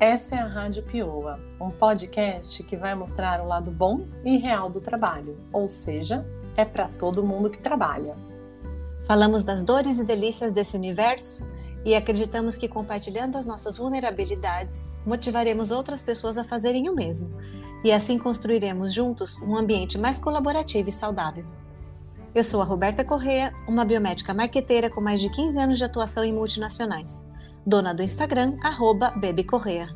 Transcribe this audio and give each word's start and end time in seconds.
Essa 0.00 0.36
é 0.36 0.38
a 0.38 0.46
Rádio 0.46 0.82
Pioa, 0.82 1.38
um 1.60 1.68
podcast 1.68 2.62
que 2.62 2.74
vai 2.74 2.94
mostrar 2.94 3.38
o 3.42 3.46
lado 3.46 3.70
bom 3.70 4.06
e 4.24 4.38
real 4.38 4.70
do 4.70 4.80
trabalho, 4.80 5.36
ou 5.52 5.68
seja, 5.68 6.26
é 6.56 6.64
para 6.64 6.88
todo 6.88 7.22
mundo 7.22 7.50
que 7.50 7.58
trabalha. 7.58 8.16
Falamos 9.04 9.44
das 9.44 9.62
dores 9.62 10.00
e 10.00 10.06
delícias 10.06 10.54
desse 10.54 10.74
universo 10.74 11.46
e 11.84 11.94
acreditamos 11.94 12.56
que 12.56 12.66
compartilhando 12.66 13.36
as 13.36 13.44
nossas 13.44 13.76
vulnerabilidades, 13.76 14.96
motivaremos 15.04 15.70
outras 15.70 16.00
pessoas 16.00 16.38
a 16.38 16.44
fazerem 16.44 16.88
o 16.88 16.94
mesmo 16.94 17.28
e 17.84 17.92
assim 17.92 18.18
construiremos 18.18 18.94
juntos 18.94 19.36
um 19.42 19.54
ambiente 19.54 19.98
mais 19.98 20.18
colaborativo 20.18 20.88
e 20.88 20.92
saudável. 20.92 21.44
Eu 22.34 22.42
sou 22.42 22.62
a 22.62 22.64
Roberta 22.64 23.04
Correa, 23.04 23.52
uma 23.68 23.84
biomédica 23.84 24.32
marqueteira 24.32 24.88
com 24.88 25.02
mais 25.02 25.20
de 25.20 25.28
15 25.28 25.60
anos 25.60 25.76
de 25.76 25.84
atuação 25.84 26.24
em 26.24 26.32
multinacionais 26.32 27.28
dona 27.66 27.94
do 27.94 28.02
Instagram, 28.02 28.56
arroba 28.62 29.12
Correa. 29.46 29.88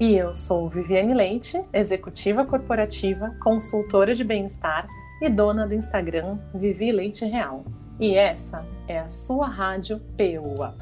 E 0.00 0.14
eu 0.14 0.32
sou 0.32 0.68
Viviane 0.68 1.12
Leite, 1.12 1.60
executiva 1.72 2.46
corporativa, 2.46 3.36
consultora 3.42 4.14
de 4.14 4.22
bem-estar 4.22 4.86
e 5.20 5.28
dona 5.28 5.66
do 5.66 5.74
Instagram 5.74 6.38
Vivi 6.54 6.92
Leite 6.92 7.24
Real. 7.24 7.64
E 7.98 8.14
essa 8.14 8.64
é 8.86 9.00
a 9.00 9.08
sua 9.08 9.48
rádio 9.48 9.98
PUA. 10.16 10.76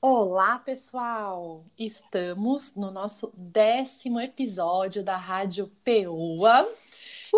Olá, 0.00 0.60
pessoal! 0.60 1.64
Estamos 1.76 2.76
no 2.76 2.92
nosso 2.92 3.32
décimo 3.36 4.20
episódio 4.20 5.02
da 5.02 5.16
Rádio 5.16 5.68
PUA. 5.84 6.64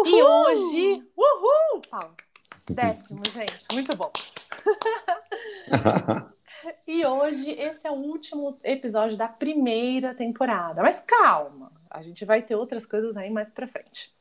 E 0.04 0.22
hoje, 0.22 1.02
uhul! 1.16 1.80
Paulo, 1.90 2.14
Décimo, 2.68 3.20
gente. 3.32 3.64
Muito 3.72 3.96
bom. 3.96 4.12
e 6.86 7.04
hoje 7.04 7.50
esse 7.52 7.86
é 7.86 7.90
o 7.90 7.94
último 7.94 8.58
episódio 8.62 9.16
da 9.16 9.28
primeira 9.28 10.14
temporada. 10.14 10.82
Mas 10.82 11.00
calma, 11.00 11.72
a 11.90 12.02
gente 12.02 12.24
vai 12.24 12.42
ter 12.42 12.54
outras 12.54 12.86
coisas 12.86 13.16
aí 13.16 13.30
mais 13.30 13.50
pra 13.50 13.66
frente. 13.66 14.14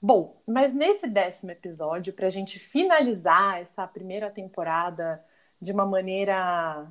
Bom, 0.00 0.42
mas 0.46 0.72
nesse 0.72 1.06
décimo 1.06 1.52
episódio, 1.52 2.12
para 2.12 2.26
a 2.26 2.30
gente 2.30 2.58
finalizar 2.58 3.60
essa 3.60 3.86
primeira 3.86 4.30
temporada 4.30 5.24
de 5.60 5.72
uma 5.72 5.86
maneira 5.86 6.86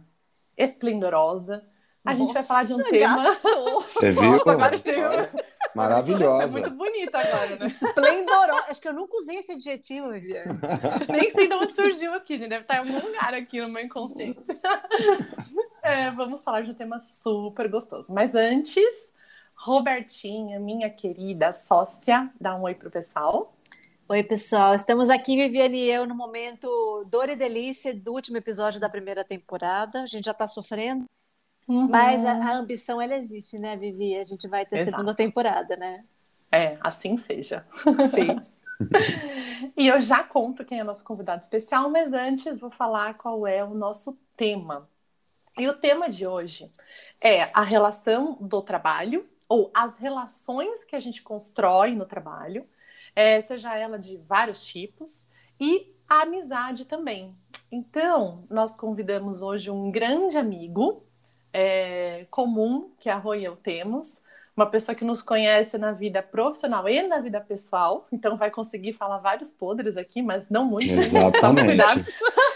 esplendorosa, 0.55 1.63
a 2.05 2.11
Nossa, 2.11 2.17
gente 2.17 2.33
vai 2.33 2.43
falar 2.43 2.63
de 2.63 2.73
um 2.73 2.83
tema. 2.83 3.35
Você 3.81 4.11
viu? 4.11 4.31
Nossa, 4.31 4.51
agora 4.51 4.77
você 4.77 4.93
viu. 4.93 5.41
Maravilhosa. 5.75 6.43
É 6.43 6.61
muito 6.61 6.71
bonita 6.71 7.19
agora, 7.19 7.55
né? 7.55 7.65
Esplendorosa. 7.65 8.65
Acho 8.69 8.81
que 8.81 8.87
eu 8.87 8.93
nunca 8.93 9.17
usei 9.17 9.37
esse 9.37 9.53
adjetivo, 9.53 10.09
Nem 11.09 11.29
sei 11.29 11.47
de 11.47 11.53
onde 11.53 11.73
surgiu 11.73 12.13
aqui, 12.13 12.37
gente. 12.37 12.49
Deve 12.49 12.63
estar 12.63 12.75
em 12.75 12.79
algum 12.79 13.07
lugar 13.07 13.33
aqui 13.33 13.61
no 13.61 13.69
meu 13.69 13.83
inconsciente. 13.83 14.41
É, 15.83 16.11
vamos 16.11 16.43
falar 16.43 16.61
de 16.61 16.69
um 16.69 16.75
tema 16.75 16.99
super 16.99 17.67
gostoso. 17.67 18.13
Mas 18.13 18.35
antes, 18.35 18.85
Robertinha, 19.61 20.59
minha 20.59 20.91
querida 20.91 21.51
sócia, 21.51 22.29
dá 22.39 22.55
um 22.55 22.61
oi 22.61 22.75
pro 22.75 22.91
pessoal. 22.91 23.51
Oi, 24.07 24.23
pessoal. 24.23 24.75
Estamos 24.75 25.09
aqui, 25.09 25.37
Viviane 25.37 25.85
e 25.85 25.89
eu, 25.89 26.05
no 26.05 26.13
momento 26.13 26.67
dor 27.09 27.29
e 27.29 27.35
delícia 27.35 27.95
do 27.95 28.11
último 28.11 28.35
episódio 28.35 28.79
da 28.79 28.89
primeira 28.89 29.23
temporada. 29.23 30.03
A 30.03 30.05
gente 30.05 30.25
já 30.25 30.33
está 30.33 30.45
sofrendo. 30.45 31.05
Uhum. 31.71 31.87
Mas 31.87 32.25
a, 32.25 32.33
a, 32.33 32.57
ambição, 32.57 33.01
ela 33.01 33.15
existe, 33.15 33.55
né, 33.55 33.77
Vivi? 33.77 34.19
A 34.19 34.25
gente 34.25 34.45
vai 34.45 34.65
ter 34.65 34.79
Exato. 34.79 34.97
segunda 34.97 35.15
temporada, 35.15 35.77
né? 35.77 36.03
É, 36.51 36.77
assim 36.81 37.15
seja. 37.15 37.63
Sim. 38.11 38.37
e 39.77 39.87
eu 39.87 39.97
já 40.01 40.21
conto 40.21 40.65
quem 40.65 40.81
é 40.81 40.83
nosso 40.83 41.05
convidado 41.05 41.43
especial, 41.43 41.89
mas 41.89 42.11
antes 42.11 42.59
vou 42.59 42.69
falar 42.69 43.13
qual 43.13 43.47
é 43.47 43.63
o 43.63 43.73
nosso 43.73 44.17
tema. 44.35 44.89
E 45.57 45.65
o 45.65 45.73
tema 45.73 46.09
de 46.09 46.27
hoje 46.27 46.65
é 47.23 47.49
a 47.53 47.63
relação 47.63 48.37
do 48.41 48.61
trabalho, 48.61 49.25
ou 49.47 49.71
as 49.73 49.97
relações 49.97 50.83
que 50.83 50.97
a 50.97 50.99
gente 50.99 51.23
constrói 51.23 51.95
no 51.95 52.05
trabalho, 52.05 52.67
é, 53.15 53.39
seja 53.39 53.77
ela 53.77 53.97
de 53.97 54.17
vários 54.17 54.65
tipos, 54.65 55.25
e 55.57 55.95
a 56.09 56.23
amizade 56.23 56.83
também. 56.83 57.33
Então, 57.71 58.43
nós 58.49 58.75
convidamos 58.75 59.41
hoje 59.41 59.71
um 59.71 59.89
grande 59.89 60.37
amigo, 60.37 61.05
é, 61.53 62.25
comum 62.29 62.91
que 62.99 63.09
a 63.09 63.17
Rô 63.17 63.33
e 63.33 63.43
eu 63.43 63.55
temos, 63.55 64.21
uma 64.55 64.65
pessoa 64.65 64.95
que 64.95 65.05
nos 65.05 65.21
conhece 65.21 65.77
na 65.77 65.91
vida 65.91 66.21
profissional 66.21 66.87
e 66.87 67.01
na 67.07 67.19
vida 67.19 67.39
pessoal, 67.39 68.05
então 68.11 68.37
vai 68.37 68.51
conseguir 68.51 68.93
falar 68.93 69.17
vários 69.17 69.51
podres 69.51 69.97
aqui, 69.97 70.21
mas 70.21 70.49
não 70.49 70.65
muito. 70.65 70.91
Exatamente. 70.93 71.83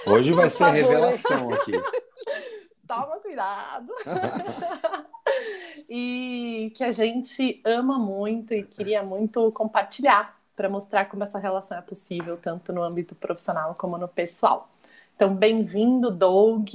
Hoje 0.06 0.34
vai 0.34 0.50
ser 0.50 0.66
revelação 0.66 1.54
aqui. 1.54 1.72
Toma 2.88 3.18
cuidado. 3.20 3.92
e 5.90 6.72
que 6.76 6.84
a 6.84 6.92
gente 6.92 7.60
ama 7.66 7.98
muito 7.98 8.54
e 8.54 8.64
queria 8.64 9.02
muito 9.02 9.52
compartilhar 9.54 10.38
para 10.56 10.70
mostrar 10.70 11.06
como 11.06 11.24
essa 11.24 11.40
relação 11.40 11.78
é 11.78 11.82
possível, 11.82 12.38
tanto 12.38 12.72
no 12.72 12.84
âmbito 12.84 13.16
profissional 13.16 13.76
como 13.76 13.98
no 13.98 14.08
pessoal. 14.08 14.70
Então, 15.16 15.34
bem-vindo, 15.34 16.12
Doug. 16.12 16.68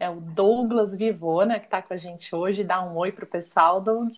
É 0.00 0.08
o 0.08 0.18
Douglas 0.18 0.96
Vivona 0.96 1.60
que 1.60 1.66
está 1.66 1.82
com 1.82 1.92
a 1.92 1.96
gente 1.96 2.34
hoje. 2.34 2.64
Dá 2.64 2.82
um 2.82 2.96
oi 2.96 3.12
para 3.12 3.26
o 3.26 3.28
pessoal, 3.28 3.82
Doug. 3.82 4.10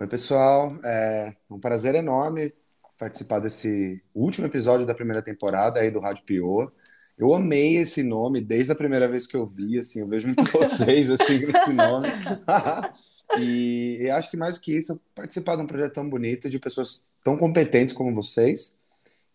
Oi, 0.00 0.06
pessoal. 0.06 0.72
É 0.82 1.34
um 1.50 1.60
prazer 1.60 1.94
enorme 1.94 2.54
participar 2.98 3.38
desse 3.38 4.02
último 4.14 4.46
episódio 4.46 4.86
da 4.86 4.94
primeira 4.94 5.20
temporada 5.20 5.78
aí 5.78 5.90
do 5.90 6.00
Rádio 6.00 6.24
Pioa. 6.24 6.72
Eu 7.18 7.34
amei 7.34 7.76
esse 7.76 8.02
nome 8.02 8.40
desde 8.40 8.72
a 8.72 8.74
primeira 8.74 9.06
vez 9.06 9.26
que 9.26 9.36
eu 9.36 9.44
vi, 9.44 9.78
assim, 9.78 10.00
eu 10.00 10.08
vejo 10.08 10.28
muito 10.28 10.44
vocês 10.50 11.10
assim 11.10 11.44
com 11.44 11.54
esse 11.54 11.74
nome. 11.74 12.08
e, 13.38 13.98
e 14.00 14.10
acho 14.10 14.30
que 14.30 14.38
mais 14.38 14.54
do 14.54 14.62
que 14.62 14.74
isso, 14.74 14.98
participar 15.14 15.56
de 15.56 15.62
um 15.62 15.66
projeto 15.66 15.92
tão 15.92 16.08
bonito 16.08 16.48
de 16.48 16.58
pessoas 16.58 17.02
tão 17.22 17.36
competentes 17.36 17.92
como 17.92 18.14
vocês, 18.14 18.74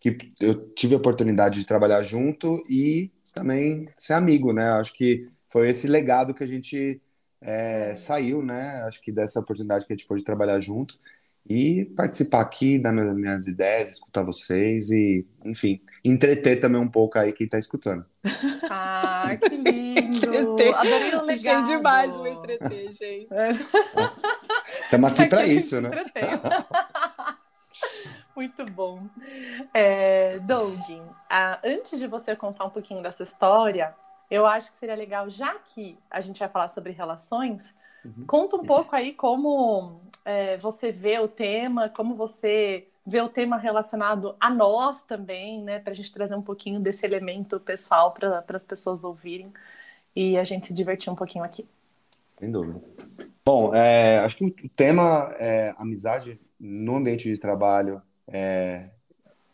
que 0.00 0.18
eu 0.40 0.68
tive 0.70 0.94
a 0.94 0.98
oportunidade 0.98 1.60
de 1.60 1.64
trabalhar 1.64 2.02
junto 2.02 2.60
e 2.68 3.12
também 3.36 3.86
ser 3.98 4.14
amigo, 4.14 4.50
né? 4.52 4.70
Acho 4.70 4.94
que 4.94 5.28
foi 5.44 5.68
esse 5.68 5.86
legado 5.86 6.32
que 6.32 6.42
a 6.42 6.46
gente 6.46 7.00
é, 7.40 7.94
saiu, 7.94 8.42
né? 8.42 8.82
Acho 8.86 9.00
que 9.02 9.12
dessa 9.12 9.38
oportunidade 9.38 9.86
que 9.86 9.92
a 9.92 9.96
gente 9.96 10.08
pôde 10.08 10.24
trabalhar 10.24 10.58
junto 10.58 10.98
e 11.48 11.84
participar 11.96 12.40
aqui, 12.40 12.78
dar 12.78 12.92
minhas 12.92 13.46
ideias, 13.46 13.92
escutar 13.92 14.22
vocês 14.22 14.90
e, 14.90 15.24
enfim, 15.44 15.80
entreter 16.02 16.58
também 16.58 16.80
um 16.80 16.88
pouco 16.88 17.18
aí 17.18 17.32
quem 17.32 17.44
está 17.44 17.58
escutando. 17.58 18.04
Ah, 18.68 19.28
que 19.36 19.48
lindo! 19.54 20.74
Adorei 20.74 21.14
o 21.14 21.22
legado. 21.22 21.30
Achei 21.30 21.62
demais 21.62 22.16
o 22.16 22.26
entreter, 22.26 22.92
gente. 22.92 23.28
Estamos 24.82 25.12
aqui 25.12 25.26
para 25.26 25.46
isso, 25.46 25.80
né? 25.80 25.90
Muito 28.36 28.66
bom. 28.66 29.00
É, 29.72 30.38
Doug, 30.40 30.78
ah, 31.30 31.58
antes 31.64 31.98
de 31.98 32.06
você 32.06 32.36
contar 32.36 32.66
um 32.66 32.70
pouquinho 32.70 33.02
dessa 33.02 33.22
história, 33.22 33.94
eu 34.30 34.44
acho 34.44 34.70
que 34.72 34.78
seria 34.78 34.94
legal, 34.94 35.30
já 35.30 35.54
que 35.54 35.98
a 36.10 36.20
gente 36.20 36.38
vai 36.38 36.48
falar 36.48 36.68
sobre 36.68 36.92
relações, 36.92 37.74
uhum. 38.04 38.26
conta 38.26 38.56
um 38.56 38.64
pouco 38.64 38.94
aí 38.94 39.14
como 39.14 39.94
é, 40.24 40.58
você 40.58 40.92
vê 40.92 41.18
o 41.18 41.26
tema, 41.26 41.88
como 41.88 42.14
você 42.14 42.86
vê 43.06 43.22
o 43.22 43.28
tema 43.28 43.56
relacionado 43.56 44.36
a 44.38 44.50
nós 44.50 45.00
também, 45.02 45.62
né? 45.62 45.78
Para 45.78 45.92
a 45.92 45.96
gente 45.96 46.12
trazer 46.12 46.34
um 46.34 46.42
pouquinho 46.42 46.78
desse 46.78 47.06
elemento 47.06 47.58
pessoal 47.58 48.12
para 48.12 48.44
as 48.50 48.66
pessoas 48.66 49.02
ouvirem 49.02 49.50
e 50.14 50.36
a 50.36 50.44
gente 50.44 50.66
se 50.66 50.74
divertir 50.74 51.10
um 51.10 51.16
pouquinho 51.16 51.44
aqui. 51.44 51.66
Sem 52.38 52.50
dúvida. 52.50 52.82
Bom, 53.44 53.74
é, 53.74 54.18
acho 54.18 54.36
que 54.36 54.44
o 54.44 54.68
tema 54.68 55.34
é 55.38 55.74
amizade 55.78 56.38
no 56.60 56.96
ambiente 56.96 57.32
de 57.32 57.38
trabalho 57.38 58.02
é, 58.28 58.90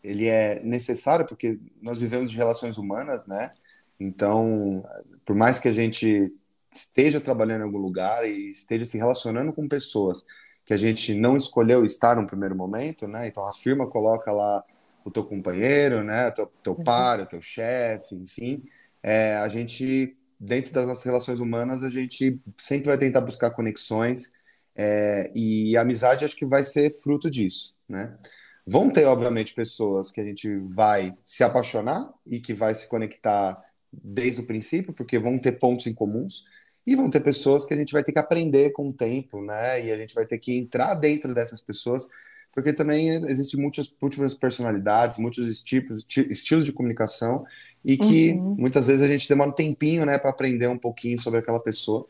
ele 0.03 0.27
é 0.27 0.61
necessário 0.63 1.25
porque 1.25 1.59
nós 1.81 1.99
vivemos 1.99 2.29
de 2.29 2.37
relações 2.37 2.77
humanas, 2.77 3.27
né? 3.27 3.53
Então, 3.99 4.83
por 5.25 5.35
mais 5.35 5.59
que 5.59 5.67
a 5.67 5.73
gente 5.73 6.33
esteja 6.71 7.21
trabalhando 7.21 7.61
em 7.61 7.65
algum 7.65 7.77
lugar 7.77 8.27
e 8.27 8.51
esteja 8.51 8.85
se 8.85 8.97
relacionando 8.97 9.53
com 9.53 9.67
pessoas 9.67 10.25
que 10.65 10.73
a 10.73 10.77
gente 10.77 11.13
não 11.13 11.35
escolheu 11.35 11.85
estar 11.85 12.15
no 12.15 12.27
primeiro 12.27 12.55
momento, 12.55 13.07
né? 13.07 13.27
Então 13.27 13.47
a 13.47 13.53
firma 13.53 13.87
coloca 13.87 14.31
lá 14.31 14.63
o 15.03 15.11
teu 15.11 15.23
companheiro, 15.23 16.03
né? 16.03 16.31
Teu, 16.31 16.51
teu 16.63 16.73
uhum. 16.73 16.83
par, 16.83 17.19
o 17.19 17.25
teu 17.25 17.41
chefe, 17.41 18.15
enfim. 18.15 18.63
É, 19.01 19.35
a 19.37 19.47
gente, 19.49 20.15
dentro 20.39 20.73
das 20.73 20.85
nossas 20.85 21.03
relações 21.03 21.39
humanas, 21.39 21.83
a 21.83 21.89
gente 21.89 22.39
sempre 22.57 22.87
vai 22.87 22.97
tentar 22.97 23.21
buscar 23.21 23.51
conexões 23.51 24.31
é, 24.75 25.31
e 25.35 25.75
a 25.77 25.81
amizade 25.81 26.25
acho 26.25 26.35
que 26.35 26.45
vai 26.45 26.63
ser 26.63 26.91
fruto 27.01 27.29
disso, 27.29 27.75
né? 27.87 28.17
Vão 28.65 28.89
ter, 28.89 29.05
obviamente, 29.05 29.53
pessoas 29.53 30.09
que 30.11 30.21
a 30.21 30.23
gente 30.23 30.55
vai 30.67 31.15
se 31.23 31.43
apaixonar 31.43 32.13
e 32.25 32.39
que 32.39 32.53
vai 32.53 32.73
se 32.73 32.87
conectar 32.87 33.61
desde 33.91 34.41
o 34.41 34.45
princípio, 34.45 34.93
porque 34.93 35.19
vão 35.19 35.37
ter 35.37 35.53
pontos 35.53 35.85
em 35.85 35.93
comuns, 35.93 36.45
e 36.85 36.95
vão 36.95 37.09
ter 37.09 37.21
pessoas 37.21 37.65
que 37.65 37.73
a 37.73 37.77
gente 37.77 37.93
vai 37.93 38.03
ter 38.03 38.11
que 38.11 38.19
aprender 38.19 38.71
com 38.71 38.89
o 38.89 38.93
tempo, 38.93 39.41
né? 39.41 39.85
E 39.85 39.91
a 39.91 39.97
gente 39.97 40.13
vai 40.13 40.25
ter 40.25 40.37
que 40.37 40.57
entrar 40.57 40.95
dentro 40.95 41.33
dessas 41.33 41.61
pessoas 41.61 42.07
porque 42.53 42.71
também 42.71 43.09
existem 43.09 43.59
muitas, 43.59 43.93
múltiplas 43.99 44.35
personalidades, 44.35 45.17
muitos 45.17 45.61
tipos, 45.63 46.05
estilos 46.29 46.65
de 46.65 46.71
comunicação, 46.71 47.45
e 47.83 47.97
que 47.97 48.31
uhum. 48.31 48.55
muitas 48.59 48.87
vezes 48.87 49.01
a 49.01 49.07
gente 49.07 49.27
demora 49.27 49.49
um 49.49 49.53
tempinho, 49.53 50.05
né, 50.05 50.17
para 50.19 50.29
aprender 50.29 50.67
um 50.67 50.77
pouquinho 50.77 51.19
sobre 51.19 51.39
aquela 51.39 51.59
pessoa. 51.59 52.07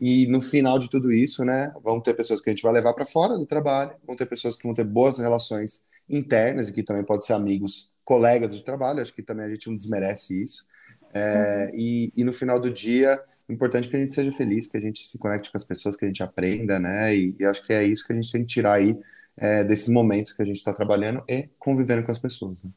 E 0.00 0.26
no 0.26 0.40
final 0.40 0.78
de 0.78 0.90
tudo 0.90 1.12
isso, 1.12 1.44
né, 1.44 1.72
vão 1.82 2.00
ter 2.00 2.14
pessoas 2.14 2.40
que 2.40 2.50
a 2.50 2.52
gente 2.52 2.62
vai 2.62 2.72
levar 2.72 2.94
para 2.94 3.06
fora 3.06 3.38
do 3.38 3.46
trabalho, 3.46 3.92
vão 4.06 4.16
ter 4.16 4.26
pessoas 4.26 4.56
que 4.56 4.64
vão 4.64 4.74
ter 4.74 4.84
boas 4.84 5.18
relações 5.18 5.82
internas 6.08 6.68
e 6.68 6.72
que 6.72 6.82
também 6.82 7.04
podem 7.04 7.26
ser 7.26 7.32
amigos, 7.32 7.92
colegas 8.04 8.54
de 8.54 8.62
trabalho, 8.62 9.00
acho 9.00 9.14
que 9.14 9.22
também 9.22 9.46
a 9.46 9.48
gente 9.48 9.68
não 9.68 9.76
desmerece 9.76 10.42
isso. 10.42 10.66
É, 11.12 11.70
uhum. 11.72 11.78
e, 11.78 12.12
e, 12.16 12.24
no 12.24 12.32
final 12.32 12.58
do 12.58 12.70
dia, 12.70 13.22
o 13.48 13.52
importante 13.52 13.86
é 13.86 13.90
que 13.90 13.96
a 13.96 14.00
gente 14.00 14.12
seja 14.12 14.32
feliz, 14.32 14.66
que 14.66 14.76
a 14.76 14.80
gente 14.80 15.08
se 15.08 15.16
conecte 15.16 15.50
com 15.50 15.56
as 15.56 15.64
pessoas, 15.64 15.96
que 15.96 16.04
a 16.04 16.08
gente 16.08 16.22
aprenda, 16.22 16.78
né? 16.78 17.14
E, 17.14 17.36
e 17.38 17.44
acho 17.44 17.64
que 17.64 17.72
é 17.72 17.84
isso 17.84 18.04
que 18.06 18.12
a 18.12 18.16
gente 18.16 18.32
tem 18.32 18.40
que 18.42 18.48
tirar 18.48 18.74
aí 18.74 18.98
é, 19.36 19.64
desses 19.64 19.88
momentos 19.88 20.32
que 20.32 20.42
a 20.42 20.44
gente 20.44 20.56
está 20.56 20.72
trabalhando 20.72 21.22
e 21.28 21.48
convivendo 21.58 22.02
com 22.02 22.10
as 22.10 22.18
pessoas. 22.18 22.62
Né? 22.62 22.70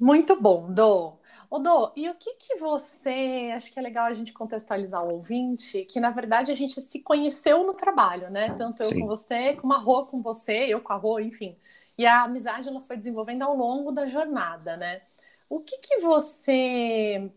Muito 0.00 0.40
bom, 0.40 0.72
Dô. 0.72 1.18
Ô, 1.52 1.58
Dô, 1.58 1.92
e 1.94 2.08
o 2.08 2.14
que 2.14 2.32
que 2.36 2.56
você... 2.56 3.52
Acho 3.54 3.70
que 3.70 3.78
é 3.78 3.82
legal 3.82 4.06
a 4.06 4.14
gente 4.14 4.32
contextualizar 4.32 5.04
o 5.04 5.12
ouvinte, 5.12 5.84
que 5.84 6.00
na 6.00 6.10
verdade 6.10 6.50
a 6.50 6.54
gente 6.54 6.80
se 6.80 7.00
conheceu 7.00 7.62
no 7.66 7.74
trabalho, 7.74 8.30
né? 8.30 8.54
Tanto 8.56 8.82
eu 8.82 8.86
Sim. 8.86 9.00
com 9.00 9.06
você, 9.06 9.52
como 9.56 9.74
a 9.74 9.76
Rô 9.76 10.06
com 10.06 10.22
você, 10.22 10.64
eu 10.68 10.80
com 10.80 10.94
a 10.94 10.96
Rô, 10.96 11.20
enfim. 11.20 11.54
E 11.98 12.06
a 12.06 12.22
amizade 12.22 12.66
ela 12.66 12.80
foi 12.80 12.96
desenvolvendo 12.96 13.42
ao 13.42 13.54
longo 13.54 13.92
da 13.92 14.06
jornada, 14.06 14.78
né? 14.78 15.02
O 15.46 15.60
que 15.60 15.76
que 15.76 15.98
você 15.98 17.30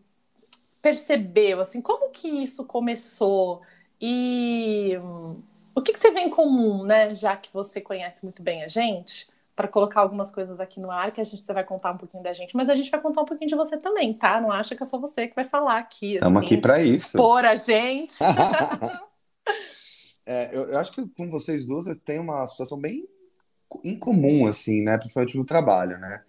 percebeu, 0.81 1.59
assim, 1.59 1.81
como 1.81 2.09
que 2.09 2.29
isso 2.29 2.63
começou? 2.63 3.63
E 3.99 4.97
hum, 4.97 5.41
o 5.75 5.81
que, 5.81 5.91
que 5.91 5.99
você 5.99 6.11
vê 6.11 6.21
em 6.21 6.29
comum, 6.29 6.85
né? 6.85 7.13
Já 7.13 7.35
que 7.35 7.51
você 7.51 7.81
conhece 7.81 8.23
muito 8.23 8.41
bem 8.41 8.63
a 8.63 8.69
gente, 8.69 9.27
para 9.55 9.67
colocar 9.67 10.01
algumas 10.01 10.29
coisas 10.29 10.59
aqui 10.59 10.79
no 10.79 10.91
ar 10.91 11.11
que 11.11 11.21
a 11.21 11.23
gente 11.23 11.41
você 11.41 11.53
vai 11.53 11.63
contar 11.63 11.91
um 11.91 11.97
pouquinho 11.97 12.21
da 12.21 12.33
gente, 12.33 12.55
mas 12.55 12.69
a 12.69 12.75
gente 12.75 12.91
vai 12.91 13.01
contar 13.01 13.21
um 13.21 13.25
pouquinho 13.25 13.49
de 13.49 13.55
você 13.55 13.77
também, 13.77 14.13
tá? 14.13 14.41
Não 14.41 14.51
acha 14.51 14.75
que 14.75 14.83
é 14.83 14.85
só 14.85 14.99
você 14.99 15.27
que 15.27 15.35
vai 15.35 15.45
falar 15.45 15.77
aqui. 15.77 16.15
Estamos 16.15 16.37
assim, 16.37 16.45
aqui 16.45 16.61
para 16.61 16.81
isso. 16.81 17.17
Expor 17.17 17.45
a 17.45 17.55
gente. 17.55 18.17
é, 20.25 20.55
eu, 20.55 20.63
eu, 20.63 20.77
acho 20.77 20.91
que 20.91 21.07
com 21.07 21.29
vocês 21.29 21.65
duas 21.65 21.87
eu 21.87 21.95
tenho 21.95 22.21
uma 22.21 22.45
situação 22.47 22.77
bem 22.77 23.07
incomum, 23.83 24.45
assim, 24.45 24.81
né? 24.81 24.97
Principalmente 24.97 25.37
no 25.37 25.45
trabalho, 25.45 25.97
né? 25.99 26.21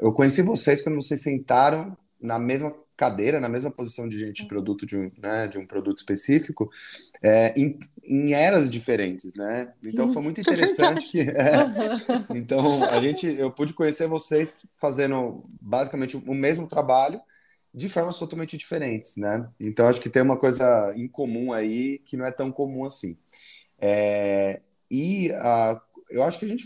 Eu 0.00 0.12
conheci 0.12 0.42
vocês 0.42 0.82
quando 0.82 1.00
vocês 1.00 1.22
sentaram 1.22 1.96
na 2.20 2.38
mesma 2.38 2.74
cadeira, 2.96 3.40
na 3.40 3.48
mesma 3.48 3.70
posição 3.70 4.08
de 4.08 4.18
gente 4.18 4.46
produto 4.46 4.86
de 4.86 4.96
um, 4.96 5.10
né, 5.18 5.48
de 5.48 5.58
um 5.58 5.66
produto 5.66 5.98
específico, 5.98 6.70
é, 7.22 7.52
em, 7.58 7.78
em, 8.04 8.32
eras 8.32 8.70
diferentes, 8.70 9.34
né? 9.34 9.72
Então 9.82 10.12
foi 10.12 10.22
muito 10.22 10.40
interessante 10.42 11.10
que, 11.10 11.20
é, 11.20 12.36
então 12.36 12.84
a 12.84 13.00
gente, 13.00 13.26
eu 13.38 13.50
pude 13.50 13.72
conhecer 13.72 14.06
vocês 14.06 14.56
fazendo 14.74 15.44
basicamente 15.60 16.16
o 16.16 16.34
mesmo 16.34 16.68
trabalho 16.68 17.20
de 17.72 17.88
formas 17.88 18.16
totalmente 18.16 18.56
diferentes, 18.56 19.16
né? 19.16 19.48
Então 19.58 19.88
acho 19.88 20.00
que 20.00 20.08
tem 20.08 20.22
uma 20.22 20.36
coisa 20.36 20.92
em 20.96 21.08
comum 21.08 21.52
aí 21.52 21.98
que 21.98 22.16
não 22.16 22.24
é 22.24 22.30
tão 22.30 22.52
comum 22.52 22.84
assim. 22.84 23.16
É, 23.78 24.60
e 24.88 25.32
a, 25.32 25.80
eu 26.10 26.22
acho 26.22 26.38
que 26.38 26.44
a 26.44 26.48
gente 26.48 26.64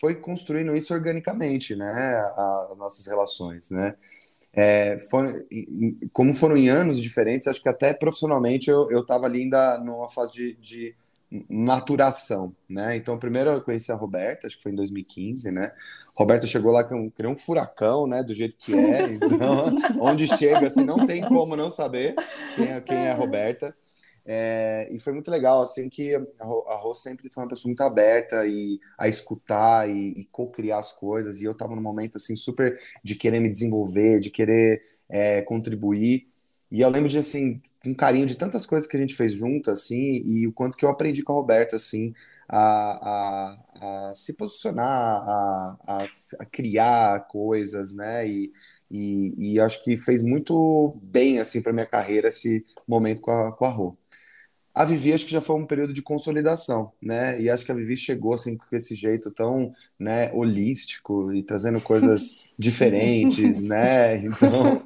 foi 0.00 0.14
construindo 0.14 0.74
isso 0.74 0.94
organicamente, 0.94 1.76
né? 1.76 2.16
as 2.70 2.78
nossas 2.78 3.06
relações, 3.06 3.70
né? 3.70 3.94
É, 4.52 4.98
foram, 5.08 5.44
como 6.12 6.34
foram 6.34 6.56
em 6.56 6.68
anos 6.68 7.00
diferentes, 7.00 7.46
acho 7.46 7.62
que 7.62 7.68
até 7.68 7.94
profissionalmente 7.94 8.68
eu 8.68 9.00
estava 9.00 9.26
ali 9.26 9.42
ainda 9.42 9.78
numa 9.78 10.08
fase 10.08 10.32
de, 10.32 10.56
de, 10.56 10.94
maturação, 11.48 12.52
né? 12.68 12.96
Então, 12.96 13.16
primeiro 13.16 13.50
eu 13.50 13.60
conheci 13.60 13.92
a 13.92 13.94
Roberta, 13.94 14.48
acho 14.48 14.56
que 14.56 14.62
foi 14.64 14.72
em 14.72 14.74
2015, 14.74 15.52
né? 15.52 15.70
Roberta 16.16 16.44
chegou 16.44 16.72
lá 16.72 16.82
com 16.82 16.96
um, 16.96 17.28
um 17.28 17.36
furacão, 17.36 18.06
né? 18.06 18.22
Do 18.24 18.34
jeito 18.34 18.56
que 18.58 18.74
é, 18.74 19.12
então, 19.12 19.66
onde 20.02 20.26
chega, 20.26 20.66
assim, 20.66 20.84
não 20.84 21.06
tem 21.06 21.22
como 21.22 21.54
não 21.54 21.70
saber 21.70 22.16
quem 22.56 22.72
é, 22.72 22.80
quem 22.80 22.96
é 22.96 23.12
a 23.12 23.14
Roberta. 23.14 23.72
É, 24.24 24.88
e 24.92 24.98
foi 24.98 25.12
muito 25.12 25.30
legal, 25.30 25.62
assim, 25.62 25.88
que 25.88 26.14
a 26.14 26.76
Rô 26.76 26.94
sempre 26.94 27.28
foi 27.30 27.42
uma 27.42 27.48
pessoa 27.48 27.68
muito 27.70 27.80
aberta 27.82 28.46
e, 28.46 28.78
a 28.98 29.08
escutar 29.08 29.88
e, 29.88 30.12
e 30.20 30.24
co-criar 30.26 30.78
as 30.78 30.92
coisas, 30.92 31.40
e 31.40 31.44
eu 31.44 31.52
estava 31.52 31.74
num 31.74 31.82
momento, 31.82 32.16
assim, 32.16 32.36
super 32.36 32.78
de 33.02 33.14
querer 33.16 33.40
me 33.40 33.50
desenvolver, 33.50 34.20
de 34.20 34.30
querer 34.30 34.82
é, 35.08 35.42
contribuir, 35.42 36.28
e 36.70 36.80
eu 36.80 36.88
lembro 36.90 37.08
de, 37.08 37.18
assim, 37.18 37.60
um 37.84 37.94
carinho 37.94 38.26
de 38.26 38.36
tantas 38.36 38.66
coisas 38.66 38.88
que 38.88 38.96
a 38.96 39.00
gente 39.00 39.14
fez 39.16 39.32
junto, 39.32 39.70
assim, 39.70 40.22
e 40.26 40.46
o 40.46 40.52
quanto 40.52 40.76
que 40.76 40.84
eu 40.84 40.90
aprendi 40.90 41.22
com 41.22 41.32
a 41.32 41.36
Roberta, 41.36 41.76
assim, 41.76 42.14
a, 42.48 43.50
a, 43.80 44.10
a 44.10 44.14
se 44.14 44.32
posicionar, 44.34 44.86
a, 44.86 46.04
a, 46.38 46.46
criar 46.46 47.26
coisas, 47.28 47.94
né, 47.94 48.28
e, 48.28 48.52
e, 48.90 49.54
e 49.54 49.60
acho 49.60 49.82
que 49.84 49.96
fez 49.96 50.22
muito 50.22 50.96
bem, 51.02 51.40
assim, 51.40 51.62
para 51.62 51.72
minha 51.72 51.86
carreira 51.86 52.28
esse 52.28 52.64
momento 52.86 53.20
com 53.20 53.30
a, 53.30 53.52
com 53.52 53.64
a 53.64 53.68
Rô. 53.70 53.96
A 54.72 54.84
Vivi 54.84 55.12
acho 55.12 55.24
que 55.24 55.32
já 55.32 55.40
foi 55.40 55.56
um 55.56 55.66
período 55.66 55.92
de 55.92 56.00
consolidação, 56.00 56.92
né? 57.02 57.40
E 57.40 57.50
acho 57.50 57.64
que 57.64 57.72
a 57.72 57.74
Vivi 57.74 57.96
chegou 57.96 58.34
assim 58.34 58.56
com 58.56 58.64
esse 58.72 58.94
jeito 58.94 59.30
tão, 59.30 59.72
né, 59.98 60.30
holístico 60.32 61.32
e 61.32 61.42
trazendo 61.42 61.80
coisas 61.80 62.54
diferentes, 62.58 63.64
né? 63.64 64.18
Então, 64.18 64.80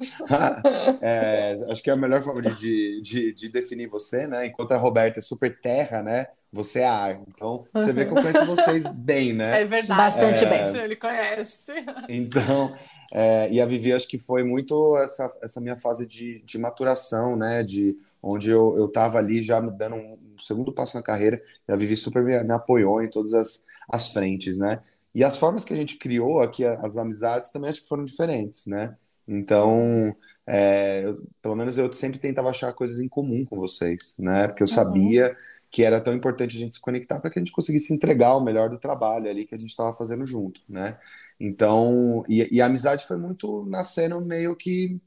é, 1.01 1.59
acho 1.69 1.83
que 1.83 1.91
é 1.91 1.93
a 1.93 1.97
melhor 1.97 2.21
forma 2.23 2.41
de, 2.41 3.01
de, 3.01 3.33
de, 3.33 3.49
definir 3.49 3.87
você, 3.87 4.25
né? 4.25 4.47
Enquanto 4.47 4.71
a 4.71 4.77
Roberta 4.77 5.19
é 5.19 5.21
super 5.21 5.55
terra, 5.55 6.01
né? 6.01 6.27
Você 6.51 6.79
é 6.79 6.87
ar. 6.87 7.19
Então, 7.27 7.63
você 7.73 7.91
vê 7.91 8.05
que 8.05 8.11
eu 8.11 8.21
conheço 8.21 8.45
vocês 8.45 8.87
bem, 8.95 9.33
né? 9.33 9.61
É 9.61 9.65
verdade. 9.65 9.99
Bastante 9.99 10.45
é, 10.45 10.49
bem. 10.49 10.83
Ele 10.83 10.95
conhece. 10.95 11.59
Então, 12.07 12.73
é, 13.13 13.51
e 13.51 13.61
a 13.61 13.65
Vivi 13.65 13.93
acho 13.93 14.07
que 14.07 14.17
foi 14.17 14.43
muito 14.43 14.97
essa, 14.97 15.29
essa 15.43 15.61
minha 15.61 15.75
fase 15.75 16.07
de, 16.07 16.41
de 16.43 16.57
maturação, 16.57 17.35
né? 17.35 17.61
De 17.61 17.97
onde 18.25 18.49
eu, 18.49 18.75
eu 18.77 18.87
tava 18.87 19.19
ali 19.19 19.43
já 19.43 19.61
me 19.61 19.71
dando 19.71 19.95
um, 19.95 20.17
segundo 20.39 20.73
passo 20.73 20.97
na 20.97 21.03
carreira, 21.03 21.41
a 21.67 21.75
Vivi 21.75 21.95
super 21.95 22.23
me, 22.23 22.43
me 22.43 22.53
apoiou 22.53 23.01
em 23.01 23.09
todas 23.09 23.33
as, 23.33 23.63
as 23.87 24.11
frentes, 24.11 24.57
né? 24.57 24.81
E 25.13 25.23
as 25.23 25.37
formas 25.37 25.63
que 25.63 25.73
a 25.73 25.77
gente 25.77 25.97
criou 25.97 26.39
aqui, 26.39 26.65
as 26.65 26.97
amizades, 26.97 27.51
também 27.51 27.69
acho 27.69 27.83
que 27.83 27.87
foram 27.87 28.03
diferentes, 28.03 28.65
né? 28.65 28.95
Então, 29.27 30.15
é, 30.45 31.03
eu, 31.05 31.23
pelo 31.41 31.55
menos 31.55 31.77
eu 31.77 31.91
sempre 31.93 32.19
tentava 32.19 32.49
achar 32.49 32.73
coisas 32.73 32.99
em 32.99 33.07
comum 33.07 33.45
com 33.45 33.55
vocês, 33.55 34.15
né? 34.17 34.47
Porque 34.47 34.63
eu 34.63 34.67
uhum. 34.67 34.73
sabia 34.73 35.37
que 35.71 35.83
era 35.83 36.01
tão 36.01 36.13
importante 36.13 36.55
a 36.55 36.59
gente 36.59 36.75
se 36.75 36.81
conectar 36.81 37.19
para 37.19 37.29
que 37.29 37.37
a 37.37 37.41
gente 37.41 37.51
conseguisse 37.51 37.93
entregar 37.93 38.35
o 38.35 38.43
melhor 38.43 38.69
do 38.69 38.79
trabalho 38.79 39.29
ali 39.29 39.45
que 39.45 39.53
a 39.55 39.57
gente 39.57 39.69
estava 39.69 39.93
fazendo 39.93 40.25
junto, 40.25 40.61
né? 40.67 40.97
Então, 41.39 42.23
e, 42.27 42.47
e, 42.55 42.61
a 42.61 42.65
amizade 42.65 43.05
foi 43.05 43.17
muito 43.17 43.65
nascendo 43.65 44.19
meio 44.21 44.55
que 44.55 44.99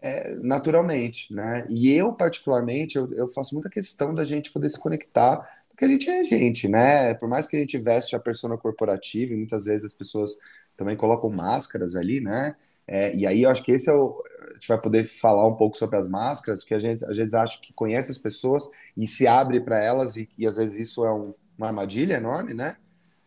é, 0.00 0.34
naturalmente, 0.36 1.32
né? 1.34 1.66
E 1.70 1.90
eu, 1.92 2.12
particularmente, 2.12 2.96
eu, 2.96 3.10
eu, 3.12 3.28
faço 3.28 3.54
muita 3.54 3.70
questão 3.70 4.14
da 4.14 4.24
gente 4.24 4.52
poder 4.52 4.70
se 4.70 4.78
conectar, 4.78 5.38
porque 5.68 5.84
a 5.84 5.88
gente 5.88 6.08
é 6.08 6.24
gente, 6.24 6.68
né? 6.68 7.14
Por 7.14 7.28
mais 7.28 7.46
que 7.46 7.56
a 7.56 7.60
gente 7.60 7.78
veste 7.78 8.14
a 8.14 8.20
persona 8.20 8.56
corporativa, 8.56 9.32
e 9.32 9.36
muitas 9.36 9.64
vezes 9.64 9.86
as 9.86 9.94
pessoas 9.94 10.32
também 10.76 10.96
colocam 10.96 11.30
máscaras 11.30 11.96
ali, 11.96 12.20
né? 12.20 12.54
É, 12.86 13.14
e 13.16 13.26
aí 13.26 13.42
eu 13.42 13.50
acho 13.50 13.62
que 13.64 13.72
esse 13.72 13.90
é 13.90 13.92
o. 13.92 14.22
A 14.50 14.54
gente 14.54 14.68
vai 14.68 14.80
poder 14.80 15.04
falar 15.04 15.46
um 15.46 15.56
pouco 15.56 15.76
sobre 15.76 15.96
as 15.96 16.08
máscaras, 16.08 16.60
porque 16.60 16.74
a 16.74 16.80
gente 16.80 17.04
às 17.04 17.16
vezes 17.16 17.34
acha 17.34 17.60
que 17.60 17.72
conhece 17.72 18.10
as 18.10 18.18
pessoas 18.18 18.68
e 18.96 19.06
se 19.08 19.26
abre 19.26 19.60
para 19.60 19.82
elas, 19.82 20.16
e, 20.16 20.28
e, 20.38 20.46
às 20.46 20.56
vezes 20.56 20.88
isso 20.88 21.04
é 21.04 21.12
um, 21.12 21.34
uma 21.58 21.68
armadilha 21.68 22.14
enorme, 22.14 22.54
né? 22.54 22.76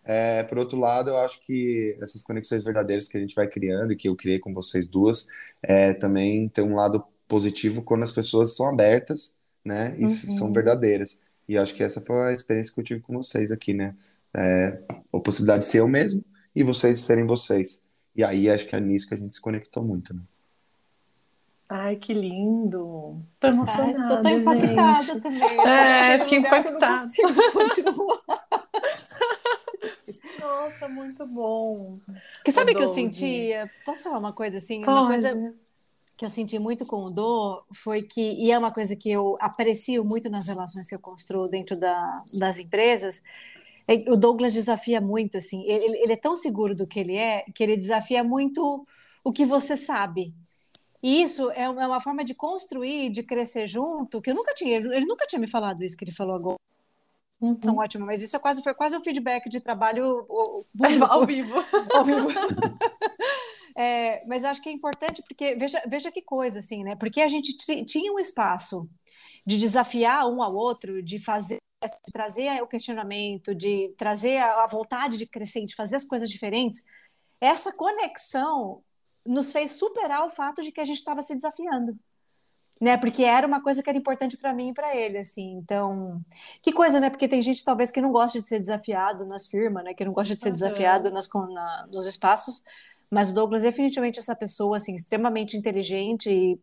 É, 0.03 0.43
por 0.43 0.57
outro 0.57 0.79
lado, 0.79 1.09
eu 1.09 1.17
acho 1.17 1.41
que 1.41 1.97
essas 2.01 2.23
conexões 2.23 2.63
verdadeiras 2.63 3.07
que 3.07 3.17
a 3.17 3.21
gente 3.21 3.35
vai 3.35 3.47
criando 3.47 3.93
e 3.93 3.95
que 3.95 4.07
eu 4.07 4.15
criei 4.15 4.39
com 4.39 4.53
vocês 4.53 4.87
duas, 4.87 5.27
é, 5.61 5.93
também 5.93 6.47
tem 6.49 6.63
um 6.63 6.75
lado 6.75 7.03
positivo 7.27 7.83
quando 7.83 8.03
as 8.03 8.11
pessoas 8.11 8.55
são 8.55 8.67
abertas, 8.67 9.35
né, 9.63 9.95
e 9.99 10.03
uhum. 10.03 10.09
são 10.09 10.53
verdadeiras. 10.53 11.21
E 11.47 11.57
acho 11.57 11.75
que 11.75 11.83
essa 11.83 12.01
foi 12.01 12.29
a 12.29 12.33
experiência 12.33 12.73
que 12.73 12.79
eu 12.79 12.83
tive 12.83 13.01
com 13.01 13.13
vocês 13.13 13.51
aqui, 13.51 13.73
né? 13.73 13.95
É, 14.35 14.79
a 15.11 15.19
possibilidade 15.19 15.63
de 15.63 15.71
ser 15.71 15.79
eu 15.79 15.87
mesmo 15.87 16.23
e 16.55 16.63
vocês 16.63 16.99
serem 16.99 17.25
vocês. 17.25 17.83
E 18.15 18.23
aí 18.23 18.49
acho 18.49 18.67
que 18.67 18.75
é 18.75 18.79
nisso 18.79 19.07
que 19.07 19.15
a 19.15 19.17
gente 19.17 19.33
se 19.33 19.41
conectou 19.41 19.83
muito, 19.83 20.13
né? 20.13 20.21
Ai, 21.67 21.95
que 21.95 22.13
lindo! 22.13 23.19
Tô 23.39 23.47
emocionada. 23.47 24.15
Ai, 24.15 24.21
tô 24.21 24.29
impactada 24.29 25.03
gente. 25.03 25.21
também. 25.21 25.67
É, 25.67 26.19
fiquei 26.19 26.39
impactada. 26.39 27.05
Nossa, 30.39 30.87
muito 30.87 31.25
bom. 31.25 31.91
Que 32.43 32.51
sabe 32.51 32.73
o 32.73 32.75
que 32.77 32.83
eu 32.83 32.93
sentia? 32.93 33.69
Posso 33.85 34.03
falar 34.03 34.19
uma 34.19 34.33
coisa 34.33 34.57
assim? 34.57 34.81
Pode. 34.81 34.97
Uma 34.97 35.07
coisa 35.07 35.55
que 36.17 36.25
eu 36.25 36.29
senti 36.29 36.59
muito 36.59 36.85
com 36.85 37.05
o 37.05 37.09
Dô 37.09 37.63
foi 37.73 38.03
que, 38.03 38.21
e 38.21 38.51
é 38.51 38.57
uma 38.57 38.71
coisa 38.71 38.95
que 38.95 39.09
eu 39.09 39.37
aprecio 39.39 40.03
muito 40.03 40.29
nas 40.29 40.47
relações 40.47 40.89
que 40.89 40.93
eu 40.93 40.99
construo 40.99 41.47
dentro 41.47 41.77
da, 41.77 42.23
das 42.37 42.59
empresas, 42.59 43.23
é, 43.87 43.93
o 44.11 44.15
Douglas 44.17 44.53
desafia 44.53 44.99
muito, 44.99 45.37
assim, 45.37 45.63
ele, 45.65 45.97
ele 45.97 46.13
é 46.13 46.17
tão 46.17 46.35
seguro 46.35 46.75
do 46.75 46.85
que 46.85 46.99
ele 46.99 47.15
é, 47.15 47.45
que 47.55 47.63
ele 47.63 47.77
desafia 47.77 48.23
muito 48.23 48.85
o 49.23 49.31
que 49.31 49.45
você 49.45 49.77
sabe. 49.77 50.35
E 51.01 51.23
isso 51.23 51.49
é 51.51 51.69
uma 51.69 51.95
é 51.95 51.99
forma 52.01 52.23
de 52.25 52.35
construir, 52.35 53.09
de 53.09 53.23
crescer 53.23 53.65
junto, 53.65 54.21
que 54.21 54.29
eu 54.29 54.35
nunca 54.35 54.53
tinha, 54.53 54.75
ele 54.75 55.05
nunca 55.05 55.25
tinha 55.25 55.39
me 55.39 55.47
falado 55.47 55.83
isso 55.83 55.95
que 55.95 56.03
ele 56.03 56.11
falou 56.11 56.35
agora 56.35 56.59
Uhum. 57.41 57.57
São 57.63 57.77
ótimas, 57.77 58.05
mas 58.05 58.21
isso 58.21 58.35
é 58.35 58.39
quase, 58.39 58.61
foi 58.61 58.73
quase 58.73 58.97
um 58.97 59.01
feedback 59.01 59.47
de 59.49 59.61
trabalho 59.61 60.25
ao 61.09 61.25
vivo. 61.25 61.55
ao 61.93 62.03
vivo. 62.03 62.27
é, 63.75 64.25
mas 64.25 64.43
acho 64.43 64.61
que 64.61 64.69
é 64.69 64.71
importante 64.71 65.23
porque 65.27 65.55
veja, 65.55 65.81
veja 65.87 66.11
que 66.11 66.21
coisa, 66.21 66.59
assim, 66.59 66.83
né? 66.83 66.95
Porque 66.95 67.21
a 67.21 67.27
gente 67.27 67.55
tinha 67.85 68.11
um 68.11 68.19
espaço 68.19 68.89
de 69.45 69.57
desafiar 69.57 70.27
um 70.27 70.43
ao 70.43 70.53
outro, 70.53 71.01
de 71.01 71.17
fazer 71.17 71.57
de 71.81 72.11
trazer 72.11 72.61
o 72.61 72.67
questionamento, 72.67 73.55
de 73.55 73.93
trazer 73.97 74.37
a 74.37 74.67
vontade 74.67 75.17
de 75.17 75.25
crescer, 75.25 75.65
de 75.65 75.75
fazer 75.75 75.95
as 75.95 76.03
coisas 76.03 76.29
diferentes, 76.29 76.83
essa 77.39 77.71
conexão 77.71 78.83
nos 79.25 79.53
fez 79.53 79.71
superar 79.71 80.25
o 80.25 80.29
fato 80.29 80.61
de 80.61 80.73
que 80.73 80.81
a 80.81 80.85
gente 80.85 80.97
estava 80.97 81.21
se 81.21 81.33
desafiando 81.33 81.97
né? 82.79 82.97
Porque 82.97 83.23
era 83.23 83.45
uma 83.45 83.61
coisa 83.61 83.83
que 83.83 83.89
era 83.89 83.97
importante 83.97 84.37
para 84.37 84.53
mim 84.53 84.69
e 84.69 84.73
para 84.73 84.95
ele, 84.95 85.17
assim. 85.17 85.53
Então, 85.57 86.21
que 86.61 86.71
coisa, 86.71 86.99
né? 86.99 87.09
Porque 87.09 87.27
tem 87.27 87.41
gente 87.41 87.63
talvez 87.63 87.91
que 87.91 88.01
não 88.01 88.11
gosta 88.11 88.39
de 88.39 88.47
ser 88.47 88.59
desafiado 88.59 89.25
nas 89.25 89.47
firmas, 89.47 89.83
né? 89.83 89.93
Que 89.93 90.05
não 90.05 90.13
gosta 90.13 90.35
de 90.35 90.41
ser 90.41 90.49
uhum. 90.49 90.53
desafiado 90.53 91.11
nas, 91.11 91.27
na, 91.27 91.87
nos 91.91 92.05
espaços. 92.05 92.63
Mas 93.11 93.31
o 93.31 93.33
Douglas 93.33 93.63
é 93.63 93.67
definitivamente 93.67 94.19
essa 94.19 94.35
pessoa, 94.35 94.77
assim, 94.77 94.95
extremamente 94.95 95.57
inteligente 95.57 96.29
e 96.29 96.59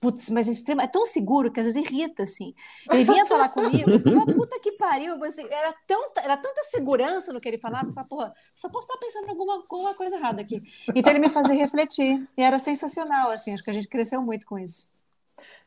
putz, 0.00 0.30
mas 0.30 0.48
extrema, 0.48 0.82
é 0.82 0.88
tão 0.88 1.06
seguro 1.06 1.52
que 1.52 1.60
às 1.60 1.66
vezes 1.66 1.88
irrita, 1.88 2.24
assim. 2.24 2.52
Ele 2.90 3.04
vinha 3.04 3.24
falar 3.24 3.50
comigo, 3.50 3.88
uma 4.06 4.26
puta 4.26 4.58
que 4.58 4.72
pariu, 4.72 5.22
assim, 5.22 5.46
era, 5.48 5.72
tão, 5.86 6.10
era 6.16 6.36
tanta 6.36 6.64
segurança 6.64 7.32
no 7.32 7.40
que 7.40 7.48
ele 7.48 7.58
falava, 7.58 7.86
eu 7.86 7.92
falava, 7.92 8.08
porra, 8.08 8.34
só 8.52 8.68
posso 8.68 8.88
estar 8.88 8.98
pensando 8.98 9.26
em 9.26 9.30
alguma, 9.30 9.54
alguma 9.54 9.94
coisa 9.94 10.16
errada 10.16 10.42
aqui. 10.42 10.60
Então 10.92 11.12
ele 11.12 11.20
me 11.20 11.28
fazia 11.28 11.54
refletir, 11.54 12.28
e 12.36 12.42
era 12.42 12.58
sensacional, 12.58 13.30
assim, 13.30 13.54
acho 13.54 13.62
que 13.62 13.70
a 13.70 13.72
gente 13.72 13.86
cresceu 13.86 14.20
muito 14.20 14.44
com 14.44 14.58
isso. 14.58 14.92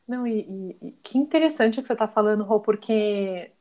Não, 0.06 0.26
e, 0.26 0.76
e, 0.80 0.92
que 1.02 1.18
interessante 1.18 1.78
o 1.78 1.82
que 1.82 1.88
você 1.88 1.92
está 1.92 2.06
falando, 2.06 2.44
Rô, 2.44 2.60
porque 2.60 3.52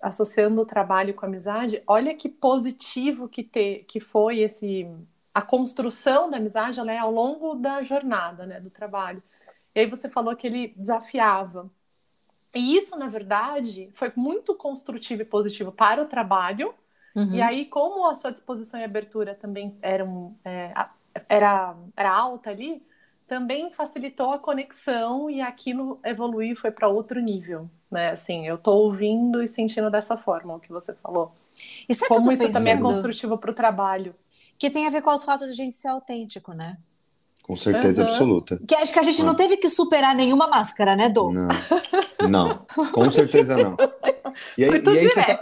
associando 0.00 0.60
o 0.60 0.66
trabalho 0.66 1.14
com 1.14 1.24
a 1.24 1.28
amizade, 1.28 1.82
olha 1.86 2.14
que 2.14 2.28
positivo 2.28 3.28
que, 3.28 3.44
te, 3.44 3.84
que 3.86 4.00
foi 4.00 4.40
esse 4.40 4.88
a 5.34 5.40
construção 5.40 6.28
da 6.28 6.36
amizade 6.36 6.78
ela 6.78 6.92
é 6.92 6.98
ao 6.98 7.10
longo 7.10 7.54
da 7.54 7.82
jornada, 7.82 8.44
né, 8.44 8.60
do 8.60 8.70
trabalho. 8.70 9.22
E 9.74 9.80
aí 9.80 9.86
você 9.86 10.08
falou 10.08 10.36
que 10.36 10.46
ele 10.46 10.74
desafiava. 10.76 11.70
E 12.54 12.76
isso, 12.76 12.98
na 12.98 13.08
verdade, 13.08 13.88
foi 13.94 14.12
muito 14.14 14.54
construtivo 14.54 15.22
e 15.22 15.24
positivo 15.24 15.72
para 15.72 16.02
o 16.02 16.06
trabalho. 16.06 16.74
Uhum. 17.14 17.32
E 17.32 17.40
aí, 17.40 17.64
como 17.64 18.06
a 18.06 18.14
sua 18.14 18.30
disposição 18.30 18.78
e 18.78 18.84
abertura 18.84 19.34
também 19.34 19.78
eram, 19.80 20.36
é, 20.44 20.74
era, 21.28 21.74
era 21.96 22.14
alta 22.14 22.50
ali, 22.50 22.84
também 23.32 23.70
facilitou 23.70 24.30
a 24.30 24.38
conexão 24.38 25.30
e 25.30 25.40
aquilo 25.40 25.98
evoluiu 26.04 26.54
foi 26.54 26.70
para 26.70 26.86
outro 26.86 27.18
nível, 27.18 27.66
né? 27.90 28.10
Assim, 28.10 28.46
eu 28.46 28.56
estou 28.56 28.84
ouvindo 28.84 29.42
e 29.42 29.48
sentindo 29.48 29.90
dessa 29.90 30.18
forma 30.18 30.54
o 30.54 30.60
que 30.60 30.70
você 30.70 30.94
falou. 31.02 31.32
E 31.88 31.96
Como 32.08 32.30
isso 32.30 32.42
pensando? 32.42 32.52
também 32.52 32.74
é 32.74 32.76
construtivo 32.76 33.38
para 33.38 33.50
o 33.50 33.54
trabalho. 33.54 34.14
Que 34.58 34.68
tem 34.68 34.86
a 34.86 34.90
ver 34.90 35.00
com 35.00 35.16
o 35.16 35.18
fato 35.18 35.46
de 35.46 35.50
a 35.52 35.54
gente 35.54 35.74
ser 35.74 35.88
autêntico, 35.88 36.52
né? 36.52 36.76
Com 37.42 37.56
certeza 37.56 38.02
uhum. 38.02 38.10
absoluta. 38.10 38.60
Que 38.68 38.74
acho 38.74 38.92
que 38.92 38.98
a 38.98 39.02
gente 39.02 39.22
não 39.22 39.34
teve 39.34 39.56
que 39.56 39.70
superar 39.70 40.14
nenhuma 40.14 40.46
máscara, 40.46 40.94
né, 40.94 41.08
Dom? 41.08 41.32
Não, 41.32 41.48
não, 42.28 42.66
com 42.92 43.10
certeza 43.10 43.56
não. 43.56 43.76
E 44.56 44.64
aí, 44.64 44.70
e 44.70 44.88
aí 44.88 45.08
você 45.08 45.24
tá... 45.24 45.38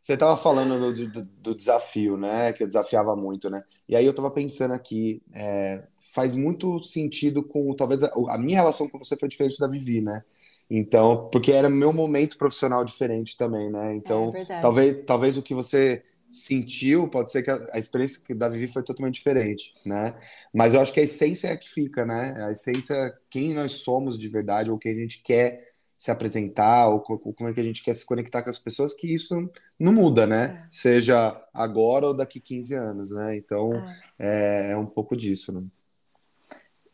Você 0.00 0.12
estava 0.12 0.36
falando 0.36 0.78
do, 0.78 1.08
do, 1.08 1.22
do, 1.22 1.54
desafio, 1.54 2.16
né? 2.16 2.52
Que 2.52 2.62
eu 2.62 2.66
desafiava 2.66 3.16
muito, 3.16 3.50
né? 3.50 3.64
E 3.88 3.96
aí 3.96 4.04
eu 4.04 4.10
estava 4.10 4.30
pensando 4.30 4.72
aqui, 4.72 5.20
é, 5.34 5.82
faz 6.16 6.32
muito 6.32 6.82
sentido 6.82 7.42
com 7.42 7.74
talvez 7.74 8.02
a, 8.02 8.10
a, 8.30 8.38
minha 8.38 8.56
relação 8.56 8.88
com 8.88 8.98
você 8.98 9.14
foi 9.18 9.28
diferente 9.28 9.58
da 9.60 9.68
Vivi, 9.68 10.00
né? 10.00 10.24
Então, 10.68 11.28
porque 11.30 11.52
era 11.52 11.68
meu 11.68 11.92
momento 11.92 12.38
profissional 12.38 12.82
diferente 12.86 13.36
também, 13.36 13.70
né? 13.70 13.94
Então, 13.94 14.32
é 14.34 14.60
talvez 14.62 15.04
talvez 15.04 15.36
o 15.36 15.42
que 15.42 15.54
você 15.54 16.02
sentiu 16.30 17.06
pode 17.06 17.30
ser 17.30 17.42
que 17.42 17.50
a, 17.50 17.66
a 17.70 17.78
experiência 17.78 18.22
da 18.34 18.48
Vivi 18.48 18.66
foi 18.66 18.82
totalmente 18.82 19.16
diferente, 19.16 19.72
né? 19.84 20.14
Mas 20.54 20.72
eu 20.72 20.80
acho 20.80 20.90
que 20.90 21.00
a 21.00 21.02
essência 21.02 21.48
é 21.48 21.52
a 21.52 21.56
que 21.56 21.68
fica, 21.68 22.06
né? 22.06 22.34
A 22.46 22.52
essência, 22.52 23.14
quem 23.28 23.52
nós 23.52 23.72
somos 23.72 24.18
de 24.18 24.26
verdade 24.26 24.70
ou 24.70 24.78
quem 24.78 24.92
a 24.92 24.98
gente 24.98 25.22
quer 25.22 25.66
se 25.98 26.10
apresentar 26.10 26.88
ou 26.88 27.00
como 27.00 27.50
é 27.50 27.52
que 27.52 27.60
a 27.60 27.64
gente 27.64 27.82
quer 27.82 27.94
se 27.94 28.06
conectar 28.06 28.42
com 28.42 28.50
as 28.50 28.58
pessoas, 28.58 28.94
que 28.94 29.12
isso 29.12 29.50
não 29.78 29.92
muda, 29.92 30.26
né? 30.26 30.64
É. 30.64 30.66
Seja 30.70 31.38
agora 31.52 32.06
ou 32.06 32.14
daqui 32.14 32.40
15 32.40 32.74
anos, 32.74 33.10
né? 33.10 33.36
Então, 33.36 33.70
é, 34.18 34.70
é 34.72 34.76
um 34.78 34.86
pouco 34.86 35.14
disso, 35.14 35.52
né? 35.52 35.62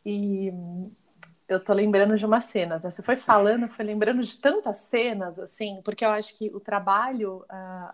E 0.04 0.52
eu 1.49 1.62
tô 1.62 1.73
lembrando 1.73 2.16
de 2.16 2.25
umas 2.25 2.44
cenas. 2.44 2.85
Né? 2.85 2.90
Você 2.90 3.02
foi 3.02 3.16
falando, 3.16 3.68
foi 3.68 3.85
lembrando 3.85 4.23
de 4.23 4.37
tantas 4.37 4.78
cenas, 4.78 5.38
assim, 5.38 5.80
porque 5.85 6.04
eu 6.04 6.11
acho 6.11 6.37
que 6.37 6.50
o 6.54 6.61
trabalho, 6.61 7.44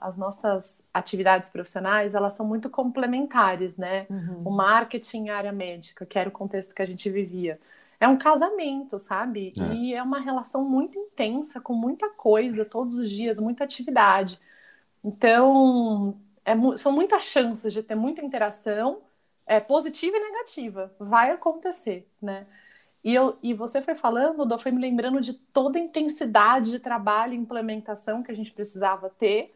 as 0.00 0.16
nossas 0.16 0.82
atividades 0.92 1.48
profissionais, 1.48 2.14
elas 2.14 2.34
são 2.34 2.46
muito 2.46 2.70
complementares, 2.70 3.76
né? 3.76 4.06
Uhum. 4.08 4.44
O 4.46 4.50
marketing 4.50 5.26
e 5.26 5.30
a 5.30 5.36
área 5.36 5.52
médica, 5.52 6.06
que 6.06 6.18
era 6.18 6.28
o 6.28 6.32
contexto 6.32 6.74
que 6.74 6.82
a 6.82 6.86
gente 6.86 7.10
vivia. 7.10 7.58
É 8.00 8.06
um 8.06 8.16
casamento, 8.16 8.98
sabe? 8.98 9.52
É. 9.58 9.74
E 9.74 9.94
é 9.94 10.02
uma 10.02 10.20
relação 10.20 10.64
muito 10.64 10.96
intensa, 10.96 11.60
com 11.60 11.74
muita 11.74 12.08
coisa, 12.10 12.64
todos 12.64 12.94
os 12.94 13.10
dias, 13.10 13.40
muita 13.40 13.64
atividade. 13.64 14.38
Então, 15.02 16.16
é, 16.44 16.54
são 16.76 16.92
muitas 16.92 17.24
chances 17.24 17.72
de 17.72 17.82
ter 17.82 17.96
muita 17.96 18.24
interação 18.24 19.00
é, 19.48 19.58
positiva 19.60 20.16
e 20.16 20.20
negativa. 20.20 20.94
Vai 20.98 21.30
acontecer, 21.30 22.08
né? 22.20 22.46
E, 23.02 23.14
eu, 23.14 23.38
e 23.42 23.54
você 23.54 23.80
foi 23.80 23.94
falando, 23.94 24.44
Dô, 24.44 24.58
foi 24.58 24.72
me 24.72 24.80
lembrando 24.80 25.20
de 25.20 25.32
toda 25.32 25.78
a 25.78 25.82
intensidade 25.82 26.70
de 26.70 26.78
trabalho 26.78 27.32
e 27.32 27.36
implementação 27.36 28.22
que 28.22 28.30
a 28.30 28.34
gente 28.34 28.52
precisava 28.52 29.08
ter 29.08 29.54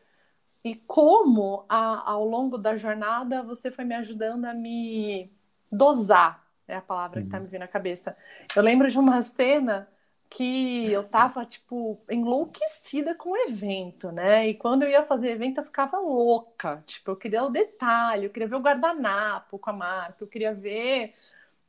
e 0.64 0.76
como 0.76 1.64
a, 1.68 2.10
ao 2.10 2.24
longo 2.24 2.56
da 2.56 2.76
jornada 2.76 3.42
você 3.42 3.70
foi 3.70 3.84
me 3.84 3.94
ajudando 3.96 4.44
a 4.44 4.54
me 4.54 5.30
dosar, 5.70 6.46
é 6.68 6.76
a 6.76 6.80
palavra 6.80 7.20
que 7.20 7.26
está 7.26 7.40
me 7.40 7.48
vindo 7.48 7.62
à 7.62 7.68
cabeça. 7.68 8.16
Eu 8.54 8.62
lembro 8.62 8.88
de 8.88 8.98
uma 8.98 9.20
cena 9.22 9.88
que 10.34 10.90
eu 10.90 11.04
tava, 11.06 11.44
tipo, 11.44 12.00
enlouquecida 12.10 13.14
com 13.14 13.30
o 13.32 13.36
evento, 13.36 14.10
né? 14.10 14.48
E 14.48 14.54
quando 14.54 14.82
eu 14.82 14.88
ia 14.88 15.02
fazer 15.04 15.30
evento, 15.30 15.58
eu 15.58 15.64
ficava 15.64 15.98
louca. 15.98 16.82
Tipo, 16.86 17.10
eu 17.10 17.16
queria 17.16 17.44
o 17.44 17.50
detalhe, 17.50 18.24
eu 18.24 18.30
queria 18.30 18.48
ver 18.48 18.56
o 18.56 18.62
guardanapo 18.62 19.58
com 19.58 19.68
a 19.70 19.72
marca, 19.74 20.24
eu 20.24 20.28
queria 20.28 20.54
ver, 20.54 21.12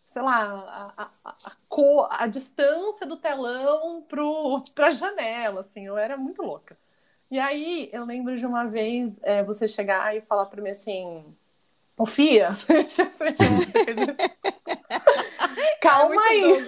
sei 0.05 0.21
lá, 0.21 0.43
a, 0.97 1.03
a, 1.03 1.31
a, 1.31 1.51
cor, 1.69 2.07
a 2.11 2.25
distância 2.27 3.05
do 3.05 3.17
telão 3.17 4.01
pro, 4.03 4.61
pra 4.73 4.91
janela, 4.91 5.61
assim, 5.61 5.85
eu 5.87 5.97
era 5.97 6.15
muito 6.17 6.41
louca. 6.41 6.77
E 7.31 7.39
aí, 7.39 7.89
eu 7.93 8.05
lembro 8.05 8.37
de 8.37 8.45
uma 8.45 8.65
vez 8.67 9.19
é, 9.23 9.43
você 9.43 9.67
chegar 9.67 10.15
e 10.15 10.21
falar 10.21 10.45
para 10.47 10.61
mim 10.61 10.69
assim, 10.69 11.35
Ô, 11.97 12.05
Fia, 12.05 12.51
calma 15.79 16.21
aí. 16.21 16.65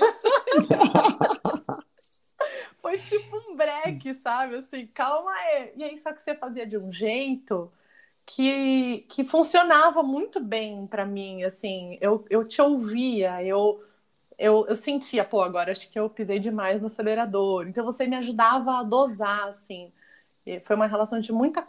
Foi 2.81 2.97
tipo 2.97 3.37
um 3.37 3.55
break, 3.55 4.13
sabe? 4.15 4.57
Assim, 4.57 4.87
calma 4.87 5.31
aí. 5.31 5.73
E 5.75 5.83
aí, 5.83 5.97
só 5.97 6.13
que 6.13 6.21
você 6.21 6.35
fazia 6.35 6.65
de 6.65 6.77
um 6.77 6.91
jeito 6.91 7.71
que, 8.25 8.99
que 9.09 9.23
funcionava 9.23 10.03
muito 10.03 10.39
bem 10.43 10.87
para 10.87 11.05
mim, 11.05 11.43
assim. 11.43 11.97
Eu, 12.01 12.25
eu 12.29 12.45
te 12.47 12.61
ouvia, 12.61 13.43
eu, 13.43 13.83
eu, 14.37 14.65
eu 14.67 14.75
sentia, 14.75 15.23
pô, 15.25 15.41
agora 15.41 15.71
acho 15.71 15.89
que 15.91 15.99
eu 15.99 16.09
pisei 16.09 16.39
demais 16.39 16.81
no 16.81 16.87
acelerador. 16.87 17.67
Então, 17.67 17.85
você 17.85 18.07
me 18.07 18.15
ajudava 18.17 18.79
a 18.79 18.83
dosar, 18.83 19.49
assim. 19.49 19.91
Foi 20.63 20.75
uma 20.75 20.85
relação 20.85 21.19
de 21.19 21.31
muita 21.31 21.63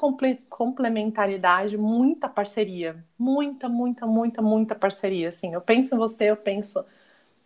complementaridade, 0.50 1.78
muita 1.78 2.28
parceria. 2.28 3.02
Muita, 3.18 3.68
muita, 3.68 4.06
muita, 4.06 4.42
muita 4.42 4.74
parceria, 4.74 5.30
assim. 5.30 5.54
Eu 5.54 5.62
penso 5.62 5.94
em 5.94 5.98
você, 5.98 6.30
eu 6.30 6.36
penso, 6.36 6.84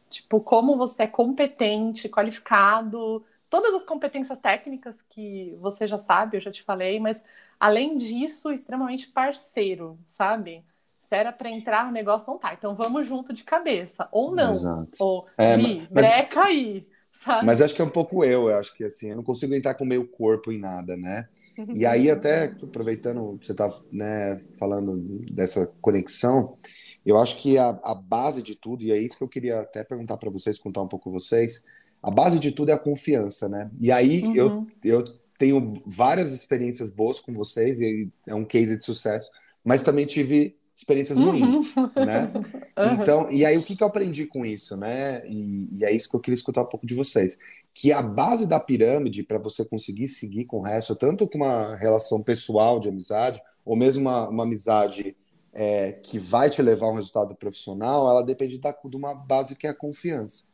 tipo, 0.09 0.41
como 0.41 0.77
você 0.77 1.05
é 1.05 1.07
competente, 1.07 2.09
qualificado, 2.09 3.25
todas 3.49 3.75
as 3.75 3.85
competências 3.85 4.39
técnicas 4.39 5.03
que 5.03 5.57
você 5.61 5.87
já 5.87 5.99
sabe, 5.99 6.37
eu 6.37 6.41
já 6.41 6.51
te 6.51 6.63
falei, 6.63 6.99
mas 6.99 7.23
além 7.59 7.97
disso, 7.97 8.51
extremamente 8.51 9.09
parceiro, 9.09 9.99
sabe? 10.07 10.65
Se 10.99 11.17
era 11.17 11.33
para 11.33 11.51
entrar 11.51 11.85
no 11.85 11.93
negócio, 11.93 12.31
não 12.31 12.39
tá. 12.39 12.55
Então 12.55 12.75
vamos 12.75 13.07
junto 13.07 13.33
de 13.33 13.43
cabeça. 13.43 14.09
Ou 14.13 14.35
não. 14.35 14.53
Exato. 14.53 14.91
Ou, 15.01 15.27
é, 15.37 15.57
Vi, 15.57 15.89
mas, 15.91 15.91
breca 15.91 16.45
aí. 16.45 16.87
Sabe? 17.23 17.45
Mas 17.45 17.61
acho 17.61 17.75
que 17.75 17.83
é 17.83 17.85
um 17.85 17.91
pouco 17.91 18.25
eu, 18.25 18.49
eu 18.49 18.59
acho 18.59 18.75
que 18.75 18.83
assim, 18.83 19.11
eu 19.11 19.17
não 19.17 19.23
consigo 19.23 19.55
entrar 19.55 19.75
com 19.75 19.85
o 19.85 19.87
meu 19.87 20.07
corpo 20.07 20.51
em 20.51 20.59
nada, 20.59 20.97
né? 20.97 21.29
E 21.75 21.85
aí, 21.85 22.09
até 22.11 22.45
aproveitando, 22.45 23.37
você 23.39 23.53
tá 23.53 23.71
né, 23.93 24.41
falando 24.59 24.97
dessa 25.31 25.67
conexão, 25.83 26.55
eu 27.05 27.19
acho 27.19 27.39
que 27.39 27.59
a, 27.59 27.79
a 27.85 27.95
base 27.95 28.43
de 28.43 28.55
tudo, 28.55 28.85
e 28.85 28.91
é 28.91 28.99
isso 28.99 29.19
que 29.19 29.23
eu 29.23 29.29
queria 29.29 29.61
até 29.61 29.85
perguntar 29.85 30.17
para 30.17 30.31
vocês, 30.31 30.59
contar 30.59 30.81
um 30.81 30.89
pouco 30.89 31.11
vocês, 31.11 31.63
a 32.03 32.11
base 32.11 32.39
de 32.39 32.53
tudo 32.53 32.71
é 32.71 32.73
a 32.73 32.79
confiança, 32.79 33.51
né? 33.51 33.67
E 33.79 33.93
aí 33.93 34.23
uhum. 34.23 34.35
eu, 34.35 34.67
eu 34.83 35.05
tenho 35.39 35.79
várias 35.85 36.33
experiências 36.33 36.91
boas 36.91 37.21
com 37.21 37.35
vocês, 37.35 37.83
e 37.83 38.11
é 38.27 38.35
um 38.35 38.47
case 38.47 38.79
de 38.79 38.85
sucesso, 38.85 39.31
mas 39.63 39.83
também 39.83 40.07
tive 40.07 40.57
experiências 40.81 41.19
uhum. 41.19 41.31
ruins, 41.31 41.77
uhum. 41.77 41.91
né? 42.05 42.33
Uhum. 42.81 43.03
Então, 43.03 43.31
e 43.31 43.45
aí 43.45 43.59
o 43.59 43.63
que, 43.63 43.77
que 43.77 43.83
eu 43.83 43.87
aprendi 43.87 44.25
com 44.25 44.47
isso, 44.47 44.75
né? 44.75 45.23
E, 45.29 45.69
e, 45.73 45.85
é 45.85 45.93
isso 45.93 46.09
que 46.09 46.17
eu 46.17 46.21
queria 46.21 46.35
escutar 46.35 46.63
um 46.63 46.67
pouco 46.67 46.87
de 46.87 46.95
vocês. 46.95 47.39
Que 47.75 47.93
a 47.93 48.01
base 48.01 48.47
da 48.47 48.59
pirâmide, 48.59 49.23
para 49.23 49.37
você 49.37 49.63
conseguir 49.67 50.09
seguir 50.09 50.47
com 50.47 50.61
o 50.61 50.63
resto, 50.63 50.97
tanto 50.97 51.29
com 51.29 51.37
uma 51.37 51.77
relação 51.77 52.23
pessoal 52.23 52.81
de 52.81 52.89
amizade, 52.89 53.43
ou 53.67 53.77
mesmo 53.77 54.01
uma, 54.01 54.31
uma 54.31 54.45
amizade 54.45 55.15
é, 55.53 55.93
que 55.93 56.19
vai 56.19 56.49
te 56.49 56.63
levar 56.63 56.87
a 56.87 56.91
um 56.91 56.95
resultado 56.95 57.35
profissional, 57.35 58.09
ela 58.09 58.23
depende 58.23 58.57
da, 58.57 58.73
de 58.73 58.97
uma 58.97 59.15
base 59.15 59.55
que 59.55 59.67
é 59.67 59.71
a 59.71 59.75
confiança. 59.75 60.45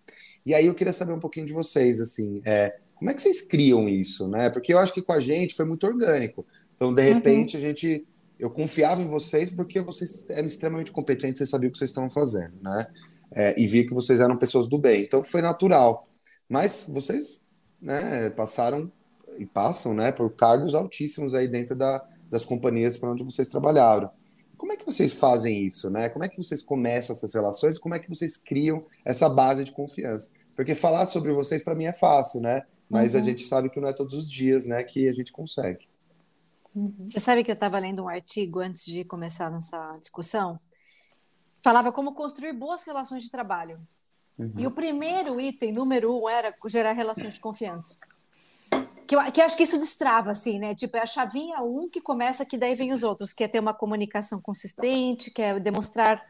E 0.44 0.52
aí 0.52 0.66
eu 0.66 0.74
queria 0.74 0.92
saber 0.92 1.12
um 1.12 1.20
pouquinho 1.20 1.46
de 1.46 1.52
vocês, 1.52 2.00
assim, 2.00 2.42
é, 2.44 2.76
como 2.96 3.08
é 3.10 3.14
que 3.14 3.22
vocês 3.22 3.42
criam 3.42 3.88
isso, 3.88 4.26
né? 4.26 4.50
Porque 4.50 4.74
eu 4.74 4.78
acho 4.78 4.92
que 4.92 5.02
com 5.02 5.12
a 5.12 5.20
gente 5.20 5.54
foi 5.54 5.64
muito 5.64 5.86
orgânico. 5.86 6.44
Então, 6.74 6.92
de 6.92 7.02
repente, 7.02 7.56
uhum. 7.56 7.62
a 7.62 7.66
gente 7.66 8.06
eu 8.38 8.50
confiava 8.50 9.00
em 9.00 9.08
vocês 9.08 9.50
porque 9.50 9.80
vocês 9.80 10.28
eram 10.30 10.46
extremamente 10.46 10.90
competentes, 10.90 11.38
vocês 11.38 11.50
sabiam 11.50 11.68
o 11.68 11.72
que 11.72 11.78
vocês 11.78 11.90
estavam 11.90 12.10
fazendo, 12.10 12.54
né? 12.62 12.86
É, 13.32 13.60
e 13.60 13.66
vi 13.66 13.86
que 13.86 13.94
vocês 13.94 14.20
eram 14.20 14.36
pessoas 14.36 14.66
do 14.66 14.78
bem. 14.78 15.02
Então 15.02 15.22
foi 15.22 15.42
natural. 15.42 16.08
Mas 16.48 16.86
vocês 16.88 17.42
né, 17.80 18.30
passaram 18.30 18.90
e 19.38 19.44
passam 19.44 19.94
né, 19.94 20.12
por 20.12 20.30
cargos 20.34 20.74
altíssimos 20.74 21.34
aí 21.34 21.48
dentro 21.48 21.74
da, 21.74 22.06
das 22.30 22.44
companhias 22.44 22.96
para 22.96 23.10
onde 23.10 23.24
vocês 23.24 23.48
trabalharam. 23.48 24.10
Como 24.56 24.72
é 24.72 24.76
que 24.76 24.86
vocês 24.86 25.12
fazem 25.12 25.66
isso, 25.66 25.90
né? 25.90 26.08
Como 26.08 26.24
é 26.24 26.28
que 26.28 26.36
vocês 26.36 26.62
começam 26.62 27.14
essas 27.14 27.34
relações? 27.34 27.78
Como 27.78 27.94
é 27.94 27.98
que 27.98 28.08
vocês 28.08 28.36
criam 28.36 28.84
essa 29.04 29.28
base 29.28 29.64
de 29.64 29.72
confiança? 29.72 30.30
Porque 30.54 30.74
falar 30.74 31.06
sobre 31.06 31.32
vocês 31.32 31.62
para 31.62 31.74
mim 31.74 31.84
é 31.84 31.92
fácil, 31.92 32.40
né? 32.40 32.62
Mas 32.88 33.14
uhum. 33.14 33.20
a 33.20 33.22
gente 33.22 33.46
sabe 33.46 33.68
que 33.68 33.78
não 33.78 33.88
é 33.88 33.92
todos 33.92 34.14
os 34.14 34.30
dias, 34.30 34.64
né, 34.64 34.82
que 34.82 35.08
a 35.08 35.12
gente 35.12 35.32
consegue. 35.32 35.86
Uhum. 36.76 37.06
Você 37.06 37.18
sabe 37.18 37.42
que 37.42 37.50
eu 37.50 37.54
estava 37.54 37.78
lendo 37.78 38.02
um 38.02 38.08
artigo 38.08 38.60
antes 38.60 38.84
de 38.84 39.02
começar 39.02 39.50
nossa 39.50 39.92
discussão? 39.98 40.60
Falava 41.62 41.90
como 41.90 42.12
construir 42.12 42.52
boas 42.52 42.84
relações 42.84 43.22
de 43.22 43.30
trabalho. 43.30 43.80
Uhum. 44.38 44.52
E 44.58 44.66
o 44.66 44.70
primeiro 44.70 45.40
item, 45.40 45.72
número 45.72 46.14
um, 46.14 46.28
era 46.28 46.54
gerar 46.66 46.92
relações 46.92 47.32
de 47.32 47.40
confiança. 47.40 47.96
Que 49.06 49.16
eu, 49.16 49.32
que 49.32 49.40
eu 49.40 49.46
acho 49.46 49.56
que 49.56 49.62
isso 49.62 49.78
destrava, 49.78 50.32
assim, 50.32 50.58
né? 50.58 50.74
Tipo, 50.74 50.98
é 50.98 51.00
a 51.00 51.06
chavinha 51.06 51.62
um 51.62 51.88
que 51.88 52.00
começa, 52.00 52.44
que 52.44 52.58
daí 52.58 52.74
vem 52.74 52.92
os 52.92 53.02
outros, 53.02 53.32
que 53.32 53.44
é 53.44 53.48
ter 53.48 53.60
uma 53.60 53.72
comunicação 53.72 54.38
consistente, 54.38 55.30
que 55.30 55.40
é 55.40 55.58
demonstrar 55.58 56.22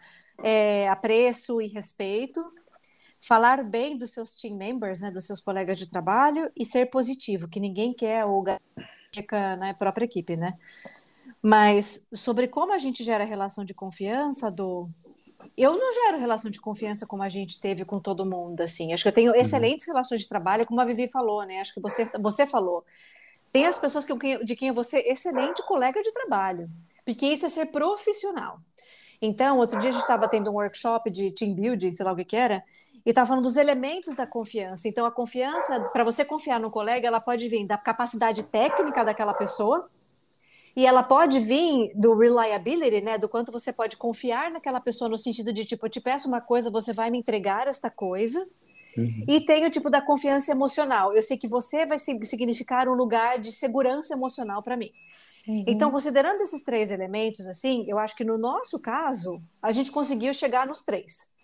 é, 0.45 0.89
apreço 0.89 1.61
e 1.61 1.67
respeito, 1.67 2.41
falar 3.21 3.65
bem 3.65 3.97
dos 3.97 4.13
seus 4.13 4.37
team 4.37 4.57
members, 4.57 5.01
né, 5.01 5.11
dos 5.11 5.27
seus 5.27 5.41
colegas 5.41 5.77
de 5.77 5.89
trabalho 5.89 6.53
e 6.55 6.65
ser 6.65 6.87
positivo, 6.87 7.49
que 7.49 7.59
ninguém 7.59 7.93
quer 7.93 8.25
o 8.25 8.45
na 9.31 9.57
né, 9.57 9.75
própria 9.75 10.05
equipe, 10.05 10.37
né? 10.37 10.55
Mas 11.43 12.07
sobre 12.13 12.49
como 12.49 12.73
a 12.73 12.79
gente 12.79 13.05
gera 13.05 13.25
relação 13.25 13.65
de 13.65 13.75
confiança, 13.75 14.51
do 14.51 14.89
eu 15.57 15.77
não 15.77 15.93
gero 15.93 16.19
relação 16.19 16.51
de 16.51 16.61
confiança 16.61 17.07
como 17.07 17.23
a 17.23 17.29
gente 17.29 17.61
teve 17.61 17.85
com 17.85 17.99
todo 17.99 18.27
mundo, 18.27 18.61
assim. 18.61 18.93
Acho 18.93 19.03
que 19.03 19.09
eu 19.09 19.13
tenho 19.13 19.33
uhum. 19.33 19.39
excelentes 19.39 19.87
relações 19.87 20.23
de 20.23 20.29
trabalho, 20.29 20.67
como 20.67 20.81
a 20.81 20.85
Vivi 20.85 21.09
falou, 21.09 21.45
né? 21.45 21.61
Acho 21.61 21.75
que 21.75 21.81
você, 21.81 22.11
você 22.21 22.47
falou. 22.47 22.85
Tem 23.53 23.67
as 23.67 23.79
pessoas 23.79 24.05
que, 24.05 24.45
de 24.45 24.57
quem 24.57 24.73
vou 24.73 24.85
ser 24.85 25.01
excelente 25.01 25.63
colega 25.67 26.03
de 26.03 26.13
trabalho, 26.13 26.69
porque 27.05 27.27
isso 27.27 27.47
é 27.47 27.49
ser 27.49 27.67
profissional. 27.67 28.61
Então, 29.21 29.59
outro 29.59 29.79
dia 29.79 29.89
a 29.89 29.93
gente 29.93 30.03
estava 30.03 30.29
tendo 30.29 30.51
um 30.51 30.55
workshop 30.55 31.11
de 31.11 31.31
team 31.31 31.55
building, 31.55 31.91
sei 31.91 32.05
lá 32.05 32.13
o 32.13 32.17
que, 32.17 32.25
que 32.25 32.37
era, 32.37 32.63
e 33.07 33.11
estava 33.11 33.29
falando 33.29 33.45
dos 33.45 33.57
elementos 33.57 34.17
da 34.17 34.27
confiança. 34.27 34.89
Então, 34.89 35.07
a 35.07 35.13
confiança, 35.13 35.81
para 35.93 36.03
você 36.03 36.25
confiar 36.25 36.59
no 36.59 36.73
colega, 36.73 37.07
ela 37.07 37.21
pode 37.21 37.49
vir 37.49 37.65
da 37.65 37.79
capacidade 37.79 38.43
técnica 38.43 39.05
daquela 39.05 39.33
pessoa, 39.33 39.89
e 40.75 40.85
ela 40.85 41.03
pode 41.03 41.39
vir 41.39 41.93
do 41.95 42.15
reliability, 42.15 43.01
né? 43.01 43.17
Do 43.17 43.29
quanto 43.29 43.51
você 43.51 43.73
pode 43.73 43.97
confiar 43.97 44.51
naquela 44.51 44.81
pessoa 44.81 45.09
no 45.09 45.17
sentido 45.17 45.51
de 45.53 45.65
tipo, 45.65 45.87
eu 45.87 45.91
te 45.91 46.01
peço 46.01 46.29
uma 46.29 46.41
coisa, 46.41 46.71
você 46.71 46.93
vai 46.93 47.09
me 47.09 47.19
entregar 47.19 47.67
esta 47.67 47.89
coisa. 47.89 48.47
Uhum. 48.99 49.25
E 49.27 49.41
tem 49.41 49.65
o 49.65 49.71
tipo 49.71 49.89
da 49.89 50.03
confiança 50.03 50.51
emocional. 50.51 51.15
Eu 51.15 51.23
sei 51.23 51.39
que 51.39 51.49
você 51.49 51.87
vai 51.87 51.99
significar 51.99 52.89
um 52.89 52.95
lugar 52.95 53.39
de 53.39 53.53
segurança 53.53 54.13
emocional 54.13 54.63
para 54.63 54.77
mim. 54.77 54.91
Uhum. 55.49 55.65
Então, 55.67 55.91
considerando 55.91 56.43
esses 56.43 56.61
três 56.63 56.91
elementos, 56.91 57.47
assim, 57.47 57.85
eu 57.89 57.99
acho 57.99 58.15
que 58.17 58.25
no 58.25 58.37
nosso 58.37 58.79
caso, 58.79 59.41
a 59.63 59.73
gente 59.73 59.93
conseguiu 59.93 60.35
chegar 60.35 60.67
nos 60.67 60.83
três. 60.83 61.35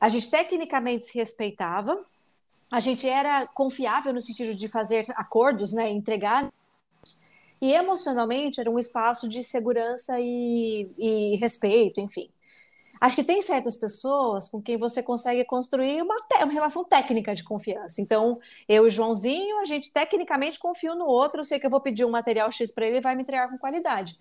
A 0.00 0.08
gente 0.08 0.30
tecnicamente 0.30 1.06
se 1.06 1.16
respeitava, 1.16 2.02
a 2.70 2.80
gente 2.80 3.08
era 3.08 3.46
confiável 3.46 4.12
no 4.12 4.20
sentido 4.20 4.54
de 4.54 4.66
fazer 4.66 5.04
acordos, 5.14 5.72
né, 5.72 5.90
entregar, 5.90 6.50
e 7.60 7.72
emocionalmente 7.72 8.60
era 8.60 8.70
um 8.70 8.78
espaço 8.78 9.28
de 9.28 9.42
segurança 9.42 10.18
e, 10.18 10.88
e 10.98 11.36
respeito, 11.36 12.00
enfim. 12.00 12.28
Acho 13.00 13.16
que 13.16 13.24
tem 13.24 13.42
certas 13.42 13.76
pessoas 13.76 14.48
com 14.48 14.60
quem 14.62 14.76
você 14.76 15.02
consegue 15.02 15.44
construir 15.44 16.02
uma, 16.02 16.16
uma, 16.40 16.52
relação 16.52 16.84
técnica 16.84 17.34
de 17.34 17.44
confiança. 17.44 18.00
Então, 18.00 18.38
eu 18.68 18.84
e 18.84 18.86
o 18.86 18.90
Joãozinho, 18.90 19.58
a 19.58 19.64
gente 19.64 19.92
tecnicamente 19.92 20.58
confia 20.58 20.94
no 20.94 21.06
outro, 21.06 21.40
eu 21.40 21.44
sei 21.44 21.60
que 21.60 21.66
eu 21.66 21.70
vou 21.70 21.80
pedir 21.80 22.04
um 22.04 22.10
material 22.10 22.50
X 22.50 22.72
para 22.72 22.86
ele 22.86 22.98
e 22.98 23.00
vai 23.00 23.14
me 23.14 23.22
entregar 23.22 23.48
com 23.50 23.58
qualidade. 23.58 24.16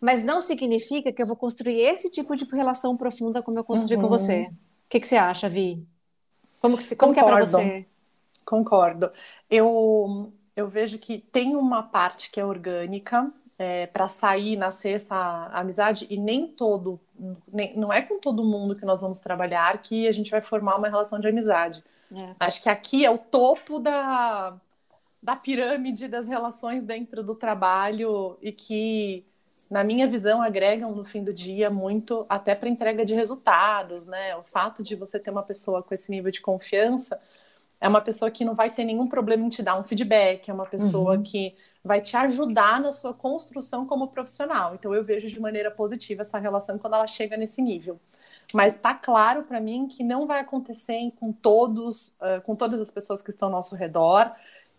Mas 0.00 0.24
não 0.24 0.40
significa 0.40 1.12
que 1.12 1.22
eu 1.22 1.26
vou 1.26 1.36
construir 1.36 1.80
esse 1.80 2.10
tipo 2.10 2.34
de 2.34 2.44
relação 2.46 2.96
profunda 2.96 3.42
como 3.42 3.58
eu 3.58 3.64
construí 3.64 3.96
uhum. 3.96 4.02
com 4.02 4.08
você 4.08 4.50
que, 4.92 5.00
que 5.00 5.08
você 5.08 5.16
acha, 5.16 5.48
Vi? 5.48 5.82
Como 6.60 6.76
que, 6.76 6.96
como 6.96 7.14
que 7.14 7.20
é 7.20 7.24
para 7.24 7.46
você? 7.46 7.86
Concordo. 8.44 9.10
Eu, 9.48 10.30
eu 10.54 10.68
vejo 10.68 10.98
que 10.98 11.18
tem 11.18 11.56
uma 11.56 11.82
parte 11.82 12.30
que 12.30 12.38
é 12.38 12.44
orgânica, 12.44 13.32
é, 13.58 13.86
para 13.86 14.06
sair, 14.06 14.54
nascer 14.56 14.96
essa 14.96 15.46
amizade, 15.52 16.06
e 16.10 16.18
nem 16.18 16.46
todo, 16.46 17.00
nem, 17.50 17.74
não 17.76 17.90
é 17.90 18.02
com 18.02 18.20
todo 18.20 18.44
mundo 18.44 18.76
que 18.76 18.84
nós 18.84 19.00
vamos 19.00 19.18
trabalhar 19.18 19.80
que 19.80 20.06
a 20.06 20.12
gente 20.12 20.30
vai 20.30 20.42
formar 20.42 20.76
uma 20.76 20.88
relação 20.88 21.18
de 21.18 21.26
amizade. 21.26 21.82
É. 22.14 22.34
Acho 22.38 22.62
que 22.62 22.68
aqui 22.68 23.04
é 23.04 23.10
o 23.10 23.16
topo 23.16 23.78
da, 23.78 24.54
da 25.22 25.36
pirâmide 25.36 26.06
das 26.06 26.28
relações 26.28 26.84
dentro 26.84 27.22
do 27.22 27.34
trabalho 27.34 28.36
e 28.42 28.52
que 28.52 29.24
na 29.70 29.84
minha 29.84 30.06
visão, 30.06 30.42
agregam 30.42 30.92
no 30.94 31.04
fim 31.04 31.22
do 31.22 31.32
dia 31.32 31.70
muito 31.70 32.26
até 32.28 32.54
para 32.54 32.68
entrega 32.68 33.04
de 33.04 33.14
resultados, 33.14 34.06
né? 34.06 34.36
O 34.36 34.42
fato 34.42 34.82
de 34.82 34.94
você 34.96 35.18
ter 35.18 35.30
uma 35.30 35.42
pessoa 35.42 35.82
com 35.82 35.92
esse 35.94 36.10
nível 36.10 36.30
de 36.30 36.40
confiança 36.40 37.20
é 37.80 37.88
uma 37.88 38.00
pessoa 38.00 38.30
que 38.30 38.44
não 38.44 38.54
vai 38.54 38.70
ter 38.70 38.84
nenhum 38.84 39.08
problema 39.08 39.44
em 39.44 39.48
te 39.48 39.60
dar 39.60 39.76
um 39.76 39.82
feedback, 39.82 40.48
é 40.48 40.54
uma 40.54 40.66
pessoa 40.66 41.16
uhum. 41.16 41.22
que 41.24 41.56
vai 41.84 42.00
te 42.00 42.16
ajudar 42.16 42.80
na 42.80 42.92
sua 42.92 43.12
construção 43.12 43.84
como 43.84 44.06
profissional. 44.06 44.76
Então 44.76 44.94
eu 44.94 45.02
vejo 45.02 45.26
de 45.26 45.40
maneira 45.40 45.68
positiva 45.68 46.22
essa 46.22 46.38
relação 46.38 46.78
quando 46.78 46.94
ela 46.94 47.08
chega 47.08 47.36
nesse 47.36 47.60
nível. 47.60 47.98
Mas 48.54 48.76
está 48.76 48.94
claro 48.94 49.42
para 49.42 49.60
mim 49.60 49.88
que 49.88 50.04
não 50.04 50.28
vai 50.28 50.38
acontecer 50.38 51.12
com 51.18 51.32
todos, 51.32 52.12
com 52.44 52.54
todas 52.54 52.80
as 52.80 52.90
pessoas 52.90 53.20
que 53.20 53.30
estão 53.30 53.48
ao 53.48 53.52
nosso 53.52 53.74
redor 53.74 54.32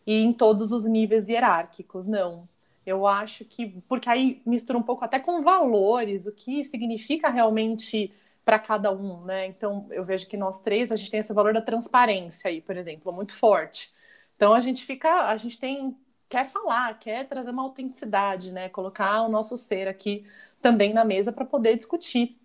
e 0.08 0.24
em 0.24 0.32
todos 0.32 0.72
os 0.72 0.86
níveis 0.86 1.28
hierárquicos, 1.28 2.08
não. 2.08 2.48
Eu 2.86 3.08
acho 3.08 3.46
que, 3.46 3.82
porque 3.88 4.10
aí 4.10 4.42
mistura 4.46 4.78
um 4.78 4.84
pouco 4.84 5.06
até 5.06 5.20
com 5.20 5.42
valores, 5.42 6.26
o 6.26 6.32
que 6.34 6.64
significa 6.64 7.30
realmente 7.30 8.14
para 8.44 8.60
cada 8.60 8.92
um, 8.92 9.24
né? 9.24 9.46
Então, 9.48 9.88
eu 9.92 10.04
vejo 10.04 10.28
que 10.28 10.36
nós 10.36 10.60
três, 10.60 10.92
a 10.92 10.96
gente 10.96 11.10
tem 11.10 11.20
esse 11.22 11.34
valor 11.34 11.54
da 11.54 11.62
transparência 11.62 12.50
aí, 12.50 12.62
por 12.62 12.76
exemplo, 12.76 13.12
muito 13.14 13.34
forte. 13.34 13.92
Então, 14.36 14.54
a 14.54 14.60
gente 14.60 14.86
fica, 14.86 15.28
a 15.30 15.38
gente 15.38 15.58
tem, 15.60 15.98
quer 16.28 16.46
falar, 16.46 17.00
quer 17.00 17.28
trazer 17.28 17.52
uma 17.52 17.64
autenticidade, 17.64 18.52
né? 18.52 18.68
Colocar 18.70 19.22
o 19.24 19.30
nosso 19.30 19.58
ser 19.58 19.88
aqui 19.88 20.26
também 20.62 20.94
na 20.94 21.06
mesa 21.06 21.32
para 21.32 21.46
poder 21.46 21.78
discutir 21.78 22.38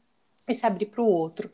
e 0.47 0.55
se 0.55 0.65
abrir 0.67 0.87
para 0.87 1.03
o 1.03 1.07
outro. 1.07 1.51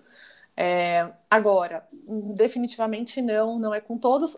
É, 0.57 1.11
agora, 1.31 1.89
definitivamente 2.35 3.21
não, 3.23 3.59
não 3.59 3.75
é 3.75 3.81
com 3.81 3.99
todos, 3.99 4.37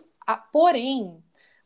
porém, 0.51 1.21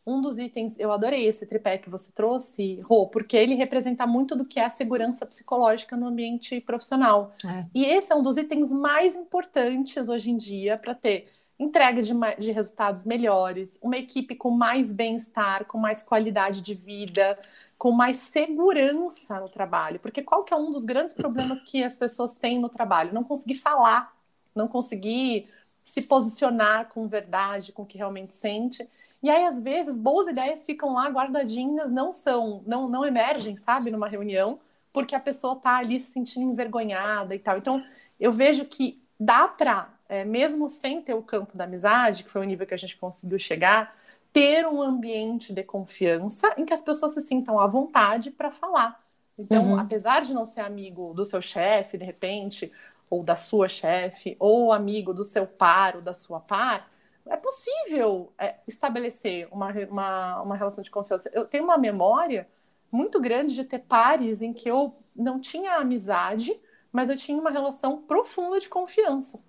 um 0.06 0.22
dos 0.22 0.40
itens, 0.40 0.80
eu 0.80 0.92
adorei 0.92 1.26
esse 1.26 1.46
tripé 1.46 1.78
que 1.78 1.90
você 1.90 2.12
trouxe, 2.12 2.80
Rô, 2.82 3.08
porque 3.08 3.38
ele 3.38 3.54
representa 3.54 4.08
muito 4.08 4.36
do 4.36 4.46
que 4.46 4.60
é 4.60 4.66
a 4.66 4.70
segurança 4.70 5.26
psicológica 5.26 5.96
no 5.96 6.08
ambiente 6.08 6.60
profissional. 6.60 7.32
É. 7.46 7.66
E 7.74 7.86
esse 7.86 8.12
é 8.12 8.16
um 8.16 8.24
dos 8.24 8.38
itens 8.38 8.72
mais 8.72 9.16
importantes 9.16 10.10
hoje 10.10 10.32
em 10.32 10.38
dia 10.38 10.78
para 10.78 10.96
ter 10.96 11.30
entrega 11.60 12.02
de, 12.02 12.14
de 12.40 12.52
resultados 12.52 13.04
melhores, 13.04 13.78
uma 13.82 13.96
equipe 13.96 14.36
com 14.36 14.50
mais 14.50 14.92
bem-estar, 14.92 15.66
com 15.66 15.78
mais 15.78 16.02
qualidade 16.02 16.62
de 16.62 16.74
vida, 16.74 17.38
com 17.78 17.92
mais 17.92 18.18
segurança 18.18 19.40
no 19.40 19.48
trabalho. 19.48 20.00
Porque 20.00 20.24
qual 20.24 20.44
que 20.44 20.54
é 20.54 20.58
um 20.58 20.72
dos 20.72 20.84
grandes 20.84 21.14
problemas 21.14 21.62
que 21.62 21.84
as 21.84 21.96
pessoas 21.96 22.34
têm 22.34 22.60
no 22.60 22.70
trabalho? 22.70 23.14
Não 23.14 23.24
conseguir 23.24 23.56
falar, 23.56 24.12
não 24.56 24.68
conseguir 24.68 25.48
se 25.86 26.02
posicionar 26.08 26.90
com 26.90 27.08
verdade, 27.08 27.72
com 27.72 27.84
o 27.84 27.86
que 27.86 27.98
realmente 27.98 28.34
sente. 28.34 28.88
E 29.22 29.30
aí, 29.30 29.46
às 29.46 29.60
vezes, 29.60 29.98
boas 29.98 30.28
ideias 30.28 30.66
ficam 30.66 30.94
lá 30.94 31.10
guardadinhas, 31.10 31.92
não 31.92 32.12
são, 32.12 32.64
não, 32.66 32.88
não 32.88 33.06
emergem, 33.06 33.58
sabe, 33.58 33.92
numa 33.92 34.08
reunião, 34.08 34.60
porque 34.94 35.16
a 35.16 35.20
pessoa 35.20 35.54
está 35.54 35.78
ali 35.78 36.00
se 36.00 36.12
sentindo 36.12 36.52
envergonhada 36.52 37.36
e 37.36 37.40
tal. 37.40 37.58
Então, 37.58 37.84
eu 38.20 38.32
vejo 38.32 38.66
que 38.66 39.02
dá 39.20 39.48
para, 39.48 39.94
é, 40.08 40.24
mesmo 40.26 40.68
sem 40.70 41.02
ter 41.02 41.14
o 41.14 41.22
campo 41.22 41.58
da 41.58 41.66
amizade, 41.66 42.24
que 42.24 42.30
foi 42.30 42.42
o 42.42 42.46
nível 42.46 42.66
que 42.66 42.74
a 42.74 42.78
gente 42.78 42.98
conseguiu 42.98 43.38
chegar, 43.38 43.96
ter 44.34 44.66
um 44.66 44.82
ambiente 44.82 45.54
de 45.54 45.64
confiança 45.64 46.54
em 46.58 46.66
que 46.66 46.74
as 46.74 46.82
pessoas 46.82 47.14
se 47.14 47.22
sintam 47.22 47.60
à 47.60 47.68
vontade 47.68 48.32
para 48.32 48.50
falar. 48.50 49.02
Então, 49.38 49.72
uhum. 49.72 49.80
apesar 49.80 50.22
de 50.22 50.34
não 50.34 50.46
ser 50.46 50.62
amigo 50.62 51.14
do 51.14 51.26
seu 51.26 51.42
chefe, 51.42 51.98
de 51.98 52.06
repente, 52.06 52.72
ou 53.12 53.24
da 53.24 53.36
sua 53.36 53.68
chefe, 53.68 54.38
ou 54.40 54.72
amigo 54.72 55.14
do 55.14 55.26
seu 55.26 55.46
par 55.46 55.98
ou 55.98 56.02
da 56.02 56.14
sua 56.14 56.40
par, 56.40 56.90
é 57.28 57.36
possível 57.36 58.32
é, 58.40 58.56
estabelecer 58.66 59.50
uma, 59.52 59.70
uma, 59.90 60.42
uma 60.42 60.56
relação 60.56 60.82
de 60.82 60.90
confiança. 60.90 61.30
Eu 61.34 61.46
tenho 61.46 61.66
uma 61.66 61.78
memória 61.78 62.48
muito 62.90 63.20
grande 63.20 63.54
de 63.54 63.66
ter 63.66 63.80
pares 63.80 64.42
em 64.42 64.54
que 64.54 64.70
eu 64.70 64.96
não 65.14 65.40
tinha 65.40 65.76
amizade, 65.76 66.58
mas 66.90 67.10
eu 67.10 67.18
tinha 67.18 67.38
uma 67.38 67.52
relação 67.52 68.02
profunda 68.02 68.60
de 68.62 68.70
confiança. 68.70 69.40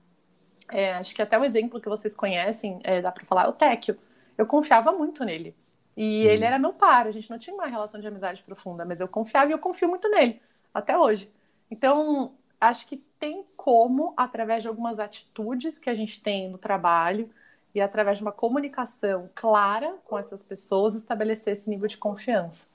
É, 0.69 0.95
acho 0.95 1.15
que 1.15 1.23
até 1.23 1.39
o 1.39 1.45
exemplo 1.45 1.81
que 1.81 1.89
vocês 1.89 2.17
conhecem, 2.17 2.81
é, 2.83 3.01
dá 3.01 3.13
para 3.13 3.25
falar, 3.25 3.45
é 3.45 3.49
o 3.49 3.53
Téquio. 3.53 3.97
Eu 4.37 4.47
confiava 4.47 4.91
muito 4.91 5.25
nele. 5.25 5.55
E 5.97 6.27
hum. 6.27 6.31
ele 6.31 6.45
era 6.45 6.59
meu 6.59 6.73
par, 6.73 7.07
a 7.07 7.13
gente 7.13 7.31
não 7.31 7.39
tinha 7.39 7.55
uma 7.55 7.67
relação 7.67 8.01
de 8.01 8.09
amizade 8.09 8.43
profunda, 8.43 8.85
mas 8.85 9.01
eu 9.01 9.07
confiava 9.07 9.51
e 9.51 9.53
eu 9.53 9.59
confio 9.59 9.89
muito 9.89 10.09
nele, 10.09 10.41
até 10.75 10.99
hoje. 10.99 11.31
Então, 11.71 12.35
acho 12.63 12.87
que 12.87 12.97
tem 13.19 13.45
como, 13.57 14.15
através 14.17 14.63
de 14.63 14.69
algumas 14.69 15.01
atitudes 15.01 15.79
que 15.79 15.91
a 15.91 15.95
gente 15.95 16.23
tem 16.23 16.49
no 16.49 16.59
trabalho 16.59 17.29
e 17.75 17.81
através 17.81 18.19
de 18.19 18.23
uma 18.23 18.33
comunicação 18.33 19.29
clara 19.35 19.97
com 20.05 20.17
essas 20.17 20.43
pessoas, 20.43 20.95
estabelecer 20.95 21.55
esse 21.55 21.69
nível 21.69 21.89
de 21.89 21.97
confiança. 21.97 22.69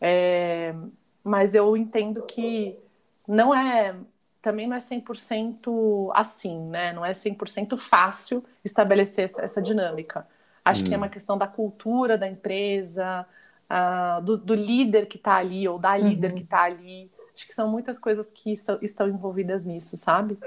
É, 0.00 0.74
mas 1.22 1.54
eu 1.54 1.76
entendo 1.76 2.22
que 2.22 2.78
não 3.26 3.54
é 3.54 3.96
também 4.40 4.66
não 4.66 4.76
é 4.76 4.80
100% 4.80 6.10
assim, 6.12 6.60
né? 6.68 6.92
Não 6.92 7.04
é 7.04 7.12
100% 7.12 7.78
fácil 7.78 8.44
estabelecer 8.62 9.32
essa 9.38 9.62
dinâmica. 9.62 10.28
Acho 10.62 10.82
hum. 10.82 10.84
que 10.84 10.92
é 10.92 10.96
hum. 10.96 11.00
uma 11.00 11.08
questão 11.08 11.38
da 11.38 11.46
cultura 11.46 12.18
da 12.18 12.28
empresa, 12.28 13.26
uh, 13.70 14.22
do, 14.22 14.36
do, 14.36 14.54
líder 14.54 15.06
que 15.06 15.16
está 15.16 15.36
ali, 15.36 15.66
ou 15.66 15.78
da 15.78 15.96
líder 15.96 16.30
uhum. 16.30 16.36
que 16.36 16.42
está 16.42 16.62
ali. 16.62 17.10
Acho 17.34 17.46
que 17.46 17.54
são 17.54 17.68
muitas 17.68 17.98
coisas 17.98 18.30
que 18.32 18.52
estão, 18.52 19.08
envolvidas 19.08 19.64
nisso, 19.64 19.96
sabe? 19.96 20.38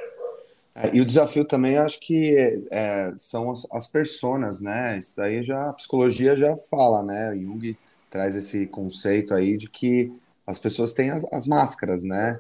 É, 0.73 0.95
e 0.95 1.01
o 1.01 1.05
desafio 1.05 1.43
também, 1.43 1.77
acho 1.77 1.99
que 1.99 2.63
é, 2.71 3.11
são 3.17 3.51
as, 3.51 3.67
as 3.71 3.87
personas, 3.87 4.61
né? 4.61 4.97
Isso 4.97 5.15
daí 5.15 5.43
já 5.43 5.69
a 5.69 5.73
psicologia 5.73 6.35
já 6.35 6.55
fala, 6.69 7.03
né? 7.03 7.31
O 7.31 7.41
Jung 7.41 7.77
traz 8.09 8.35
esse 8.35 8.67
conceito 8.67 9.33
aí 9.33 9.57
de 9.57 9.69
que 9.69 10.11
as 10.45 10.57
pessoas 10.57 10.93
têm 10.93 11.09
as, 11.09 11.25
as 11.33 11.45
máscaras, 11.45 12.03
né? 12.03 12.39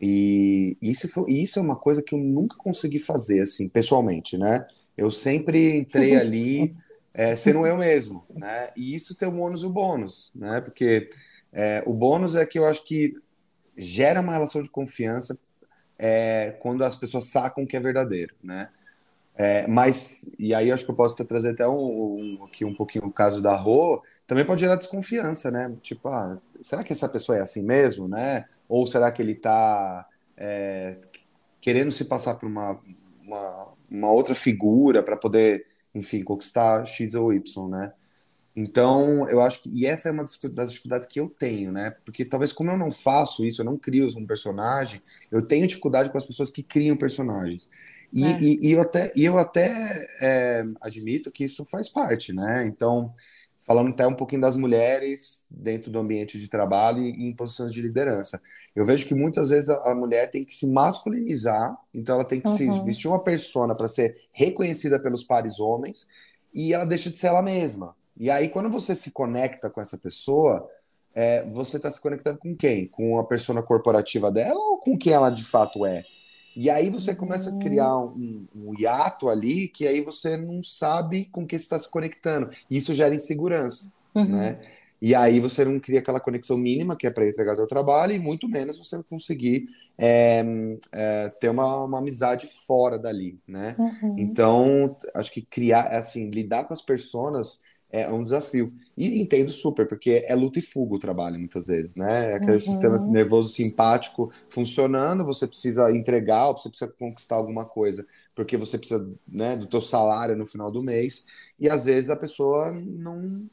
E 0.00 0.76
isso, 0.80 1.08
foi, 1.08 1.30
isso 1.30 1.58
é 1.58 1.62
uma 1.62 1.76
coisa 1.76 2.02
que 2.02 2.14
eu 2.14 2.18
nunca 2.18 2.56
consegui 2.56 2.98
fazer, 2.98 3.42
assim, 3.42 3.68
pessoalmente, 3.68 4.36
né? 4.36 4.66
Eu 4.96 5.10
sempre 5.10 5.78
entrei 5.78 6.16
ali 6.20 6.72
é, 7.14 7.34
sendo 7.36 7.66
eu 7.66 7.76
mesmo, 7.76 8.24
né? 8.34 8.70
E 8.76 8.94
isso 8.94 9.14
tem 9.14 9.28
o 9.28 9.38
ônus 9.38 9.62
e 9.62 9.66
o 9.66 9.70
bônus, 9.70 10.30
né? 10.34 10.60
Porque 10.60 11.10
é, 11.52 11.82
o 11.86 11.92
bônus 11.92 12.36
é 12.36 12.46
que 12.46 12.58
eu 12.58 12.64
acho 12.64 12.84
que 12.84 13.14
gera 13.76 14.20
uma 14.20 14.32
relação 14.32 14.62
de 14.62 14.70
confiança 14.70 15.38
é, 15.98 16.56
quando 16.60 16.84
as 16.84 16.96
pessoas 16.96 17.26
sacam 17.26 17.66
que 17.66 17.76
é 17.76 17.80
verdadeiro, 17.80 18.34
né? 18.42 18.70
É, 19.34 19.66
mas, 19.66 20.26
e 20.38 20.54
aí 20.54 20.70
acho 20.70 20.84
que 20.84 20.90
eu 20.90 20.94
posso 20.94 21.16
trazer 21.24 21.50
até 21.50 21.66
um, 21.66 22.38
um, 22.38 22.44
aqui 22.44 22.64
um 22.64 22.74
pouquinho 22.74 23.06
o 23.06 23.12
caso 23.12 23.40
da 23.40 23.56
Rô, 23.56 24.02
também 24.26 24.44
pode 24.44 24.60
gerar 24.60 24.76
desconfiança, 24.76 25.50
né? 25.50 25.74
Tipo, 25.82 26.08
ah, 26.08 26.38
será 26.60 26.84
que 26.84 26.92
essa 26.92 27.08
pessoa 27.08 27.38
é 27.38 27.40
assim 27.40 27.62
mesmo, 27.62 28.06
né? 28.06 28.46
Ou 28.68 28.86
será 28.86 29.10
que 29.10 29.22
ele 29.22 29.32
está 29.32 30.06
é, 30.36 30.98
querendo 31.60 31.90
se 31.90 32.04
passar 32.04 32.34
por 32.34 32.46
uma, 32.46 32.78
uma, 33.22 33.68
uma 33.90 34.12
outra 34.12 34.34
figura 34.34 35.02
para 35.02 35.16
poder 35.16 35.66
enfim, 35.94 36.22
conquistar 36.22 36.86
X 36.86 37.14
ou 37.14 37.32
Y, 37.32 37.68
né? 37.68 37.92
Então, 38.60 39.26
eu 39.30 39.40
acho 39.40 39.62
que. 39.62 39.70
E 39.72 39.86
essa 39.86 40.10
é 40.10 40.12
uma 40.12 40.24
das 40.24 40.70
dificuldades 40.70 41.06
que 41.06 41.18
eu 41.18 41.28
tenho, 41.30 41.72
né? 41.72 41.94
Porque 42.04 42.26
talvez, 42.26 42.52
como 42.52 42.70
eu 42.70 42.76
não 42.76 42.90
faço 42.90 43.42
isso, 43.44 43.62
eu 43.62 43.64
não 43.64 43.78
crio 43.78 44.08
um 44.18 44.26
personagem, 44.26 45.00
eu 45.30 45.40
tenho 45.40 45.66
dificuldade 45.66 46.10
com 46.10 46.18
as 46.18 46.26
pessoas 46.26 46.50
que 46.50 46.62
criam 46.62 46.96
personagens. 46.96 47.70
E, 48.12 48.24
é. 48.24 48.38
e, 48.40 48.68
e 48.68 48.72
eu 48.72 48.82
até, 48.82 49.12
e 49.16 49.24
eu 49.24 49.38
até 49.38 50.06
é, 50.20 50.64
admito 50.80 51.30
que 51.30 51.44
isso 51.44 51.64
faz 51.64 51.88
parte, 51.88 52.34
né? 52.34 52.66
Então, 52.66 53.10
falando 53.66 53.90
até 53.90 54.06
um 54.06 54.14
pouquinho 54.14 54.42
das 54.42 54.56
mulheres 54.56 55.46
dentro 55.50 55.90
do 55.90 55.98
ambiente 55.98 56.38
de 56.38 56.48
trabalho 56.48 57.02
e 57.02 57.08
em 57.08 57.34
posições 57.34 57.72
de 57.72 57.80
liderança. 57.80 58.42
Eu 58.76 58.84
vejo 58.84 59.06
que 59.06 59.14
muitas 59.14 59.48
vezes 59.48 59.70
a, 59.70 59.94
mulher 59.94 60.30
tem 60.30 60.44
que 60.44 60.54
se 60.54 60.66
masculinizar, 60.66 61.76
então 61.94 62.16
ela 62.16 62.24
tem 62.24 62.40
que 62.40 62.48
uhum. 62.48 62.56
se 62.56 62.84
vestir 62.84 63.08
uma 63.08 63.22
persona 63.22 63.74
para 63.74 63.88
ser 63.88 64.28
reconhecida 64.32 65.00
pelos 65.00 65.24
pares 65.24 65.58
homens 65.58 66.06
e 66.52 66.74
ela 66.74 66.84
deixa 66.84 67.10
de 67.10 67.16
ser 67.16 67.28
ela 67.28 67.42
mesma. 67.42 67.96
E 68.16 68.30
aí, 68.30 68.48
quando 68.48 68.70
você 68.70 68.94
se 68.94 69.10
conecta 69.10 69.70
com 69.70 69.80
essa 69.80 69.96
pessoa, 69.96 70.68
é, 71.14 71.44
você 71.50 71.76
está 71.76 71.90
se 71.90 72.00
conectando 72.00 72.38
com 72.38 72.54
quem? 72.54 72.86
Com 72.86 73.18
a 73.18 73.24
persona 73.24 73.62
corporativa 73.62 74.30
dela 74.30 74.58
ou 74.58 74.78
com 74.78 74.96
quem 74.96 75.12
ela 75.12 75.30
de 75.30 75.44
fato 75.44 75.84
é? 75.84 76.04
E 76.56 76.68
aí 76.68 76.90
você 76.90 77.14
começa 77.14 77.50
a 77.50 77.58
criar 77.58 77.96
um, 77.96 78.46
um 78.54 78.72
hiato 78.78 79.28
ali 79.28 79.68
que 79.68 79.86
aí 79.86 80.00
você 80.00 80.36
não 80.36 80.62
sabe 80.62 81.26
com 81.26 81.46
que 81.46 81.56
está 81.56 81.78
se 81.78 81.88
conectando. 81.88 82.50
E 82.68 82.76
isso 82.76 82.94
gera 82.94 83.14
insegurança, 83.14 83.90
uhum. 84.14 84.24
né? 84.24 84.60
E 85.00 85.14
aí 85.14 85.40
você 85.40 85.64
não 85.64 85.80
cria 85.80 86.00
aquela 86.00 86.20
conexão 86.20 86.58
mínima 86.58 86.94
que 86.94 87.06
é 87.06 87.10
para 87.10 87.26
entregar 87.26 87.56
seu 87.56 87.66
trabalho 87.66 88.12
e 88.12 88.18
muito 88.18 88.46
menos 88.48 88.76
você 88.76 89.02
conseguir 89.04 89.68
é, 89.96 90.44
é, 90.92 91.28
ter 91.40 91.48
uma, 91.48 91.84
uma, 91.84 91.98
amizade 91.98 92.46
fora 92.66 92.98
dali, 92.98 93.38
né? 93.46 93.74
Uhum. 93.78 94.16
Então, 94.18 94.96
acho 95.14 95.32
que 95.32 95.40
criar, 95.40 95.88
assim, 95.88 96.28
lidar 96.28 96.64
com 96.64 96.74
as 96.74 96.82
pessoas 96.82 97.58
é 97.92 98.08
um 98.10 98.22
desafio. 98.22 98.72
E 98.96 99.20
entendo 99.20 99.50
super, 99.50 99.86
porque 99.86 100.24
é 100.26 100.34
luta 100.34 100.58
e 100.58 100.62
fuga 100.62 100.94
o 100.94 100.98
trabalho, 100.98 101.38
muitas 101.38 101.66
vezes, 101.66 101.96
né? 101.96 102.32
É 102.32 102.34
aquele 102.34 102.52
uhum. 102.52 102.60
sistema 102.60 102.96
nervoso 103.10 103.48
simpático 103.48 104.30
funcionando, 104.48 105.24
você 105.24 105.46
precisa 105.46 105.90
entregar, 105.90 106.48
ou 106.48 106.58
você 106.58 106.68
precisa 106.68 106.92
conquistar 106.98 107.36
alguma 107.36 107.64
coisa, 107.64 108.06
porque 108.34 108.56
você 108.56 108.78
precisa 108.78 109.08
né, 109.26 109.56
do 109.56 109.66
teu 109.66 109.80
salário 109.80 110.36
no 110.36 110.46
final 110.46 110.70
do 110.70 110.84
mês, 110.84 111.24
e 111.58 111.68
às 111.68 111.84
vezes 111.84 112.10
a 112.10 112.16
pessoa 112.16 112.70
não 112.72 113.48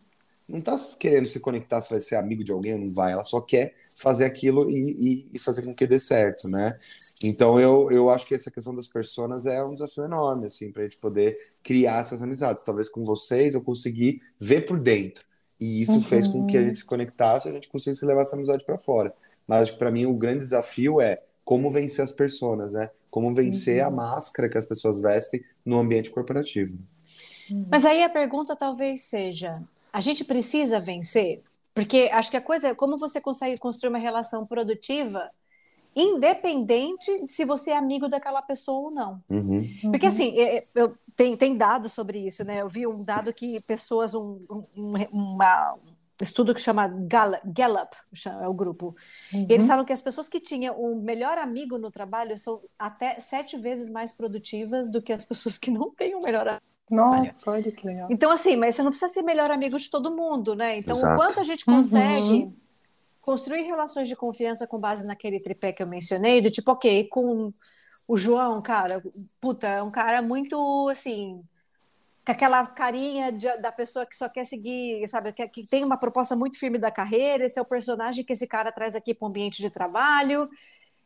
não 0.50 0.62
tá 0.62 0.80
querendo 0.98 1.26
se 1.26 1.40
conectar 1.40 1.82
se 1.82 1.90
vai 1.90 2.00
ser 2.00 2.16
amigo 2.16 2.44
de 2.44 2.52
alguém 2.52 2.74
ou 2.74 2.80
não 2.80 2.92
vai, 2.92 3.12
ela 3.12 3.24
só 3.24 3.42
quer 3.42 3.74
fazer 3.98 4.24
aquilo 4.24 4.70
e, 4.70 4.76
e, 4.76 5.30
e, 5.34 5.40
fazer 5.40 5.64
com 5.64 5.76
que 5.76 5.86
dê 5.86 6.00
certo, 6.00 6.48
né? 6.48 6.74
Então 7.24 7.60
eu, 7.60 7.92
eu 7.92 8.10
acho 8.10 8.28
que 8.28 8.36
essa 8.36 8.52
questão 8.52 8.76
das 8.76 8.88
pessoas 8.88 9.46
é 9.46 9.64
um 9.64 9.74
desafio 9.74 10.06
enorme, 10.06 10.46
assim, 10.46 10.72
pra 10.72 10.84
gente 10.84 10.98
poder 10.98 11.38
criar 11.64 12.02
essas 12.02 12.22
amizades. 12.22 12.64
Talvez 12.64 12.90
com 12.90 13.04
vocês 13.04 13.56
eu 13.56 13.62
consegui 13.62 14.22
ver 14.40 14.66
por 14.66 14.80
dentro. 14.80 15.26
E 15.60 15.82
isso 15.82 15.94
uhum. 15.94 16.04
fez 16.04 16.28
com 16.28 16.46
que 16.46 16.56
a 16.56 16.62
gente 16.62 16.78
se 16.78 16.86
conectasse 16.86 17.48
e 17.48 17.52
a 17.52 17.54
gente 17.54 17.70
conseguisse 17.70 18.06
levar 18.06 18.22
essa 18.22 18.36
amizade 18.36 18.64
para 18.64 18.78
fora. 18.78 19.14
Mas 19.48 19.64
acho 19.64 19.74
que 19.74 19.80
para 19.80 19.92
mim 19.92 20.06
o 20.06 20.14
grande 20.14 20.40
desafio 20.40 21.02
é 21.02 21.22
como 21.44 21.72
vencer 21.72 22.04
as 22.04 22.12
pessoas, 22.12 22.74
né? 22.74 22.92
Como 23.10 23.34
vencer 23.34 23.82
uhum. 23.82 23.88
a 23.88 23.92
máscara 23.92 24.50
que 24.50 24.58
as 24.58 24.66
pessoas 24.66 25.00
vestem 25.00 25.44
no 25.66 25.80
ambiente 25.80 26.12
corporativo. 26.12 26.78
Mas 27.70 27.86
aí 27.86 28.04
a 28.04 28.10
pergunta 28.10 28.56
talvez 28.56 29.04
seja: 29.04 29.64
a 29.92 30.02
gente 30.02 30.24
precisa 30.24 30.80
vencer, 30.80 31.42
porque 31.74 32.10
acho 32.12 32.30
que 32.30 32.38
a 32.38 32.42
coisa 32.42 32.68
é 32.68 32.76
como 32.76 32.98
você 32.98 33.20
consegue 33.20 33.58
construir 33.58 33.90
uma 33.90 33.98
relação 33.98 34.46
produtiva 34.46 35.32
independente 35.98 37.24
de 37.24 37.28
se 37.28 37.44
você 37.44 37.72
é 37.72 37.78
amigo 37.78 38.08
daquela 38.08 38.42
pessoa 38.42 38.90
ou 38.90 38.92
não. 38.92 39.22
Uhum. 39.28 39.68
Porque 39.90 40.06
assim, 40.06 40.38
é, 40.40 40.58
é, 40.58 40.64
eu, 40.76 40.96
tem, 41.16 41.36
tem 41.36 41.58
dados 41.58 41.92
sobre 41.92 42.20
isso, 42.20 42.44
né? 42.44 42.62
Eu 42.62 42.70
vi 42.70 42.86
um 42.86 43.04
dado 43.04 43.34
que 43.34 43.60
pessoas, 43.62 44.14
um, 44.14 44.38
um 44.76 44.94
uma, 45.12 45.76
estudo 46.22 46.54
que 46.54 46.62
chama 46.62 46.88
Gallup, 46.88 47.96
é 48.42 48.48
o 48.48 48.54
grupo. 48.54 48.96
Uhum. 49.34 49.48
E 49.50 49.54
eles 49.54 49.68
falam 49.68 49.84
que 49.84 49.94
as 49.94 50.02
pessoas 50.02 50.30
que 50.30 50.40
tinham 50.40 50.80
o 50.80 51.02
melhor 51.02 51.40
amigo 51.40 51.80
no 51.80 51.90
trabalho 51.90 52.38
são 52.38 52.62
até 52.78 53.20
sete 53.20 53.58
vezes 53.58 53.90
mais 53.90 54.12
produtivas 54.12 54.92
do 54.92 55.02
que 55.02 55.12
as 55.12 55.26
pessoas 55.26 55.58
que 55.58 55.72
não 55.72 55.90
têm 55.90 56.16
o 56.16 56.20
melhor 56.24 56.48
amigo. 56.48 56.64
Nossa, 56.90 57.52
olha 57.52 57.72
que 57.72 57.86
legal. 57.86 58.08
Então, 58.10 58.32
assim, 58.32 58.56
mas 58.56 58.76
você 58.76 58.84
não 58.84 58.92
precisa 58.92 59.12
ser 59.12 59.22
melhor 59.22 59.52
amigo 59.52 59.78
de 59.78 59.90
todo 59.90 60.16
mundo, 60.16 60.56
né? 60.56 60.78
Então, 60.78 60.96
Exato. 60.96 61.14
o 61.14 61.18
quanto 61.18 61.40
a 61.40 61.44
gente 61.44 61.66
consegue 61.66 62.44
uhum. 62.44 62.54
Construir 63.28 63.64
relações 63.64 64.08
de 64.08 64.16
confiança 64.16 64.66
com 64.66 64.78
base 64.78 65.06
naquele 65.06 65.38
tripé 65.38 65.74
que 65.74 65.84
eu 65.84 65.88
mencionei, 65.88 66.40
do 66.40 66.50
tipo, 66.50 66.72
ok, 66.72 67.10
com 67.10 67.54
o 68.08 68.16
João, 68.16 68.62
cara, 68.62 69.04
puta, 69.42 69.68
é 69.68 69.84
um 69.84 69.92
cara 69.92 70.22
muito, 70.22 70.88
assim, 70.90 71.44
com 72.26 72.32
aquela 72.32 72.66
carinha 72.66 73.30
de, 73.34 73.58
da 73.58 73.70
pessoa 73.70 74.06
que 74.06 74.16
só 74.16 74.30
quer 74.30 74.46
seguir, 74.46 75.06
sabe, 75.10 75.34
que, 75.34 75.46
que, 75.50 75.68
tem 75.68 75.84
uma 75.84 75.98
proposta 75.98 76.38
muito 76.38 76.58
firme 76.58 76.78
da 76.78 76.90
carreira, 76.90 77.44
esse 77.46 77.60
é 77.60 77.62
o 77.62 77.66
personagem 77.66 78.24
que 78.24 78.32
esse 78.32 78.48
cara 78.48 78.72
traz 78.72 78.96
aqui 78.96 79.14
para 79.14 79.26
o 79.26 79.30
ambiente 79.30 79.62
de 79.62 79.70
trabalho, 79.70 80.50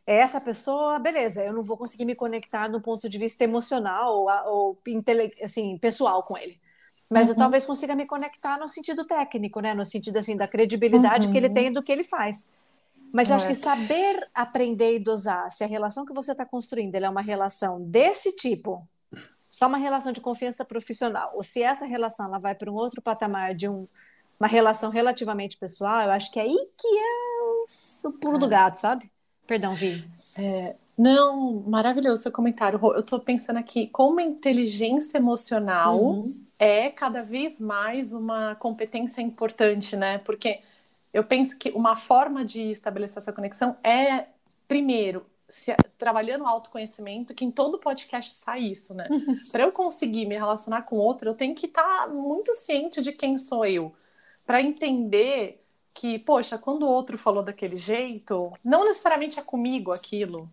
é 0.06 0.18
essa 0.18 0.40
pessoa, 0.40 1.00
beleza, 1.00 1.42
eu 1.42 1.52
não 1.52 1.64
vou 1.64 1.76
conseguir 1.76 2.04
me 2.04 2.14
conectar 2.14 2.68
no 2.68 2.80
ponto 2.80 3.08
de 3.08 3.18
vista 3.18 3.42
emocional 3.42 4.14
ou, 4.14 4.30
ou 4.46 4.78
assim, 5.42 5.76
pessoal 5.76 6.22
com 6.22 6.38
ele. 6.38 6.54
Mas 7.12 7.28
uhum. 7.28 7.34
eu 7.34 7.38
talvez 7.38 7.64
consiga 7.64 7.94
me 7.94 8.06
conectar 8.06 8.58
no 8.58 8.68
sentido 8.68 9.04
técnico, 9.04 9.60
né? 9.60 9.74
No 9.74 9.84
sentido 9.84 10.16
assim 10.16 10.36
da 10.36 10.48
credibilidade 10.48 11.26
uhum. 11.26 11.32
que 11.32 11.38
ele 11.38 11.48
uhum. 11.48 11.54
tem 11.54 11.72
do 11.72 11.82
que 11.82 11.92
ele 11.92 12.04
faz. 12.04 12.48
Mas 13.12 13.28
eu 13.28 13.36
acho 13.36 13.46
que 13.46 13.54
saber 13.54 14.26
aprender 14.34 14.96
e 14.96 14.98
dosar 14.98 15.50
se 15.50 15.62
a 15.62 15.66
relação 15.66 16.06
que 16.06 16.14
você 16.14 16.32
está 16.32 16.46
construindo 16.46 16.94
é 16.94 17.08
uma 17.08 17.20
relação 17.20 17.78
desse 17.82 18.34
tipo, 18.34 18.82
só 19.50 19.66
uma 19.66 19.76
relação 19.76 20.12
de 20.12 20.20
confiança 20.20 20.64
profissional, 20.64 21.30
ou 21.34 21.42
se 21.42 21.62
essa 21.62 21.84
relação 21.84 22.26
ela 22.26 22.38
vai 22.38 22.54
para 22.54 22.70
um 22.70 22.74
outro 22.74 23.02
patamar 23.02 23.54
de 23.54 23.68
um, 23.68 23.86
uma 24.40 24.48
relação 24.48 24.90
relativamente 24.90 25.58
pessoal, 25.58 26.04
eu 26.04 26.10
acho 26.10 26.32
que 26.32 26.40
é 26.40 26.44
aí 26.44 26.68
que 26.78 26.88
é 26.88 28.08
o 28.08 28.12
pulo 28.12 28.38
do 28.38 28.46
é. 28.46 28.48
gato, 28.48 28.76
sabe? 28.76 29.12
Perdão, 29.46 29.74
Vi. 29.76 30.08
É, 30.38 30.74
Não, 31.02 31.64
maravilhoso 31.66 32.22
seu 32.22 32.30
comentário. 32.30 32.78
Eu 32.80 33.00
estou 33.00 33.18
pensando 33.18 33.56
aqui 33.56 33.88
como 33.88 34.20
a 34.20 34.22
inteligência 34.22 35.18
emocional 35.18 36.00
uhum. 36.00 36.22
é 36.60 36.90
cada 36.90 37.22
vez 37.22 37.58
mais 37.58 38.12
uma 38.12 38.54
competência 38.54 39.20
importante, 39.20 39.96
né? 39.96 40.18
Porque 40.18 40.60
eu 41.12 41.24
penso 41.24 41.58
que 41.58 41.70
uma 41.70 41.96
forma 41.96 42.44
de 42.44 42.70
estabelecer 42.70 43.18
essa 43.18 43.32
conexão 43.32 43.76
é, 43.82 44.26
primeiro, 44.68 45.26
se, 45.48 45.74
trabalhando 45.98 46.42
o 46.44 46.46
autoconhecimento, 46.46 47.34
que 47.34 47.44
em 47.44 47.50
todo 47.50 47.80
podcast 47.80 48.36
sai 48.36 48.60
isso, 48.60 48.94
né? 48.94 49.08
Para 49.50 49.64
eu 49.64 49.72
conseguir 49.72 50.26
me 50.26 50.36
relacionar 50.36 50.82
com 50.82 50.98
outro, 50.98 51.30
eu 51.30 51.34
tenho 51.34 51.56
que 51.56 51.66
estar 51.66 51.82
tá 51.82 52.06
muito 52.06 52.54
ciente 52.54 53.02
de 53.02 53.10
quem 53.10 53.36
sou 53.36 53.66
eu. 53.66 53.92
Para 54.46 54.62
entender 54.62 55.60
que, 55.92 56.20
poxa, 56.20 56.56
quando 56.56 56.84
o 56.84 56.88
outro 56.88 57.18
falou 57.18 57.42
daquele 57.42 57.76
jeito, 57.76 58.52
não 58.64 58.84
necessariamente 58.84 59.40
é 59.40 59.42
comigo 59.42 59.90
aquilo 59.90 60.48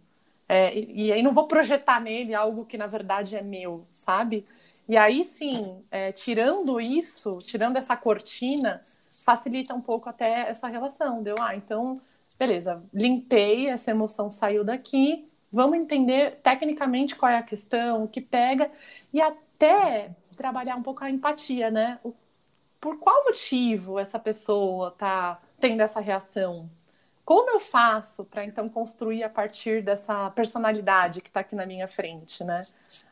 é, 0.49 0.75
e, 0.75 1.05
e, 1.05 1.11
aí 1.13 1.21
não 1.21 1.31
vou 1.31 1.47
projetar 1.47 1.99
nele 2.01 2.33
algo 2.33 2.65
que 2.65 2.75
na 2.75 2.87
verdade 2.87 3.35
é 3.37 3.41
meu, 3.43 3.85
sabe? 3.87 4.43
E 4.87 4.97
aí 4.97 5.23
sim, 5.23 5.83
é, 5.91 6.11
tirando 6.11 6.81
isso, 6.81 7.37
tirando 7.37 7.77
essa 7.77 7.95
cortina, 7.95 8.81
facilita 9.23 9.75
um 9.75 9.81
pouco 9.81 10.09
até 10.09 10.49
essa 10.49 10.67
relação. 10.67 11.21
Deu, 11.21 11.35
ah, 11.39 11.55
então, 11.55 12.01
beleza, 12.39 12.81
limpei, 12.91 13.67
essa 13.67 13.91
emoção 13.91 14.31
saiu 14.31 14.63
daqui, 14.63 15.29
vamos 15.53 15.77
entender 15.77 16.39
tecnicamente 16.41 17.15
qual 17.15 17.31
é 17.31 17.37
a 17.37 17.43
questão, 17.43 17.99
o 17.99 18.07
que 18.07 18.19
pega, 18.19 18.71
e 19.13 19.21
até 19.21 20.09
trabalhar 20.35 20.75
um 20.75 20.83
pouco 20.83 21.03
a 21.03 21.11
empatia, 21.11 21.69
né? 21.69 21.99
O, 22.03 22.11
por 22.81 22.97
qual 22.97 23.25
motivo 23.25 23.99
essa 23.99 24.17
pessoa 24.17 24.89
tá 24.91 25.39
tendo 25.59 25.81
essa 25.81 25.99
reação? 25.99 26.67
Como 27.29 27.51
eu 27.51 27.59
faço 27.59 28.25
para 28.25 28.43
então 28.43 28.67
construir 28.67 29.21
a 29.23 29.29
partir 29.29 29.83
dessa 29.83 30.31
personalidade 30.31 31.21
que 31.21 31.27
está 31.29 31.41
aqui 31.41 31.53
na 31.53 31.63
minha 31.63 31.87
frente, 31.87 32.43
né? 32.43 32.59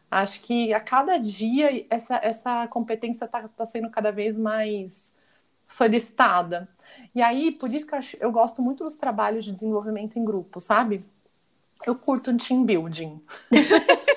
Acho 0.09 0.41
que 0.41 0.73
a 0.73 0.81
cada 0.81 1.19
dia 1.19 1.85
essa, 1.87 2.19
essa 2.23 2.67
competência 2.67 3.25
está 3.25 3.47
tá 3.47 3.63
sendo 3.67 3.91
cada 3.91 4.11
vez 4.11 4.35
mais 4.35 5.13
solicitada. 5.67 6.67
E 7.13 7.21
aí, 7.21 7.51
por 7.51 7.69
isso 7.69 7.85
que 7.85 7.93
eu, 7.93 7.99
eu 8.21 8.31
gosto 8.31 8.59
muito 8.59 8.83
dos 8.83 8.95
trabalhos 8.95 9.45
de 9.45 9.51
desenvolvimento 9.51 10.17
em 10.17 10.25
grupo, 10.25 10.59
sabe? 10.59 11.05
Eu 11.85 11.93
curto 11.93 12.31
um 12.31 12.37
team 12.37 12.63
building. 12.63 13.21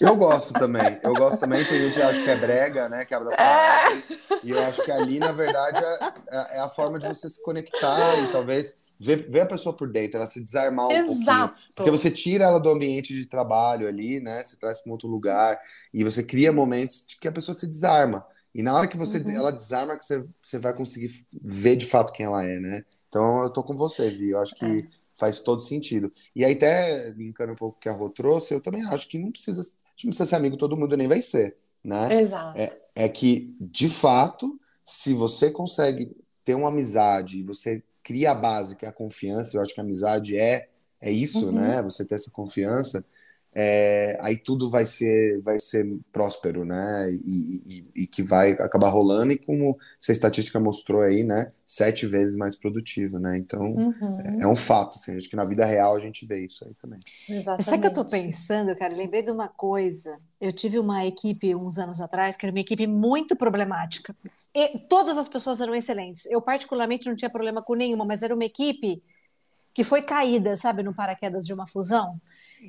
Eu 0.00 0.16
gosto 0.16 0.52
também. 0.52 0.98
Eu 1.02 1.14
gosto 1.14 1.38
também. 1.38 1.64
Tem 1.64 1.78
gente 1.78 1.94
que 1.94 2.02
acha 2.02 2.22
que 2.22 2.30
é 2.30 2.36
brega, 2.36 2.88
né? 2.88 3.04
Que 3.04 3.14
abraça 3.14 3.40
é. 3.40 4.02
E 4.42 4.50
eu 4.50 4.62
acho 4.64 4.82
que 4.84 4.90
ali, 4.90 5.18
na 5.18 5.32
verdade, 5.32 5.82
é, 6.30 6.56
é, 6.56 6.60
a 6.60 6.68
forma 6.68 6.98
de 6.98 7.08
você 7.08 7.28
se 7.28 7.42
conectar 7.42 8.18
e 8.22 8.28
talvez 8.28 8.74
ver, 8.98 9.28
ver 9.30 9.40
a 9.40 9.46
pessoa 9.46 9.76
por 9.76 9.88
dentro, 9.88 10.18
ela 10.18 10.30
se 10.30 10.40
desarmar 10.40 10.88
um 10.88 10.92
Exato. 10.92 11.54
pouquinho. 11.54 11.74
Porque 11.74 11.90
você 11.90 12.10
tira 12.10 12.44
ela 12.44 12.58
do 12.58 12.70
ambiente 12.70 13.14
de 13.14 13.26
trabalho 13.26 13.88
ali, 13.88 14.20
né? 14.20 14.42
Você 14.42 14.56
traz 14.56 14.78
para 14.78 14.90
um 14.90 14.92
outro 14.92 15.08
lugar 15.08 15.58
e 15.92 16.04
você 16.04 16.22
cria 16.22 16.52
momentos 16.52 17.04
de 17.06 17.18
que 17.18 17.28
a 17.28 17.32
pessoa 17.32 17.56
se 17.56 17.66
desarma. 17.66 18.26
E 18.54 18.62
na 18.62 18.74
hora 18.74 18.86
que 18.86 18.96
você 18.96 19.18
uhum. 19.18 19.30
ela 19.30 19.52
desarma, 19.52 19.98
que 19.98 20.04
você, 20.04 20.24
você 20.40 20.58
vai 20.58 20.72
conseguir 20.72 21.10
ver 21.42 21.76
de 21.76 21.86
fato 21.86 22.12
quem 22.12 22.24
ela 22.24 22.42
é, 22.42 22.58
né? 22.58 22.84
Então 23.08 23.42
eu 23.42 23.50
tô 23.50 23.62
com 23.62 23.74
você, 23.74 24.10
Vi. 24.10 24.30
Eu 24.30 24.38
acho 24.38 24.54
que 24.54 24.64
é. 24.64 24.88
faz 25.14 25.40
todo 25.40 25.60
sentido. 25.60 26.10
E 26.34 26.44
aí, 26.44 26.54
até 26.54 27.10
linkando 27.10 27.52
um 27.52 27.56
pouco 27.56 27.78
que 27.78 27.88
a 27.88 27.92
Rô 27.92 28.08
trouxe, 28.08 28.54
eu 28.54 28.60
também 28.60 28.84
acho 28.86 29.08
que 29.08 29.18
não 29.18 29.30
precisa 29.30 29.62
gente 29.96 30.06
não 30.06 30.10
precisa 30.10 30.28
ser 30.28 30.36
amigo 30.36 30.56
todo 30.56 30.76
mundo, 30.76 30.96
nem 30.96 31.08
vai 31.08 31.22
ser, 31.22 31.56
né? 31.82 32.22
Exato. 32.22 32.58
É, 32.58 32.78
é 32.94 33.08
que, 33.08 33.54
de 33.60 33.88
fato, 33.88 34.60
se 34.84 35.14
você 35.14 35.50
consegue 35.50 36.14
ter 36.44 36.54
uma 36.54 36.68
amizade, 36.68 37.42
você 37.42 37.82
cria 38.02 38.30
a 38.30 38.34
base, 38.34 38.76
que 38.76 38.84
é 38.84 38.88
a 38.88 38.92
confiança, 38.92 39.56
eu 39.56 39.62
acho 39.62 39.74
que 39.74 39.80
a 39.80 39.82
amizade 39.82 40.36
é, 40.36 40.68
é 41.00 41.10
isso, 41.10 41.46
uhum. 41.46 41.52
né? 41.52 41.82
Você 41.82 42.04
ter 42.04 42.14
essa 42.14 42.30
confiança, 42.30 43.04
é, 43.58 44.18
aí 44.20 44.36
tudo 44.36 44.68
vai 44.68 44.84
ser 44.84 45.40
vai 45.40 45.58
ser 45.58 45.90
próspero, 46.12 46.62
né? 46.62 47.10
E, 47.10 47.62
e, 47.66 48.02
e, 48.02 48.06
que 48.06 48.22
vai 48.22 48.52
acabar 48.52 48.90
rolando 48.90 49.32
e 49.32 49.38
como 49.38 49.78
essa 49.98 50.12
estatística 50.12 50.60
mostrou 50.60 51.00
aí, 51.00 51.24
né? 51.24 51.50
Sete 51.64 52.04
vezes 52.04 52.36
mais 52.36 52.54
produtivo, 52.54 53.18
né? 53.18 53.38
Então 53.38 53.62
uhum. 53.62 54.18
é, 54.20 54.42
é, 54.42 54.46
um 54.46 54.54
fato, 54.54 54.98
assim, 54.98 55.16
acho 55.16 55.30
que 55.30 55.36
na 55.36 55.46
vida 55.46 55.64
real 55.64 55.96
a 55.96 56.00
gente 56.00 56.26
vê 56.26 56.44
isso 56.44 56.66
aí 56.66 56.74
também. 56.74 57.00
Exatamente. 57.30 57.64
Sabe 57.64 57.80
que 57.80 57.88
eu 57.88 57.94
tô 57.94 58.04
pensando, 58.04 58.76
cara? 58.76 58.94
Lembrei 58.94 59.22
de 59.22 59.30
uma 59.30 59.48
coisa. 59.48 60.18
Eu 60.38 60.52
tive 60.52 60.78
uma 60.78 61.06
equipe 61.06 61.54
uns 61.54 61.78
anos 61.78 62.02
atrás 62.02 62.36
que 62.36 62.44
era 62.44 62.52
uma 62.52 62.60
equipe 62.60 62.86
muito 62.86 63.34
problemática. 63.34 64.14
E 64.54 64.80
todas 64.80 65.16
as 65.16 65.28
pessoas 65.28 65.62
eram 65.62 65.74
excelentes. 65.74 66.26
Eu 66.26 66.42
particularmente 66.42 67.08
não 67.08 67.16
tinha 67.16 67.30
problema 67.30 67.62
com 67.62 67.74
nenhuma, 67.74 68.04
mas 68.04 68.22
era 68.22 68.34
uma 68.34 68.44
equipe 68.44 69.02
que 69.72 69.82
foi 69.82 70.02
caída, 70.02 70.56
sabe, 70.56 70.82
no 70.82 70.94
paraquedas 70.94 71.46
de 71.46 71.54
uma 71.54 71.66
fusão. 71.66 72.20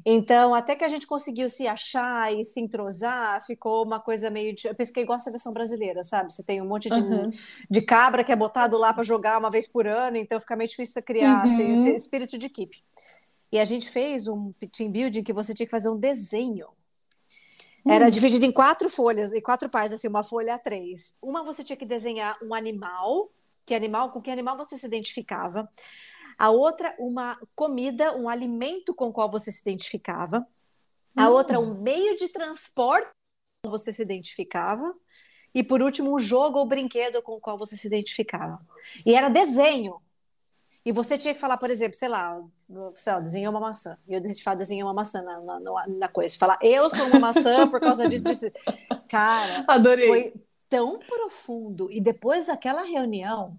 Então, 0.06 0.54
até 0.54 0.76
que 0.76 0.84
a 0.84 0.88
gente 0.88 1.08
conseguiu 1.08 1.50
se 1.50 1.68
achar 1.68 2.34
e 2.34 2.44
se 2.44 2.60
entrosar, 2.60 3.44
ficou 3.46 3.84
uma 3.84 4.00
coisa 4.00 4.30
meio. 4.30 4.56
De... 4.56 4.68
Eu 4.68 4.76
penso 4.76 4.92
que 4.92 5.00
é 5.00 5.04
igual 5.04 5.18
a 5.18 5.20
seleção 5.20 5.54
brasileira, 5.54 6.04
sabe? 6.04 6.34
Você 6.34 6.44
tem 6.44 6.62
um 6.62 6.68
monte 6.68 6.90
de, 6.90 7.00
uhum. 7.00 7.32
de 7.70 7.82
cabra 7.82 8.24
que 8.24 8.32
é 8.32 8.36
botado 8.36 8.78
lá 8.78 8.94
para 8.94 9.04
jogar 9.04 9.38
uma 9.38 9.50
vez 9.50 9.68
por 9.68 9.88
ano, 9.88 10.18
então 10.18 10.40
fica 10.40 10.56
meio 10.56 10.70
difícil 10.70 11.02
criar 11.04 11.46
uhum. 11.46 11.52
assim, 11.52 11.74
esse 11.74 11.96
espírito 11.96 12.38
de 12.38 12.48
equipe. 12.48 12.84
E 13.52 13.60
a 13.60 13.66
gente 13.66 13.90
fez 13.90 14.28
um 14.28 14.54
team 14.72 14.92
building 14.92 15.24
que 15.24 15.34
você 15.34 15.54
tinha 15.54 15.66
que 15.66 15.72
fazer 15.72 15.90
um 15.90 15.98
desenho. 15.98 16.68
Era 17.88 18.06
uhum. 18.06 18.12
dividido 18.12 18.46
em 18.46 18.52
quatro 18.52 18.90
folhas, 18.90 19.32
em 19.32 19.42
quatro 19.42 19.70
partes, 19.70 19.94
assim, 19.94 20.08
uma 20.08 20.24
folha 20.24 20.56
a 20.56 20.60
três. 20.60 21.16
Uma 21.22 21.44
você 21.44 21.64
tinha 21.64 21.78
que 21.78 21.86
desenhar 21.86 22.38
um 22.44 22.54
animal, 22.54 23.32
que 23.66 23.74
animal, 23.74 24.12
com 24.12 24.22
que 24.22 24.30
animal 24.30 24.58
você 24.58 24.78
se 24.78 24.86
identificava 24.86 25.68
a 26.38 26.50
outra 26.50 26.94
uma 27.00 27.38
comida, 27.56 28.16
um 28.16 28.30
alimento 28.30 28.94
com 28.94 29.08
o 29.08 29.14
qual 29.14 29.30
você 29.30 29.52
se 29.52 29.62
identificava, 29.62 30.46
a 31.16 31.30
hum. 31.30 31.34
outra 31.34 31.60
um 31.60 31.82
meio 31.82 32.16
de 32.16 32.30
transporte 32.30 33.10
com 33.64 33.72
você 33.72 33.92
se 33.92 34.02
identificava, 34.02 34.94
e 35.54 35.64
por 35.64 35.82
último 35.82 36.16
um 36.16 36.20
jogo 36.20 36.60
ou 36.60 36.66
brinquedo 36.66 37.22
com 37.22 37.34
o 37.34 37.40
qual 37.40 37.58
você 37.58 37.76
se 37.76 37.88
identificava. 37.88 38.60
E 39.06 39.16
era 39.16 39.30
desenho. 39.30 40.00
E 40.86 40.92
você 40.92 41.18
tinha 41.18 41.34
que 41.34 41.40
falar, 41.40 41.58
por 41.58 41.70
exemplo, 41.70 41.98
sei 41.98 42.08
lá, 42.08 42.42
sei 42.96 43.14
lá 43.14 43.20
desenhou 43.20 43.52
uma 43.52 43.60
maçã. 43.60 43.98
E 44.08 44.14
eu 44.14 44.22
te 44.22 44.44
falar, 44.44 44.56
desenhei 44.56 44.84
uma 44.84 44.94
maçã 44.94 45.22
na, 45.22 45.60
na, 45.60 45.88
na 45.88 46.08
coisa. 46.08 46.38
Falar, 46.38 46.60
eu 46.62 46.90
sou 46.90 47.08
uma 47.08 47.20
maçã 47.20 47.68
por 47.68 47.80
causa 47.82 48.08
disso, 48.08 48.30
disso. 48.30 48.46
Cara, 49.10 49.66
Adorei. 49.68 50.08
foi 50.08 50.34
tão 50.70 51.00
profundo. 51.00 51.92
E 51.92 52.00
depois 52.00 52.46
daquela 52.46 52.84
reunião, 52.84 53.58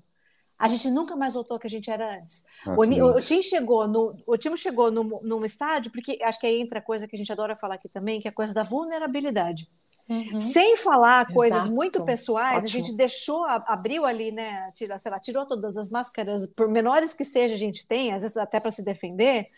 a 0.59 0.69
gente 0.69 0.91
nunca 0.91 1.15
mais 1.15 1.35
voltou 1.35 1.55
ao 1.55 1.61
que 1.61 1.67
a 1.67 1.71
gente 1.71 1.89
era 1.91 2.19
antes. 2.19 2.45
Ah, 2.67 2.73
o, 2.73 2.83
o, 2.83 3.17
o, 3.17 3.21
time 3.21 3.43
chegou 3.43 3.87
no, 3.87 4.15
o 4.27 4.37
time 4.37 4.57
chegou 4.57 4.91
no, 4.91 5.21
num 5.23 5.45
estádio, 5.45 5.93
porque 5.93 6.19
acho 6.23 6.41
que 6.41 6.47
aí 6.47 6.61
entra 6.61 6.81
a 6.81 6.83
coisa 6.83 7.07
que 7.07 7.15
a 7.15 7.19
gente 7.19 7.31
adora 7.31 7.55
falar 7.55 7.77
aqui 7.77 7.89
também, 7.89 8.21
que 8.21 8.27
é 8.27 8.31
a 8.31 8.35
coisa 8.35 8.53
da 8.53 8.65
vulnerabilidade. 8.65 9.69
Uhum. 10.09 10.41
Sem 10.41 10.75
falar 10.75 11.21
Exato. 11.21 11.35
coisas 11.35 11.69
muito 11.69 12.03
pessoais, 12.03 12.65
Ótimo. 12.65 12.67
a 12.67 12.71
gente 12.71 12.97
deixou, 12.97 13.45
abriu 13.45 14.07
ali, 14.07 14.33
né? 14.33 14.71
Tira, 14.73 14.97
sei 14.99 15.13
lá, 15.13 15.21
tirou 15.21 15.47
todas 15.47 15.77
as 15.77 15.91
máscaras, 15.91 16.47
por 16.47 16.67
menores 16.67 17.13
que 17.13 17.25
seja, 17.25 17.55
a 17.55 17.59
gente 17.59 17.87
tem, 17.87 18.13
às 18.13 18.23
vezes 18.23 18.37
até 18.37 18.59
para 18.59 18.71
se 18.71 18.83
defender. 18.83 19.49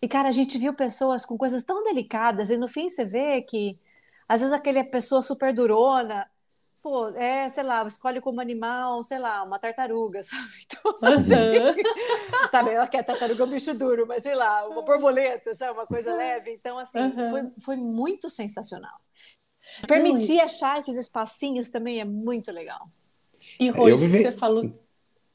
E, 0.00 0.06
cara, 0.06 0.28
a 0.28 0.32
gente 0.32 0.58
viu 0.58 0.74
pessoas 0.74 1.24
com 1.24 1.36
coisas 1.36 1.64
tão 1.64 1.82
delicadas, 1.82 2.50
e 2.50 2.58
no 2.58 2.68
fim 2.68 2.88
você 2.88 3.04
vê 3.04 3.40
que, 3.40 3.70
às 4.28 4.40
vezes, 4.40 4.54
aquele 4.54 4.84
pessoa 4.84 5.22
super 5.22 5.52
durona, 5.52 6.28
pô, 6.88 7.08
é, 7.08 7.50
sei 7.50 7.62
lá, 7.62 7.86
escolhe 7.86 8.18
como 8.18 8.40
animal, 8.40 9.02
sei 9.04 9.18
lá, 9.18 9.42
uma 9.42 9.58
tartaruga, 9.58 10.22
sabe? 10.24 10.48
Então, 10.64 10.96
assim, 11.02 11.34
uhum. 11.34 12.48
tá 12.50 12.62
bem, 12.62 12.74
ela 12.74 12.86
quer 12.86 13.02
tartaruga 13.02 13.42
é 13.42 13.46
um 13.46 13.50
bicho 13.50 13.74
duro, 13.74 14.06
mas 14.06 14.22
sei 14.22 14.34
lá, 14.34 14.66
uma 14.66 14.80
borboleta, 14.80 15.54
sabe? 15.54 15.74
Uma 15.74 15.86
coisa 15.86 16.14
leve. 16.14 16.50
Então, 16.52 16.78
assim, 16.78 17.00
uhum. 17.00 17.30
foi, 17.30 17.42
foi 17.62 17.76
muito 17.76 18.30
sensacional. 18.30 18.98
Permitir 19.86 20.40
achar 20.40 20.78
esses 20.78 20.96
espacinhos 20.96 21.68
também 21.68 22.00
é 22.00 22.04
muito 22.06 22.50
legal. 22.50 22.88
E, 23.60 23.68
Rô, 23.68 23.84
vivi... 23.84 24.22
você 24.22 24.32
falou. 24.32 24.72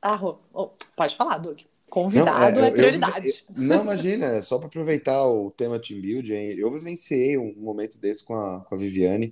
Ah, 0.01 0.15
Rô, 0.15 0.39
oh, 0.51 0.69
pode 0.95 1.15
falar, 1.15 1.37
Doug. 1.37 1.59
Convidado 1.87 2.55
não, 2.55 2.63
é, 2.63 2.67
é 2.69 2.71
prioridade. 2.71 3.27
Eu, 3.27 3.43
não, 3.55 3.81
imagina, 3.83 4.41
só 4.41 4.57
para 4.57 4.65
aproveitar 4.65 5.27
o 5.27 5.51
tema 5.51 5.79
Team 5.79 6.01
Building, 6.01 6.55
eu 6.57 6.71
vivenciei 6.73 7.37
um 7.37 7.53
momento 7.55 7.99
desse 7.99 8.23
com 8.23 8.33
a, 8.33 8.61
com 8.61 8.73
a 8.73 8.77
Viviane 8.77 9.31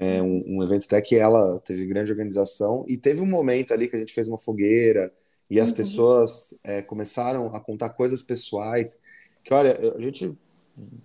é 0.00 0.22
um, 0.22 0.42
um, 0.46 0.62
evento 0.62 0.84
até 0.86 1.00
que 1.00 1.16
ela 1.16 1.58
teve 1.60 1.86
grande 1.86 2.10
organização 2.10 2.84
e 2.86 2.96
teve 2.96 3.20
um 3.20 3.26
momento 3.26 3.72
ali 3.72 3.88
que 3.88 3.96
a 3.96 3.98
gente 3.98 4.12
fez 4.12 4.28
uma 4.28 4.38
fogueira 4.38 5.12
e 5.50 5.60
as 5.60 5.70
uhum. 5.70 5.76
pessoas 5.76 6.54
é, 6.62 6.82
começaram 6.82 7.54
a 7.54 7.60
contar 7.60 7.90
coisas 7.90 8.22
pessoais 8.22 8.98
que 9.44 9.54
olha 9.54 9.78
a 9.96 10.00
gente 10.00 10.36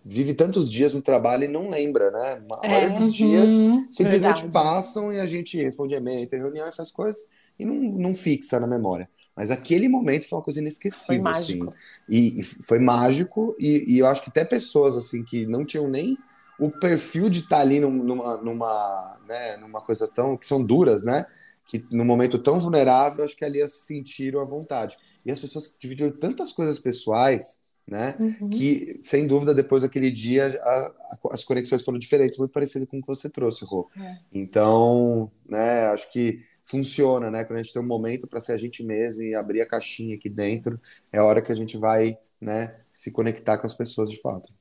vive 0.04 0.34
tantos 0.34 0.70
dias 0.70 0.94
no 0.94 1.02
trabalho 1.02 1.46
e 1.46 1.48
não 1.48 1.70
lembra 1.70 2.12
né 2.12 2.42
a 2.62 2.68
maioria 2.68 2.96
é, 2.96 3.00
dos 3.00 3.20
uhum, 3.20 3.28
dias 3.28 3.50
simplesmente 3.90 4.42
verdade. 4.42 4.52
passam 4.52 5.14
e 5.14 5.20
a 5.20 5.26
gente 5.26 5.62
responde 5.62 5.96
e-mail 5.96 6.28
tem 6.28 6.40
reunião 6.40 6.68
e 6.68 6.72
faz 6.72 6.92
coisas 6.92 7.22
e 7.58 7.66
não, 7.66 7.76
não 7.76 8.14
fixa 8.14 8.60
na 8.60 8.68
memória 8.68 9.10
mas 9.36 9.50
aquele 9.50 9.88
momento 9.88 10.28
foi 10.28 10.38
uma 10.38 10.44
coisa 10.44 10.60
inesquecível 10.60 11.24
foi 11.24 11.32
assim 11.32 11.62
e, 12.10 12.40
e 12.42 12.44
foi 12.44 12.80
mágico 12.80 13.56
e, 13.58 13.96
e 13.96 14.00
eu 14.00 14.08
acho 14.08 14.22
que 14.24 14.30
até 14.30 14.44
pessoas 14.44 14.98
assim 14.98 15.24
que 15.24 15.46
não 15.46 15.64
tinham 15.64 15.88
nem 15.88 16.18
o 16.62 16.70
perfil 16.70 17.28
de 17.28 17.40
estar 17.40 17.58
tá 17.58 17.62
ali 17.64 17.80
numa, 17.80 18.38
numa, 18.38 19.20
né, 19.28 19.58
numa 19.58 19.82
coisa 19.82 20.08
tão. 20.08 20.38
que 20.38 20.46
são 20.46 20.64
duras, 20.64 21.04
né? 21.04 21.26
Que 21.66 21.84
num 21.92 22.06
momento 22.06 22.38
tão 22.38 22.60
vulnerável, 22.60 23.26
acho 23.26 23.36
que 23.36 23.44
ali 23.44 23.68
se 23.68 23.86
sentiram 23.86 24.40
à 24.40 24.46
vontade. 24.46 24.96
E 25.26 25.32
as 25.32 25.40
pessoas 25.40 25.74
dividiram 25.80 26.12
tantas 26.12 26.52
coisas 26.52 26.78
pessoais, 26.78 27.58
né? 27.90 28.16
Uhum. 28.20 28.50
Que, 28.52 29.00
sem 29.02 29.26
dúvida, 29.26 29.56
depois 29.56 29.82
daquele 29.82 30.12
dia, 30.12 30.62
a, 30.62 30.70
a, 30.70 31.20
as 31.32 31.44
conexões 31.44 31.82
foram 31.82 31.98
diferentes, 31.98 32.38
muito 32.38 32.52
parecidas 32.52 32.88
com 32.88 33.00
o 33.00 33.02
que 33.02 33.08
você 33.08 33.28
trouxe, 33.28 33.66
Rô. 33.66 33.90
É. 34.00 34.20
Então, 34.32 35.32
né, 35.50 35.88
acho 35.88 36.12
que 36.12 36.44
funciona, 36.64 37.32
né? 37.32 37.44
Quando 37.44 37.58
a 37.58 37.64
gente 37.64 37.74
tem 37.74 37.82
um 37.82 37.88
momento 37.88 38.28
para 38.28 38.40
ser 38.40 38.52
a 38.54 38.58
gente 38.58 38.84
mesmo 38.84 39.24
e 39.24 39.34
abrir 39.34 39.62
a 39.62 39.66
caixinha 39.66 40.16
aqui 40.16 40.30
dentro, 40.30 40.80
é 41.12 41.18
a 41.18 41.26
hora 41.26 41.42
que 41.42 41.52
a 41.52 41.56
gente 41.56 41.76
vai, 41.76 42.20
né, 42.40 42.76
se 42.94 43.12
conectar 43.12 43.58
com 43.58 43.66
as 43.66 43.74
pessoas 43.74 44.12
de 44.12 44.22
fato. 44.22 44.54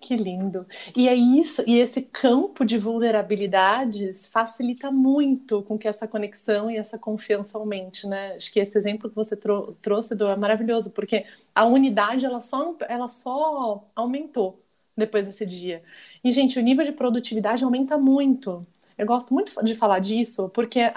Que 0.00 0.16
lindo. 0.16 0.64
E 0.96 1.08
é 1.08 1.14
isso, 1.14 1.62
e 1.66 1.76
esse 1.78 2.02
campo 2.02 2.64
de 2.64 2.78
vulnerabilidades 2.78 4.28
facilita 4.28 4.92
muito 4.92 5.60
com 5.64 5.76
que 5.76 5.88
essa 5.88 6.06
conexão 6.06 6.70
e 6.70 6.76
essa 6.76 6.96
confiança 6.96 7.58
aumente, 7.58 8.06
né? 8.06 8.36
Acho 8.36 8.52
que 8.52 8.60
esse 8.60 8.78
exemplo 8.78 9.10
que 9.10 9.16
você 9.16 9.36
trou 9.36 9.74
trouxe 9.82 10.14
do 10.14 10.28
é 10.28 10.36
maravilhoso, 10.36 10.92
porque 10.92 11.26
a 11.52 11.64
unidade 11.66 12.24
ela 12.24 12.40
só, 12.40 12.76
ela 12.88 13.08
só 13.08 13.84
aumentou 13.96 14.62
depois 14.96 15.26
desse 15.26 15.44
dia. 15.44 15.82
E, 16.22 16.30
gente, 16.30 16.58
o 16.58 16.62
nível 16.62 16.84
de 16.84 16.92
produtividade 16.92 17.64
aumenta 17.64 17.98
muito. 17.98 18.64
Eu 18.96 19.06
gosto 19.06 19.34
muito 19.34 19.52
de 19.64 19.74
falar 19.74 19.98
disso, 19.98 20.48
porque 20.50 20.78
é, 20.80 20.92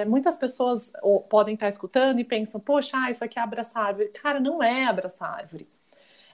é, 0.00 0.04
muitas 0.04 0.36
pessoas 0.36 0.92
podem 1.30 1.54
estar 1.54 1.68
escutando 1.68 2.18
e 2.20 2.24
pensam, 2.24 2.60
poxa, 2.60 2.98
ah, 2.98 3.10
isso 3.10 3.24
aqui 3.24 3.38
é 3.38 3.42
abraçar 3.42 3.86
árvore. 3.86 4.08
Cara, 4.08 4.38
não 4.40 4.62
é 4.62 4.84
abraçar 4.84 5.30
árvore 5.32 5.66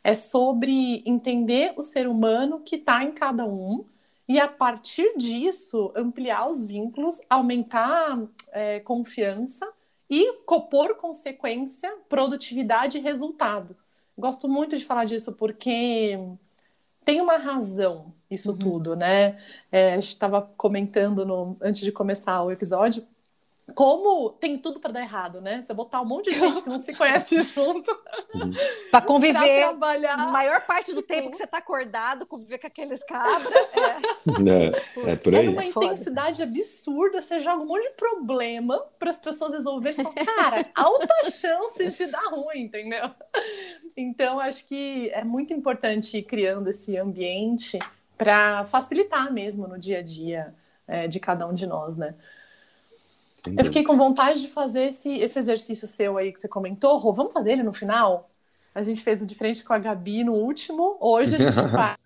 é 0.03 0.15
sobre 0.15 1.03
entender 1.07 1.73
o 1.77 1.83
ser 1.83 2.07
humano 2.07 2.61
que 2.61 2.77
está 2.77 3.03
em 3.03 3.13
cada 3.13 3.47
um 3.47 3.85
e, 4.29 4.39
a 4.39 4.49
partir 4.49 5.17
disso, 5.17 5.93
ampliar 5.97 6.49
os 6.49 6.65
vínculos, 6.65 7.21
aumentar 7.29 8.21
é, 8.53 8.81
confiança 8.81 9.67
e, 10.11 10.33
por 10.71 10.97
consequência, 10.97 11.93
produtividade 12.09 12.99
e 12.99 13.01
resultado. 13.01 13.77
Gosto 14.17 14.49
muito 14.49 14.77
de 14.77 14.85
falar 14.85 15.05
disso 15.05 15.33
porque 15.33 16.19
tem 17.05 17.21
uma 17.21 17.37
razão 17.37 18.13
isso 18.31 18.53
uhum. 18.53 18.59
tudo, 18.59 18.97
né? 18.97 19.39
É, 19.73 19.95
a 19.95 20.01
gente 20.01 20.09
estava 20.09 20.43
comentando 20.57 21.25
no, 21.25 21.57
antes 21.63 21.83
de 21.83 21.91
começar 21.91 22.43
o 22.43 22.51
episódio 22.51 23.07
como 23.75 24.31
tem 24.31 24.57
tudo 24.57 24.81
para 24.81 24.93
dar 24.93 25.01
errado, 25.01 25.41
né? 25.41 25.61
Você 25.61 25.75
botar 25.75 26.01
um 26.01 26.05
monte 26.05 26.31
de 26.31 26.39
gente 26.39 26.63
que 26.63 26.69
não 26.69 26.79
se 26.79 26.95
conhece 26.95 27.41
junto 27.43 27.91
uhum. 28.35 28.51
para 28.91 29.03
conviver. 29.03 29.39
Pra 29.39 29.69
trabalhar. 29.69 30.15
A 30.15 30.29
maior 30.29 30.61
parte 30.63 30.95
do 30.95 31.03
tempo 31.03 31.31
que 31.31 31.37
você 31.37 31.47
tá 31.47 31.59
acordado, 31.59 32.27
conviver 32.27 32.59
com 32.59 32.67
aqueles 32.67 33.03
cabras. 33.05 33.53
É, 33.73 35.09
é, 35.11 35.13
é 35.13 35.17
por 35.17 35.35
aí. 35.35 35.47
É 35.47 35.51
uma 35.51 35.65
intensidade 35.65 36.43
absurda. 36.43 37.21
Você 37.21 37.41
joga 37.41 37.63
um 37.63 37.67
monte 37.67 37.89
de 37.89 37.95
problema 37.95 38.79
para 38.99 39.11
as 39.11 39.19
pessoas 39.19 39.53
resolverem. 39.53 39.97
Falam, 39.97 40.15
cara, 40.15 40.67
alta 40.75 41.31
chance 41.31 42.05
de 42.05 42.11
dar 42.11 42.29
ruim, 42.31 42.63
entendeu? 42.63 43.11
Então, 43.97 44.41
acho 44.41 44.67
que 44.67 45.11
é 45.11 45.25
muito 45.25 45.53
importante 45.53 46.19
ir 46.19 46.23
criando 46.23 46.69
esse 46.71 46.97
ambiente 46.97 47.79
para 48.17 48.65
facilitar 48.65 49.33
mesmo 49.33 49.69
no 49.69 49.79
dia 49.79 49.99
a 49.99 50.03
dia 50.03 50.55
é, 50.87 51.07
de 51.07 51.21
cada 51.21 51.47
um 51.47 51.55
de 51.55 51.67
nós, 51.67 51.97
né? 51.97 52.15
Eu 53.47 53.65
fiquei 53.65 53.85
com 53.85 53.97
vontade 53.97 54.43
de 54.43 54.49
fazer 54.49 54.85
esse, 54.85 55.11
esse 55.19 55.39
exercício 55.39 55.87
seu 55.87 56.19
aí 56.19 56.33
que 56.33 56.41
você 56.41 56.49
comentou. 56.49 56.99
Rô, 56.99 57.13
vamos 57.13 57.33
fazer 57.33 57.53
ele 57.53 57.63
no 57.63 57.73
final? 57.73 58.31
A 58.75 58.83
gente 58.83 59.03
fez 59.03 59.23
o 59.23 59.27
de 59.27 59.35
frente 59.35 59.65
com 59.65 59.73
a 59.73 59.79
Gabi 59.79 60.25
no 60.25 60.35
último. 60.35 60.99
Hoje 61.01 61.37
a 61.37 61.39
gente 61.39 61.55
faz. 61.71 61.97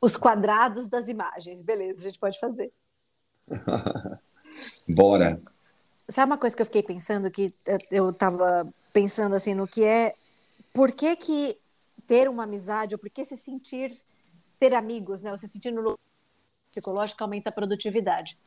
Os 0.00 0.16
quadrados 0.16 0.88
das 0.88 1.08
imagens. 1.08 1.62
Beleza, 1.62 2.00
a 2.00 2.04
gente 2.04 2.18
pode 2.18 2.38
fazer. 2.38 2.72
Bora. 4.88 5.40
Sabe 6.08 6.32
uma 6.32 6.38
coisa 6.38 6.56
que 6.56 6.62
eu 6.62 6.66
fiquei 6.66 6.82
pensando 6.82 7.30
que 7.30 7.54
eu 7.90 8.10
estava 8.10 8.68
pensando 8.92 9.34
assim 9.34 9.54
no 9.54 9.66
que 9.66 9.84
é 9.84 10.14
por 10.72 10.92
que 10.92 11.14
que 11.16 11.58
ter 12.06 12.28
uma 12.28 12.44
amizade 12.44 12.94
ou 12.94 12.98
por 12.98 13.08
que 13.08 13.24
se 13.24 13.36
sentir 13.36 13.92
ter 14.58 14.74
amigos, 14.74 15.22
né? 15.22 15.30
Ou 15.30 15.36
se 15.36 15.48
sentir 15.48 15.70
no 15.72 15.98
psicológico 16.70 17.22
aumenta 17.22 17.50
a 17.50 17.52
produtividade. 17.52 18.38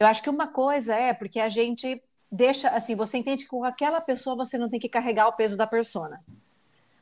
Eu 0.00 0.06
acho 0.06 0.22
que 0.22 0.30
uma 0.30 0.46
coisa 0.46 0.94
é 0.94 1.12
porque 1.12 1.38
a 1.38 1.50
gente 1.50 2.02
deixa, 2.32 2.70
assim, 2.70 2.94
você 2.94 3.18
entende 3.18 3.44
que 3.44 3.50
com 3.50 3.62
aquela 3.64 4.00
pessoa 4.00 4.34
você 4.34 4.56
não 4.56 4.68
tem 4.68 4.80
que 4.80 4.88
carregar 4.88 5.28
o 5.28 5.34
peso 5.34 5.58
da 5.58 5.66
persona. 5.66 6.22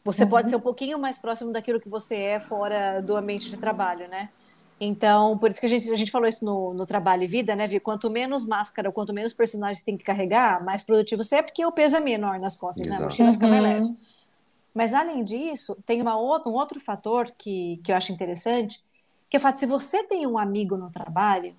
Você 0.04 0.24
uhum. 0.24 0.30
pode 0.30 0.50
ser 0.50 0.56
um 0.56 0.61
pouquinho 0.61 0.98
mais 0.98 1.16
próximo 1.16 1.52
daquilo 1.52 1.78
que 1.78 1.88
você 1.88 2.16
é 2.16 2.40
fora 2.40 3.00
do 3.00 3.16
ambiente 3.16 3.50
de 3.50 3.56
trabalho, 3.56 4.08
né? 4.08 4.30
Então, 4.80 5.38
por 5.38 5.50
isso 5.50 5.61
que 5.61 5.66
a 5.66 5.68
gente, 5.68 5.92
a 5.92 5.96
gente 5.96 6.11
falou 6.11 6.26
isso 6.26 6.44
no, 6.44 6.74
no 6.74 6.87
trabalho 6.87 7.22
e 7.22 7.26
vida, 7.26 7.54
né, 7.54 7.68
Vi? 7.68 7.78
Quanto 7.78 8.11
menos 8.11 8.44
máscara, 8.44 8.90
quanto 8.90 9.12
menos 9.12 9.32
personagens 9.32 9.84
tem 9.84 9.96
que 9.96 10.04
carregar, 10.04 10.64
mais 10.64 10.82
produtivo 10.82 11.22
você 11.22 11.37
é, 11.37 11.42
porque 11.42 11.64
o 11.64 11.72
peso 11.72 11.96
é 11.96 12.00
menor 12.00 12.40
nas 12.40 12.56
costas, 12.56 12.87
Exato. 12.87 13.00
né? 13.00 13.06
A 13.06 13.08
mochila 13.08 13.32
fica 13.32 13.46
mais 13.46 13.62
leve. 13.62 13.96
Mas, 14.74 14.94
além 14.94 15.22
disso, 15.24 15.76
tem 15.84 16.00
uma 16.00 16.16
outra, 16.16 16.50
um 16.50 16.54
outro 16.54 16.80
fator 16.80 17.30
que, 17.37 17.80
que 17.84 17.92
eu 17.92 17.96
acho 17.96 18.12
interessante, 18.12 18.82
que 19.28 19.37
é 19.37 19.38
o 19.38 19.40
fato 19.40 19.54
de 19.54 19.61
se 19.61 19.66
você 19.66 20.04
tem 20.04 20.26
um 20.26 20.38
amigo 20.38 20.76
no 20.76 20.90
trabalho, 20.90 21.54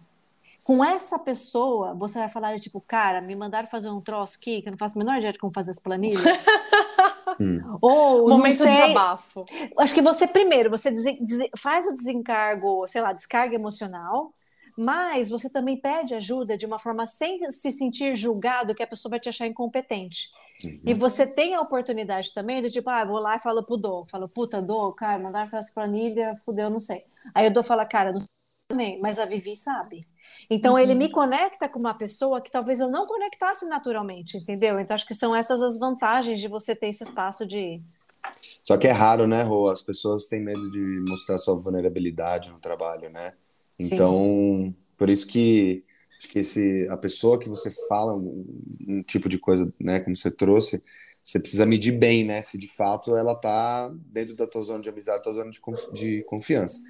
com 0.65 0.83
essa 0.83 1.17
pessoa, 1.17 1.93
você 1.95 2.19
vai 2.19 2.29
falar, 2.29 2.59
tipo, 2.59 2.81
cara, 2.81 3.21
me 3.21 3.35
mandaram 3.35 3.67
fazer 3.67 3.89
um 3.89 4.01
troço 4.01 4.37
aqui, 4.37 4.61
que 4.61 4.67
eu 4.67 4.71
não 4.71 4.77
faço 4.77 4.97
a 4.97 4.99
menor 4.99 5.17
ideia 5.17 5.33
de 5.33 5.39
como 5.39 5.53
fazer 5.53 5.71
as 5.71 5.79
planilhas. 5.79 6.23
hum. 7.39 7.77
Ou, 7.81 8.29
Momento 8.29 8.55
sei, 8.55 8.71
de 8.71 8.77
desabafo. 8.77 9.45
Acho 9.77 9.93
que 9.93 10.01
você, 10.01 10.27
primeiro, 10.27 10.69
você 10.69 10.93
faz 11.57 11.87
o 11.87 11.93
desencargo, 11.93 12.85
sei 12.87 13.01
lá, 13.01 13.13
descarga 13.13 13.55
emocional, 13.55 14.33
mas 14.77 15.29
você 15.29 15.49
também 15.49 15.77
pede 15.77 16.13
ajuda 16.13 16.57
de 16.57 16.65
uma 16.65 16.77
forma 16.77 17.05
sem 17.05 17.49
se 17.51 17.71
sentir 17.71 18.15
julgado 18.15 18.75
que 18.75 18.83
a 18.83 18.87
pessoa 18.87 19.11
vai 19.11 19.19
te 19.19 19.29
achar 19.29 19.47
incompetente. 19.47 20.29
Uhum. 20.63 20.81
E 20.85 20.93
você 20.93 21.25
tem 21.25 21.55
a 21.55 21.61
oportunidade 21.61 22.33
também 22.33 22.61
de 22.61 22.69
tipo, 22.69 22.89
ah, 22.89 23.05
vou 23.05 23.19
lá 23.19 23.37
e 23.37 23.39
falo 23.39 23.63
pro 23.63 23.77
Dô, 23.77 24.05
falo, 24.05 24.27
puta, 24.27 24.61
Dô, 24.61 24.91
cara, 24.91 25.17
mandaram 25.19 25.47
fazer 25.49 25.67
essa 25.67 25.73
planilha, 25.73 26.35
fudeu, 26.43 26.69
não 26.69 26.79
sei. 26.79 27.05
Aí 27.33 27.47
o 27.47 27.53
Dô 27.53 27.63
fala, 27.63 27.85
cara, 27.85 28.11
não 28.11 28.19
sei 28.19 28.27
também, 28.69 28.99
mas 28.99 29.19
a 29.19 29.25
Vivi 29.25 29.57
sabe. 29.57 30.07
Então 30.49 30.73
uhum. 30.73 30.79
ele 30.79 30.95
me 30.95 31.09
conecta 31.09 31.69
com 31.69 31.77
uma 31.77 31.93
pessoa 31.93 32.41
que 32.41 32.49
talvez 32.49 32.79
eu 32.79 32.89
não 32.89 33.03
conectasse 33.03 33.67
naturalmente, 33.67 34.37
entendeu? 34.37 34.79
Então 34.79 34.95
acho 34.95 35.05
que 35.05 35.13
são 35.13 35.35
essas 35.35 35.61
as 35.61 35.77
vantagens 35.77 36.39
de 36.39 36.47
você 36.47 36.75
ter 36.75 36.87
esse 36.87 37.03
espaço 37.03 37.45
de. 37.45 37.77
Só 38.63 38.75
que 38.75 38.87
é 38.87 38.91
raro, 38.91 39.27
né, 39.27 39.43
Rô? 39.43 39.69
As 39.69 39.81
pessoas 39.81 40.27
têm 40.27 40.41
medo 40.41 40.71
de 40.71 41.03
mostrar 41.07 41.37
sua 41.37 41.55
vulnerabilidade 41.55 42.49
no 42.49 42.59
trabalho, 42.59 43.09
né? 43.09 43.33
Então, 43.79 44.29
Sim. 44.29 44.75
por 44.97 45.09
isso 45.09 45.27
que 45.27 45.83
acho 46.17 46.27
que 46.27 46.39
esse, 46.39 46.87
a 46.89 46.97
pessoa 46.97 47.39
que 47.39 47.47
você 47.47 47.71
fala 47.87 48.13
um, 48.13 48.45
um, 48.87 49.03
tipo 49.03 49.29
de 49.29 49.37
coisa, 49.37 49.71
né, 49.79 50.01
como 50.01 50.15
você 50.15 50.29
trouxe, 50.29 50.83
você 51.23 51.39
precisa 51.39 51.65
medir 51.65 51.91
bem, 51.91 52.25
né? 52.25 52.41
Se 52.41 52.57
de 52.57 52.67
fato 52.67 53.15
ela 53.15 53.35
tá 53.35 53.89
dentro 54.07 54.35
da 54.35 54.47
tua 54.47 54.63
zona 54.63 54.81
de 54.81 54.89
amizade, 54.89 55.19
da 55.19 55.23
tua 55.23 55.33
zona 55.33 55.51
de, 55.51 55.61
de 55.93 56.23
confiança. 56.23 56.81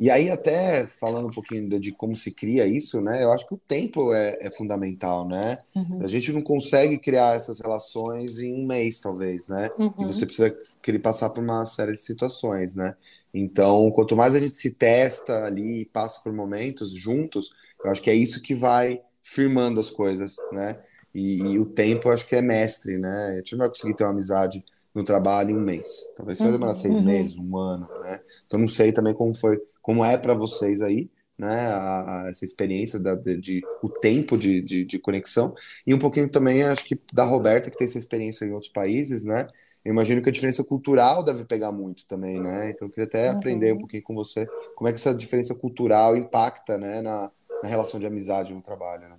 E 0.00 0.10
aí, 0.10 0.30
até 0.30 0.86
falando 0.86 1.28
um 1.28 1.30
pouquinho 1.30 1.68
de, 1.68 1.78
de, 1.78 1.92
como 1.92 2.16
se 2.16 2.30
cria 2.30 2.66
isso, 2.66 3.02
né? 3.02 3.22
Eu 3.22 3.30
acho 3.30 3.46
que 3.46 3.52
o 3.52 3.58
tempo 3.58 4.14
é, 4.14 4.38
é 4.40 4.50
fundamental, 4.50 5.28
né? 5.28 5.58
Uhum. 5.76 6.02
A 6.02 6.06
gente 6.06 6.32
não 6.32 6.40
consegue 6.40 6.96
criar 6.96 7.36
essas 7.36 7.60
relações 7.60 8.38
em 8.38 8.50
um 8.50 8.66
mês, 8.66 8.98
talvez, 8.98 9.46
né? 9.46 9.70
Uhum. 9.78 9.92
E 9.98 10.06
você 10.06 10.24
precisa 10.24 10.56
querer 10.80 11.00
passar 11.00 11.28
por 11.28 11.44
uma 11.44 11.66
série 11.66 11.92
de 11.92 12.00
situações, 12.00 12.74
né? 12.74 12.96
Então, 13.34 13.90
quanto 13.90 14.16
mais 14.16 14.34
a 14.34 14.40
gente 14.40 14.56
se 14.56 14.70
testa 14.70 15.44
ali 15.44 15.82
e 15.82 15.84
passa 15.84 16.18
por 16.22 16.32
momentos 16.32 16.92
juntos, 16.92 17.50
eu 17.84 17.90
acho 17.90 18.00
que 18.00 18.08
é 18.08 18.14
isso 18.14 18.40
que 18.40 18.54
vai 18.54 19.02
firmando 19.20 19.78
as 19.78 19.90
coisas, 19.90 20.36
né? 20.50 20.78
E, 21.14 21.42
e 21.42 21.58
o 21.58 21.66
tempo, 21.66 22.08
eu 22.08 22.12
acho 22.12 22.26
que 22.26 22.34
é 22.34 22.40
mestre, 22.40 22.96
né? 22.96 23.32
A 23.34 23.36
gente 23.36 23.52
não 23.52 23.58
vai 23.58 23.68
conseguir 23.68 23.94
ter 23.94 24.04
uma 24.04 24.12
amizade 24.12 24.64
no 24.94 25.04
trabalho 25.04 25.50
em 25.50 25.56
um 25.58 25.60
mês. 25.60 26.08
Talvez 26.16 26.38
vai 26.38 26.52
demorar 26.52 26.74
seis 26.74 26.94
uhum. 26.94 27.04
meses, 27.04 27.36
um 27.36 27.58
ano, 27.58 27.86
né? 28.02 28.20
Então, 28.46 28.58
não 28.58 28.68
sei 28.68 28.92
também 28.92 29.12
como 29.12 29.34
foi 29.34 29.60
como 29.90 30.04
é 30.04 30.16
para 30.16 30.34
vocês 30.34 30.82
aí, 30.82 31.10
né, 31.36 31.66
a, 31.66 32.22
a, 32.22 32.28
essa 32.28 32.44
experiência 32.44 32.96
da, 33.00 33.16
de, 33.16 33.36
de, 33.36 33.60
o 33.82 33.88
tempo 33.88 34.38
de, 34.38 34.60
de, 34.60 34.84
de, 34.84 34.98
conexão 35.00 35.52
e 35.84 35.92
um 35.92 35.98
pouquinho 35.98 36.28
também 36.28 36.62
acho 36.62 36.84
que 36.84 36.96
da 37.12 37.24
Roberta 37.24 37.72
que 37.72 37.76
tem 37.76 37.88
essa 37.88 37.98
experiência 37.98 38.44
em 38.44 38.52
outros 38.52 38.70
países, 38.70 39.24
né? 39.24 39.48
Eu 39.84 39.92
imagino 39.92 40.22
que 40.22 40.28
a 40.28 40.32
diferença 40.32 40.62
cultural 40.62 41.24
deve 41.24 41.44
pegar 41.44 41.72
muito 41.72 42.06
também, 42.06 42.38
né? 42.38 42.70
Então 42.70 42.86
eu 42.86 42.92
queria 42.92 43.06
até 43.06 43.30
uhum. 43.30 43.36
aprender 43.36 43.72
um 43.72 43.78
pouquinho 43.78 44.04
com 44.04 44.14
você 44.14 44.46
como 44.76 44.86
é 44.86 44.92
que 44.92 44.98
essa 45.00 45.12
diferença 45.12 45.56
cultural 45.56 46.16
impacta, 46.16 46.78
né, 46.78 47.02
na, 47.02 47.32
na 47.64 47.68
relação 47.68 47.98
de 47.98 48.06
amizade 48.06 48.54
no 48.54 48.62
trabalho, 48.62 49.08
né? 49.08 49.16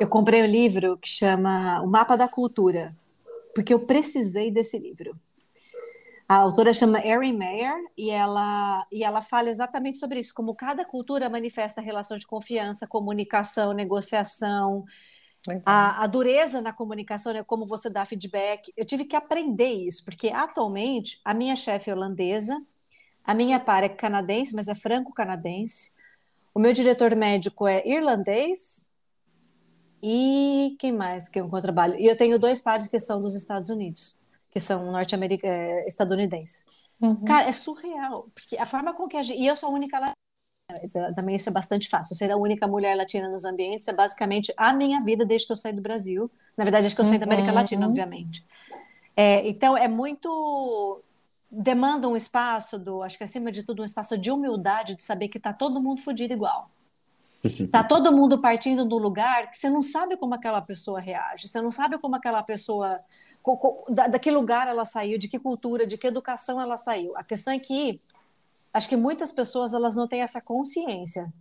Eu 0.00 0.08
comprei 0.08 0.42
um 0.42 0.46
livro 0.46 0.96
que 0.96 1.08
chama 1.08 1.80
O 1.82 1.86
Mapa 1.86 2.16
da 2.16 2.26
Cultura, 2.26 2.96
porque 3.54 3.72
eu 3.72 3.78
precisei 3.78 4.50
desse 4.50 4.76
livro. 4.76 5.14
A 6.30 6.36
autora 6.36 6.72
chama 6.72 7.04
Erin 7.04 7.36
Meyer 7.36 7.74
e 7.98 8.08
ela, 8.08 8.86
e 8.92 9.02
ela 9.02 9.20
fala 9.20 9.50
exatamente 9.50 9.98
sobre 9.98 10.20
isso, 10.20 10.32
como 10.32 10.54
cada 10.54 10.84
cultura 10.84 11.28
manifesta 11.28 11.80
relação 11.80 12.16
de 12.16 12.24
confiança, 12.24 12.86
comunicação, 12.86 13.72
negociação, 13.72 14.84
a, 15.66 16.04
a, 16.04 16.06
dureza 16.06 16.62
na 16.62 16.72
comunicação, 16.72 17.32
né, 17.32 17.42
como 17.42 17.66
você 17.66 17.90
dá 17.90 18.04
feedback. 18.04 18.72
Eu 18.76 18.86
tive 18.86 19.06
que 19.06 19.16
aprender 19.16 19.72
isso, 19.72 20.04
porque 20.04 20.28
atualmente 20.28 21.20
a 21.24 21.34
minha 21.34 21.56
chefe 21.56 21.90
é 21.90 21.92
holandesa, 21.92 22.64
a 23.24 23.34
minha 23.34 23.58
par 23.58 23.82
é 23.82 23.88
canadense, 23.88 24.54
mas 24.54 24.68
é 24.68 24.74
franco-canadense, 24.76 25.90
o 26.54 26.60
meu 26.60 26.72
diretor 26.72 27.12
médico 27.16 27.66
é 27.66 27.84
irlandês, 27.84 28.86
e 30.00 30.76
quem 30.78 30.92
mais 30.92 31.28
que 31.28 31.40
eu 31.40 31.50
trabalho? 31.60 31.98
E 31.98 32.06
eu 32.06 32.16
tenho 32.16 32.38
dois 32.38 32.60
pares 32.60 32.86
que 32.86 33.00
são 33.00 33.20
dos 33.20 33.34
Estados 33.34 33.68
Unidos. 33.68 34.19
Que 34.50 34.60
são 34.60 34.90
norte-estadunidenses. 34.90 36.66
É, 37.00 37.06
uhum. 37.06 37.24
Cara, 37.24 37.48
é 37.48 37.52
surreal, 37.52 38.28
porque 38.34 38.56
a 38.56 38.66
forma 38.66 38.92
com 38.92 39.08
que 39.08 39.16
a 39.16 39.22
gente. 39.22 39.40
E 39.40 39.46
eu 39.46 39.56
sou 39.56 39.70
a 39.70 39.72
única 39.72 39.98
lá. 39.98 40.12
Também 41.16 41.34
isso 41.34 41.48
é 41.48 41.52
bastante 41.52 41.88
fácil. 41.88 42.14
Ser 42.14 42.30
a 42.30 42.36
única 42.36 42.66
mulher 42.66 42.94
latina 42.94 43.28
nos 43.28 43.44
ambientes 43.44 43.88
é 43.88 43.92
basicamente 43.92 44.52
a 44.56 44.72
minha 44.72 45.00
vida 45.00 45.26
desde 45.26 45.46
que 45.46 45.52
eu 45.52 45.56
saí 45.56 45.72
do 45.72 45.82
Brasil. 45.82 46.30
Na 46.56 46.62
verdade, 46.62 46.82
desde 46.82 46.94
que 46.94 47.00
eu 47.00 47.04
saí 47.04 47.14
uhum. 47.14 47.20
da 47.20 47.26
América 47.26 47.52
Latina, 47.52 47.82
uhum. 47.82 47.88
obviamente. 47.88 48.46
É, 49.16 49.48
então, 49.48 49.76
é 49.76 49.88
muito. 49.88 51.02
Demanda 51.50 52.08
um 52.08 52.14
espaço 52.14 52.78
do, 52.78 53.02
acho 53.02 53.18
que 53.18 53.24
acima 53.24 53.50
de 53.50 53.64
tudo, 53.64 53.82
um 53.82 53.84
espaço 53.84 54.16
de 54.16 54.30
humildade, 54.30 54.94
de 54.94 55.02
saber 55.02 55.26
que 55.26 55.36
está 55.36 55.52
todo 55.52 55.82
mundo 55.82 56.00
fodido 56.00 56.32
igual. 56.32 56.70
Tá 57.70 57.82
todo 57.84 58.12
mundo 58.12 58.38
partindo 58.38 58.84
do 58.84 58.98
lugar 58.98 59.50
que 59.50 59.58
você 59.58 59.70
não 59.70 59.82
sabe 59.82 60.16
como 60.16 60.34
aquela 60.34 60.60
pessoa 60.60 61.00
reage, 61.00 61.48
você 61.48 61.60
não 61.60 61.70
sabe 61.70 61.98
como 61.98 62.16
aquela 62.16 62.42
pessoa, 62.42 63.00
da, 63.88 64.06
da 64.06 64.18
que 64.18 64.30
lugar 64.30 64.68
ela 64.68 64.84
saiu, 64.84 65.18
de 65.18 65.28
que 65.28 65.38
cultura, 65.38 65.86
de 65.86 65.96
que 65.96 66.06
educação 66.06 66.60
ela 66.60 66.76
saiu. 66.76 67.16
A 67.16 67.24
questão 67.24 67.52
é 67.52 67.58
que 67.58 68.00
acho 68.72 68.88
que 68.88 68.96
muitas 68.96 69.32
pessoas 69.32 69.74
elas 69.74 69.96
não 69.96 70.06
têm 70.06 70.22
essa 70.22 70.40
consciência 70.40 71.32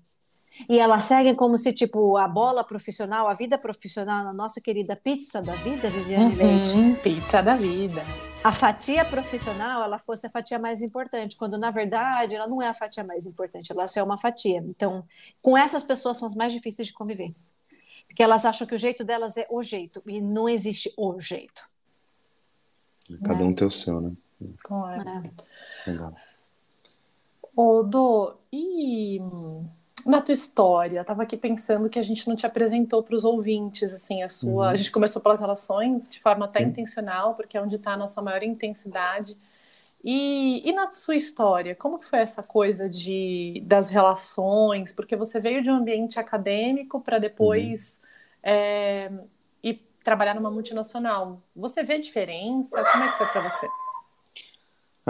e 0.67 0.79
elas 0.79 1.03
seguem 1.03 1.35
como 1.35 1.57
se, 1.57 1.71
tipo, 1.73 2.17
a 2.17 2.27
bola 2.27 2.63
profissional, 2.63 3.27
a 3.27 3.33
vida 3.33 3.57
profissional, 3.57 4.23
na 4.23 4.33
nossa 4.33 4.59
querida 4.59 4.95
pizza 4.95 5.41
da 5.41 5.53
vida, 5.53 5.89
Viviane 5.89 6.35
uhum, 6.35 6.35
Leite. 6.35 7.01
Pizza 7.01 7.41
da 7.41 7.55
vida. 7.55 8.03
A 8.41 8.53
fatia 8.53 9.03
profissional, 9.03 9.83
ela 9.83 9.99
fosse 9.99 10.25
a 10.25 10.29
fatia 10.29 10.57
mais 10.57 10.81
importante, 10.81 11.35
quando 11.35 11.57
na 11.57 11.71
verdade 11.71 12.37
ela 12.37 12.47
não 12.47 12.61
é 12.61 12.69
a 12.69 12.73
fatia 12.73 13.03
mais 13.03 13.25
importante, 13.25 13.71
ela 13.71 13.85
só 13.85 13.99
é 13.99 14.03
uma 14.03 14.17
fatia. 14.17 14.63
Então, 14.65 15.05
com 15.41 15.57
essas 15.57 15.83
pessoas 15.83 16.17
são 16.17 16.25
as 16.25 16.35
mais 16.35 16.53
difíceis 16.53 16.87
de 16.87 16.93
conviver. 16.93 17.35
Porque 18.07 18.23
elas 18.23 18.45
acham 18.45 18.65
que 18.65 18.73
o 18.73 18.77
jeito 18.77 19.03
delas 19.03 19.35
é 19.35 19.45
o 19.49 19.61
jeito, 19.61 20.01
e 20.07 20.21
não 20.21 20.47
existe 20.47 20.93
o 20.97 21.19
jeito. 21.19 21.69
Cada 23.25 23.43
um 23.43 23.53
tem 23.53 23.67
o 23.67 23.71
seu, 23.71 23.99
né? 23.99 24.13
Claro. 24.63 25.09
É. 25.85 25.91
Legal. 25.91 26.13
Ô, 27.55 27.83
Dô, 27.83 28.37
e 28.53 29.19
na 30.05 30.21
tua 30.21 30.33
história, 30.33 31.01
estava 31.01 31.23
aqui 31.23 31.37
pensando 31.37 31.89
que 31.89 31.99
a 31.99 32.03
gente 32.03 32.27
não 32.27 32.35
te 32.35 32.45
apresentou 32.45 33.03
para 33.03 33.15
os 33.15 33.23
ouvintes, 33.23 33.93
assim, 33.93 34.21
a 34.23 34.29
sua. 34.29 34.65
Uhum. 34.65 34.71
A 34.71 34.75
gente 34.75 34.91
começou 34.91 35.21
pelas 35.21 35.39
relações 35.39 36.07
de 36.07 36.19
forma 36.19 36.45
até 36.45 36.59
Sim. 36.59 36.67
intencional, 36.67 37.35
porque 37.35 37.57
é 37.57 37.61
onde 37.61 37.75
está 37.75 37.93
a 37.93 37.97
nossa 37.97 38.21
maior 38.21 38.43
intensidade. 38.43 39.37
E, 40.03 40.67
e, 40.67 40.71
na 40.71 40.91
sua 40.91 41.15
história, 41.15 41.75
como 41.75 41.99
que 41.99 42.05
foi 42.05 42.19
essa 42.19 42.41
coisa 42.41 42.87
de 42.87 43.61
das 43.65 43.89
relações? 43.89 44.93
Porque 44.93 45.15
você 45.15 45.39
veio 45.39 45.61
de 45.61 45.69
um 45.69 45.75
ambiente 45.75 46.19
acadêmico 46.19 47.01
para 47.01 47.19
depois 47.19 47.99
uhum. 48.01 48.51
é, 48.51 49.11
ir 49.61 49.85
trabalhar 50.03 50.35
numa 50.35 50.49
multinacional. 50.49 51.41
Você 51.55 51.83
vê 51.83 51.99
diferença? 51.99 52.81
Como 52.91 53.03
é 53.03 53.11
que 53.11 53.17
foi 53.17 53.27
para 53.27 53.41
você? 53.49 53.67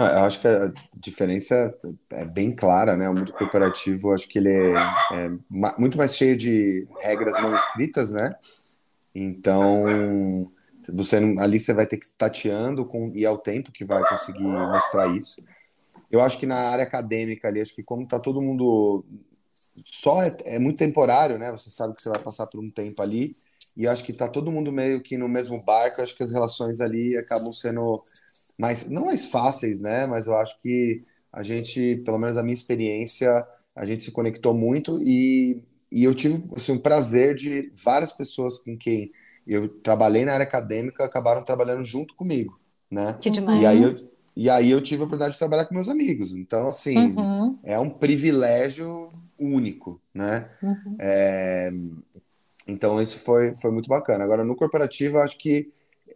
Eu 0.02 0.24
acho 0.24 0.40
que 0.40 0.48
a 0.48 0.72
diferença 0.94 1.74
é 2.12 2.24
bem 2.24 2.54
clara, 2.54 2.96
né? 2.96 3.08
O 3.08 3.14
mundo 3.14 3.32
corporativo, 3.32 4.12
acho 4.12 4.28
que 4.28 4.38
ele 4.38 4.50
é, 4.50 4.74
é 5.14 5.30
muito 5.78 5.98
mais 5.98 6.16
cheio 6.16 6.36
de 6.36 6.86
regras 7.00 7.34
não 7.42 7.54
escritas, 7.54 8.10
né? 8.10 8.34
Então, 9.14 10.50
você 10.92 11.16
ali 11.38 11.58
você 11.58 11.72
vai 11.72 11.86
ter 11.86 11.96
que 11.96 12.06
ir 12.06 12.12
tateando 12.16 12.84
com, 12.84 13.12
e 13.14 13.24
é 13.24 13.30
o 13.30 13.38
tempo 13.38 13.72
que 13.72 13.84
vai 13.84 14.06
conseguir 14.08 14.42
mostrar 14.42 15.08
isso. 15.16 15.42
Eu 16.10 16.20
acho 16.20 16.38
que 16.38 16.46
na 16.46 16.56
área 16.56 16.84
acadêmica 16.84 17.48
ali, 17.48 17.60
acho 17.60 17.74
que 17.74 17.82
como 17.82 18.06
tá 18.06 18.18
todo 18.18 18.42
mundo 18.42 19.04
só 19.84 20.22
é, 20.22 20.36
é 20.46 20.58
muito 20.58 20.78
temporário, 20.78 21.38
né? 21.38 21.50
Você 21.52 21.70
sabe 21.70 21.94
que 21.94 22.02
você 22.02 22.08
vai 22.08 22.18
passar 22.18 22.46
por 22.46 22.60
um 22.60 22.70
tempo 22.70 23.00
ali 23.02 23.30
e 23.76 23.86
acho 23.86 24.04
que 24.04 24.12
tá 24.12 24.28
todo 24.28 24.50
mundo 24.50 24.72
meio 24.72 25.00
que 25.00 25.16
no 25.16 25.28
mesmo 25.28 25.62
barco. 25.62 26.02
Acho 26.02 26.16
que 26.16 26.22
as 26.22 26.30
relações 26.30 26.80
ali 26.80 27.16
acabam 27.16 27.52
sendo 27.52 28.02
mais, 28.60 28.90
não 28.90 29.06
mais 29.06 29.24
fáceis, 29.24 29.80
né? 29.80 30.06
Mas 30.06 30.26
eu 30.26 30.36
acho 30.36 30.60
que 30.60 31.02
a 31.32 31.42
gente, 31.42 31.96
pelo 32.04 32.18
menos 32.18 32.36
a 32.36 32.42
minha 32.42 32.52
experiência, 32.52 33.42
a 33.74 33.86
gente 33.86 34.02
se 34.02 34.10
conectou 34.10 34.52
muito 34.52 34.98
e, 35.00 35.62
e 35.90 36.04
eu 36.04 36.14
tive 36.14 36.44
assim, 36.54 36.72
um 36.72 36.78
prazer 36.78 37.34
de 37.34 37.72
várias 37.82 38.12
pessoas 38.12 38.58
com 38.58 38.76
quem 38.76 39.10
eu 39.46 39.66
trabalhei 39.66 40.26
na 40.26 40.34
área 40.34 40.44
acadêmica 40.44 41.04
acabaram 41.04 41.42
trabalhando 41.42 41.82
junto 41.82 42.14
comigo, 42.14 42.60
né? 42.90 43.16
Que 43.18 43.30
demais. 43.30 43.62
E 43.62 43.66
aí 43.66 43.82
eu, 43.82 44.10
e 44.36 44.50
aí 44.50 44.70
eu 44.70 44.80
tive 44.82 45.02
a 45.02 45.04
oportunidade 45.06 45.32
de 45.32 45.38
trabalhar 45.38 45.64
com 45.64 45.74
meus 45.74 45.88
amigos. 45.88 46.34
Então, 46.34 46.68
assim, 46.68 46.98
uhum. 47.16 47.58
é 47.64 47.78
um 47.78 47.88
privilégio 47.88 49.10
único, 49.38 49.98
né? 50.12 50.50
Uhum. 50.62 50.96
É, 50.98 51.72
então, 52.68 53.00
isso 53.00 53.18
foi, 53.24 53.54
foi 53.56 53.70
muito 53.70 53.88
bacana. 53.88 54.22
Agora, 54.22 54.44
no 54.44 54.54
corporativo, 54.54 55.16
eu 55.16 55.22
acho 55.22 55.38
que 55.38 55.72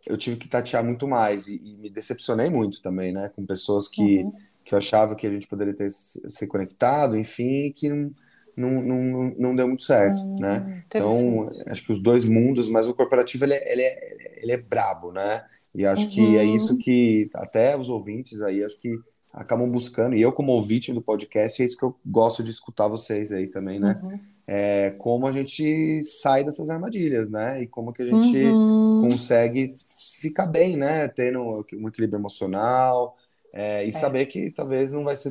eu 0.06 0.16
tive 0.16 0.36
que 0.36 0.48
tatear 0.48 0.84
muito 0.84 1.08
mais 1.08 1.48
e, 1.48 1.60
e, 1.64 1.76
me 1.76 1.88
decepcionei 1.88 2.50
muito 2.50 2.82
também, 2.82 3.12
né? 3.12 3.30
Com 3.34 3.46
pessoas 3.46 3.88
que, 3.88 4.22
uhum. 4.22 4.32
que 4.64 4.74
eu 4.74 4.78
achava 4.78 5.14
que 5.14 5.26
a 5.26 5.30
gente 5.30 5.46
poderia 5.46 5.74
ter 5.74 5.90
se 5.90 6.46
conectado, 6.46 7.16
enfim, 7.16 7.72
que 7.74 7.88
não, 7.88 8.12
não, 8.56 8.82
não, 8.82 9.34
não 9.38 9.56
deu 9.56 9.66
muito 9.66 9.82
certo, 9.82 10.22
uhum, 10.22 10.38
né? 10.38 10.84
Então, 10.86 11.50
acho 11.66 11.84
que 11.84 11.92
os 11.92 11.98
dois 11.98 12.24
mundos, 12.24 12.68
mas 12.68 12.86
o 12.86 12.94
corporativo, 12.94 13.44
ele 13.44 13.54
é, 13.54 13.72
ele 13.72 13.82
é, 13.82 14.40
ele 14.42 14.52
é 14.52 14.56
brabo, 14.56 15.10
né? 15.10 15.44
E 15.74 15.86
acho 15.86 16.04
uhum. 16.04 16.10
que 16.10 16.36
é 16.36 16.42
uhum. 16.42 16.54
isso 16.54 16.78
que 16.78 17.28
até 17.34 17.76
os 17.76 17.88
ouvintes 17.88 18.42
aí, 18.42 18.62
acho 18.62 18.78
que 18.78 18.98
acabam 19.32 19.68
buscando, 19.68 20.14
e 20.14 20.22
eu 20.22 20.32
como 20.32 20.52
ouvinte 20.52 20.92
do 20.92 21.02
podcast, 21.02 21.60
é 21.60 21.64
isso 21.64 21.76
que 21.76 21.84
eu 21.84 21.96
gosto 22.06 22.42
de 22.42 22.50
escutar 22.50 22.86
vocês 22.86 23.32
aí 23.32 23.48
também, 23.48 23.80
né? 23.80 24.00
Uhum 24.02 24.33
é, 24.46 24.90
como 24.98 25.26
a 25.26 25.32
gente 25.32 26.02
sai 26.02 26.44
dessas 26.44 26.68
armadilhas, 26.68 27.30
né? 27.30 27.62
E 27.62 27.66
como 27.66 27.92
que 27.92 28.02
a 28.02 28.06
gente 28.06 28.44
uhum. 28.44 29.08
consegue 29.08 29.74
ficar 30.20 30.46
bem, 30.46 30.76
né? 30.76 31.08
Tendo 31.08 31.64
um 31.74 31.88
equilíbrio 31.88 32.18
emocional 32.18 33.16
é, 33.52 33.86
e 33.86 33.88
é. 33.88 33.92
saber 33.92 34.26
que 34.26 34.50
talvez 34.50 34.92
não 34.92 35.04
vai 35.04 35.16
ser 35.16 35.30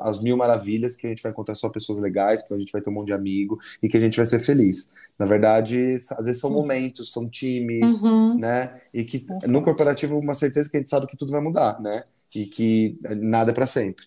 as 0.00 0.20
mil 0.20 0.36
maravilhas 0.36 0.94
que 0.94 1.06
a 1.06 1.10
gente 1.10 1.22
vai 1.22 1.32
encontrar 1.32 1.54
só 1.54 1.68
pessoas 1.68 1.98
legais, 1.98 2.42
que 2.42 2.52
a 2.52 2.58
gente 2.58 2.72
vai 2.72 2.82
ter 2.82 2.90
um 2.90 2.92
monte 2.92 3.06
de 3.06 3.12
amigo 3.14 3.58
e 3.82 3.88
que 3.88 3.96
a 3.96 4.00
gente 4.00 4.16
vai 4.16 4.26
ser 4.26 4.38
feliz. 4.38 4.88
Na 5.18 5.26
verdade, 5.26 5.96
às 6.12 6.26
vezes 6.26 6.40
são 6.40 6.50
momentos, 6.50 7.12
são 7.12 7.28
times, 7.28 8.02
uhum. 8.02 8.38
né? 8.38 8.80
E 8.92 9.04
que 9.04 9.26
no 9.46 9.62
corporativo 9.62 10.18
uma 10.18 10.34
certeza 10.34 10.70
que 10.70 10.76
a 10.76 10.80
gente 10.80 10.90
sabe 10.90 11.06
que 11.06 11.16
tudo 11.16 11.32
vai 11.32 11.40
mudar, 11.40 11.80
né? 11.80 12.04
E 12.34 12.46
que 12.46 12.98
nada 13.16 13.50
é 13.50 13.54
para 13.54 13.66
sempre. 13.66 14.04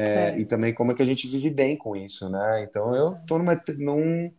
É, 0.00 0.30
é. 0.30 0.38
E 0.38 0.44
também 0.44 0.72
como 0.72 0.92
é 0.92 0.94
que 0.94 1.02
a 1.02 1.06
gente 1.06 1.28
vive 1.28 1.50
bem 1.50 1.76
com 1.76 1.94
isso, 1.94 2.28
né? 2.28 2.62
Então 2.62 2.94
eu 2.94 3.16
tô 3.26 3.38
numa, 3.38 3.60
num 3.78 4.30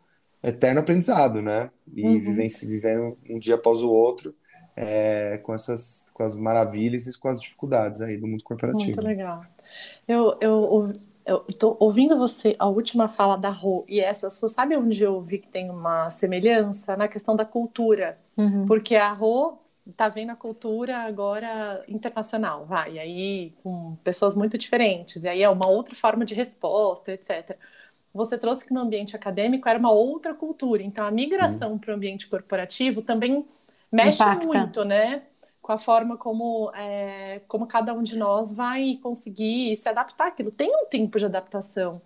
eterno 0.43 0.79
aprendizado, 0.79 1.41
né? 1.41 1.69
E 1.93 2.05
uhum. 2.05 2.35
vivendo 2.67 3.17
um 3.29 3.37
dia 3.37 3.55
após 3.55 3.81
o 3.81 3.89
outro 3.89 4.33
é, 4.75 5.37
com 5.39 5.53
essas 5.53 6.09
com 6.13 6.23
as 6.23 6.35
maravilhas 6.35 7.07
e 7.07 7.19
com 7.19 7.27
as 7.27 7.39
dificuldades 7.39 8.01
aí 8.01 8.17
do 8.17 8.27
mundo 8.27 8.43
corporativo. 8.43 8.85
Muito 8.85 9.01
legal. 9.01 9.43
Eu, 10.07 10.37
eu, 10.41 10.93
eu 11.25 11.39
tô 11.57 11.77
ouvindo 11.79 12.17
você, 12.17 12.55
a 12.59 12.67
última 12.67 13.07
fala 13.07 13.37
da 13.37 13.49
Rô 13.49 13.85
e 13.87 13.99
essa 13.99 14.29
sua, 14.29 14.49
sabe 14.49 14.75
onde 14.75 15.01
eu 15.01 15.21
vi 15.21 15.39
que 15.39 15.47
tem 15.47 15.69
uma 15.69 16.09
semelhança? 16.09 16.97
Na 16.97 17.07
questão 17.07 17.35
da 17.35 17.45
cultura. 17.45 18.17
Uhum. 18.37 18.65
Porque 18.65 18.95
a 18.95 19.11
Rô 19.11 19.57
tá 19.95 20.09
vendo 20.09 20.31
a 20.31 20.35
cultura 20.35 20.99
agora 20.99 21.83
internacional, 21.87 22.65
vai, 22.65 22.93
e 22.93 22.99
aí 22.99 23.53
com 23.63 23.95
pessoas 24.03 24.35
muito 24.35 24.57
diferentes, 24.57 25.23
e 25.23 25.27
aí 25.27 25.41
é 25.41 25.49
uma 25.49 25.67
outra 25.67 25.95
forma 25.95 26.23
de 26.23 26.35
resposta, 26.35 27.11
etc. 27.11 27.57
Você 28.13 28.37
trouxe 28.37 28.65
que 28.65 28.73
no 28.73 28.81
ambiente 28.81 29.15
acadêmico 29.15 29.67
era 29.67 29.79
uma 29.79 29.91
outra 29.91 30.33
cultura, 30.33 30.83
então 30.83 31.05
a 31.05 31.11
migração 31.11 31.71
uhum. 31.71 31.77
para 31.77 31.91
o 31.91 31.95
ambiente 31.95 32.27
corporativo 32.27 33.01
também 33.01 33.45
mexe 33.91 34.21
Impacta. 34.21 34.45
muito, 34.45 34.85
né? 34.85 35.23
Com 35.61 35.71
a 35.71 35.77
forma 35.77 36.17
como, 36.17 36.71
é, 36.75 37.41
como 37.47 37.67
cada 37.67 37.93
um 37.93 38.01
de 38.01 38.17
nós 38.17 38.53
vai 38.53 38.99
conseguir 39.01 39.75
se 39.75 39.87
adaptar 39.87 40.27
aquilo. 40.27 40.51
Tem 40.51 40.69
um 40.75 40.85
tempo 40.87 41.19
de 41.19 41.25
adaptação. 41.25 42.01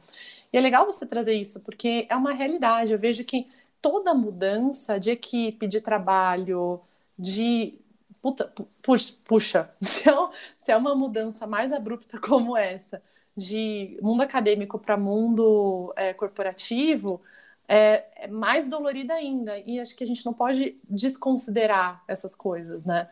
E 0.51 0.57
é 0.57 0.61
legal 0.61 0.86
você 0.86 1.05
trazer 1.05 1.36
isso, 1.36 1.59
porque 1.61 2.05
é 2.09 2.15
uma 2.15 2.34
realidade. 2.34 2.91
Eu 2.91 2.99
vejo 2.99 3.26
que 3.26 3.47
toda 3.82 4.13
mudança 4.13 4.99
de 4.99 5.11
equipe, 5.11 5.67
de 5.67 5.80
trabalho, 5.80 6.82
de 7.18 7.80
puta, 8.22 8.51
puxa, 8.82 9.13
puxa 9.24 9.70
se, 9.82 10.09
é, 10.09 10.13
se 10.57 10.72
é 10.72 10.78
uma 10.78 10.95
mudança 10.95 11.45
mais 11.45 11.72
abrupta 11.72 12.20
como 12.20 12.57
essa, 12.57 13.01
de 13.38 13.97
mundo 14.01 14.22
acadêmico 14.22 14.80
para 14.80 14.97
mundo 14.97 15.93
é, 15.95 16.13
corporativo, 16.13 17.22
é, 17.68 18.05
é, 18.16 18.28
mais 18.28 18.68
dolorida 18.68 19.13
ainda. 19.13 19.57
E 19.59 19.80
acho 19.80 19.95
que 19.95 20.03
a 20.03 20.07
gente 20.07 20.26
não 20.26 20.34
pode 20.34 20.78
desconsiderar 20.89 22.03
essas 22.07 22.36
coisas, 22.36 22.84
né? 22.86 23.09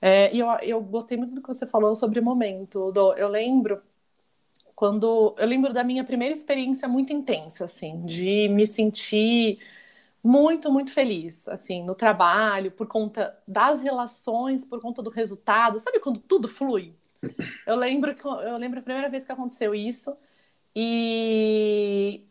É, 0.00 0.34
e 0.34 0.40
eu, 0.40 0.48
eu 0.62 0.80
gostei 0.82 1.16
muito 1.16 1.34
do 1.34 1.42
que 1.42 1.48
você 1.48 1.66
falou 1.66 1.94
sobre 1.94 2.20
o 2.20 2.24
momento. 2.24 2.90
Do, 2.92 3.14
eu 3.14 3.28
lembro 3.28 3.82
quando 4.74 5.34
eu 5.38 5.46
lembro 5.46 5.74
da 5.74 5.84
minha 5.84 6.02
primeira 6.02 6.32
experiência 6.32 6.88
muito 6.88 7.12
intensa, 7.12 7.66
assim, 7.66 8.02
de 8.06 8.48
me 8.48 8.66
sentir 8.66 9.58
muito, 10.22 10.70
muito 10.70 10.92
feliz, 10.92 11.48
assim, 11.48 11.84
no 11.84 11.94
trabalho, 11.94 12.70
por 12.72 12.86
conta 12.86 13.38
das 13.46 13.80
relações, 13.80 14.64
por 14.64 14.80
conta 14.80 15.02
do 15.02 15.10
resultado. 15.10 15.78
Sabe 15.78 16.00
quando 16.00 16.20
tudo 16.20 16.48
flui? 16.48 16.94
Eu 17.66 17.76
lembro 17.76 18.14
que 18.14 18.26
eu 18.26 18.56
lembro 18.56 18.80
a 18.80 18.82
primeira 18.82 19.08
vez 19.08 19.24
que 19.26 19.32
aconteceu 19.32 19.74
isso 19.74 20.16
e 20.74 22.24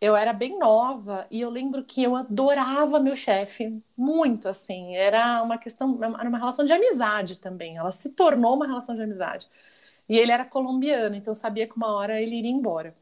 eu 0.00 0.14
era 0.16 0.32
bem 0.32 0.58
nova 0.58 1.26
e 1.30 1.40
eu 1.40 1.50
lembro 1.50 1.84
que 1.84 2.02
eu 2.02 2.14
adorava 2.16 3.00
meu 3.00 3.16
chefe 3.16 3.82
muito, 3.96 4.48
assim. 4.48 4.94
Era 4.96 5.42
uma 5.42 5.58
questão, 5.58 5.98
era 6.02 6.28
uma 6.28 6.38
relação 6.38 6.64
de 6.64 6.72
amizade 6.72 7.38
também. 7.38 7.76
Ela 7.76 7.92
se 7.92 8.10
tornou 8.10 8.54
uma 8.56 8.66
relação 8.66 8.94
de 8.96 9.02
amizade. 9.02 9.48
E 10.08 10.16
ele 10.18 10.32
era 10.32 10.44
colombiano, 10.44 11.16
então 11.16 11.32
eu 11.32 11.38
sabia 11.38 11.66
que 11.68 11.76
uma 11.76 11.94
hora 11.94 12.20
ele 12.20 12.36
iria 12.36 12.50
embora. 12.50 12.94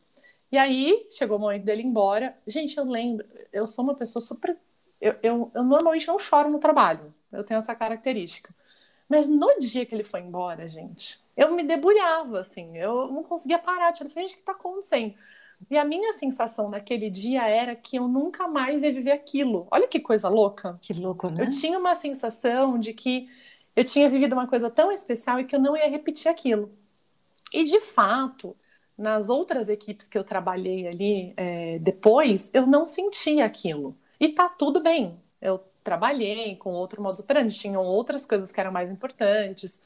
E 0.51 0.59
aí 0.59 1.07
chegou 1.11 1.37
o 1.37 1.41
momento 1.41 1.65
dele 1.65 1.83
ir 1.83 1.87
embora. 1.87 2.37
Gente, 2.47 2.77
eu 2.77 2.85
lembro, 2.85 3.27
eu 3.53 3.67
sou 3.67 3.85
uma 3.85 3.95
pessoa 3.95 4.23
super. 4.23 4.57
Eu, 5.01 5.17
eu, 5.23 5.51
eu 5.55 5.65
normalmente 5.65 6.07
não 6.07 6.19
choro 6.19 6.49
no 6.49 6.59
trabalho. 6.59 7.13
Eu 7.33 7.45
tenho 7.45 7.59
essa 7.59 7.75
característica. 7.75 8.55
Mas 9.09 9.29
no 9.29 9.59
dia 9.59 9.87
que 9.87 9.95
ele 9.95 10.05
foi 10.05 10.21
embora, 10.21 10.69
gente, 10.69 11.21
eu 11.37 11.55
me 11.55 11.63
debulhava, 11.63 12.41
assim. 12.41 12.77
Eu 12.77 13.09
não 13.09 13.23
conseguia 13.23 13.59
parar. 13.59 13.95
Falei, 13.97 14.13
gente, 14.15 14.33
o 14.33 14.35
que 14.35 14.41
está 14.41 14.53
acontecendo? 14.53 15.15
E 15.71 15.79
a 15.79 15.85
minha 15.85 16.13
sensação 16.13 16.69
naquele 16.69 17.09
dia 17.09 17.49
era 17.49 17.75
que 17.75 17.97
eu 17.97 18.07
nunca 18.07 18.47
mais 18.47 18.83
ia 18.83 18.93
viver 18.93 19.13
aquilo. 19.13 19.67
Olha 19.71 19.89
que 19.89 20.01
coisa 20.01 20.29
louca. 20.29 20.79
Que 20.83 20.93
louco, 20.93 21.31
né? 21.31 21.45
Eu 21.45 21.49
tinha 21.49 21.79
uma 21.79 21.95
sensação 21.95 22.79
de 22.79 22.93
que 22.93 23.29
eu 23.75 23.85
tinha 23.85 24.09
vivido 24.09 24.33
uma 24.33 24.47
coisa 24.47 24.71
tão 24.71 24.93
especial 24.93 25.41
e 25.41 25.45
que 25.45 25.57
eu 25.57 25.61
não 25.61 25.77
ia 25.77 25.89
repetir 25.89 26.31
aquilo. 26.31 26.71
E 27.53 27.65
de 27.65 27.81
fato, 27.81 28.57
nas 28.97 29.29
outras 29.31 29.69
equipes 29.69 30.09
que 30.09 30.19
eu 30.19 30.25
trabalhei 30.25 30.87
ali 30.89 31.35
é, 31.37 31.79
depois, 31.81 32.51
eu 32.55 32.67
não 32.67 32.87
sentia 32.87 33.45
aquilo. 33.45 33.97
E 34.19 34.29
tá 34.31 34.49
tudo 34.49 34.83
bem. 34.83 35.21
Eu 35.41 35.63
trabalhei 35.85 36.57
com 36.57 36.71
outro 36.73 37.03
modo 37.03 37.21
operandi, 37.21 37.59
tinham 37.59 37.83
outras 37.83 38.27
coisas 38.27 38.51
que 38.53 38.61
eram 38.61 38.73
mais 38.73 38.91
importantes 38.91 39.81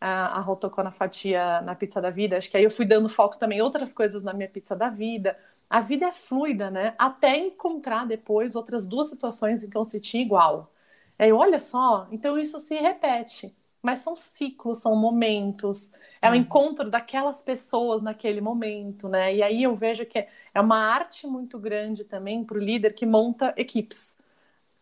a, 0.00 0.38
a 0.38 0.40
Rô 0.40 0.56
tocou 0.56 0.84
na 0.84 0.92
fatia 0.92 1.60
na 1.62 1.74
pizza 1.74 2.00
da 2.00 2.10
vida, 2.10 2.36
acho 2.36 2.50
que 2.50 2.56
aí 2.56 2.64
eu 2.64 2.70
fui 2.70 2.84
dando 2.86 3.08
foco 3.08 3.38
também 3.38 3.58
em 3.58 3.62
outras 3.62 3.92
coisas 3.92 4.22
na 4.22 4.32
minha 4.32 4.48
pizza 4.48 4.76
da 4.76 4.88
vida. 4.88 5.38
A 5.68 5.80
vida 5.80 6.06
é 6.06 6.12
fluida, 6.12 6.70
né? 6.70 6.94
Até 6.98 7.36
encontrar 7.38 8.06
depois 8.06 8.54
outras 8.54 8.86
duas 8.86 9.08
situações 9.08 9.64
em 9.64 9.70
que 9.70 9.76
eu 9.76 9.84
senti 9.84 10.18
igual. 10.18 10.70
Aí, 11.18 11.32
olha 11.32 11.58
só, 11.58 12.06
então 12.12 12.38
isso 12.38 12.60
se 12.60 12.74
repete. 12.76 13.54
Mas 13.82 14.00
são 14.00 14.16
ciclos, 14.16 14.78
são 14.78 14.96
momentos, 14.96 15.90
é 16.20 16.28
o 16.28 16.32
uhum. 16.32 16.38
encontro 16.38 16.90
daquelas 16.90 17.42
pessoas 17.42 18.02
naquele 18.02 18.40
momento, 18.40 19.08
né? 19.08 19.34
E 19.36 19.42
aí 19.42 19.62
eu 19.62 19.76
vejo 19.76 20.04
que 20.06 20.18
é 20.18 20.60
uma 20.60 20.78
arte 20.78 21.26
muito 21.26 21.58
grande 21.58 22.04
também 22.04 22.44
para 22.44 22.56
o 22.56 22.60
líder 22.60 22.94
que 22.94 23.06
monta 23.06 23.54
equipes. 23.56 24.18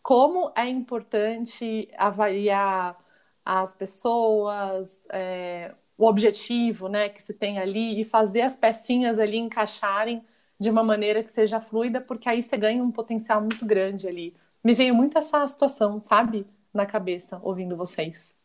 Como 0.03 0.53
é 0.57 0.69
importante 0.69 1.89
avaliar 1.97 2.99
as 3.45 3.75
pessoas, 3.75 5.07
é, 5.13 5.75
o 5.99 6.07
objetivo 6.07 6.89
né, 6.89 7.09
que 7.09 7.23
se 7.23 7.35
tem 7.35 7.59
ali 7.59 8.01
e 8.01 8.05
fazer 8.05 8.43
as 8.43 8.57
pecinhas 8.57 9.19
ali 9.19 9.39
encaixarem 9.39 10.25
de 10.59 10.71
uma 10.71 10.83
maneira 10.83 11.23
que 11.23 11.31
seja 11.33 11.61
fluida, 11.61 12.01
porque 12.01 12.29
aí 12.29 12.43
você 12.43 12.57
ganha 12.57 12.83
um 12.83 12.91
potencial 12.91 13.41
muito 13.41 13.65
grande 13.67 14.09
ali. 14.09 14.35
Me 14.63 14.75
veio 14.75 14.95
muito 14.95 15.19
essa 15.19 15.47
situação, 15.47 16.01
sabe, 16.01 16.47
na 16.73 16.87
cabeça, 16.87 17.39
ouvindo 17.43 17.77
vocês. 17.77 18.37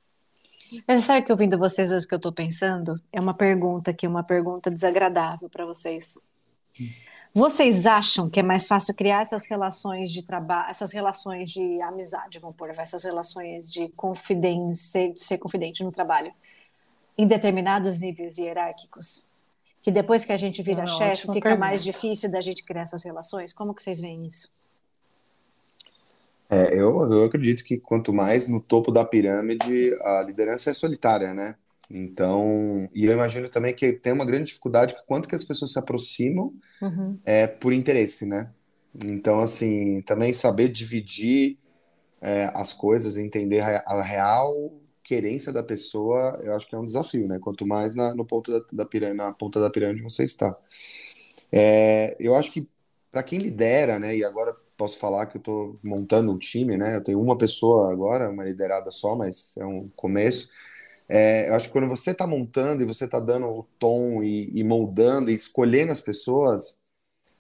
Mas 0.88 1.04
sabe 1.04 1.26
que 1.26 1.32
ouvindo 1.32 1.58
vocês 1.58 1.92
hoje 1.92 2.08
que 2.08 2.14
eu 2.14 2.18
estou 2.18 2.32
pensando? 2.32 3.00
É 3.12 3.20
uma 3.20 3.34
pergunta 3.34 3.92
aqui, 3.92 4.08
uma 4.08 4.24
pergunta 4.24 4.70
desagradável 4.70 5.50
para 5.50 5.66
vocês. 5.66 6.18
Vocês 7.34 7.86
acham 7.86 8.30
que 8.30 8.40
é 8.40 8.44
mais 8.44 8.68
fácil 8.68 8.94
criar 8.96 9.22
essas 9.22 9.46
relações 9.48 10.12
de 10.12 10.24
trabalho, 10.24 10.72
essas 10.72 10.92
relações 10.92 11.52
de 11.52 11.80
amizade, 11.82 12.40
vamos 12.40 12.56
pôr, 12.56 12.70
essas 12.72 13.04
relações 13.04 13.72
de 13.72 13.88
confidência, 13.90 15.14
de 15.14 15.24
ser 15.24 15.38
confidente 15.38 15.84
no 15.84 15.92
trabalho, 15.92 16.34
em 17.18 17.28
determinados 17.28 18.02
níveis 18.02 18.38
hierárquicos? 18.38 19.28
Que 19.82 19.92
depois 19.92 20.26
que 20.26 20.32
a 20.32 20.38
gente 20.38 20.62
vira 20.62 20.86
chefe, 20.86 21.22
fica 21.22 21.34
pergunta. 21.34 21.58
mais 21.58 21.84
difícil 21.84 22.32
da 22.32 22.42
gente 22.42 22.66
criar 22.66 22.82
essas 22.82 23.04
relações? 23.04 23.54
Como 23.54 23.74
que 23.74 23.82
vocês 23.82 24.02
veem 24.02 24.26
isso? 24.26 24.50
É, 26.50 26.74
eu, 26.74 27.12
eu 27.12 27.24
acredito 27.24 27.64
que 27.64 27.78
quanto 27.78 28.12
mais 28.12 28.48
no 28.48 28.60
topo 28.60 28.92
da 28.92 29.06
pirâmide, 29.06 29.96
a 30.02 30.24
liderança 30.24 30.72
é 30.72 30.74
solitária, 30.74 31.34
né? 31.34 31.56
Então, 31.92 32.90
e 32.94 33.06
eu 33.06 33.14
imagino 33.14 33.50
também 33.50 33.74
que 33.74 33.94
tem 33.94 34.14
uma 34.14 34.26
grande 34.26 34.46
dificuldade 34.46 34.96
que 34.96 35.06
quanto 35.06 35.28
que 35.28 35.36
as 35.36 35.44
pessoas 35.44 35.72
se 35.72 35.80
aproximam 35.80 36.54
uhum. 36.82 37.18
é 37.26 37.48
por 37.48 37.74
interesse, 37.74 38.26
né? 38.26 38.50
Então, 39.06 39.40
assim, 39.40 40.02
também 40.02 40.34
saber 40.34 40.70
dividir 40.70 41.58
é, 42.22 42.52
as 42.54 42.74
coisas, 42.74 43.18
entender 43.18 43.62
a 43.62 44.02
real 44.02 44.74
querência 45.04 45.52
da 45.52 45.64
pessoa, 45.64 46.40
eu 46.44 46.54
acho 46.56 46.68
que 46.68 46.76
é 46.76 46.78
um 46.78 46.86
desafio, 46.86 47.28
né? 47.28 47.40
Quanto 47.40 47.66
mais 47.66 47.96
na, 47.96 48.14
no 48.14 48.26
ponto 48.26 48.52
da, 48.52 48.66
da 48.72 48.86
pirâmide, 48.86 49.18
na 49.18 49.34
ponta 49.34 49.60
da 49.60 49.70
pirâmide 49.70 50.04
você 50.04 50.24
está. 50.24 50.56
É, 51.52 52.16
eu 52.20 52.36
acho 52.36 52.52
que 52.52 52.68
para 53.12 53.24
quem 53.24 53.40
lidera, 53.40 53.98
né? 53.98 54.16
E 54.16 54.24
agora 54.24 54.54
posso 54.78 55.00
falar 55.00 55.26
que 55.26 55.38
eu 55.38 55.40
estou 55.40 55.80
montando 55.84 56.32
um 56.32 56.38
time, 56.38 56.78
né? 56.78 56.96
Eu 56.96 57.04
tenho 57.04 57.22
uma 57.22 57.38
pessoa 57.38 57.92
agora, 57.92 58.30
uma 58.30 58.44
liderada 58.44 58.92
só, 58.92 59.16
mas 59.16 59.56
é 59.58 59.66
um 59.66 59.88
começo. 59.96 60.50
É, 61.08 61.50
eu 61.50 61.56
acho 61.56 61.68
que 61.68 61.74
quando 61.74 61.88
você 61.88 62.12
está 62.12 62.28
montando 62.28 62.84
e 62.84 62.86
você 62.86 63.06
está 63.06 63.20
dando 63.20 63.48
o 63.48 63.64
tom 63.80 64.22
e, 64.24 64.52
e, 64.54 64.64
moldando 64.64 65.32
e 65.32 65.34
escolhendo 65.34 65.92
as 65.92 66.00
pessoas, 66.00 66.76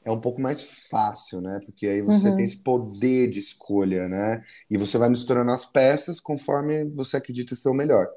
é 0.03 0.11
um 0.11 0.19
pouco 0.19 0.41
mais 0.41 0.87
fácil, 0.89 1.39
né? 1.39 1.59
Porque 1.63 1.85
aí 1.85 2.01
você 2.01 2.29
uhum. 2.29 2.35
tem 2.35 2.45
esse 2.45 2.63
poder 2.63 3.29
de 3.29 3.37
escolha, 3.39 4.09
né? 4.09 4.43
E 4.69 4.77
você 4.77 4.97
vai 4.97 5.09
misturando 5.09 5.51
as 5.51 5.65
peças 5.65 6.19
conforme 6.19 6.85
você 6.85 7.17
acredita 7.17 7.55
ser 7.55 7.69
o 7.69 7.73
melhor. 7.75 8.07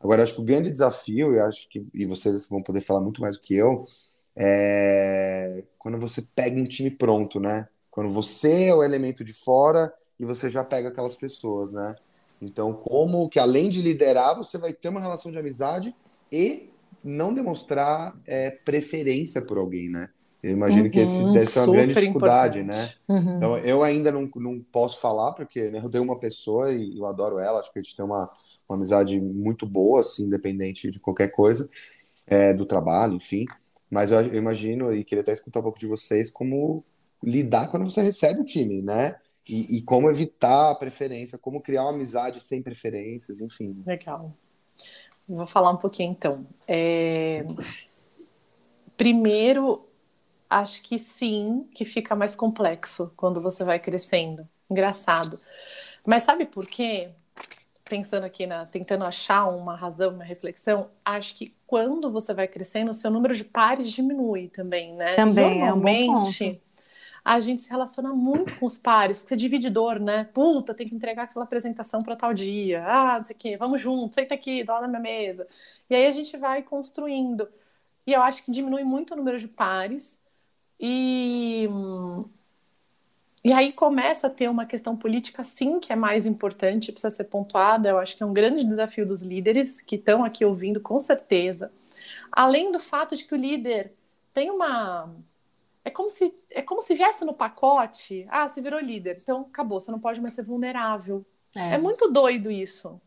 Agora, 0.00 0.22
acho 0.22 0.34
que 0.34 0.40
o 0.40 0.44
grande 0.44 0.70
desafio, 0.70 1.34
e 1.34 1.40
acho 1.40 1.68
que 1.68 1.84
e 1.94 2.06
vocês 2.06 2.48
vão 2.48 2.62
poder 2.62 2.80
falar 2.80 3.00
muito 3.00 3.20
mais 3.20 3.36
do 3.36 3.42
que 3.42 3.54
eu, 3.54 3.84
é 4.38 5.64
quando 5.78 5.98
você 5.98 6.22
pega 6.34 6.60
um 6.60 6.64
time 6.64 6.90
pronto, 6.90 7.40
né? 7.40 7.68
Quando 7.90 8.10
você 8.10 8.64
é 8.64 8.74
o 8.74 8.82
elemento 8.82 9.24
de 9.24 9.32
fora 9.32 9.92
e 10.20 10.24
você 10.24 10.50
já 10.50 10.62
pega 10.62 10.88
aquelas 10.88 11.16
pessoas, 11.16 11.72
né? 11.72 11.96
Então, 12.40 12.72
como 12.72 13.28
que 13.28 13.38
além 13.38 13.68
de 13.68 13.82
liderar, 13.82 14.36
você 14.36 14.58
vai 14.58 14.72
ter 14.72 14.88
uma 14.90 15.00
relação 15.00 15.32
de 15.32 15.38
amizade 15.38 15.94
e 16.30 16.70
não 17.02 17.32
demonstrar 17.32 18.16
é, 18.26 18.50
preferência 18.50 19.42
por 19.42 19.58
alguém, 19.58 19.88
né? 19.88 20.10
Eu 20.42 20.52
imagino 20.52 20.84
uhum, 20.84 20.90
que 20.90 21.00
esse 21.00 21.24
uhum, 21.24 21.32
deve 21.32 21.46
ser 21.46 21.60
uma 21.60 21.72
grande 21.72 21.94
dificuldade, 21.94 22.60
importante. 22.60 22.96
né? 23.08 23.16
Uhum. 23.16 23.36
Então, 23.36 23.58
eu 23.58 23.82
ainda 23.82 24.12
não, 24.12 24.30
não 24.36 24.60
posso 24.60 25.00
falar, 25.00 25.32
porque 25.32 25.70
né, 25.70 25.80
eu 25.82 25.90
tenho 25.90 26.04
uma 26.04 26.18
pessoa 26.18 26.72
e 26.72 26.96
eu 26.96 27.06
adoro 27.06 27.40
ela, 27.40 27.58
acho 27.58 27.72
que 27.72 27.78
a 27.80 27.82
gente 27.82 27.96
tem 27.96 28.04
uma, 28.04 28.30
uma 28.68 28.76
amizade 28.76 29.20
muito 29.20 29.66
boa, 29.66 30.00
assim, 30.00 30.24
independente 30.26 30.90
de 30.90 31.00
qualquer 31.00 31.32
coisa, 31.32 31.68
é, 32.24 32.52
do 32.54 32.64
trabalho, 32.64 33.14
enfim. 33.14 33.46
Mas 33.90 34.10
eu, 34.10 34.34
imagino, 34.34 34.92
e 34.92 35.02
queria 35.02 35.22
até 35.22 35.32
escutar 35.32 35.60
um 35.60 35.62
pouco 35.62 35.78
de 35.78 35.86
vocês, 35.86 36.30
como 36.30 36.84
lidar 37.22 37.68
quando 37.68 37.90
você 37.90 38.02
recebe 38.02 38.40
o 38.40 38.44
time, 38.44 38.82
né? 38.82 39.16
E, 39.48 39.78
e, 39.78 39.82
como 39.82 40.10
evitar 40.10 40.70
a 40.70 40.74
preferência, 40.74 41.38
como 41.38 41.62
criar 41.62 41.84
uma 41.84 41.94
amizade 41.94 42.38
sem 42.38 42.62
preferências, 42.62 43.40
enfim. 43.40 43.82
Legal. 43.86 44.34
Vou 45.26 45.46
falar 45.46 45.70
um 45.70 45.76
pouquinho 45.78 46.12
então. 46.12 46.46
É... 46.66 47.46
Primeiro, 48.96 49.86
acho 50.50 50.82
que 50.82 50.98
sim, 50.98 51.66
que 51.74 51.84
fica 51.84 52.14
mais 52.14 52.36
complexo 52.36 53.10
quando 53.16 53.40
você 53.40 53.64
vai 53.64 53.78
crescendo. 53.78 54.46
Engraçado. 54.70 55.38
Mas 56.06 56.24
sabe 56.24 56.44
por 56.44 56.66
quê? 56.66 57.10
Pensando 57.88 58.24
aqui, 58.24 58.46
na, 58.46 58.66
tentando 58.66 59.04
achar 59.04 59.46
uma 59.48 59.74
razão, 59.74 60.12
uma 60.12 60.24
reflexão, 60.24 60.90
acho 61.04 61.34
que 61.36 61.54
quando 61.68 62.10
você 62.10 62.32
vai 62.32 62.48
crescendo, 62.48 62.90
o 62.90 62.94
seu 62.94 63.10
número 63.10 63.34
de 63.34 63.44
pares 63.44 63.92
diminui 63.92 64.48
também, 64.48 64.94
né? 64.94 65.14
Também 65.16 65.60
Normalmente, 65.60 66.44
é 66.44 66.48
um 66.48 66.58
a 67.22 67.40
gente 67.40 67.60
se 67.60 67.68
relaciona 67.68 68.08
muito 68.14 68.58
com 68.58 68.64
os 68.64 68.78
pares, 68.78 69.18
porque 69.18 69.28
você 69.28 69.34
é 69.34 69.36
divididor, 69.36 70.00
né? 70.00 70.24
Puta, 70.32 70.74
tem 70.74 70.88
que 70.88 70.94
entregar 70.94 71.24
aquela 71.24 71.44
apresentação 71.44 72.00
para 72.00 72.16
tal 72.16 72.32
dia. 72.32 72.82
Ah, 72.86 73.18
não 73.18 73.24
sei 73.24 73.36
o 73.36 73.38
quê, 73.38 73.56
vamos 73.58 73.82
juntos, 73.82 74.14
senta 74.14 74.32
aqui, 74.34 74.64
dá 74.64 74.76
lá 74.76 74.80
na 74.80 74.88
minha 74.88 75.00
mesa. 75.00 75.46
E 75.90 75.94
aí 75.94 76.06
a 76.06 76.12
gente 76.12 76.34
vai 76.38 76.62
construindo. 76.62 77.46
E 78.06 78.14
eu 78.14 78.22
acho 78.22 78.42
que 78.42 78.50
diminui 78.50 78.82
muito 78.82 79.12
o 79.12 79.16
número 79.16 79.38
de 79.38 79.46
pares. 79.46 80.18
E, 80.80 81.68
e 83.44 83.52
aí 83.52 83.72
começa 83.72 84.26
a 84.26 84.30
ter 84.30 84.48
uma 84.48 84.66
questão 84.66 84.96
política, 84.96 85.44
sim, 85.44 85.78
que 85.78 85.92
é 85.92 85.96
mais 85.96 86.26
importante, 86.26 86.92
precisa 86.92 87.14
ser 87.14 87.24
pontuada. 87.24 87.88
Eu 87.88 87.98
acho 87.98 88.16
que 88.16 88.22
é 88.22 88.26
um 88.26 88.32
grande 88.32 88.64
desafio 88.64 89.06
dos 89.06 89.22
líderes 89.22 89.80
que 89.80 89.96
estão 89.96 90.24
aqui 90.24 90.44
ouvindo, 90.44 90.80
com 90.80 90.98
certeza. 90.98 91.72
Além 92.32 92.72
do 92.72 92.78
fato 92.78 93.16
de 93.16 93.24
que 93.24 93.34
o 93.34 93.38
líder 93.38 93.92
tem 94.32 94.50
uma 94.50 95.14
é 95.84 95.90
como 95.90 96.10
se 96.10 96.34
é 96.50 96.62
como 96.62 96.82
se 96.82 96.94
viesse 96.94 97.24
no 97.24 97.32
pacote, 97.32 98.26
ah, 98.28 98.48
você 98.48 98.60
virou 98.60 98.80
líder, 98.80 99.16
então 99.20 99.42
acabou, 99.42 99.80
você 99.80 99.90
não 99.90 100.00
pode 100.00 100.20
mais 100.20 100.34
ser 100.34 100.42
vulnerável. 100.42 101.24
É, 101.56 101.74
é 101.74 101.78
muito 101.78 102.10
doido 102.12 102.50
isso. 102.50 103.00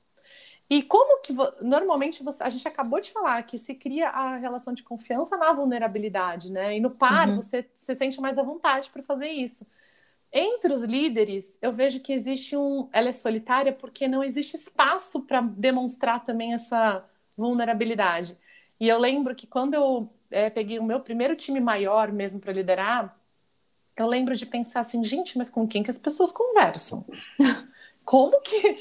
E 0.70 0.82
como 0.82 1.22
que 1.22 1.34
normalmente 1.62 2.24
você, 2.24 2.42
a 2.42 2.50
gente 2.50 2.66
acabou 2.66 3.02
de 3.02 3.12
falar 3.12 3.44
que 3.44 3.60
se 3.60 3.76
cria 3.76 4.08
a 4.08 4.38
relação 4.38 4.74
de 4.74 4.84
confiança 4.84 5.36
na 5.36 5.52
vulnerabilidade, 5.52 6.50
né? 6.50 6.78
E 6.78 6.80
no 6.80 6.90
par 6.90 7.28
uhum. 7.28 7.36
você 7.36 7.70
se 7.74 7.94
sente 7.94 8.22
mais 8.22 8.38
à 8.38 8.44
vontade 8.44 8.90
para 8.90 9.04
fazer 9.04 9.28
isso. 9.28 9.68
Entre 10.34 10.74
os 10.74 10.84
líderes, 10.84 11.58
eu 11.62 11.74
vejo 11.74 12.00
que 12.00 12.14
existe 12.14 12.56
um, 12.56 12.88
ela 12.94 13.10
é 13.10 13.14
solitária 13.14 13.74
porque 13.74 14.08
não 14.08 14.24
existe 14.24 14.56
espaço 14.56 15.22
para 15.22 15.42
demonstrar 15.42 16.24
também 16.24 16.54
essa 16.54 17.04
vulnerabilidade. 17.38 18.38
E 18.80 18.88
eu 18.88 18.98
lembro 18.98 19.36
que 19.36 19.46
quando 19.46 19.74
eu 19.74 20.10
é, 20.30 20.50
peguei 20.50 20.80
o 20.80 20.84
meu 20.84 21.02
primeiro 21.02 21.36
time 21.36 21.60
maior 21.60 22.12
mesmo 22.12 22.40
para 22.40 22.54
liderar, 22.54 23.18
eu 23.96 24.08
lembro 24.08 24.36
de 24.36 24.46
pensar 24.46 24.80
assim, 24.80 25.04
gente, 25.04 25.38
mas 25.38 25.50
com 25.50 25.68
quem 25.68 25.84
que 25.84 25.92
as 25.92 25.98
pessoas 25.98 26.32
conversam? 26.32 27.06
Como 28.06 28.42
que 28.42 28.76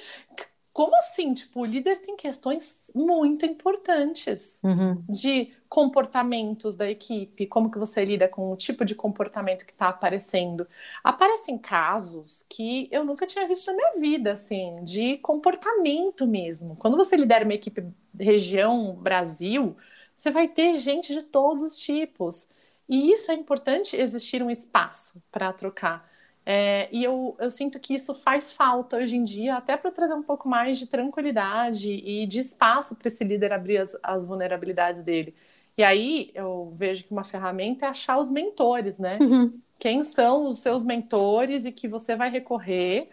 como 0.81 0.97
assim? 0.97 1.35
Tipo, 1.35 1.61
o 1.61 1.65
líder 1.67 1.99
tem 2.01 2.17
questões 2.17 2.91
muito 2.95 3.45
importantes 3.45 4.59
Uhum. 4.65 5.03
de 5.11 5.53
comportamentos 5.69 6.75
da 6.75 6.89
equipe, 6.91 7.47
como 7.47 7.71
que 7.71 7.79
você 7.79 8.03
lida 8.03 8.27
com 8.27 8.51
o 8.51 8.57
tipo 8.57 8.83
de 8.83 8.95
comportamento 8.95 9.67
que 9.67 9.73
está 9.73 9.89
aparecendo. 9.91 10.67
Aparecem 11.05 11.59
casos 11.59 12.47
que 12.49 12.89
eu 12.91 13.05
nunca 13.05 13.27
tinha 13.27 13.47
visto 13.47 13.67
na 13.71 13.75
minha 13.77 14.01
vida, 14.01 14.33
assim, 14.33 14.83
de 14.83 15.19
comportamento 15.19 16.27
mesmo. 16.27 16.75
Quando 16.77 16.97
você 16.97 17.15
lidera 17.15 17.45
uma 17.45 17.53
equipe 17.55 17.85
região 18.19 18.95
Brasil, 18.95 19.77
você 20.17 20.31
vai 20.31 20.49
ter 20.49 20.77
gente 20.77 21.13
de 21.13 21.23
todos 21.23 21.63
os 21.63 21.77
tipos. 21.79 22.49
E 22.89 23.13
isso 23.13 23.31
é 23.31 23.35
importante 23.35 23.97
existir 23.97 24.43
um 24.43 24.51
espaço 24.51 25.23
para 25.31 25.53
trocar. 25.53 26.09
É, 26.53 26.89
e 26.91 27.05
eu, 27.05 27.37
eu 27.39 27.49
sinto 27.49 27.79
que 27.79 27.95
isso 27.95 28.13
faz 28.13 28.51
falta 28.51 28.97
hoje 28.97 29.17
em 29.17 29.23
dia, 29.23 29.55
até 29.55 29.77
para 29.77 29.89
trazer 29.93 30.15
um 30.15 30.23
pouco 30.23 30.49
mais 30.49 30.81
de 30.81 30.87
tranquilidade 30.89 31.89
e 31.89 32.27
de 32.27 32.41
espaço 32.41 32.97
para 32.97 33.07
esse 33.07 33.23
líder 33.23 33.53
abrir 33.53 33.79
as, 33.79 33.97
as 34.03 34.27
vulnerabilidades 34.27 35.05
dele. 35.05 35.33
E 35.79 35.85
aí 35.85 36.33
eu 36.35 36.75
vejo 36.77 37.05
que 37.05 37.13
uma 37.13 37.23
ferramenta 37.23 37.87
é 37.87 37.89
achar 37.89 38.19
os 38.19 38.33
mentores, 38.33 38.99
né? 38.99 39.17
Uhum. 39.21 39.49
Quem 39.79 40.03
são 40.03 40.49
os 40.49 40.59
seus 40.59 40.85
mentores 40.85 41.67
e 41.67 41.71
que 41.71 41.87
você 41.87 42.17
vai 42.17 42.29
recorrer. 42.29 43.05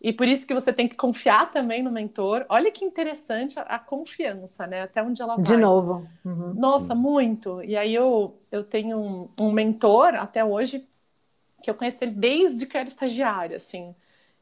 E 0.00 0.10
por 0.10 0.26
isso 0.26 0.46
que 0.46 0.54
você 0.54 0.72
tem 0.72 0.88
que 0.88 0.96
confiar 0.96 1.50
também 1.50 1.82
no 1.82 1.92
mentor. 1.92 2.46
Olha 2.48 2.72
que 2.72 2.86
interessante 2.86 3.60
a, 3.60 3.64
a 3.64 3.78
confiança, 3.78 4.66
né? 4.66 4.80
Até 4.80 5.02
onde 5.02 5.20
ela 5.20 5.36
vai. 5.36 5.44
De 5.44 5.58
novo. 5.58 6.08
Uhum. 6.24 6.54
Nossa, 6.54 6.94
muito. 6.94 7.62
E 7.62 7.76
aí 7.76 7.94
eu, 7.94 8.40
eu 8.50 8.64
tenho 8.64 8.96
um, 8.98 9.28
um 9.36 9.52
mentor 9.52 10.14
até 10.14 10.42
hoje 10.42 10.87
que 11.62 11.70
eu 11.70 11.74
conheço 11.76 12.02
ele 12.04 12.12
desde 12.12 12.66
que 12.66 12.76
eu 12.76 12.80
era 12.80 12.88
estagiária, 12.88 13.56
assim. 13.56 13.94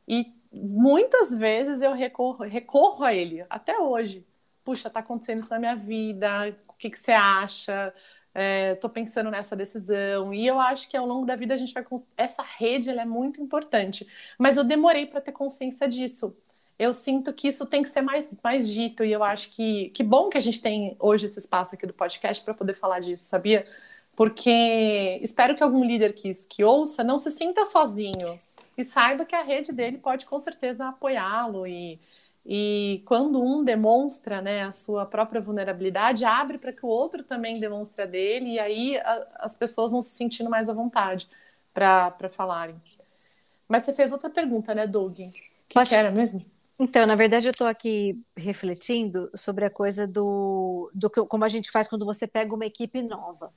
E 0.06 0.32
muitas 0.52 1.30
vezes 1.34 1.82
eu 1.82 1.92
recorro, 1.92 2.44
recorro 2.44 3.04
a 3.04 3.14
ele, 3.14 3.44
até 3.50 3.78
hoje. 3.78 4.26
Puxa, 4.64 4.90
tá 4.90 5.00
acontecendo 5.00 5.40
isso 5.40 5.50
na 5.50 5.58
minha 5.58 5.76
vida, 5.76 6.56
o 6.68 6.74
que, 6.74 6.90
que 6.90 6.98
você 6.98 7.12
acha? 7.12 7.94
É, 8.34 8.74
tô 8.74 8.88
pensando 8.90 9.30
nessa 9.30 9.56
decisão. 9.56 10.32
E 10.34 10.46
eu 10.46 10.60
acho 10.60 10.88
que 10.88 10.96
ao 10.96 11.06
longo 11.06 11.24
da 11.24 11.36
vida 11.36 11.54
a 11.54 11.56
gente 11.56 11.72
vai. 11.72 11.84
Essa 12.16 12.42
rede 12.42 12.90
ela 12.90 13.02
é 13.02 13.04
muito 13.06 13.40
importante. 13.40 14.06
Mas 14.38 14.56
eu 14.58 14.64
demorei 14.64 15.06
para 15.06 15.20
ter 15.22 15.32
consciência 15.32 15.88
disso. 15.88 16.36
Eu 16.78 16.92
sinto 16.92 17.32
que 17.32 17.48
isso 17.48 17.64
tem 17.64 17.82
que 17.82 17.88
ser 17.88 18.02
mais, 18.02 18.36
mais 18.44 18.68
dito, 18.68 19.02
e 19.02 19.10
eu 19.10 19.22
acho 19.24 19.50
que 19.50 19.88
que 19.90 20.02
bom 20.04 20.28
que 20.28 20.36
a 20.36 20.40
gente 20.40 20.60
tem 20.60 20.94
hoje 21.00 21.24
esse 21.24 21.38
espaço 21.38 21.74
aqui 21.74 21.86
do 21.86 21.94
podcast 21.94 22.44
para 22.44 22.52
poder 22.52 22.74
falar 22.74 23.00
disso, 23.00 23.24
sabia? 23.24 23.64
Porque 24.16 25.20
espero 25.22 25.54
que 25.54 25.62
algum 25.62 25.84
líder 25.84 26.14
que, 26.14 26.30
que 26.48 26.64
ouça 26.64 27.04
não 27.04 27.18
se 27.18 27.30
sinta 27.30 27.66
sozinho 27.66 28.38
e 28.76 28.82
saiba 28.82 29.26
que 29.26 29.36
a 29.36 29.42
rede 29.42 29.72
dele 29.72 29.98
pode 29.98 30.24
com 30.24 30.40
certeza 30.40 30.88
apoiá-lo 30.88 31.66
e, 31.66 32.00
e 32.44 33.02
quando 33.04 33.42
um 33.42 33.62
demonstra 33.62 34.40
né, 34.40 34.62
a 34.62 34.72
sua 34.72 35.04
própria 35.04 35.40
vulnerabilidade, 35.40 36.24
abre 36.24 36.56
para 36.56 36.72
que 36.72 36.84
o 36.84 36.88
outro 36.88 37.22
também 37.22 37.60
demonstre 37.60 38.02
a 38.02 38.06
dele 38.06 38.54
e 38.54 38.58
aí 38.58 38.96
a, 38.96 39.20
as 39.40 39.54
pessoas 39.54 39.92
vão 39.92 40.00
se 40.00 40.16
sentindo 40.16 40.48
mais 40.48 40.70
à 40.70 40.72
vontade 40.72 41.28
para 41.74 42.30
falarem. 42.30 42.74
Mas 43.68 43.82
você 43.82 43.92
fez 43.92 44.12
outra 44.12 44.30
pergunta, 44.30 44.74
né, 44.74 44.86
Doug? 44.86 45.16
Que, 45.68 45.84
que 45.84 45.94
era 45.94 46.10
mesmo? 46.10 46.42
Então, 46.78 47.06
na 47.06 47.16
verdade, 47.16 47.48
eu 47.48 47.50
estou 47.50 47.66
aqui 47.66 48.18
refletindo 48.36 49.30
sobre 49.36 49.64
a 49.64 49.70
coisa 49.70 50.06
do, 50.06 50.90
do 50.94 51.10
que, 51.10 51.22
como 51.24 51.44
a 51.44 51.48
gente 51.48 51.70
faz 51.70 51.88
quando 51.88 52.04
você 52.04 52.26
pega 52.26 52.54
uma 52.54 52.66
equipe 52.66 53.02
nova. 53.02 53.52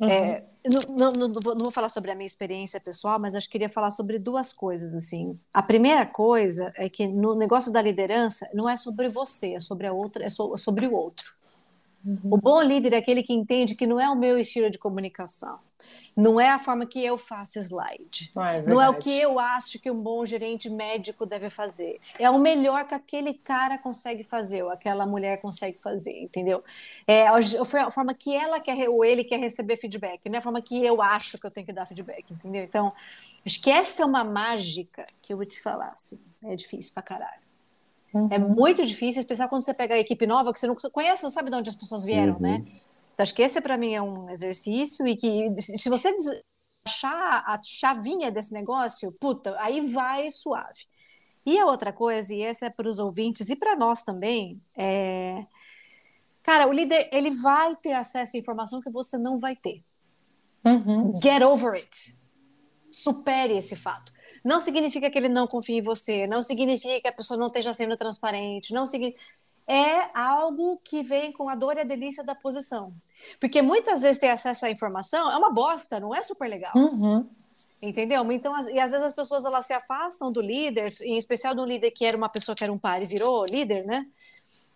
Uhum. 0.00 0.08
É, 0.08 0.44
não, 0.66 1.10
não, 1.10 1.28
não, 1.28 1.40
vou, 1.40 1.54
não, 1.54 1.62
vou, 1.64 1.70
falar 1.70 1.88
sobre 1.88 2.10
a 2.10 2.14
minha 2.14 2.26
experiência 2.26 2.80
pessoal, 2.80 3.18
mas 3.20 3.34
acho 3.34 3.46
que 3.46 3.52
queria 3.52 3.68
falar 3.68 3.90
sobre 3.90 4.18
duas 4.18 4.52
coisas 4.52 4.94
assim. 4.94 5.38
A 5.52 5.62
primeira 5.62 6.04
coisa 6.06 6.72
é 6.76 6.88
que 6.88 7.06
no 7.06 7.34
negócio 7.34 7.72
da 7.72 7.82
liderança 7.82 8.48
não 8.52 8.68
é 8.68 8.76
sobre 8.76 9.08
você, 9.08 9.54
é 9.54 9.60
sobre 9.60 9.86
a 9.86 9.92
outra, 9.92 10.24
é, 10.24 10.28
so, 10.28 10.54
é 10.54 10.58
sobre 10.58 10.86
o 10.86 10.94
outro. 10.94 11.32
Uhum. 12.04 12.20
O 12.24 12.36
bom 12.36 12.62
líder 12.62 12.92
é 12.92 12.96
aquele 12.98 13.22
que 13.22 13.32
entende 13.32 13.74
que 13.74 13.86
não 13.86 13.98
é 13.98 14.08
o 14.08 14.16
meu 14.16 14.38
estilo 14.38 14.70
de 14.70 14.78
comunicação. 14.78 15.58
Não 16.16 16.40
é 16.40 16.50
a 16.50 16.58
forma 16.58 16.84
que 16.84 17.04
eu 17.04 17.16
faço 17.16 17.58
slide. 17.58 18.30
Não 18.34 18.44
é, 18.44 18.62
não 18.62 18.82
é, 18.82 18.88
o 18.88 18.94
que 18.94 19.10
eu 19.10 19.38
acho 19.38 19.78
que 19.78 19.90
um 19.90 20.00
bom 20.00 20.24
gerente 20.24 20.68
médico 20.68 21.24
deve 21.24 21.48
fazer. 21.48 22.00
É 22.18 22.28
o 22.28 22.38
melhor 22.38 22.86
que 22.86 22.94
aquele 22.94 23.34
cara 23.34 23.78
consegue 23.78 24.24
fazer, 24.24 24.62
ou 24.62 24.70
aquela 24.70 25.06
mulher 25.06 25.40
consegue 25.40 25.78
fazer, 25.78 26.18
entendeu? 26.20 26.62
É 27.06 27.26
a 27.28 27.90
forma 27.90 28.14
que 28.14 28.34
ela 28.34 28.58
quer, 28.60 28.88
ou 28.88 29.04
ele 29.04 29.22
quer 29.22 29.38
receber 29.38 29.76
feedback, 29.76 30.28
não 30.28 30.36
é 30.36 30.38
a 30.38 30.42
forma 30.42 30.60
que 30.60 30.84
eu 30.84 31.00
acho 31.00 31.38
que 31.38 31.46
eu 31.46 31.50
tenho 31.50 31.66
que 31.66 31.72
dar 31.72 31.86
feedback, 31.86 32.32
entendeu? 32.32 32.64
Então, 32.64 32.88
acho 33.46 33.60
que 33.60 33.70
essa 33.70 34.02
é 34.02 34.06
uma 34.06 34.24
mágica 34.24 35.06
que 35.22 35.32
eu 35.32 35.36
vou 35.36 35.46
te 35.46 35.60
falar, 35.60 35.90
assim. 35.90 36.20
É 36.44 36.56
difícil 36.56 36.92
pra 36.94 37.02
caralho. 37.02 37.48
Uhum. 38.12 38.28
É 38.30 38.38
muito 38.38 38.84
difícil, 38.84 39.20
especialmente 39.20 39.50
quando 39.50 39.62
você 39.62 39.74
pega 39.74 39.94
a 39.94 39.98
equipe 39.98 40.26
nova 40.26 40.52
que 40.52 40.58
você 40.58 40.66
não 40.66 40.74
conhece, 40.74 41.22
não 41.22 41.30
sabe 41.30 41.50
de 41.50 41.56
onde 41.56 41.68
as 41.68 41.76
pessoas 41.76 42.04
vieram, 42.04 42.38
né? 42.38 42.56
uhum. 42.56 42.64
né? 42.64 42.80
Então, 43.18 43.24
acho 43.24 43.34
que 43.34 43.42
esse 43.42 43.60
para 43.60 43.76
mim 43.76 43.94
é 43.94 44.00
um 44.00 44.30
exercício 44.30 45.04
e 45.04 45.16
que 45.16 45.52
se 45.60 45.90
você 45.90 46.14
achar 46.86 47.42
a 47.44 47.58
chavinha 47.60 48.30
desse 48.30 48.54
negócio, 48.54 49.10
puta, 49.18 49.60
aí 49.60 49.80
vai 49.90 50.30
suave. 50.30 50.86
E 51.44 51.58
a 51.58 51.66
outra 51.66 51.92
coisa, 51.92 52.32
e 52.32 52.42
essa 52.42 52.66
é 52.66 52.70
para 52.70 52.88
os 52.88 53.00
ouvintes 53.00 53.50
e 53.50 53.56
para 53.56 53.74
nós 53.74 54.04
também, 54.04 54.62
é... 54.76 55.44
Cara, 56.44 56.68
o 56.68 56.72
líder, 56.72 57.08
ele 57.10 57.32
vai 57.32 57.74
ter 57.74 57.92
acesso 57.92 58.36
à 58.36 58.38
informação 58.38 58.80
que 58.80 58.90
você 58.92 59.18
não 59.18 59.36
vai 59.40 59.56
ter. 59.56 59.82
Uhum. 60.64 61.12
Get 61.20 61.42
over 61.42 61.72
it. 61.72 62.16
Supere 62.88 63.56
esse 63.56 63.74
fato. 63.74 64.12
Não 64.44 64.60
significa 64.60 65.10
que 65.10 65.18
ele 65.18 65.28
não 65.28 65.48
confie 65.48 65.78
em 65.78 65.82
você, 65.82 66.24
não 66.28 66.44
significa 66.44 67.00
que 67.00 67.08
a 67.08 67.16
pessoa 67.16 67.36
não 67.36 67.46
esteja 67.46 67.74
sendo 67.74 67.96
transparente, 67.96 68.72
não 68.72 68.86
significa. 68.86 69.20
É 69.68 70.08
algo 70.18 70.80
que 70.82 71.02
vem 71.02 71.30
com 71.30 71.48
a 71.48 71.54
dor 71.54 71.76
e 71.76 71.80
a 71.80 71.84
delícia 71.84 72.24
da 72.24 72.34
posição. 72.34 72.94
Porque 73.38 73.60
muitas 73.60 74.00
vezes 74.00 74.16
ter 74.16 74.30
acesso 74.30 74.64
à 74.64 74.70
informação 74.70 75.30
é 75.30 75.36
uma 75.36 75.52
bosta, 75.52 76.00
não 76.00 76.14
é 76.14 76.22
super 76.22 76.48
legal. 76.48 76.72
Uhum. 76.74 77.28
Entendeu? 77.82 78.24
Então, 78.32 78.52
e 78.70 78.78
às 78.78 78.92
vezes 78.92 79.04
as 79.04 79.12
pessoas 79.12 79.44
elas 79.44 79.66
se 79.66 79.74
afastam 79.74 80.32
do 80.32 80.40
líder, 80.40 80.94
em 81.02 81.18
especial 81.18 81.54
do 81.54 81.64
líder 81.66 81.90
que 81.90 82.06
era 82.06 82.16
uma 82.16 82.28
pessoa 82.28 82.56
que 82.56 82.64
era 82.64 82.72
um 82.72 82.78
par 82.78 83.02
e 83.02 83.06
virou 83.06 83.44
líder, 83.44 83.84
né? 83.84 84.06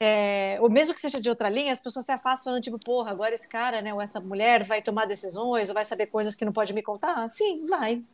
É, 0.05 0.59
ou 0.61 0.68
mesmo 0.68 0.93
que 0.93 1.01
seja 1.01 1.20
de 1.20 1.30
outra 1.30 1.49
linha, 1.49 1.72
as 1.72 1.78
pessoas 1.78 2.05
se 2.05 2.11
afastam 2.11 2.51
falando, 2.51 2.62
tipo, 2.62 2.78
porra, 2.78 3.12
agora 3.12 3.34
esse 3.34 3.49
cara, 3.49 3.80
né, 3.80 3.95
ou 3.95 4.01
essa 4.01 4.18
mulher 4.18 4.64
vai 4.64 4.82
tomar 4.82 5.07
decisões, 5.07 5.68
ou 5.68 5.74
vai 5.74 5.84
saber 5.84 6.07
coisas 6.07 6.34
que 6.34 6.45
não 6.45 6.53
pode 6.53 6.74
me 6.74 6.82
contar? 6.82 7.28
Sim, 7.28 7.64
vai. 7.66 8.05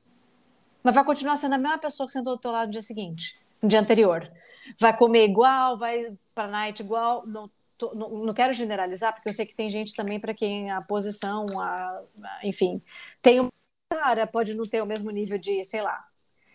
Mas 0.83 0.95
vai 0.95 1.03
continuar 1.03 1.37
sendo 1.37 1.55
a 1.55 1.59
mesma 1.59 1.79
pessoa 1.79 2.07
que 2.07 2.13
sentou 2.13 2.37
do 2.37 2.41
teu 2.41 2.51
lado 2.51 2.67
no 2.67 2.73
dia 2.73 2.83
seguinte, 2.83 3.35
no 3.63 3.69
dia 3.71 3.81
anterior. 3.81 4.31
Vai 4.79 4.95
comer 4.95 5.25
igual, 5.25 5.79
vai 5.79 6.13
night 6.47 6.83
igual. 6.83 7.27
Não, 7.27 7.51
tô, 7.77 7.95
não, 7.95 8.11
não, 8.25 8.35
quero 8.35 8.53
generalizar, 8.53 9.15
porque 9.15 9.29
eu 9.29 9.33
sei 9.33 9.47
que 9.47 9.55
tem 9.55 9.69
gente 9.69 9.95
também 9.95 10.21
para 10.21 10.35
quem 10.35 10.71
a 10.71 10.81
posição, 10.83 11.47
a, 11.61 12.03
a, 12.23 12.41
enfim, 12.45 12.83
tem 13.23 13.41
um 13.41 13.49
cara 13.91 14.27
pode 14.27 14.55
não 14.55 14.65
ter 14.65 14.83
o 14.83 14.87
mesmo 14.87 15.11
nível 15.11 15.39
de, 15.39 15.65
sei 15.65 15.81
lá, 15.81 16.07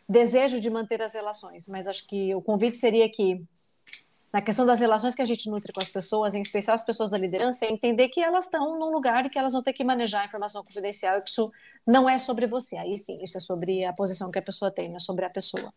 desejo 0.08 0.60
de 0.60 0.70
manter 0.70 1.02
as 1.02 1.14
relações, 1.14 1.68
mas 1.68 1.88
acho 1.88 2.08
que 2.08 2.34
o 2.36 2.42
convite 2.42 2.78
seria 2.78 3.10
que 3.10 3.44
na 4.34 4.42
questão 4.42 4.66
das 4.66 4.80
relações 4.80 5.14
que 5.14 5.22
a 5.22 5.26
gente 5.26 5.48
nutre 5.48 5.72
com 5.72 5.80
as 5.80 5.90
pessoas, 5.90 6.34
em 6.34 6.42
especial 6.42 6.74
as 6.74 6.84
pessoas 6.84 7.12
da 7.12 7.20
liderança, 7.20 7.66
é 7.66 7.72
entender 7.72 8.10
que 8.10 8.20
elas 8.20 8.46
estão 8.46 8.80
num 8.80 8.92
lugar 8.92 9.26
e 9.26 9.30
que 9.30 9.38
elas 9.38 9.54
vão 9.54 9.62
ter 9.62 9.74
que 9.74 9.84
manejar 9.84 10.24
a 10.24 10.26
informação 10.26 10.64
confidencial 10.64 11.20
e 11.20 11.22
que 11.22 11.30
isso 11.30 11.52
não 11.86 12.10
é 12.10 12.18
sobre 12.18 12.48
você. 12.48 12.76
Aí 12.78 12.98
sim, 12.98 13.16
isso 13.24 13.38
é 13.38 13.40
sobre 13.40 13.86
a 13.86 13.94
posição 13.94 14.32
que 14.32 14.40
a 14.40 14.42
pessoa 14.42 14.72
tem, 14.72 14.90
não 14.90 14.96
é 14.96 15.00
sobre 15.00 15.24
a 15.24 15.30
pessoa. 15.30 15.72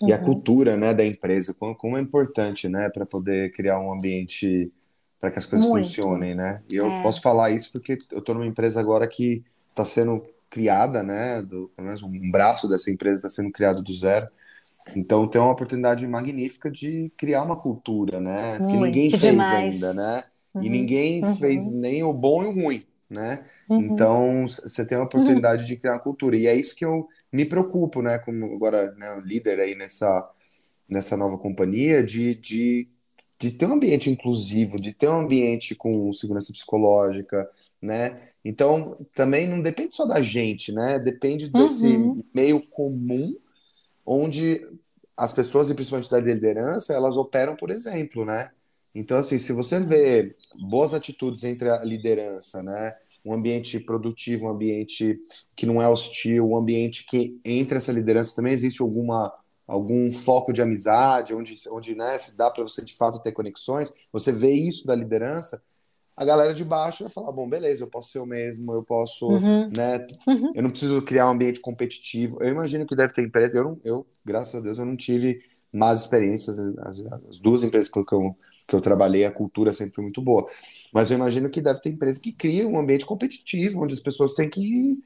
E 0.00 0.06
uhum. 0.06 0.14
a 0.14 0.18
cultura, 0.18 0.76
né, 0.76 0.92
da 0.94 1.04
empresa, 1.04 1.54
como, 1.54 1.74
como 1.74 1.96
é 1.96 2.00
importante, 2.00 2.68
né, 2.68 2.88
para 2.88 3.06
poder 3.06 3.52
criar 3.52 3.80
um 3.80 3.92
ambiente 3.92 4.72
para 5.20 5.30
que 5.30 5.38
as 5.38 5.46
coisas 5.46 5.66
Muito. 5.66 5.86
funcionem, 5.86 6.34
né? 6.34 6.62
E 6.70 6.76
eu 6.76 6.90
é. 6.90 7.02
posso 7.02 7.22
falar 7.22 7.50
isso 7.50 7.72
porque 7.72 7.96
eu 8.12 8.18
estou 8.18 8.34
numa 8.34 8.46
empresa 8.46 8.78
agora 8.78 9.08
que 9.08 9.42
está 9.70 9.84
sendo 9.84 10.22
criada, 10.50 11.02
né, 11.02 11.42
do, 11.42 11.70
pelo 11.74 11.86
menos 11.86 12.02
um 12.02 12.30
braço 12.30 12.68
dessa 12.68 12.90
empresa 12.90 13.16
está 13.16 13.30
sendo 13.30 13.50
criado 13.50 13.82
do 13.82 13.94
zero. 13.94 14.28
Então 14.94 15.26
tem 15.26 15.40
uma 15.40 15.52
oportunidade 15.52 16.06
magnífica 16.06 16.70
de 16.70 17.10
criar 17.16 17.42
uma 17.42 17.56
cultura, 17.56 18.20
né? 18.20 18.58
Muito, 18.58 18.72
que 18.72 18.84
ninguém 18.84 19.10
que 19.10 19.18
fez 19.18 19.32
demais. 19.32 19.74
ainda, 19.74 19.94
né? 19.94 20.24
Uhum, 20.54 20.62
E 20.62 20.68
ninguém 20.68 21.24
uhum. 21.24 21.36
fez 21.36 21.70
nem 21.70 22.02
o 22.02 22.12
bom 22.12 22.44
e 22.44 22.46
o 22.46 22.52
ruim, 22.52 22.84
né? 23.10 23.44
Uhum. 23.68 23.80
Então 23.80 24.46
você 24.46 24.84
tem 24.84 24.98
a 24.98 25.02
oportunidade 25.02 25.66
de 25.66 25.76
criar 25.76 25.94
uma 25.94 26.00
cultura. 26.00 26.36
E 26.36 26.46
é 26.46 26.54
isso 26.54 26.76
que 26.76 26.84
eu 26.84 27.08
me 27.34 27.44
preocupo, 27.46 28.02
né? 28.02 28.18
Como 28.20 28.54
agora 28.54 28.92
né, 28.96 29.20
líder 29.24 29.60
aí 29.60 29.74
nessa, 29.74 30.30
nessa 30.88 31.16
nova 31.16 31.38
companhia, 31.38 32.02
de, 32.04 32.34
de, 32.36 32.88
de 33.38 33.50
ter 33.52 33.66
um 33.66 33.74
ambiente 33.74 34.10
inclusivo, 34.10 34.80
de 34.80 34.92
ter 34.92 35.08
um 35.08 35.20
ambiente 35.22 35.74
com 35.74 36.12
segurança 36.12 36.52
psicológica, 36.52 37.48
né? 37.82 38.30
Então 38.44 38.98
também 39.14 39.48
não 39.48 39.62
depende 39.62 39.94
só 39.96 40.06
da 40.06 40.22
gente, 40.22 40.72
né? 40.72 40.98
Depende 40.98 41.48
desse 41.48 41.98
Uhum. 41.98 42.22
meio 42.34 42.60
comum 42.68 43.34
onde 44.04 44.66
as 45.16 45.32
pessoas, 45.32 45.70
e 45.70 45.74
principalmente 45.74 46.10
da 46.10 46.18
liderança, 46.20 46.92
elas 46.94 47.16
operam 47.16 47.56
por 47.56 47.70
exemplo, 47.70 48.24
né? 48.24 48.50
Então, 48.94 49.18
assim, 49.18 49.38
se 49.38 49.52
você 49.52 49.80
vê 49.80 50.36
boas 50.70 50.94
atitudes 50.94 51.42
entre 51.44 51.68
a 51.70 51.84
liderança, 51.84 52.62
né? 52.62 52.96
Um 53.24 53.32
ambiente 53.32 53.80
produtivo, 53.80 54.46
um 54.46 54.50
ambiente 54.50 55.18
que 55.56 55.66
não 55.66 55.80
é 55.80 55.88
hostil, 55.88 56.48
um 56.48 56.56
ambiente 56.56 57.06
que 57.06 57.38
entre 57.44 57.78
essa 57.78 57.92
liderança 57.92 58.36
também 58.36 58.52
existe 58.52 58.82
alguma 58.82 59.32
algum 59.66 60.12
foco 60.12 60.52
de 60.52 60.60
amizade, 60.60 61.34
onde, 61.34 61.54
onde 61.70 61.94
né, 61.94 62.18
dá 62.36 62.50
para 62.50 62.62
você 62.62 62.84
de 62.84 62.94
fato 62.94 63.22
ter 63.22 63.32
conexões, 63.32 63.90
você 64.12 64.30
vê 64.30 64.52
isso 64.52 64.86
da 64.86 64.94
liderança, 64.94 65.62
a 66.16 66.24
galera 66.24 66.54
de 66.54 66.64
baixo 66.64 67.02
vai 67.02 67.12
falar, 67.12 67.32
bom, 67.32 67.48
beleza, 67.48 67.82
eu 67.82 67.88
posso 67.88 68.12
ser 68.12 68.20
o 68.20 68.26
mesmo, 68.26 68.72
eu 68.72 68.84
posso, 68.84 69.26
uhum. 69.26 69.68
né, 69.76 70.06
uhum. 70.28 70.52
eu 70.54 70.62
não 70.62 70.70
preciso 70.70 71.02
criar 71.02 71.26
um 71.26 71.32
ambiente 71.32 71.60
competitivo. 71.60 72.38
Eu 72.40 72.48
imagino 72.48 72.86
que 72.86 72.94
deve 72.94 73.12
ter 73.12 73.22
empresa, 73.22 73.58
eu, 73.58 73.64
não, 73.64 73.80
eu 73.82 74.06
graças 74.24 74.54
a 74.54 74.60
Deus, 74.60 74.78
eu 74.78 74.84
não 74.84 74.96
tive 74.96 75.42
más 75.72 76.02
experiências, 76.02 76.58
as, 76.58 77.00
as 77.28 77.38
duas 77.38 77.64
empresas 77.64 77.88
que 77.88 77.98
eu, 77.98 78.36
que 78.66 78.74
eu 78.74 78.80
trabalhei, 78.80 79.24
a 79.24 79.30
cultura 79.30 79.72
sempre 79.72 79.94
foi 79.94 80.04
muito 80.04 80.22
boa. 80.22 80.46
Mas 80.92 81.10
eu 81.10 81.16
imagino 81.16 81.50
que 81.50 81.60
deve 81.60 81.80
ter 81.80 81.90
empresa 81.90 82.20
que 82.20 82.32
cria 82.32 82.66
um 82.66 82.78
ambiente 82.78 83.04
competitivo, 83.04 83.82
onde 83.82 83.94
as 83.94 84.00
pessoas 84.00 84.32
têm 84.32 84.48
que, 84.48 84.98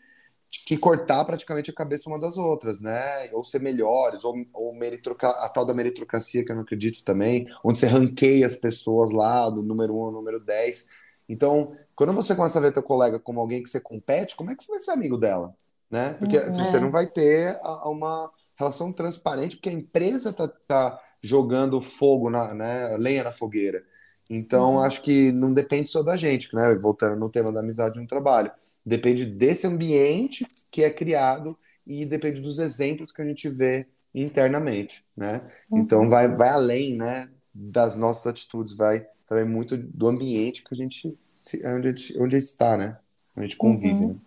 que 0.66 0.76
cortar 0.76 1.24
praticamente 1.24 1.70
a 1.70 1.74
cabeça 1.74 2.08
uma 2.08 2.18
das 2.18 2.36
outras, 2.36 2.80
né? 2.80 3.28
Ou 3.32 3.42
ser 3.42 3.60
melhores, 3.60 4.24
ou, 4.24 4.34
ou 4.52 4.74
a 5.22 5.48
tal 5.48 5.64
da 5.64 5.74
meritocracia, 5.74 6.44
que 6.44 6.52
eu 6.52 6.56
não 6.56 6.62
acredito 6.62 7.02
também, 7.02 7.46
onde 7.64 7.80
você 7.80 7.86
ranqueia 7.86 8.46
as 8.46 8.54
pessoas 8.54 9.10
lá, 9.10 9.50
do 9.50 9.62
número 9.62 9.94
1 9.94 9.98
um 9.98 10.02
ao 10.04 10.12
número 10.12 10.38
10. 10.38 10.86
Então, 11.28 11.76
quando 11.94 12.12
você 12.12 12.34
começa 12.34 12.58
a 12.58 12.62
ver 12.62 12.72
teu 12.72 12.82
colega 12.82 13.18
como 13.18 13.40
alguém 13.40 13.62
que 13.62 13.68
você 13.68 13.80
compete, 13.80 14.36
como 14.36 14.50
é 14.50 14.56
que 14.56 14.62
você 14.62 14.72
vai 14.72 14.80
ser 14.80 14.92
amigo 14.92 15.18
dela? 15.18 15.54
Né? 15.90 16.14
Porque 16.14 16.38
uhum, 16.38 16.52
você 16.52 16.76
é. 16.76 16.80
não 16.80 16.90
vai 16.90 17.06
ter 17.06 17.58
uma 17.84 18.30
relação 18.56 18.92
transparente, 18.92 19.56
porque 19.56 19.68
a 19.68 19.72
empresa 19.72 20.30
está 20.30 20.48
tá 20.48 21.00
jogando 21.22 21.80
fogo, 21.80 22.30
na, 22.30 22.54
né, 22.54 22.96
lenha 22.96 23.24
na 23.24 23.32
fogueira. 23.32 23.82
Então, 24.30 24.74
uhum. 24.74 24.80
acho 24.80 25.02
que 25.02 25.32
não 25.32 25.52
depende 25.52 25.88
só 25.88 26.02
da 26.02 26.16
gente, 26.16 26.54
né? 26.54 26.74
Voltando 26.74 27.16
no 27.16 27.30
tema 27.30 27.50
da 27.50 27.60
amizade 27.60 27.98
no 27.98 28.06
trabalho. 28.06 28.50
Depende 28.84 29.24
desse 29.24 29.66
ambiente 29.66 30.46
que 30.70 30.82
é 30.82 30.90
criado 30.90 31.58
e 31.86 32.04
depende 32.04 32.40
dos 32.40 32.58
exemplos 32.58 33.10
que 33.10 33.22
a 33.22 33.24
gente 33.24 33.48
vê 33.48 33.86
internamente, 34.14 35.02
né? 35.16 35.42
Uhum. 35.70 35.78
Então, 35.78 36.10
vai, 36.10 36.28
vai 36.28 36.50
além, 36.50 36.94
né, 36.94 37.30
das 37.54 37.94
nossas 37.94 38.26
atitudes, 38.26 38.76
vai 38.76 39.06
também 39.26 39.46
muito 39.46 39.76
do 39.76 40.08
ambiente 40.08 40.62
que 40.62 40.74
a 40.74 40.76
gente, 40.76 41.16
onde 41.64 41.88
a 41.88 41.90
gente, 41.90 42.20
onde 42.20 42.36
a 42.36 42.38
gente 42.38 42.48
está, 42.48 42.76
né? 42.76 42.98
Onde 43.34 43.46
a 43.46 43.48
gente 43.48 43.56
convive, 43.56 43.94
uhum. 43.94 44.20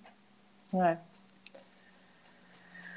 né? 0.73 0.97
É. 1.07 1.11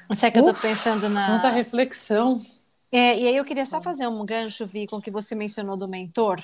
Você 0.07 0.27
é 0.27 0.31
que 0.31 0.39
Uf, 0.39 0.47
eu 0.47 0.53
tô 0.53 0.61
pensando 0.61 1.09
na. 1.09 1.31
Muita 1.31 1.49
reflexão. 1.49 2.45
É, 2.95 3.19
e 3.19 3.27
aí 3.27 3.35
eu 3.35 3.43
queria 3.43 3.65
só 3.65 3.81
fazer 3.81 4.07
um 4.07 4.25
gancho, 4.25 4.65
Vi, 4.65 4.87
com 4.87 4.95
o 4.95 5.01
que 5.01 5.11
você 5.11 5.35
mencionou 5.35 5.75
do 5.75 5.85
mentor. 5.85 6.41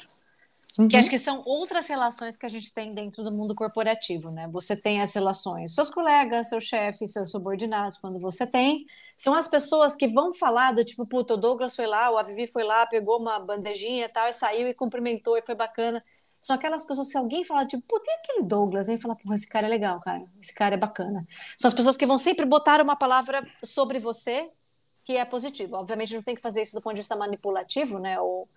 Uhum. 0.78 0.86
Que 0.90 0.98
acho 0.98 1.10
que 1.10 1.18
são 1.18 1.42
outras 1.46 1.88
relações 1.88 2.36
que 2.36 2.46
a 2.46 2.50
gente 2.50 2.74
tem 2.74 2.94
dentro 2.94 3.24
do 3.24 3.32
mundo 3.32 3.56
corporativo, 3.56 4.30
né? 4.30 4.50
Você 4.52 4.76
tem 4.76 5.02
as 5.02 5.16
relações, 5.16 5.74
seus 5.74 5.90
colegas, 5.90 6.50
seu 6.50 6.60
chefe, 6.60 7.08
seus 7.08 7.32
subordinados, 7.32 7.98
quando 7.98 8.20
você 8.20 8.46
tem, 8.46 8.86
são 9.16 9.34
as 9.34 9.48
pessoas 9.48 9.96
que 9.96 10.10
vão 10.10 10.34
falar 10.34 10.74
do 10.74 10.84
tipo, 10.84 11.08
puta, 11.08 11.36
o 11.36 11.38
Douglas 11.38 11.74
foi 11.74 11.88
lá, 11.88 12.12
o 12.12 12.18
Avivi 12.18 12.46
foi 12.48 12.66
lá, 12.66 12.86
pegou 12.86 13.18
uma 13.18 13.40
bandejinha 13.40 14.06
e 14.08 14.10
tal, 14.10 14.28
e 14.28 14.34
saiu 14.34 14.68
e 14.68 14.74
cumprimentou 14.74 15.38
e 15.38 15.42
foi 15.42 15.56
bacana. 15.56 16.04
São 16.38 16.54
aquelas 16.54 16.84
pessoas 16.84 17.10
que 17.10 17.18
alguém 17.18 17.46
fala, 17.46 17.66
tipo, 17.66 17.84
pô, 17.88 17.98
tem 18.02 18.14
aquele 18.16 18.44
Douglas, 18.44 18.90
hein? 18.90 18.98
Fala, 18.98 19.16
pô, 19.16 19.34
esse 19.34 19.48
cara 19.48 19.68
é 19.68 19.70
legal, 19.70 20.02
cara. 20.02 20.26
Esse 20.42 20.54
cara 20.54 20.76
é 20.76 20.78
bacana. 20.78 21.26
São 21.58 21.70
as 21.70 21.74
pessoas 21.74 21.96
que 21.96 22.06
vão 22.06 22.18
sempre 22.18 22.46
botar 22.46 22.82
uma 22.82 22.98
palavra 22.98 23.48
sobre 23.64 24.00
você 24.00 24.50
que 25.04 25.18
é 25.18 25.26
positivo. 25.26 25.76
Obviamente, 25.76 26.14
não 26.14 26.22
tem 26.22 26.36
que 26.36 26.42
fazer 26.42 26.62
isso 26.62 26.76
do 26.76 26.82
ponto 26.82 26.96
de 26.96 27.02
vista 27.02 27.16
manipulativo, 27.16 28.00
né? 28.00 28.20
Ou... 28.20 28.48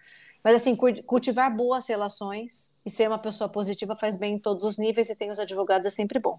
Mas, 0.42 0.56
assim, 0.56 0.76
cultivar 1.06 1.54
boas 1.54 1.88
relações 1.88 2.72
e 2.84 2.90
ser 2.90 3.08
uma 3.08 3.18
pessoa 3.18 3.48
positiva 3.48 3.96
faz 3.96 4.16
bem 4.16 4.34
em 4.34 4.38
todos 4.38 4.64
os 4.64 4.78
níveis 4.78 5.08
e 5.08 5.16
tem 5.16 5.30
os 5.30 5.38
advogados 5.38 5.86
é 5.86 5.90
sempre 5.90 6.18
bom. 6.18 6.38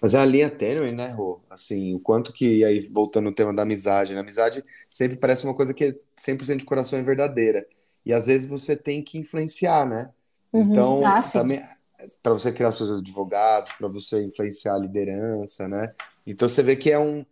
Mas 0.00 0.14
é 0.14 0.18
a 0.18 0.26
linha 0.26 0.50
tênue, 0.50 0.92
né, 0.92 1.08
Rô? 1.08 1.40
Assim, 1.50 1.94
o 1.94 2.00
quanto 2.00 2.32
que, 2.32 2.64
aí 2.64 2.80
voltando 2.80 3.26
no 3.26 3.34
tema 3.34 3.54
da 3.54 3.62
amizade, 3.62 4.12
né? 4.12 4.20
A 4.20 4.22
amizade 4.22 4.64
sempre 4.88 5.16
parece 5.16 5.44
uma 5.44 5.54
coisa 5.54 5.74
que 5.74 5.84
é 5.84 5.94
100% 6.18 6.56
de 6.56 6.64
coração 6.64 6.98
e 6.98 7.02
verdadeira. 7.02 7.66
E 8.04 8.12
às 8.12 8.26
vezes 8.26 8.46
você 8.46 8.76
tem 8.76 9.02
que 9.02 9.18
influenciar, 9.18 9.86
né? 9.86 10.10
Uhum. 10.52 10.62
Então, 10.62 11.06
ah, 11.06 11.20
também 11.22 11.60
para 12.22 12.32
você 12.32 12.52
criar 12.52 12.72
seus 12.72 12.90
advogados, 12.90 13.72
para 13.72 13.88
você 13.88 14.22
influenciar 14.22 14.74
a 14.74 14.78
liderança, 14.78 15.68
né? 15.68 15.92
Então 16.26 16.48
você 16.48 16.62
vê 16.62 16.76
que 16.76 16.90
é 16.90 16.98
um 16.98 17.24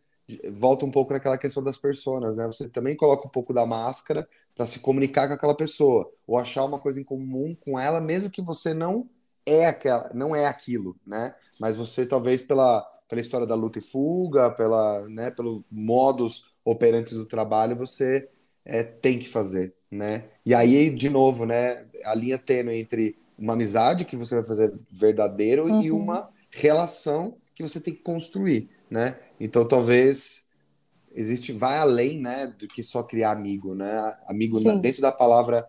volta 0.53 0.87
um 0.87 0.91
pouco 0.91 1.13
naquela 1.13 1.39
questão 1.39 1.63
das 1.63 1.77
pessoas, 1.77 2.37
né? 2.37 2.47
Você 2.47 2.69
também 2.69 2.97
coloca 2.97 3.27
um 3.27 3.31
pouco 3.31 3.53
da 3.53 3.67
máscara 3.67 4.27
para 4.55 4.67
se 4.67 4.79
comunicar 4.81 5.29
com 5.29 5.35
aquela 5.35 5.55
pessoa 5.55 6.11
ou 6.27 6.39
achar 6.39 6.65
uma 6.65 6.79
coisa 6.79 7.01
em 7.01 7.05
comum 7.05 7.55
com 7.55 7.79
ela, 7.79 8.01
mesmo 8.01 8.31
que 8.31 8.43
você 8.43 8.73
não 8.73 9.09
é 9.47 9.67
aquela, 9.67 10.11
não 10.15 10.35
é 10.35 10.47
aquilo, 10.47 10.97
né? 11.07 11.35
Mas 11.61 11.77
você 11.77 12.07
talvez 12.07 12.43
pela 12.43 12.89
pela 13.09 13.21
história 13.21 13.47
da 13.47 13.55
luta 13.55 13.79
e 13.79 13.83
fuga, 13.83 14.51
pela, 14.51 15.09
né, 15.09 15.31
pelo 15.31 15.65
modus 15.71 16.55
operantes 16.65 17.13
do 17.13 17.27
trabalho, 17.27 17.77
você 17.77 18.29
é, 18.65 18.83
tem 18.83 19.19
que 19.19 19.29
fazer, 19.29 19.75
né? 19.91 20.25
E 20.45 20.55
aí, 20.55 20.91
de 20.91 21.09
novo, 21.11 21.45
né, 21.45 21.87
a 22.05 22.15
linha 22.15 22.39
tênue 22.39 22.79
entre 22.79 23.17
uma 23.39 23.53
amizade 23.53 24.05
que 24.05 24.17
você 24.17 24.37
vai 24.37 24.45
fazer 24.45 24.73
verdadeiro 24.91 25.67
uhum. 25.67 25.83
e 25.83 25.93
uma 25.93 26.29
relação 26.51 27.37
que 27.55 27.63
você 27.63 27.79
tem 27.79 27.95
que 27.95 28.01
construir, 28.01 28.71
né? 28.91 29.19
Então, 29.39 29.67
talvez 29.67 30.47
existe 31.15 31.53
vai 31.53 31.79
além, 31.79 32.21
né, 32.21 32.47
do 32.59 32.67
que 32.67 32.83
só 32.83 33.03
criar 33.03 33.33
amigo, 33.33 33.75
né? 33.75 34.17
Amigo 34.27 34.61
na, 34.61 34.75
dentro 34.75 35.01
da 35.01 35.13
palavra 35.13 35.69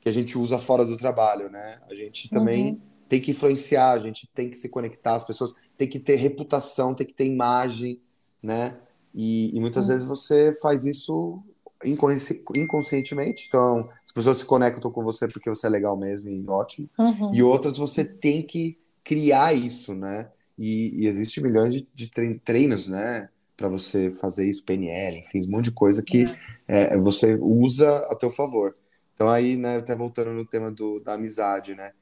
que 0.00 0.08
a 0.08 0.12
gente 0.12 0.36
usa 0.36 0.58
fora 0.58 0.84
do 0.84 0.96
trabalho, 0.96 1.48
né? 1.48 1.78
A 1.90 1.94
gente 1.94 2.28
também 2.28 2.72
uhum. 2.72 2.80
tem 3.08 3.20
que 3.20 3.30
influenciar, 3.30 3.92
a 3.92 3.98
gente 3.98 4.28
tem 4.34 4.50
que 4.50 4.56
se 4.56 4.68
conectar, 4.68 5.14
as 5.14 5.24
pessoas 5.24 5.54
tem 5.76 5.88
que 5.88 5.98
ter 5.98 6.16
reputação, 6.16 6.94
tem 6.94 7.06
que 7.06 7.14
ter 7.14 7.24
imagem, 7.24 8.00
né? 8.42 8.78
E, 9.14 9.56
e 9.56 9.60
muitas 9.60 9.84
uhum. 9.84 9.92
vezes 9.92 10.06
você 10.06 10.52
faz 10.60 10.84
isso 10.84 11.42
inconsci 11.84 12.42
inconscientemente. 12.56 13.46
Então, 13.48 13.88
as 14.04 14.12
pessoas 14.12 14.38
se 14.38 14.44
conectam 14.44 14.90
com 14.90 15.02
você 15.02 15.28
porque 15.28 15.48
você 15.48 15.66
é 15.66 15.70
legal 15.70 15.96
mesmo 15.96 16.28
e 16.28 16.44
ótimo. 16.48 16.88
Uhum. 16.98 17.32
E 17.32 17.42
outras 17.42 17.78
você 17.78 18.04
tem 18.04 18.42
que 18.42 18.76
criar 19.04 19.52
isso, 19.52 19.94
né? 19.94 20.30
E, 20.58 21.02
e 21.02 21.06
existe 21.06 21.40
milhões 21.40 21.74
de, 21.74 21.88
de 21.94 22.10
treinos, 22.38 22.88
né? 22.88 23.28
Para 23.56 23.68
você 23.68 24.10
fazer 24.20 24.48
isso, 24.48 24.64
PNL, 24.64 25.18
enfim, 25.18 25.40
um 25.46 25.50
monte 25.50 25.66
de 25.66 25.72
coisa 25.72 26.02
que 26.02 26.24
é. 26.66 26.94
É, 26.94 26.98
você 26.98 27.34
usa 27.40 27.88
a 28.10 28.16
teu 28.16 28.30
favor. 28.30 28.72
Então 29.14 29.28
aí, 29.28 29.56
né, 29.56 29.76
até 29.76 29.94
voltando 29.94 30.32
no 30.32 30.44
tema 30.44 30.70
do, 30.70 31.00
da 31.00 31.14
amizade, 31.14 31.74
né? 31.74 31.92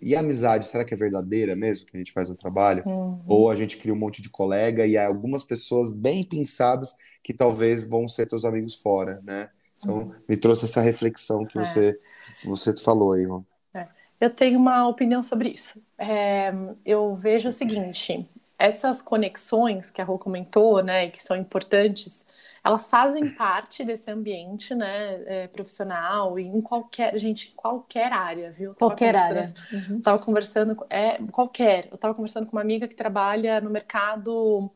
E 0.00 0.14
a 0.14 0.20
amizade, 0.20 0.68
será 0.68 0.84
que 0.84 0.94
é 0.94 0.96
verdadeira 0.96 1.56
mesmo 1.56 1.86
que 1.86 1.96
a 1.96 1.98
gente 1.98 2.12
faz 2.12 2.28
no 2.28 2.36
trabalho? 2.36 2.84
Uhum. 2.86 3.20
Ou 3.26 3.50
a 3.50 3.56
gente 3.56 3.78
cria 3.78 3.92
um 3.92 3.98
monte 3.98 4.22
de 4.22 4.30
colega 4.30 4.86
e 4.86 4.96
há 4.96 5.06
algumas 5.06 5.42
pessoas 5.42 5.90
bem 5.90 6.24
pensadas 6.24 6.94
que 7.22 7.34
talvez 7.34 7.86
vão 7.86 8.06
ser 8.06 8.26
teus 8.26 8.44
amigos 8.44 8.76
fora, 8.76 9.20
né? 9.24 9.50
Então, 9.78 9.98
uhum. 9.98 10.14
me 10.28 10.36
trouxe 10.36 10.64
essa 10.64 10.80
reflexão 10.80 11.44
que 11.44 11.58
é. 11.58 11.64
você, 11.64 12.00
você 12.44 12.76
falou 12.76 13.12
aí, 13.12 13.22
irmão. 13.22 13.44
É. 13.74 13.88
Eu 14.20 14.30
tenho 14.30 14.58
uma 14.58 14.86
opinião 14.88 15.22
sobre 15.22 15.50
isso. 15.50 15.80
É, 15.98 16.52
eu 16.84 17.16
vejo 17.16 17.48
o 17.48 17.52
seguinte: 17.52 18.28
essas 18.58 19.02
conexões 19.02 19.90
que 19.90 20.00
a 20.00 20.04
Rô 20.04 20.18
comentou, 20.18 20.82
né, 20.82 21.10
que 21.10 21.22
são 21.22 21.36
importantes, 21.36 22.24
elas 22.64 22.88
fazem 22.88 23.30
parte 23.34 23.84
desse 23.84 24.10
ambiente, 24.10 24.74
né, 24.74 25.22
é, 25.26 25.48
profissional 25.48 26.38
e 26.38 26.46
em 26.46 26.60
qualquer, 26.60 27.18
gente, 27.18 27.52
qualquer 27.56 28.12
área, 28.12 28.50
viu? 28.50 28.74
Qualquer 28.74 29.16
área. 29.16 29.42
Uhum. 29.72 30.00
Tava 30.00 30.22
conversando, 30.22 30.76
é, 30.90 31.18
qualquer. 31.30 31.88
Eu 31.90 31.98
tava 31.98 32.14
conversando 32.14 32.46
com 32.46 32.52
uma 32.52 32.62
amiga 32.62 32.86
que 32.86 32.94
trabalha 32.94 33.60
no 33.60 33.70
mercado 33.70 34.70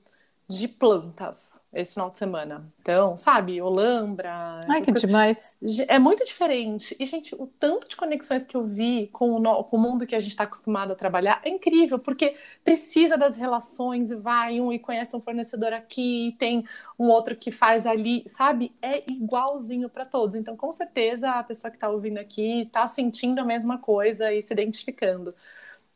de 0.58 0.68
plantas 0.68 1.60
esse 1.72 1.94
final 1.94 2.10
de 2.10 2.18
semana. 2.18 2.70
Então, 2.80 3.16
sabe, 3.16 3.60
Olambra. 3.62 4.60
Ai, 4.68 4.82
que 4.82 4.92
coisas... 4.92 5.00
demais. 5.00 5.58
É 5.88 5.98
muito 5.98 6.22
diferente. 6.24 6.94
E, 7.00 7.06
gente, 7.06 7.34
o 7.34 7.46
tanto 7.46 7.88
de 7.88 7.96
conexões 7.96 8.44
que 8.44 8.54
eu 8.54 8.64
vi 8.64 9.08
com 9.10 9.32
o, 9.32 9.38
no... 9.38 9.64
com 9.64 9.78
o 9.78 9.80
mundo 9.80 10.06
que 10.06 10.14
a 10.14 10.20
gente 10.20 10.32
está 10.32 10.44
acostumado 10.44 10.92
a 10.92 10.94
trabalhar 10.94 11.40
é 11.42 11.48
incrível, 11.48 11.98
porque 11.98 12.36
precisa 12.62 13.16
das 13.16 13.36
relações 13.36 14.10
e 14.10 14.16
vai 14.16 14.60
um 14.60 14.70
e 14.70 14.78
conhece 14.78 15.16
um 15.16 15.20
fornecedor 15.20 15.72
aqui, 15.72 16.36
tem 16.38 16.64
um 16.98 17.08
outro 17.08 17.34
que 17.34 17.50
faz 17.50 17.86
ali, 17.86 18.22
sabe? 18.28 18.70
É 18.82 18.92
igualzinho 19.10 19.88
para 19.88 20.04
todos. 20.04 20.34
Então, 20.34 20.54
com 20.54 20.70
certeza, 20.70 21.30
a 21.30 21.42
pessoa 21.42 21.70
que 21.70 21.78
está 21.78 21.88
ouvindo 21.88 22.18
aqui 22.18 22.62
está 22.62 22.86
sentindo 22.86 23.40
a 23.40 23.44
mesma 23.44 23.78
coisa 23.78 24.30
e 24.30 24.42
se 24.42 24.52
identificando. 24.52 25.34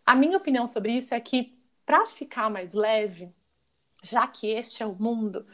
A 0.06 0.14
minha 0.14 0.38
opinião 0.38 0.66
sobre 0.66 0.92
isso 0.92 1.14
é 1.14 1.20
que, 1.20 1.54
para 1.84 2.06
ficar 2.06 2.48
mais 2.50 2.72
leve, 2.72 3.30
já 4.06 4.26
que 4.26 4.50
este 4.50 4.82
é 4.82 4.86
o 4.86 4.94
mundo, 4.94 5.46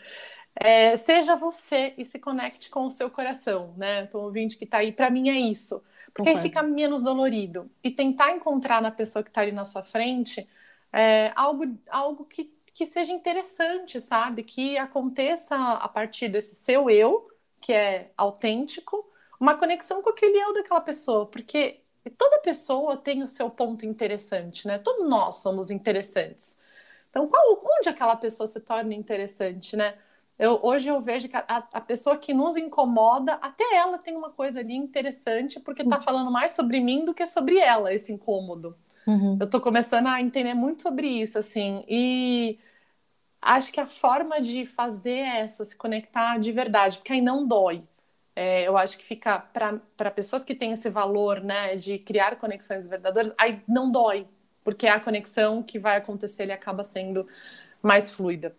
é, 0.54 0.96
seja 0.96 1.34
você 1.34 1.94
e 1.96 2.04
se 2.04 2.18
conecte 2.18 2.68
com 2.70 2.86
o 2.86 2.90
seu 2.90 3.10
coração, 3.10 3.74
né? 3.76 4.02
Então, 4.02 4.20
ouvinte 4.20 4.56
que 4.56 4.64
está 4.64 4.78
aí, 4.78 4.92
para 4.92 5.10
mim 5.10 5.28
é 5.28 5.38
isso. 5.38 5.82
Porque 6.14 6.28
aí 6.28 6.36
fica 6.36 6.62
menos 6.62 7.02
dolorido. 7.02 7.70
E 7.82 7.90
tentar 7.90 8.32
encontrar 8.32 8.82
na 8.82 8.90
pessoa 8.90 9.22
que 9.22 9.30
está 9.30 9.40
ali 9.40 9.52
na 9.52 9.64
sua 9.64 9.82
frente 9.82 10.46
é, 10.92 11.32
algo, 11.34 11.64
algo 11.88 12.24
que, 12.26 12.52
que 12.74 12.84
seja 12.84 13.12
interessante, 13.12 14.00
sabe? 14.00 14.42
Que 14.42 14.76
aconteça 14.76 15.56
a 15.56 15.88
partir 15.88 16.28
desse 16.28 16.54
seu 16.54 16.90
eu, 16.90 17.30
que 17.60 17.72
é 17.72 18.10
autêntico, 18.16 19.08
uma 19.40 19.56
conexão 19.56 20.02
com 20.02 20.10
aquele 20.10 20.38
eu 20.38 20.52
daquela 20.52 20.80
pessoa. 20.82 21.26
Porque 21.26 21.80
toda 22.18 22.40
pessoa 22.40 22.96
tem 22.96 23.22
o 23.22 23.28
seu 23.28 23.48
ponto 23.48 23.86
interessante, 23.86 24.66
né? 24.66 24.78
Todos 24.78 25.08
nós 25.08 25.36
somos 25.36 25.70
interessantes. 25.70 26.56
Então, 27.12 27.28
qual, 27.28 27.60
onde 27.78 27.90
aquela 27.90 28.16
pessoa 28.16 28.46
se 28.46 28.58
torna 28.58 28.94
interessante, 28.94 29.76
né? 29.76 29.94
Eu, 30.38 30.58
hoje 30.62 30.88
eu 30.88 30.98
vejo 31.02 31.28
que 31.28 31.36
a, 31.36 31.44
a, 31.46 31.80
pessoa 31.80 32.16
que 32.16 32.32
nos 32.32 32.56
incomoda, 32.56 33.34
até 33.34 33.76
ela 33.76 33.98
tem 33.98 34.16
uma 34.16 34.30
coisa 34.30 34.60
ali 34.60 34.74
interessante, 34.74 35.60
porque 35.60 35.82
está 35.82 36.00
falando 36.00 36.30
mais 36.32 36.52
sobre 36.52 36.80
mim 36.80 37.04
do 37.04 37.12
que 37.12 37.26
sobre 37.26 37.58
ela, 37.58 37.92
esse 37.92 38.10
incômodo. 38.10 38.74
Uhum. 39.06 39.36
Eu 39.38 39.44
estou 39.44 39.60
começando 39.60 40.06
a 40.06 40.22
entender 40.22 40.54
muito 40.54 40.82
sobre 40.82 41.06
isso, 41.06 41.38
assim, 41.38 41.84
e 41.86 42.58
acho 43.42 43.70
que 43.70 43.78
a 43.78 43.86
forma 43.86 44.40
de 44.40 44.64
fazer 44.64 45.18
é 45.18 45.40
essa, 45.40 45.66
se 45.66 45.76
conectar 45.76 46.38
de 46.38 46.50
verdade, 46.50 46.96
porque 46.96 47.12
aí 47.12 47.20
não 47.20 47.46
dói. 47.46 47.82
É, 48.34 48.66
eu 48.66 48.78
acho 48.78 48.96
que 48.96 49.04
fica 49.04 49.38
para 49.38 50.10
pessoas 50.10 50.42
que 50.42 50.54
têm 50.54 50.72
esse 50.72 50.88
valor, 50.88 51.42
né, 51.42 51.76
de 51.76 51.98
criar 51.98 52.36
conexões 52.36 52.86
verdadeiras, 52.86 53.34
aí 53.38 53.62
não 53.68 53.90
dói, 53.90 54.26
porque 54.64 54.86
é 54.86 54.90
a 54.90 55.00
conexão 55.00 55.62
que 55.62 55.78
vai 55.78 55.96
acontecer 55.96 56.44
ele 56.44 56.52
acaba 56.52 56.84
sendo 56.84 57.26
mais 57.82 58.10
fluida. 58.10 58.56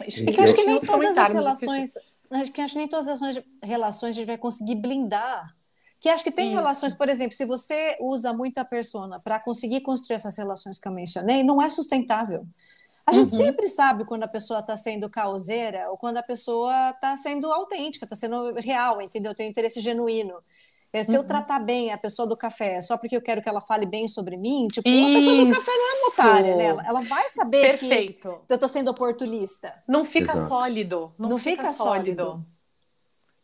Acho 0.00 0.24
que, 0.24 0.40
acho 0.40 0.54
que 0.54 0.64
nem 0.64 0.80
todas 0.80 1.16
as 1.16 1.32
relações, 1.32 1.94
acho 2.30 2.52
que, 2.52 2.60
acho 2.60 2.72
que 2.72 2.78
nem 2.78 2.88
todas 2.88 3.08
as 3.08 3.44
relações 3.62 4.16
a 4.16 4.18
gente 4.18 4.26
vai 4.26 4.38
conseguir 4.38 4.74
blindar. 4.74 5.54
Que 6.00 6.08
acho 6.08 6.24
que 6.24 6.32
tem 6.32 6.48
Isso. 6.48 6.56
relações, 6.56 6.92
por 6.92 7.08
exemplo, 7.08 7.34
se 7.34 7.46
você 7.46 7.96
usa 8.00 8.32
muito 8.32 8.58
a 8.58 8.64
persona 8.64 9.18
para 9.18 9.40
conseguir 9.40 9.80
construir 9.80 10.16
essas 10.16 10.36
relações 10.36 10.78
que 10.78 10.86
eu 10.86 10.92
mencionei, 10.92 11.42
não 11.42 11.62
é 11.62 11.70
sustentável. 11.70 12.46
A 13.06 13.12
gente 13.12 13.32
uhum. 13.32 13.38
sempre 13.38 13.68
sabe 13.68 14.04
quando 14.04 14.22
a 14.22 14.28
pessoa 14.28 14.60
está 14.60 14.76
sendo 14.76 15.08
causeira 15.08 15.90
ou 15.90 15.96
quando 15.96 16.16
a 16.16 16.22
pessoa 16.22 16.90
está 16.90 17.16
sendo 17.16 17.52
autêntica, 17.52 18.04
está 18.04 18.16
sendo 18.16 18.52
real, 18.54 19.00
entendeu? 19.00 19.34
Tem 19.34 19.46
um 19.46 19.50
interesse 19.50 19.80
genuíno. 19.80 20.34
É, 20.94 21.02
se 21.02 21.10
uhum. 21.10 21.16
eu 21.16 21.24
tratar 21.24 21.58
bem 21.58 21.92
a 21.92 21.98
pessoa 21.98 22.28
do 22.28 22.36
café 22.36 22.80
só 22.80 22.96
porque 22.96 23.16
eu 23.16 23.20
quero 23.20 23.42
que 23.42 23.48
ela 23.48 23.60
fale 23.60 23.84
bem 23.84 24.06
sobre 24.06 24.36
mim, 24.36 24.68
tipo, 24.68 24.88
Isso. 24.88 25.10
a 25.10 25.14
pessoa 25.14 25.44
do 25.44 25.52
café 25.52 25.72
não 25.72 25.88
é 25.88 26.08
otária, 26.08 26.56
né? 26.56 26.64
Ela, 26.66 26.86
ela 26.86 27.00
vai 27.00 27.28
saber 27.28 27.62
Perfeito. 27.62 28.40
que 28.46 28.54
eu 28.54 28.58
tô 28.58 28.68
sendo 28.68 28.92
oportunista. 28.92 29.74
Não 29.88 30.04
fica 30.04 30.32
Exato. 30.32 30.46
sólido. 30.46 31.12
Não, 31.18 31.30
não 31.30 31.38
fica, 31.40 31.62
fica, 31.62 31.72
sólido. 31.72 32.22
sólido. 32.22 32.46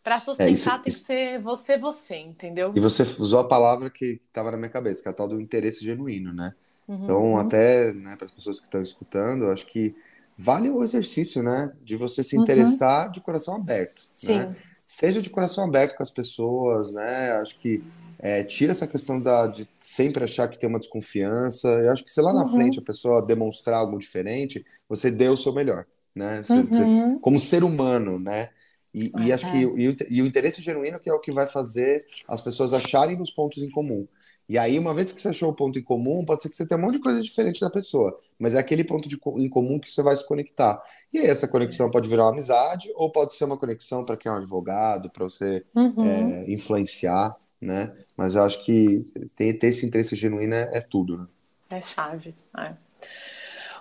Para 0.01 0.21
sustentar 0.21 0.49
é, 0.49 0.53
isso, 0.53 0.71
tem 0.71 0.83
que 0.83 0.91
ser 0.93 1.43
você, 1.43 1.77
você, 1.77 2.17
entendeu? 2.19 2.73
E 2.73 2.79
você 2.79 3.03
usou 3.03 3.41
a 3.41 3.49
palavra 3.49 3.91
que 3.91 4.21
estava 4.29 4.53
na 4.53 4.57
minha 4.57 4.71
cabeça, 4.71 5.03
que 5.03 5.09
é 5.09 5.11
a 5.11 5.15
tal 5.15 5.27
do 5.27 5.41
interesse 5.41 5.85
genuíno, 5.85 6.33
né? 6.33 6.55
Uhum, 6.87 7.05
então, 7.05 7.23
uhum. 7.33 7.37
até 7.37 7.93
né, 7.93 8.15
para 8.15 8.27
as 8.27 8.33
pessoas 8.33 8.61
que 8.61 8.67
estão 8.67 8.81
escutando, 8.81 9.47
acho 9.47 9.67
que 9.67 9.93
vale 10.39 10.71
o 10.71 10.85
exercício, 10.85 11.43
né? 11.43 11.73
De 11.83 11.97
você 11.97 12.23
se 12.23 12.37
uhum. 12.37 12.43
interessar 12.45 13.07
uhum. 13.07 13.13
de 13.13 13.21
coração 13.21 13.57
aberto. 13.57 14.07
Sim. 14.09 14.39
Né? 14.39 14.57
Seja 14.91 15.23
de 15.23 15.31
coração 15.31 15.63
aberto 15.63 15.97
com 15.97 16.03
as 16.03 16.11
pessoas, 16.11 16.91
né? 16.91 17.31
Acho 17.35 17.57
que 17.61 17.81
é, 18.19 18.43
tira 18.43 18.73
essa 18.73 18.89
questão 18.89 19.21
da, 19.21 19.47
de 19.47 19.69
sempre 19.79 20.25
achar 20.25 20.49
que 20.49 20.59
tem 20.59 20.69
uma 20.69 20.81
desconfiança. 20.81 21.69
Eu 21.69 21.93
acho 21.93 22.05
que 22.05 22.11
se 22.11 22.21
lá 22.21 22.33
na 22.33 22.43
uhum. 22.43 22.55
frente 22.55 22.81
a 22.81 22.83
pessoa 22.83 23.25
demonstrar 23.25 23.79
algo 23.79 23.97
diferente, 24.01 24.67
você 24.89 25.09
deu 25.09 25.35
o 25.35 25.37
seu 25.37 25.53
melhor, 25.53 25.87
né? 26.13 26.43
Você, 26.43 26.53
uhum. 26.55 26.67
você, 26.67 27.19
como 27.21 27.39
ser 27.39 27.63
humano, 27.63 28.19
né? 28.19 28.49
E, 28.93 29.13
e 29.27 29.33
acho 29.33 29.49
que 29.53 29.59
e 29.59 29.89
o, 29.89 29.97
e 30.11 30.23
o 30.23 30.27
interesse 30.27 30.61
genuíno 30.61 30.99
que 30.99 31.09
é 31.09 31.15
o 31.15 31.21
que 31.21 31.31
vai 31.31 31.47
fazer 31.47 32.03
as 32.27 32.41
pessoas 32.41 32.73
acharem 32.73 33.23
os 33.23 33.31
pontos 33.31 33.63
em 33.63 33.71
comum. 33.71 34.09
E 34.51 34.59
aí, 34.59 34.81
uma 34.81 34.93
vez 34.93 35.13
que 35.13 35.23
você 35.23 35.29
achou 35.29 35.51
o 35.51 35.55
ponto 35.55 35.79
em 35.79 35.83
comum, 35.83 36.25
pode 36.25 36.43
ser 36.43 36.49
que 36.49 36.57
você 36.57 36.67
tenha 36.67 36.77
um 36.77 36.83
monte 36.83 36.95
de 36.95 37.01
coisa 37.01 37.23
diferente 37.23 37.61
da 37.61 37.71
pessoa, 37.71 38.19
mas 38.37 38.53
é 38.53 38.59
aquele 38.59 38.83
ponto 38.83 39.09
de, 39.09 39.17
em 39.37 39.49
comum 39.49 39.79
que 39.79 39.89
você 39.89 40.03
vai 40.03 40.17
se 40.17 40.27
conectar. 40.27 40.83
E 41.13 41.21
aí, 41.21 41.27
essa 41.27 41.47
conexão 41.47 41.89
pode 41.89 42.09
virar 42.09 42.25
uma 42.25 42.33
amizade, 42.33 42.91
ou 42.97 43.13
pode 43.13 43.37
ser 43.37 43.45
uma 43.45 43.57
conexão 43.57 44.05
para 44.05 44.17
quem 44.17 44.29
é 44.29 44.35
um 44.35 44.39
advogado, 44.39 45.09
para 45.09 45.23
você 45.23 45.65
uhum. 45.73 46.05
é, 46.05 46.51
influenciar, 46.51 47.37
né? 47.61 47.97
Mas 48.17 48.35
eu 48.35 48.43
acho 48.43 48.65
que 48.65 49.05
ter, 49.37 49.53
ter 49.53 49.69
esse 49.69 49.87
interesse 49.87 50.17
genuíno 50.17 50.55
é, 50.55 50.79
é 50.79 50.81
tudo, 50.81 51.17
né? 51.17 51.27
É 51.71 51.81
chave. 51.81 52.35
É. 52.59 52.75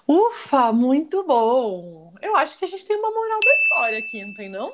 Ufa, 0.08 0.72
muito 0.72 1.24
bom! 1.24 2.14
Eu 2.22 2.36
acho 2.36 2.60
que 2.60 2.66
a 2.66 2.68
gente 2.68 2.86
tem 2.86 2.96
uma 2.96 3.10
moral 3.10 3.40
da 3.44 3.54
história 3.54 3.98
aqui, 3.98 4.24
não 4.24 4.36
tem 4.36 4.52
não? 4.52 4.72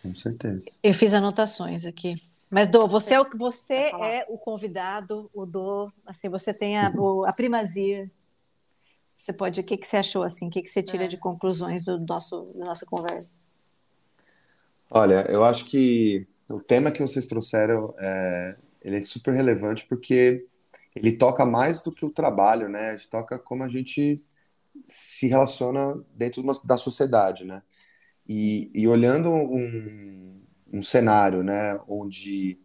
Com 0.00 0.14
certeza. 0.14 0.70
Eu 0.80 0.94
fiz 0.94 1.12
anotações 1.12 1.86
aqui. 1.86 2.14
Mas, 2.52 2.68
Dô, 2.68 2.86
você, 2.86 3.14
é 3.14 3.20
o, 3.20 3.24
você 3.34 3.74
é 3.74 4.26
o 4.28 4.36
convidado, 4.36 5.30
o 5.32 5.46
Dô, 5.46 5.90
assim, 6.04 6.28
você 6.28 6.52
tem 6.52 6.76
a, 6.76 6.92
a 7.26 7.32
primazia. 7.32 8.10
Você 9.16 9.32
pode, 9.32 9.62
o 9.62 9.64
que, 9.64 9.78
que 9.78 9.86
você 9.86 9.96
achou, 9.96 10.22
assim, 10.22 10.48
o 10.48 10.50
que, 10.50 10.60
que 10.60 10.68
você 10.68 10.82
tira 10.82 11.04
é. 11.04 11.06
de 11.06 11.16
conclusões 11.16 11.82
do 11.82 11.98
nosso, 11.98 12.52
da 12.54 12.66
nossa 12.66 12.84
conversa? 12.84 13.38
Olha, 14.90 15.24
eu 15.30 15.42
acho 15.42 15.64
que 15.64 16.26
o 16.50 16.60
tema 16.60 16.90
que 16.90 17.00
vocês 17.00 17.24
trouxeram, 17.24 17.94
é, 17.98 18.56
ele 18.82 18.98
é 18.98 19.00
super 19.00 19.32
relevante 19.32 19.86
porque 19.86 20.46
ele 20.94 21.16
toca 21.16 21.46
mais 21.46 21.80
do 21.80 21.90
que 21.90 22.04
o 22.04 22.10
trabalho, 22.10 22.68
né? 22.68 22.90
A 22.90 22.96
gente 22.96 23.08
toca 23.08 23.38
como 23.38 23.64
a 23.64 23.68
gente 23.70 24.22
se 24.84 25.26
relaciona 25.26 25.98
dentro 26.14 26.42
da 26.62 26.76
sociedade, 26.76 27.46
né? 27.46 27.62
E, 28.28 28.70
e 28.74 28.86
olhando 28.86 29.30
um, 29.30 30.41
um 30.72 30.80
cenário, 30.82 31.42
né, 31.42 31.78
onde 31.86 32.58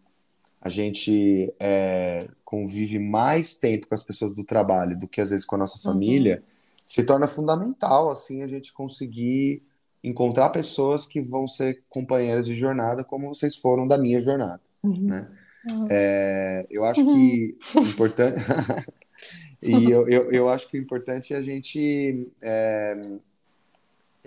a 0.61 0.69
gente 0.69 1.53
é, 1.59 2.27
convive 2.43 2.99
mais 2.99 3.55
tempo 3.55 3.87
com 3.87 3.95
as 3.95 4.03
pessoas 4.03 4.33
do 4.33 4.43
trabalho 4.43 4.97
do 4.97 5.07
que 5.07 5.21
às 5.21 5.29
vezes 5.29 5.45
com 5.45 5.55
a 5.55 5.59
nossa 5.59 5.77
família, 5.79 6.37
uhum. 6.37 6.83
se 6.85 7.03
torna 7.03 7.27
fundamental 7.27 8.09
assim 8.09 8.41
a 8.41 8.47
gente 8.47 8.73
conseguir 8.73 9.63
encontrar 10.03 10.49
pessoas 10.49 11.05
que 11.05 11.21
vão 11.21 11.47
ser 11.47 11.83
companheiras 11.89 12.45
de 12.45 12.55
jornada 12.55 13.03
como 13.03 13.27
vocês 13.27 13.57
foram 13.57 13.87
da 13.87 13.97
minha 13.97 14.19
jornada, 14.19 14.61
uhum. 14.83 15.01
né? 15.01 15.27
Uhum. 15.69 15.87
É, 15.89 16.65
eu 16.69 16.85
acho 16.85 17.03
que 17.03 17.57
importante 17.75 18.39
e 19.61 19.91
eu, 19.91 20.07
eu, 20.07 20.31
eu, 20.31 20.49
acho 20.49 20.69
que 20.69 20.77
o 20.77 20.81
importante 20.81 21.33
é 21.33 21.37
a 21.37 21.41
gente 21.41 22.31
é, 22.41 22.95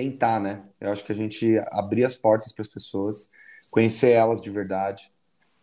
tentar, 0.01 0.41
né? 0.41 0.63
Eu 0.81 0.91
acho 0.91 1.05
que 1.05 1.13
a 1.13 1.15
gente 1.15 1.59
abrir 1.71 2.05
as 2.05 2.15
portas 2.15 2.53
para 2.53 2.63
as 2.63 2.69
pessoas 2.69 3.29
conhecer 3.71 4.11
elas 4.11 4.41
de 4.41 4.51
verdade, 4.51 5.11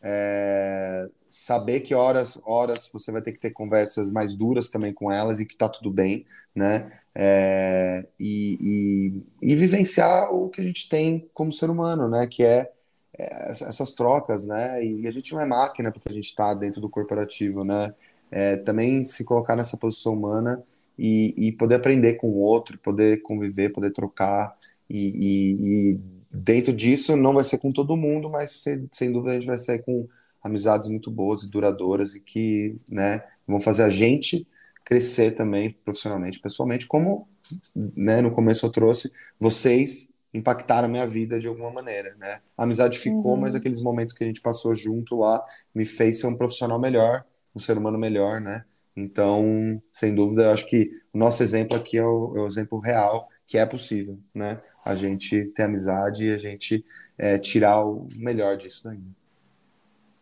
é, 0.02 1.10
saber 1.30 1.82
que 1.82 1.96
horas, 1.96 2.40
horas 2.46 2.90
você 2.92 3.12
vai 3.12 3.22
ter 3.22 3.32
que 3.32 3.40
ter 3.40 3.52
conversas 3.52 4.12
mais 4.12 4.34
duras 4.34 4.70
também 4.70 4.94
com 4.94 5.12
elas 5.12 5.40
e 5.40 5.46
que 5.46 5.58
tá 5.58 5.68
tudo 5.68 5.92
bem, 5.92 6.26
né? 6.56 6.92
É, 7.14 8.06
e, 8.20 9.24
e, 9.42 9.52
e, 9.54 9.56
vivenciar 9.56 10.32
o 10.32 10.50
que 10.50 10.62
a 10.62 10.64
gente 10.64 10.88
tem 10.88 11.28
como 11.34 11.52
ser 11.52 11.70
humano, 11.70 12.08
né? 12.08 12.28
Que 12.28 12.44
é, 12.44 12.72
é 13.18 13.50
essas 13.50 13.92
trocas, 13.92 14.46
né? 14.46 14.84
E 14.86 15.08
a 15.08 15.12
gente 15.12 15.34
não 15.34 15.42
é 15.42 15.46
máquina 15.46 15.92
porque 15.92 16.10
a 16.10 16.14
gente 16.14 16.26
está 16.26 16.54
dentro 16.54 16.80
do 16.80 16.90
corporativo, 16.90 17.64
né? 17.64 17.94
É, 18.30 18.58
também 18.58 19.04
se 19.04 19.24
colocar 19.26 19.56
nessa 19.56 19.78
posição 19.78 20.14
humana 20.14 20.64
e, 20.98 21.34
e, 21.38 21.52
poder 21.52 21.76
aprender 21.76 22.16
com 22.16 22.28
o 22.28 22.38
outro, 22.38 22.80
poder 22.80 23.22
conviver, 23.22 23.72
poder 23.72 23.92
trocar 23.92 24.58
e, 24.90 25.94
e 25.94 26.00
dentro 26.32 26.74
disso 26.74 27.16
não 27.16 27.34
vai 27.34 27.44
ser 27.44 27.58
com 27.58 27.72
todo 27.72 27.98
mundo, 27.98 28.30
mas 28.30 28.52
sem, 28.52 28.88
sem 28.92 29.12
dúvida 29.12 29.32
a 29.32 29.36
gente 29.36 29.48
vai 29.48 29.58
sair 29.58 29.84
com 29.84 30.08
amizades 30.42 30.90
muito 30.90 31.12
boas 31.12 31.44
e 31.44 31.50
duradouras 31.50 32.16
e 32.16 32.20
que, 32.20 32.76
né, 32.90 33.24
vão 33.48 33.60
fazer 33.60 33.84
a 33.84 33.90
gente 33.90 34.48
crescer 34.84 35.32
também 35.32 35.72
profissionalmente, 35.84 36.40
pessoalmente, 36.40 36.88
como, 36.88 37.28
né, 37.76 38.22
no 38.22 38.32
começo 38.32 38.66
eu 38.66 38.72
trouxe, 38.72 39.12
vocês 39.40 40.14
impactaram 40.34 40.88
a 40.88 40.92
minha 40.92 41.06
vida 41.06 41.40
de 41.40 41.48
alguma 41.48 41.72
maneira, 41.72 42.16
né? 42.16 42.42
A 42.58 42.64
amizade 42.64 42.98
ficou, 43.00 43.34
uhum. 43.34 43.42
mas 43.42 43.56
aqueles 43.56 43.82
momentos 43.82 44.14
que 44.14 44.24
a 44.24 44.28
gente 44.28 44.42
passou 44.42 44.76
junto 44.76 45.18
lá 45.18 45.44
me 45.74 45.84
fez 45.84 46.20
ser 46.20 46.28
um 46.28 46.38
profissional 46.38 46.80
melhor, 46.80 47.26
um 47.56 47.60
ser 47.60 47.78
humano 47.78 47.98
melhor, 47.98 48.40
né? 48.40 48.64
Então, 48.98 49.82
sem 49.94 50.16
dúvida, 50.16 50.46
eu 50.46 50.52
acho 50.52 50.66
que 50.66 50.92
o 51.14 51.18
nosso 51.18 51.44
exemplo 51.44 51.78
aqui 51.78 52.00
é 52.00 52.04
o, 52.04 52.36
é 52.36 52.42
o 52.42 52.48
exemplo 52.48 52.80
real 52.80 53.30
que 53.46 53.58
é 53.58 53.66
possível, 53.66 54.20
né? 54.34 54.60
a 54.84 54.96
gente 54.96 55.46
ter 55.48 55.64
amizade 55.64 56.26
e 56.26 56.34
a 56.34 56.38
gente 56.38 56.86
é, 57.18 57.38
tirar 57.38 57.84
o 57.86 58.08
melhor 58.16 58.56
disso 58.56 58.86
daí. 58.86 59.00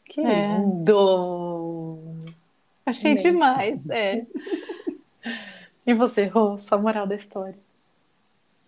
Que 0.03 0.21
é. 0.21 0.57
lindo! 0.57 1.99
Achei 2.86 3.13
Mesmo. 3.13 3.32
demais, 3.32 3.89
é. 3.89 4.26
e 5.88 5.93
você, 5.93 6.26
Rô, 6.26 6.57
sua 6.57 6.78
moral 6.78 7.07
da 7.07 7.15
história? 7.15 7.57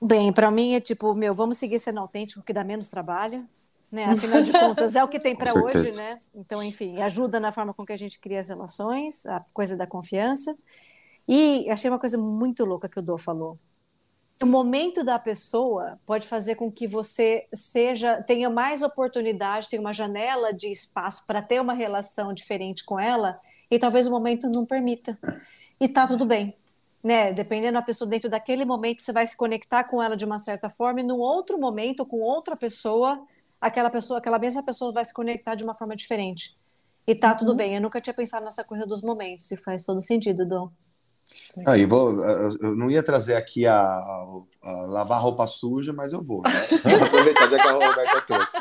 Bem, 0.02 0.32
para 0.32 0.52
mim 0.52 0.74
é 0.74 0.80
tipo, 0.80 1.14
meu, 1.16 1.34
vamos 1.34 1.58
seguir 1.58 1.80
sendo 1.80 2.00
autêntico, 2.00 2.44
que 2.44 2.54
dá 2.54 2.64
menos 2.64 2.90
trabalho, 2.90 3.48
né? 3.92 4.06
Afinal 4.06 4.42
de 4.42 4.52
contas, 4.52 4.96
é 4.96 5.04
o 5.04 5.08
que 5.08 5.20
tem 5.20 5.36
para 5.36 5.54
hoje, 5.54 5.96
né? 5.96 6.18
Então, 6.36 6.62
enfim, 6.62 7.02
ajuda 7.02 7.40
na 7.40 7.52
forma 7.52 7.74
com 7.74 7.86
que 7.86 7.94
a 7.94 7.98
gente 7.98 8.20
cria 8.20 8.40
as 8.40 8.50
relações, 8.50 9.26
a 9.26 9.44
coisa 9.54 9.78
da 9.78 9.88
confiança. 9.88 10.56
E 11.28 11.70
achei 11.70 11.90
uma 11.90 12.00
coisa 12.00 12.18
muito 12.18 12.64
louca 12.66 12.88
que 12.88 13.00
o 13.00 13.02
Dô 13.02 13.18
falou 13.18 13.58
o 14.44 14.46
momento 14.46 15.04
da 15.04 15.18
pessoa 15.18 16.00
pode 16.06 16.28
fazer 16.28 16.56
com 16.56 16.72
que 16.72 16.88
você 16.88 17.48
seja 17.52 18.22
tenha 18.22 18.50
mais 18.50 18.84
oportunidade, 18.84 19.70
tenha 19.70 19.82
uma 19.82 19.94
janela 19.94 20.54
de 20.54 20.72
espaço 20.72 21.26
para 21.26 21.42
ter 21.42 21.60
uma 21.60 21.74
relação 21.74 22.34
diferente 22.34 22.86
com 22.86 23.00
ela 23.00 23.40
e 23.70 23.80
talvez 23.80 24.06
o 24.06 24.12
momento 24.12 24.50
não 24.54 24.66
permita. 24.66 25.18
E 25.80 25.88
tá 25.88 26.06
tudo 26.08 26.26
bem. 26.26 26.56
Né? 27.04 27.32
Dependendo 27.32 27.74
da 27.74 27.82
pessoa 27.82 28.10
dentro 28.10 28.30
daquele 28.30 28.66
momento, 28.66 29.02
você 29.02 29.12
vai 29.12 29.26
se 29.26 29.36
conectar 29.36 29.84
com 29.86 30.02
ela 30.02 30.16
de 30.16 30.26
uma 30.26 30.40
certa 30.40 30.70
forma 30.70 31.00
e 31.00 31.04
num 31.04 31.20
outro 31.20 31.58
momento 31.58 32.06
com 32.06 32.20
outra 32.20 32.56
pessoa, 32.56 33.24
aquela 33.60 33.90
pessoa, 33.90 34.20
aquela 34.20 34.40
mesma 34.40 34.64
pessoa 34.64 34.92
vai 34.92 35.04
se 35.06 35.14
conectar 35.14 35.56
de 35.56 35.64
uma 35.64 35.74
forma 35.74 35.96
diferente. 35.96 36.56
E 37.06 37.16
tá 37.16 37.34
tudo 37.34 37.56
bem. 37.56 37.76
Eu 37.76 37.82
nunca 37.82 38.02
tinha 38.02 38.14
pensado 38.14 38.44
nessa 38.44 38.64
coisa 38.64 38.86
dos 38.86 39.02
momentos, 39.02 39.50
e 39.52 39.58
faz 39.58 39.84
todo 39.84 40.02
sentido, 40.02 40.46
Dom. 40.46 40.70
Aí 41.66 41.84
ah, 41.84 41.88
vou, 41.88 42.22
eu 42.22 42.76
não 42.76 42.90
ia 42.90 43.04
trazer 43.04 43.36
aqui 43.36 43.66
a, 43.66 43.78
a, 43.78 44.28
a 44.64 44.72
lavar 44.84 45.22
roupa 45.22 45.46
suja, 45.46 45.92
mas 45.92 46.14
eu 46.14 46.22
vou. 46.22 46.42
Né? 46.44 46.50
Aproveitar 47.06 47.50
já 47.50 47.58
que 47.58 47.68
a 47.68 47.72
Roberta 47.72 48.22
trouxe. 48.22 48.58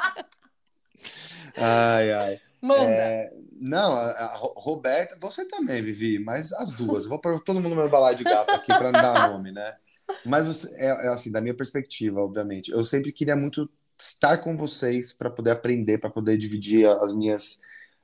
Ai, 1.57 2.12
ai. 2.12 2.40
Manda. 2.61 2.84
É, 2.84 3.32
não, 3.61 3.94
a, 3.94 4.11
a, 4.11 4.36
Roberta, 4.36 5.16
você 5.20 5.47
também, 5.47 5.82
Vivi, 5.82 6.18
mas 6.18 6.53
as 6.53 6.70
duas. 6.70 7.07
vou 7.07 7.20
pôr 7.20 7.40
todo 7.40 7.57
mundo 7.57 7.70
no 7.70 7.76
meu 7.76 7.88
balaio 7.88 8.16
de 8.16 8.24
gato 8.24 8.51
aqui 8.51 8.66
para 8.66 8.90
não 8.90 8.92
dar 8.92 9.30
nome, 9.30 9.53
né? 9.53 9.76
Mas 10.24 10.47
você, 10.47 10.74
é, 10.76 10.86
é, 10.86 11.09
assim, 11.09 11.30
da 11.30 11.40
minha 11.40 11.55
perspectiva, 11.55 12.20
obviamente. 12.20 12.70
Eu 12.70 12.82
sempre 12.84 13.12
queria 13.12 13.36
muito 13.36 13.68
estar 13.99 14.38
com 14.38 14.57
vocês 14.57 15.12
para 15.12 15.30
poder 15.30 15.51
aprender, 15.51 15.99
para 15.99 16.11
poder 16.11 16.36
dividir 16.36 16.88
as 16.88 17.14
minhas 17.14 17.61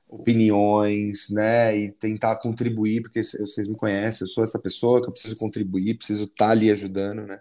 opiniões, 0.07 1.29
né, 1.31 1.75
e 1.75 1.91
tentar 1.91 2.35
contribuir, 2.35 3.01
porque 3.01 3.23
vocês 3.23 3.67
me 3.67 3.75
conhecem, 3.75 4.25
eu 4.25 4.27
sou 4.27 4.43
essa 4.43 4.59
pessoa 4.59 5.01
que 5.01 5.07
eu 5.07 5.11
preciso 5.11 5.35
contribuir, 5.35 5.95
preciso 5.95 6.25
estar 6.25 6.51
ali 6.51 6.71
ajudando, 6.71 7.25
né, 7.25 7.39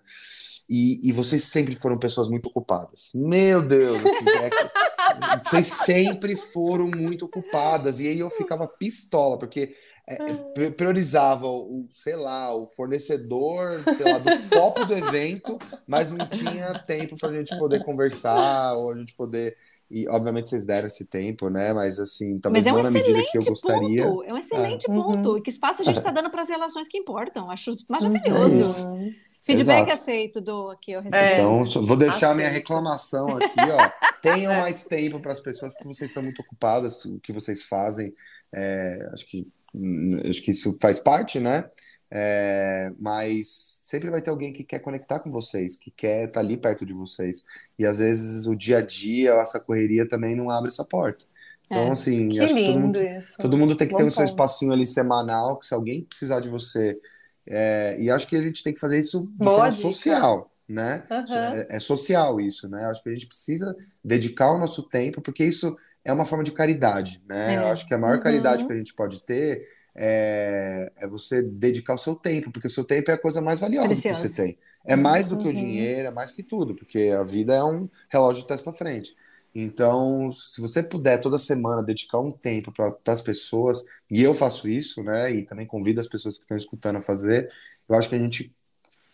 e, 0.69 1.07
e 1.07 1.13
vocês 1.13 1.45
sempre 1.45 1.77
foram 1.77 1.99
pessoas 1.99 2.31
muito 2.31 2.47
ocupadas. 2.47 3.11
Meu 3.15 3.61
Deus, 3.61 3.99
assim, 3.99 4.29
é 4.29 5.39
vocês 5.45 5.67
sempre 5.67 6.35
foram 6.35 6.89
muito 6.89 7.27
ocupadas, 7.27 8.01
e 8.01 8.09
aí 8.09 8.21
eu 8.21 8.31
ficava 8.31 8.67
pistola, 8.67 9.39
porque 9.39 9.75
é, 10.09 10.15
é 10.15 10.71
priorizava 10.71 11.47
o, 11.47 11.89
sei 11.93 12.17
lá, 12.17 12.55
o 12.55 12.67
fornecedor, 12.69 13.83
sei 13.97 14.13
lá, 14.13 14.19
do 14.19 14.49
copo 14.49 14.85
do 14.85 14.95
evento, 14.95 15.59
mas 15.89 16.11
não 16.11 16.27
tinha 16.29 16.79
tempo 16.81 17.17
para 17.17 17.31
a 17.31 17.33
gente 17.33 17.57
poder 17.59 17.85
conversar, 17.85 18.75
ou 18.75 18.93
a 18.93 18.99
gente 18.99 19.15
poder 19.15 19.57
e, 19.95 20.09
obviamente, 20.09 20.49
vocês 20.49 20.65
deram 20.65 20.87
esse 20.87 21.05
tempo, 21.05 21.51
né? 21.51 21.71
Mas, 21.75 21.99
assim, 21.99 22.39
talvez 22.39 22.65
Mas 22.65 22.67
é 22.67 22.73
um 22.73 22.77
não 22.77 22.85
na 22.85 22.91
medida 22.91 23.23
que 23.31 23.37
eu 23.37 23.43
gostaria. 23.45 24.05
Ponto. 24.07 24.25
É 24.25 24.33
um 24.33 24.39
excelente 24.39 24.91
é. 24.91 24.95
ponto. 24.95 25.29
Uhum. 25.29 25.37
E 25.37 25.43
que 25.43 25.51
espaço 25.51 25.83
a 25.83 25.85
gente 25.85 25.99
está 25.99 26.11
dando 26.11 26.31
para 26.31 26.41
as 26.41 26.49
relações 26.49 26.89
que 26.89 26.97
importam. 26.97 27.51
Acho 27.51 27.77
maravilhoso. 27.91 28.89
Uhum. 28.89 29.15
Feedback 29.45 29.89
Exato. 29.89 29.93
aceito 29.93 30.41
do 30.41 30.71
aqui, 30.71 30.93
eu 30.93 31.03
recebi. 31.03 31.33
Então, 31.35 31.83
vou 31.83 31.97
deixar 31.97 32.31
a 32.31 32.35
minha 32.35 32.49
reclamação 32.49 33.27
aqui, 33.37 33.61
ó. 33.61 34.09
Tenham 34.23 34.55
mais 34.63 34.85
tempo 34.85 35.21
para 35.21 35.33
as 35.33 35.41
pessoas, 35.41 35.75
porque 35.75 35.89
vocês 35.89 36.11
são 36.11 36.23
muito 36.23 36.41
ocupadas, 36.41 37.05
o 37.05 37.21
que 37.21 37.33
vocês 37.33 37.65
fazem. 37.65 38.15
É, 38.51 39.11
acho, 39.13 39.27
que, 39.27 39.47
acho 40.29 40.43
que 40.43 40.51
isso 40.51 40.77
faz 40.81 40.99
parte, 41.01 41.41
né? 41.41 41.65
É, 42.11 42.93
mas 42.99 43.49
sempre 43.93 44.11
vai 44.11 44.23
ter 44.23 44.31
alguém 44.31 44.53
que 44.53 44.65
quer 44.65 44.79
conectar 44.79 45.21
com 45.21 45.31
vocês, 45.31 45.77
que 45.77 45.91
quer 45.91 46.25
estar 46.25 46.35
tá 46.35 46.41
ali 46.41 46.57
perto 46.57 46.85
de 46.85 46.93
vocês. 46.93 47.45
E 47.79 47.85
às 47.85 47.99
vezes 47.99 48.47
o 48.47 48.55
dia 48.55 48.79
a 48.79 48.81
dia, 48.81 49.33
essa 49.33 49.61
correria 49.61 50.09
também 50.09 50.35
não 50.35 50.51
abre 50.51 50.71
essa 50.71 50.85
porta. 50.85 51.25
Então, 51.67 51.89
é, 51.89 51.91
assim, 51.91 52.29
que 52.29 52.41
acho 52.41 52.55
que 52.55 52.67
todo 52.67 52.81
mundo, 52.81 53.03
isso. 53.03 53.39
todo 53.39 53.59
mundo 53.59 53.75
tem 53.75 53.87
que 53.87 53.93
Bom 53.93 54.01
ter 54.01 54.05
o 54.05 54.11
seu 54.11 54.25
espacinho 54.25 54.73
ali 54.73 54.85
semanal, 54.85 55.59
que 55.59 55.67
se 55.67 55.75
alguém 55.75 56.05
precisar 56.05 56.41
de 56.41 56.49
você. 56.49 56.99
É, 57.49 57.97
e 57.99 58.11
acho 58.11 58.27
que 58.27 58.37
a 58.37 58.43
gente 58.43 58.63
tem 58.63 58.75
que 58.75 58.81
fazer 58.81 58.99
isso 58.99 59.23
de 59.23 59.45
Boa 59.45 59.57
forma 59.57 59.71
dica. 59.71 59.83
social, 59.83 60.51
né? 60.69 61.05
Uhum. 61.11 61.35
É, 61.35 61.67
é, 61.71 61.81
social 61.81 62.41
isso, 62.41 62.69
né? 62.69 62.85
Acho 62.85 63.03
que 63.03 63.09
a 63.09 63.13
gente 63.13 63.27
precisa 63.27 63.75
dedicar 64.05 64.53
o 64.53 64.59
nosso 64.59 64.83
tempo, 64.83 65.21
porque 65.21 65.45
isso 65.45 65.77
é 66.05 66.13
uma 66.13 66.25
forma 66.25 66.45
de 66.45 66.53
caridade, 66.53 67.23
né? 67.29 67.55
É. 67.55 67.59
Eu 67.59 67.67
acho 67.67 67.87
que 67.87 67.95
a 67.95 67.99
maior 67.99 68.17
uhum. 68.17 68.23
caridade 68.23 68.67
que 68.67 68.73
a 68.73 68.77
gente 68.77 68.95
pode 68.95 69.23
ter 69.23 69.69
é, 69.95 70.91
é, 70.97 71.07
você 71.07 71.43
dedicar 71.43 71.95
o 71.95 71.99
seu 71.99 72.15
tempo, 72.15 72.51
porque 72.51 72.67
o 72.67 72.71
seu 72.71 72.85
tempo 72.85 73.11
é 73.11 73.15
a 73.15 73.19
coisa 73.19 73.41
mais 73.41 73.61
valiosa 73.61 73.89
Precioso. 73.89 74.23
que 74.23 74.29
você 74.29 74.43
tem. 74.43 74.59
É 74.85 74.97
mais 74.97 75.29
do 75.29 75.37
que 75.37 75.45
uhum. 75.45 75.51
o 75.51 75.55
dinheiro, 75.55 76.09
é 76.09 76.11
mais 76.11 76.33
que 76.33 76.43
tudo, 76.43 76.75
porque 76.75 77.11
a 77.17 77.23
vida 77.23 77.55
é 77.55 77.63
um 77.63 77.89
relógio 78.09 78.43
de 78.43 78.47
trás 78.47 78.61
para 78.61 78.73
frente. 78.73 79.15
Então, 79.55 80.33
se 80.33 80.61
você 80.61 80.83
puder 80.83 81.21
toda 81.21 81.39
semana 81.39 81.83
dedicar 81.83 82.19
um 82.19 82.33
tempo 82.33 82.73
para 82.73 82.97
as 83.13 83.21
pessoas, 83.21 83.85
e 84.11 84.23
eu 84.23 84.33
faço 84.33 84.67
isso, 84.67 85.03
né? 85.03 85.31
E 85.31 85.43
também 85.43 85.67
convido 85.67 86.01
as 86.01 86.09
pessoas 86.09 86.37
que 86.37 86.45
estão 86.45 86.57
escutando 86.57 86.97
a 86.97 87.03
fazer, 87.03 87.53
eu 87.89 87.95
acho 87.95 88.09
que 88.09 88.15
a 88.15 88.19
gente 88.19 88.55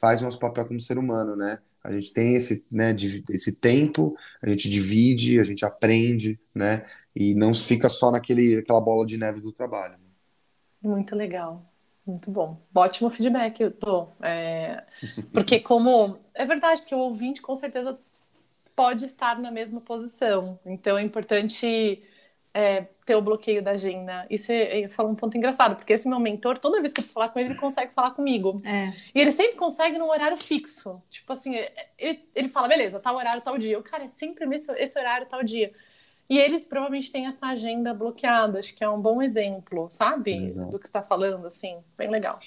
faz 0.00 0.22
nosso 0.22 0.38
papel 0.38 0.64
como 0.64 0.80
ser 0.80 0.96
humano, 0.96 1.34
né? 1.34 1.58
A 1.82 1.92
gente 1.92 2.12
tem 2.12 2.34
esse, 2.34 2.64
né, 2.70 2.94
esse 3.30 3.52
tempo, 3.52 4.16
a 4.42 4.48
gente 4.48 4.68
divide, 4.68 5.38
a 5.38 5.42
gente 5.42 5.64
aprende, 5.64 6.38
né? 6.54 6.84
E 7.14 7.34
não 7.34 7.54
fica 7.54 7.88
só 7.88 8.10
naquele, 8.10 8.58
aquela 8.58 8.80
bola 8.80 9.06
de 9.06 9.16
neve 9.16 9.40
do 9.40 9.52
trabalho. 9.52 9.96
Muito 10.82 11.16
legal. 11.16 11.64
Muito 12.06 12.30
bom. 12.30 12.58
Ótimo 12.74 13.10
feedback, 13.10 13.60
eu 13.60 13.70
tô. 13.70 14.08
É... 14.22 14.82
Porque 15.32 15.60
como. 15.60 16.18
É 16.32 16.46
verdade, 16.46 16.80
porque 16.80 16.94
o 16.94 16.98
ouvinte 16.98 17.42
com 17.42 17.54
certeza 17.54 17.98
pode 18.74 19.04
estar 19.04 19.38
na 19.38 19.50
mesma 19.50 19.80
posição. 19.80 20.58
Então 20.64 20.96
é 20.96 21.02
importante 21.02 22.02
é, 22.52 22.86
ter 23.04 23.14
o 23.14 23.22
bloqueio 23.22 23.62
da 23.62 23.72
agenda. 23.72 24.26
E 24.28 24.38
você 24.38 24.88
falou 24.92 25.12
um 25.12 25.14
ponto 25.14 25.36
engraçado, 25.36 25.76
porque 25.76 25.92
esse 25.92 26.08
meu 26.08 26.18
mentor, 26.18 26.58
toda 26.58 26.80
vez 26.80 26.92
que 26.92 27.00
eu 27.00 27.02
preciso 27.02 27.14
falar 27.14 27.28
com 27.28 27.38
ele, 27.38 27.50
ele 27.50 27.58
consegue 27.58 27.92
falar 27.94 28.12
comigo. 28.12 28.60
É. 28.64 28.88
E 29.14 29.20
ele 29.20 29.32
sempre 29.32 29.56
consegue 29.56 29.98
num 29.98 30.08
horário 30.08 30.36
fixo. 30.36 31.02
Tipo 31.08 31.32
assim, 31.32 31.54
ele, 31.98 32.28
ele 32.34 32.48
fala, 32.48 32.68
beleza, 32.68 33.00
tal 33.00 33.16
horário, 33.16 33.40
tal 33.40 33.56
dia. 33.58 33.74
Eu, 33.74 33.82
cara, 33.82 34.04
é 34.04 34.08
sempre 34.08 34.44
esse, 34.54 34.70
esse 34.72 34.98
horário, 34.98 35.26
tal 35.26 35.42
dia. 35.42 35.72
E 36.28 36.38
eles 36.38 36.64
provavelmente 36.64 37.10
têm 37.10 37.26
essa 37.26 37.46
agenda 37.46 37.94
bloqueada, 37.94 38.58
acho 38.58 38.74
que 38.74 38.84
é 38.84 38.88
um 38.88 39.00
bom 39.00 39.22
exemplo, 39.22 39.88
sabe? 39.90 40.48
Exato. 40.48 40.70
Do 40.70 40.78
que 40.78 40.84
está 40.84 41.02
falando, 41.02 41.46
assim, 41.46 41.78
bem 41.96 42.10
legal. 42.10 42.38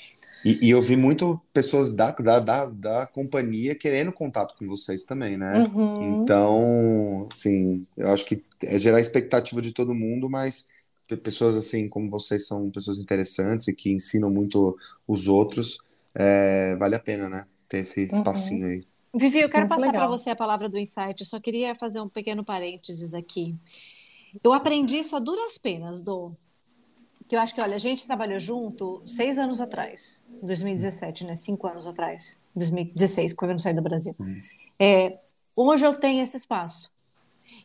E, 0.44 0.68
e, 0.68 0.70
eu 0.72 0.82
vi 0.82 0.96
muito 0.96 1.40
pessoas 1.54 1.90
da, 1.90 2.12
da, 2.12 2.40
da, 2.40 2.66
da, 2.66 3.06
companhia 3.06 3.76
querendo 3.76 4.12
contato 4.12 4.56
com 4.58 4.66
vocês 4.66 5.04
também, 5.04 5.38
né? 5.38 5.70
Uhum. 5.72 6.24
Então, 6.24 7.28
assim, 7.32 7.86
eu 7.96 8.10
acho 8.10 8.26
que 8.26 8.44
é 8.64 8.80
gerar 8.80 9.00
expectativa 9.00 9.62
de 9.62 9.72
todo 9.72 9.94
mundo, 9.94 10.30
mas 10.30 10.66
pessoas 11.24 11.56
assim 11.56 11.90
como 11.90 12.10
vocês 12.10 12.48
são 12.48 12.72
pessoas 12.72 12.98
interessantes 12.98 13.68
e 13.68 13.74
que 13.74 13.92
ensinam 13.92 14.30
muito 14.30 14.78
os 15.08 15.28
outros, 15.28 15.78
é, 16.16 16.76
vale 16.78 16.96
a 16.96 17.00
pena, 17.00 17.30
né? 17.30 17.46
Ter 17.68 17.80
esse 17.80 18.02
uhum. 18.02 18.18
espacinho 18.18 18.66
uhum. 18.66 18.72
aí. 18.72 18.88
Vivi, 19.14 19.42
eu 19.42 19.50
quero 19.50 19.68
Muito 19.68 19.78
passar 19.78 19.92
para 19.92 20.08
você 20.08 20.30
a 20.30 20.36
palavra 20.36 20.70
do 20.70 20.78
insight. 20.78 21.26
Só 21.26 21.38
queria 21.38 21.76
fazer 21.76 22.00
um 22.00 22.08
pequeno 22.08 22.46
parênteses 22.46 23.14
aqui. 23.14 23.56
Eu 24.42 24.54
aprendi 24.54 24.98
isso 24.98 25.16
a 25.16 25.20
duras 25.20 25.58
penas, 25.58 26.02
do 26.02 26.32
que 27.32 27.36
eu 27.38 27.40
acho 27.40 27.56
que, 27.56 27.62
olha, 27.62 27.76
a 27.76 27.80
gente 27.80 28.06
trabalhou 28.06 28.38
junto 28.42 29.02
seis 29.06 29.40
anos 29.40 29.62
atrás, 29.62 30.22
2017, 30.44 31.26
né? 31.26 31.34
Cinco 31.34 31.66
anos 31.66 31.88
atrás, 31.88 32.42
2016, 32.54 33.32
quando 33.32 33.52
eu 33.52 33.58
saí 33.58 33.74
do 33.74 33.82
Brasil. 33.82 34.14
É, 34.78 35.18
hoje 35.56 35.86
eu 35.86 35.96
tenho 35.96 36.22
esse 36.22 36.36
espaço. 36.36 36.92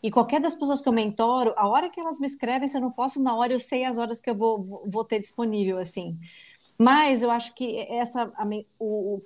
E 0.00 0.08
qualquer 0.08 0.40
das 0.40 0.54
pessoas 0.54 0.80
que 0.80 0.88
eu 0.88 0.92
mentoro, 0.92 1.52
a 1.56 1.66
hora 1.66 1.90
que 1.90 1.98
elas 1.98 2.20
me 2.20 2.28
escrevem, 2.28 2.68
se 2.68 2.76
eu 2.76 2.80
não 2.80 2.92
posso, 2.92 3.20
na 3.20 3.34
hora 3.34 3.52
eu 3.52 3.58
sei 3.58 3.84
as 3.84 3.98
horas 3.98 4.20
que 4.20 4.30
eu 4.30 4.36
vou, 4.36 4.62
vou 4.86 5.04
ter 5.04 5.18
disponível, 5.18 5.80
assim. 5.80 6.16
Mas 6.78 7.24
eu 7.24 7.30
acho 7.32 7.52
que 7.52 7.80
essa, 7.90 8.32
a, 8.36 8.46
o, 8.78 9.20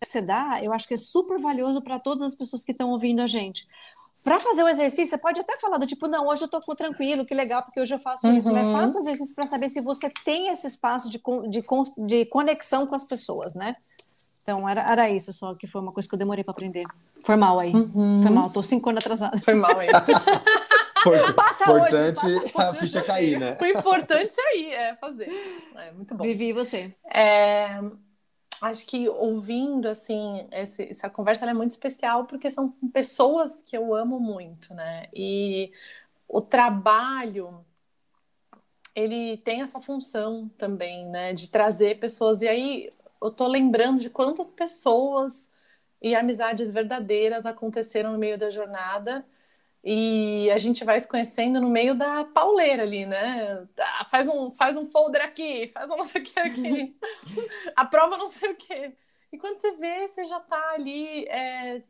você 0.00 0.22
dá, 0.22 0.62
eu 0.62 0.72
acho 0.72 0.86
que 0.86 0.94
é 0.94 0.96
super 0.96 1.40
valioso 1.40 1.82
para 1.82 1.98
todas 1.98 2.22
as 2.22 2.36
pessoas 2.36 2.64
que 2.64 2.70
estão 2.70 2.90
ouvindo 2.90 3.22
a 3.22 3.26
gente. 3.26 3.66
Para 4.22 4.40
fazer 4.40 4.62
o 4.62 4.68
exercício, 4.68 5.06
você 5.06 5.18
pode 5.18 5.40
até 5.40 5.56
falar 5.56 5.78
do 5.78 5.86
tipo, 5.86 6.06
não, 6.06 6.26
hoje 6.26 6.42
eu 6.42 6.46
estou 6.46 6.60
tranquilo, 6.74 7.24
que 7.24 7.34
legal, 7.34 7.62
porque 7.62 7.80
hoje 7.80 7.94
eu 7.94 7.98
faço 7.98 8.26
uhum. 8.26 8.36
isso. 8.36 8.52
Mas 8.52 8.66
uhum. 8.66 8.72
faça 8.72 8.98
o 8.98 9.00
exercício 9.00 9.34
para 9.34 9.46
saber 9.46 9.68
se 9.68 9.80
você 9.80 10.10
tem 10.24 10.48
esse 10.48 10.66
espaço 10.66 11.10
de, 11.10 11.20
de, 11.48 11.64
de 12.06 12.24
conexão 12.26 12.86
com 12.86 12.94
as 12.94 13.04
pessoas, 13.04 13.54
né? 13.54 13.76
Então, 14.42 14.68
era, 14.68 14.80
era 14.80 15.10
isso 15.10 15.32
só, 15.32 15.54
que 15.54 15.66
foi 15.66 15.80
uma 15.80 15.92
coisa 15.92 16.08
que 16.08 16.14
eu 16.14 16.18
demorei 16.18 16.42
para 16.42 16.52
aprender. 16.52 16.86
Foi 17.24 17.36
mal 17.36 17.58
aí. 17.58 17.72
Uhum. 17.72 18.22
Foi 18.22 18.30
mal, 18.30 18.50
tô 18.50 18.62
cinco 18.62 18.88
anos 18.88 19.00
atrasada. 19.00 19.38
Foi 19.38 19.54
mal 19.54 19.78
aí. 19.78 19.88
passa 21.36 21.64
importante 21.64 22.26
hoje, 22.26 22.52
passa 22.52 22.70
a 22.70 22.74
ficha 22.74 23.02
cair, 23.02 23.38
né? 23.38 23.56
O 23.60 23.66
importante 23.66 24.34
é 24.38 24.48
aí, 24.48 24.72
é 24.72 24.96
fazer. 24.96 25.30
É 25.76 25.92
muito 25.92 26.14
bom. 26.14 26.24
Vivi, 26.24 26.52
você? 26.52 26.94
É, 27.12 27.80
acho 28.60 28.86
que 28.86 29.08
ouvindo 29.08 29.88
assim 29.88 30.46
esse, 30.52 30.84
essa 30.84 31.08
conversa 31.08 31.46
é 31.46 31.54
muito 31.54 31.72
especial 31.72 32.26
porque 32.26 32.50
são 32.50 32.70
pessoas 32.92 33.60
que 33.60 33.76
eu 33.76 33.94
amo 33.94 34.18
muito, 34.18 34.74
né? 34.74 35.06
E 35.14 35.72
o 36.28 36.40
trabalho 36.40 37.64
ele 38.94 39.36
tem 39.38 39.62
essa 39.62 39.80
função 39.80 40.48
também, 40.58 41.06
né, 41.08 41.32
de 41.32 41.48
trazer 41.48 42.00
pessoas. 42.00 42.42
E 42.42 42.48
aí 42.48 42.92
eu 43.22 43.30
tô 43.30 43.46
lembrando 43.46 44.00
de 44.00 44.10
quantas 44.10 44.50
pessoas 44.50 45.50
e 46.02 46.14
amizades 46.14 46.70
verdadeiras 46.70 47.46
aconteceram 47.46 48.12
no 48.12 48.18
meio 48.18 48.36
da 48.36 48.50
jornada 48.50 49.24
e 49.82 50.50
a 50.50 50.56
gente 50.56 50.84
vai 50.84 50.98
se 50.98 51.06
conhecendo 51.06 51.60
no 51.60 51.68
meio 51.68 51.94
da 51.94 52.24
pauleira 52.24 52.82
ali, 52.82 53.06
né? 53.06 53.66
Ah, 53.78 54.04
faz 54.10 54.28
um, 54.28 54.50
faz 54.50 54.76
um 54.76 54.86
folder 54.86 55.22
aqui, 55.22 55.68
faz 55.68 55.90
um 55.90 55.96
não 55.96 56.04
sei 56.04 56.20
o 56.22 56.24
que 56.24 56.38
aqui, 56.38 56.96
a 57.76 57.84
prova 57.84 58.16
não 58.16 58.26
sei 58.26 58.50
o 58.50 58.56
que. 58.56 58.92
E 59.32 59.38
quando 59.38 59.58
você 59.58 59.72
vê, 59.72 60.08
você 60.08 60.24
já 60.24 60.40
tá 60.40 60.72
ali 60.72 61.26
é, 61.26 61.82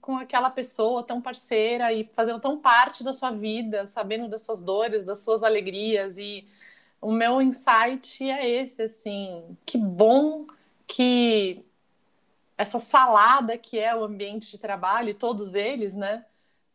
com 0.00 0.16
aquela 0.16 0.50
pessoa 0.50 1.02
tão 1.02 1.20
parceira 1.22 1.92
e 1.92 2.04
fazendo 2.04 2.40
tão 2.40 2.58
parte 2.58 3.02
da 3.02 3.12
sua 3.12 3.30
vida, 3.30 3.86
sabendo 3.86 4.28
das 4.28 4.42
suas 4.42 4.60
dores, 4.60 5.04
das 5.04 5.20
suas 5.20 5.42
alegrias. 5.42 6.18
E 6.18 6.46
o 7.00 7.10
meu 7.10 7.40
insight 7.40 8.28
é 8.30 8.48
esse, 8.48 8.82
assim, 8.82 9.56
que 9.64 9.78
bom 9.78 10.46
que 10.86 11.64
essa 12.56 12.78
salada 12.78 13.56
que 13.56 13.78
é 13.78 13.94
o 13.96 14.04
ambiente 14.04 14.50
de 14.50 14.58
trabalho, 14.58 15.08
e 15.08 15.14
todos 15.14 15.54
eles, 15.54 15.96
né? 15.96 16.24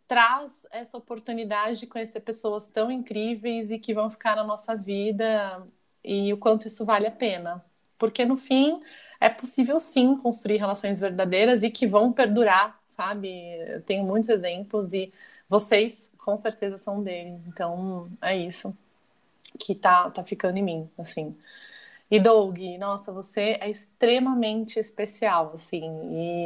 Traz 0.08 0.66
essa 0.72 0.98
oportunidade 0.98 1.80
de 1.80 1.88
conhecer 1.88 2.22
pessoas 2.22 2.68
tão 2.68 2.92
incríveis 2.92 3.72
e 3.72 3.80
que 3.80 3.94
vão 3.94 4.10
ficar 4.10 4.36
na 4.36 4.44
nossa 4.44 4.76
vida 4.76 5.68
e 6.04 6.32
o 6.34 6.38
quanto 6.38 6.68
isso 6.68 6.86
vale 6.86 7.08
a 7.08 7.12
pena. 7.12 7.64
Porque 7.98 8.26
no 8.26 8.38
fim 8.38 8.82
é 9.20 9.30
possível 9.30 9.80
sim 9.80 10.16
construir 10.18 10.58
relações 10.58 11.00
verdadeiras 11.00 11.64
e 11.64 11.70
que 11.70 11.88
vão 11.88 12.14
perdurar, 12.14 12.78
sabe? 12.88 13.30
Eu 13.68 13.82
tenho 13.82 14.06
muitos 14.06 14.30
exemplos 14.30 14.94
e 14.94 15.12
vocês 15.50 16.12
com 16.18 16.38
certeza 16.38 16.78
são 16.78 17.04
deles. 17.04 17.42
Então 17.48 18.10
é 18.22 18.38
isso 18.38 18.76
que 19.60 19.76
tá, 19.76 20.10
tá 20.12 20.24
ficando 20.24 20.58
em 20.58 20.64
mim, 20.64 20.90
assim. 20.98 21.36
E 22.10 22.20
Doug, 22.20 22.58
nossa, 22.80 23.12
você 23.12 23.58
é 23.60 23.70
extremamente 23.70 24.80
especial, 24.80 25.52
assim, 25.56 25.84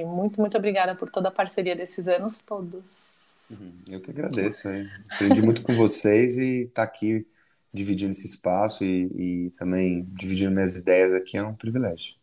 e 0.01 0.05
muito, 0.05 0.41
muito 0.41 0.57
obrigada 0.57 0.95
por 0.95 1.09
toda 1.09 1.29
a 1.29 1.31
parceria 1.31 1.75
desses 1.75 2.07
anos 2.07 2.41
todos. 2.41 3.10
Uhum, 3.51 3.73
eu 3.89 3.99
que 3.99 4.09
agradeço, 4.11 4.69
hein? 4.69 4.89
aprendi 5.11 5.41
muito 5.41 5.61
com 5.61 5.75
vocês 5.75 6.37
e 6.37 6.63
estar 6.63 6.81
tá 6.81 6.87
aqui 6.87 7.27
dividindo 7.73 8.11
esse 8.11 8.27
espaço 8.27 8.83
e, 8.83 9.47
e 9.47 9.51
também 9.51 10.07
dividindo 10.11 10.51
minhas 10.51 10.75
ideias 10.75 11.13
aqui 11.13 11.37
é 11.37 11.43
um 11.43 11.53
privilégio. 11.53 12.15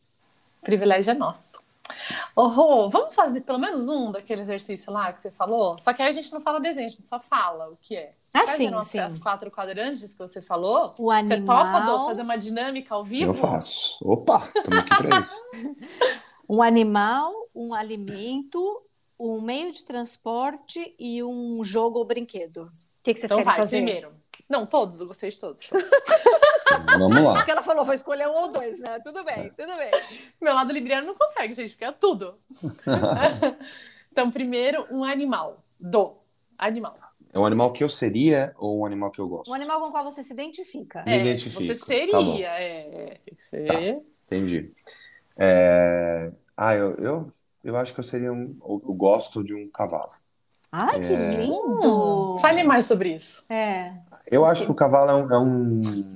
O 0.62 0.64
privilégio 0.64 1.10
é 1.10 1.14
nosso. 1.14 1.58
Ô, 2.36 2.46
Rô, 2.48 2.88
vamos 2.88 3.14
fazer 3.14 3.40
pelo 3.40 3.58
menos 3.58 3.88
um 3.88 4.12
daquele 4.12 4.42
exercício 4.42 4.92
lá 4.92 5.12
que 5.12 5.22
você 5.22 5.30
falou? 5.30 5.78
Só 5.78 5.92
que 5.92 6.02
aí 6.02 6.08
a 6.08 6.12
gente 6.12 6.32
não 6.32 6.40
fala 6.40 6.60
desenho, 6.60 6.86
a 6.86 6.90
gente 6.90 7.06
só 7.06 7.18
fala 7.18 7.70
o 7.70 7.76
que 7.80 7.96
é. 7.96 8.12
Ah, 8.32 8.40
Faz 8.40 8.50
sim, 8.50 8.70
sim. 8.82 8.98
As 8.98 9.18
quatro 9.18 9.50
quadrantes 9.50 10.12
que 10.12 10.18
você 10.18 10.42
falou. 10.42 10.94
O 10.98 11.10
animal... 11.10 11.38
Você 11.38 11.44
topa, 11.44 11.80
Dô, 11.80 12.06
fazer 12.06 12.22
uma 12.22 12.36
dinâmica 12.36 12.94
ao 12.94 13.04
vivo? 13.04 13.30
Eu 13.30 13.34
faço. 13.34 13.98
Opa, 14.02 14.50
estamos 14.54 14.78
aqui 14.78 14.96
para 14.96 15.20
isso. 15.20 15.44
um 16.48 16.62
animal, 16.62 17.32
um 17.54 17.72
alimento, 17.72 18.82
um 19.18 19.40
meio 19.40 19.72
de 19.72 19.84
transporte 19.84 20.94
e 20.98 21.22
um 21.22 21.64
jogo 21.64 21.98
ou 21.98 22.04
brinquedo. 22.04 22.62
O 22.62 22.70
que, 23.02 23.14
que 23.14 23.20
vocês 23.20 23.24
então 23.24 23.38
querem 23.38 23.44
vai, 23.44 23.56
fazer? 23.56 23.82
primeiro. 23.82 24.10
Não, 24.48 24.64
todos, 24.64 25.00
eu 25.00 25.06
gostei 25.06 25.30
de 25.30 25.38
todos. 25.38 25.68
Vamos 26.98 27.22
lá. 27.22 27.34
Porque 27.34 27.50
ela 27.50 27.62
falou, 27.62 27.84
vou 27.84 27.94
escolher 27.94 28.28
um 28.28 28.34
ou 28.34 28.48
dois, 28.48 28.80
né? 28.80 29.00
Tudo 29.00 29.24
bem, 29.24 29.50
tudo 29.50 29.74
bem. 29.76 29.90
Meu 30.40 30.54
lado 30.54 30.72
libriano 30.72 31.06
não 31.06 31.14
consegue, 31.14 31.54
gente, 31.54 31.70
porque 31.70 31.84
é 31.84 31.92
tudo. 31.92 32.38
então, 34.12 34.30
primeiro, 34.30 34.86
um 34.90 35.02
animal. 35.02 35.62
Do. 35.80 36.16
Animal. 36.56 36.94
É 37.32 37.38
um 37.38 37.44
animal 37.44 37.72
que 37.72 37.84
eu 37.84 37.88
seria 37.88 38.54
ou 38.56 38.80
um 38.80 38.86
animal 38.86 39.10
que 39.10 39.20
eu 39.20 39.28
gosto? 39.28 39.50
Um 39.50 39.54
animal 39.54 39.80
com 39.80 39.88
o 39.88 39.90
qual 39.90 40.04
você 40.04 40.22
se 40.22 40.32
identifica. 40.32 41.04
Me 41.04 41.12
é, 41.12 41.20
identifica. 41.20 41.74
Você 41.74 41.74
seria, 41.74 42.48
tá 42.48 42.60
é, 42.60 43.20
tem 43.24 43.34
que 43.34 43.44
ser. 43.44 43.66
Tá, 43.66 43.80
entendi. 44.26 44.72
É... 45.36 46.32
Ah, 46.56 46.74
eu, 46.74 46.94
eu, 46.96 47.30
eu 47.62 47.76
acho 47.76 47.94
que 47.94 48.00
eu 48.00 48.04
seria 48.04 48.32
um. 48.32 48.56
Eu 48.62 48.94
gosto 48.94 49.42
de 49.42 49.54
um 49.54 49.68
cavalo. 49.68 50.12
Ai, 50.70 51.00
que 51.00 51.12
é... 51.12 51.36
lindo! 51.36 52.38
Fale 52.40 52.62
mais 52.62 52.86
sobre 52.86 53.16
isso. 53.16 53.42
É. 53.48 53.92
Eu 54.30 54.44
acho 54.44 54.64
que 54.64 54.70
o 54.70 54.74
cavalo 54.74 55.10
é 55.10 55.14
um, 55.14 55.32
é 55.32 55.38
um, 55.38 56.06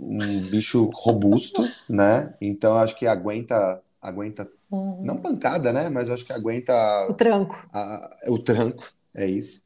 um 0.00 0.40
bicho 0.50 0.90
robusto, 0.94 1.62
né? 1.88 2.34
Então 2.40 2.76
acho 2.76 2.96
que 2.96 3.06
aguenta, 3.06 3.82
aguenta 4.00 4.50
uhum. 4.70 5.02
não 5.04 5.18
pancada, 5.18 5.72
né? 5.72 5.88
Mas 5.88 6.08
acho 6.08 6.24
que 6.24 6.32
aguenta 6.32 6.72
o 7.10 7.14
tranco. 7.14 7.68
A, 7.72 8.10
o 8.28 8.38
tranco, 8.38 8.90
é 9.14 9.26
isso. 9.26 9.62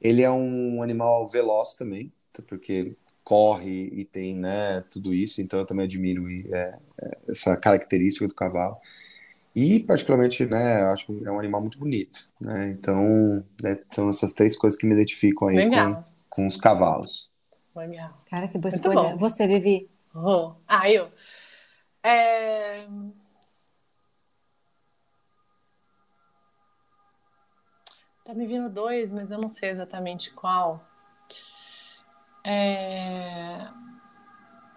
Ele 0.00 0.22
é 0.22 0.30
um 0.30 0.82
animal 0.82 1.28
veloz 1.28 1.74
também, 1.74 2.12
porque 2.46 2.96
corre 3.26 3.90
e 3.92 4.04
tem, 4.04 4.36
né, 4.36 4.82
tudo 4.90 5.12
isso. 5.12 5.40
Então 5.40 5.58
eu 5.58 5.66
também 5.66 5.84
admiro 5.84 6.28
é, 6.30 6.78
é, 7.02 7.18
essa 7.28 7.56
característica 7.56 8.26
do 8.26 8.34
cavalo. 8.34 8.76
E, 9.56 9.80
particularmente, 9.80 10.44
né, 10.44 10.82
acho 10.92 11.06
que 11.06 11.24
é 11.24 11.32
um 11.32 11.38
animal 11.38 11.62
muito 11.62 11.78
bonito, 11.78 12.28
né? 12.38 12.68
Então, 12.68 13.42
né, 13.62 13.78
são 13.90 14.10
essas 14.10 14.34
três 14.34 14.54
coisas 14.54 14.78
que 14.78 14.84
me 14.84 14.92
identificam 14.92 15.48
aí 15.48 15.70
com, 15.70 15.94
com 16.28 16.46
os 16.46 16.58
cavalos. 16.58 17.32
Legal. 17.74 18.22
Cara, 18.28 18.48
que 18.48 18.58
boa 18.58 18.70
muito 18.70 18.74
escolha. 18.74 19.12
Bom. 19.12 19.16
Você, 19.16 19.48
Vivi? 19.48 19.88
Oh. 20.14 20.52
Ah, 20.68 20.90
eu? 20.90 21.10
É... 22.02 22.86
Tá 28.26 28.34
me 28.34 28.46
vindo 28.46 28.68
dois, 28.68 29.10
mas 29.10 29.30
eu 29.30 29.38
não 29.38 29.48
sei 29.48 29.70
exatamente 29.70 30.32
qual. 30.32 30.86
É... 32.44 33.66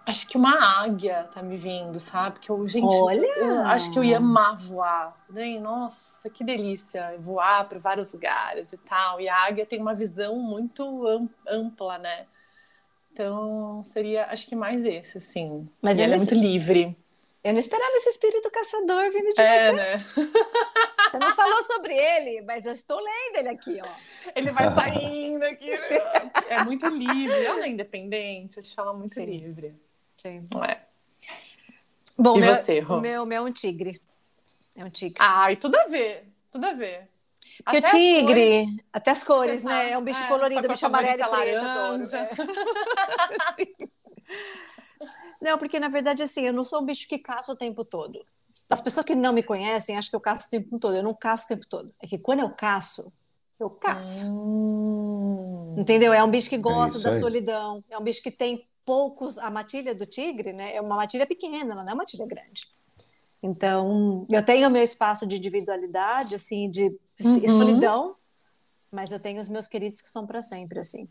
Acho 0.06 0.26
que 0.26 0.36
uma 0.36 0.82
águia 0.82 1.28
tá 1.32 1.42
me 1.42 1.56
vindo, 1.56 2.00
sabe? 2.00 2.40
Que 2.40 2.50
eu, 2.50 2.66
gente, 2.66 2.92
Olha! 2.92 3.26
Eu 3.26 3.64
acho 3.66 3.92
que 3.92 3.98
eu 3.98 4.04
ia 4.04 4.16
amar 4.16 4.56
voar. 4.56 5.14
Né? 5.28 5.58
Nossa, 5.60 6.28
que 6.30 6.42
delícia 6.42 7.16
voar 7.18 7.68
para 7.68 7.78
vários 7.78 8.12
lugares 8.12 8.72
e 8.72 8.78
tal. 8.78 9.20
E 9.20 9.28
a 9.28 9.46
águia 9.46 9.66
tem 9.66 9.80
uma 9.80 9.94
visão 9.94 10.36
muito 10.38 11.06
ampla, 11.48 11.98
né? 11.98 12.26
Então 13.12 13.82
seria, 13.82 14.26
acho 14.26 14.46
que 14.46 14.56
mais 14.56 14.84
esse, 14.84 15.18
assim. 15.18 15.68
Mas 15.82 15.98
ele 15.98 16.14
é 16.14 16.16
muito 16.16 16.34
livre. 16.34 16.96
Eu 17.42 17.52
não 17.54 17.60
esperava 17.60 17.90
esse 17.96 18.10
espírito 18.10 18.50
caçador 18.50 19.10
vindo 19.10 19.32
de 19.32 19.40
é, 19.40 19.66
você. 19.66 19.72
Né? 19.72 20.04
Você 21.10 21.18
não 21.18 21.34
falou 21.34 21.62
sobre 21.62 21.94
ele, 21.94 22.42
mas 22.42 22.66
eu 22.66 22.72
estou 22.72 22.98
lendo 22.98 23.36
ele 23.36 23.48
aqui, 23.48 23.80
ó. 23.82 24.30
Ele 24.34 24.50
vai 24.50 24.68
saindo 24.74 25.42
aqui. 25.44 25.70
é 26.48 26.62
muito 26.64 26.86
livre. 26.88 27.44
Ela 27.44 27.64
é 27.64 27.68
independente, 27.68 28.58
a 28.58 28.62
gente 28.62 28.74
fala 28.74 28.92
muito 28.92 29.14
Sim. 29.14 29.24
livre. 29.24 29.74
Sim. 30.16 30.46
Não 30.52 30.62
é? 30.62 30.76
Bom, 32.18 32.36
e 32.36 32.40
meu, 32.40 32.54
você, 32.54 32.80
Rô? 32.80 32.98
O 32.98 33.00
meu, 33.00 33.24
meu 33.24 33.46
é 33.46 33.48
um 33.48 33.52
tigre. 33.52 34.00
É 34.76 34.84
um 34.84 34.90
tigre. 34.90 35.16
Ai, 35.18 35.56
tudo 35.56 35.76
a 35.76 35.86
ver. 35.86 36.28
Tudo 36.52 36.66
a 36.66 36.74
ver. 36.74 37.08
Porque 37.64 37.78
até 37.78 37.88
o 37.88 37.90
tigre, 37.90 38.64
cores, 38.64 38.84
até 38.92 39.10
as 39.10 39.24
cores, 39.24 39.64
né? 39.64 39.92
É 39.92 39.98
um 39.98 40.04
bicho 40.04 40.22
é, 40.22 40.28
colorido, 40.28 40.68
bicho 40.68 40.86
amarelo 40.86 41.22
e 41.22 41.28
preto. 41.28 41.64
Laranja. 41.64 42.30
Não, 45.40 45.58
porque 45.58 45.80
na 45.80 45.88
verdade, 45.88 46.22
assim, 46.22 46.42
eu 46.42 46.52
não 46.52 46.64
sou 46.64 46.80
um 46.80 46.84
bicho 46.84 47.08
que 47.08 47.18
caça 47.18 47.52
o 47.52 47.56
tempo 47.56 47.84
todo. 47.84 48.24
As 48.68 48.80
pessoas 48.80 49.06
que 49.06 49.14
não 49.14 49.32
me 49.32 49.42
conhecem 49.42 49.96
acham 49.96 50.10
que 50.10 50.16
eu 50.16 50.20
caço 50.20 50.46
o 50.46 50.50
tempo 50.50 50.78
todo. 50.78 50.96
Eu 50.96 51.02
não 51.02 51.14
caço 51.14 51.44
o 51.44 51.48
tempo 51.48 51.66
todo. 51.66 51.92
É 52.00 52.06
que 52.06 52.18
quando 52.18 52.40
eu 52.40 52.50
caço, 52.50 53.12
eu 53.58 53.70
caço. 53.70 54.28
Hum. 54.28 55.74
Entendeu? 55.78 56.12
É 56.12 56.22
um 56.22 56.30
bicho 56.30 56.48
que 56.48 56.58
gosta 56.58 56.98
é 56.98 57.10
da 57.10 57.18
solidão. 57.18 57.82
É 57.90 57.98
um 57.98 58.02
bicho 58.02 58.22
que 58.22 58.30
tem 58.30 58.66
poucos. 58.84 59.38
A 59.38 59.50
matilha 59.50 59.94
do 59.94 60.06
tigre, 60.06 60.52
né? 60.52 60.74
É 60.74 60.80
uma 60.80 60.96
matilha 60.96 61.26
pequena, 61.26 61.72
ela 61.72 61.82
não 61.82 61.90
é 61.90 61.94
uma 61.94 61.96
matilha 61.96 62.26
grande. 62.26 62.68
Então, 63.42 64.22
eu 64.30 64.44
tenho 64.44 64.68
o 64.68 64.70
meu 64.70 64.82
espaço 64.82 65.26
de 65.26 65.36
individualidade, 65.36 66.34
assim, 66.34 66.70
de 66.70 66.94
uhum. 67.24 67.48
solidão, 67.48 68.16
mas 68.92 69.12
eu 69.12 69.18
tenho 69.18 69.40
os 69.40 69.48
meus 69.48 69.66
queridos 69.66 70.02
que 70.02 70.08
são 70.08 70.26
para 70.26 70.42
sempre, 70.42 70.78
assim. 70.78 71.08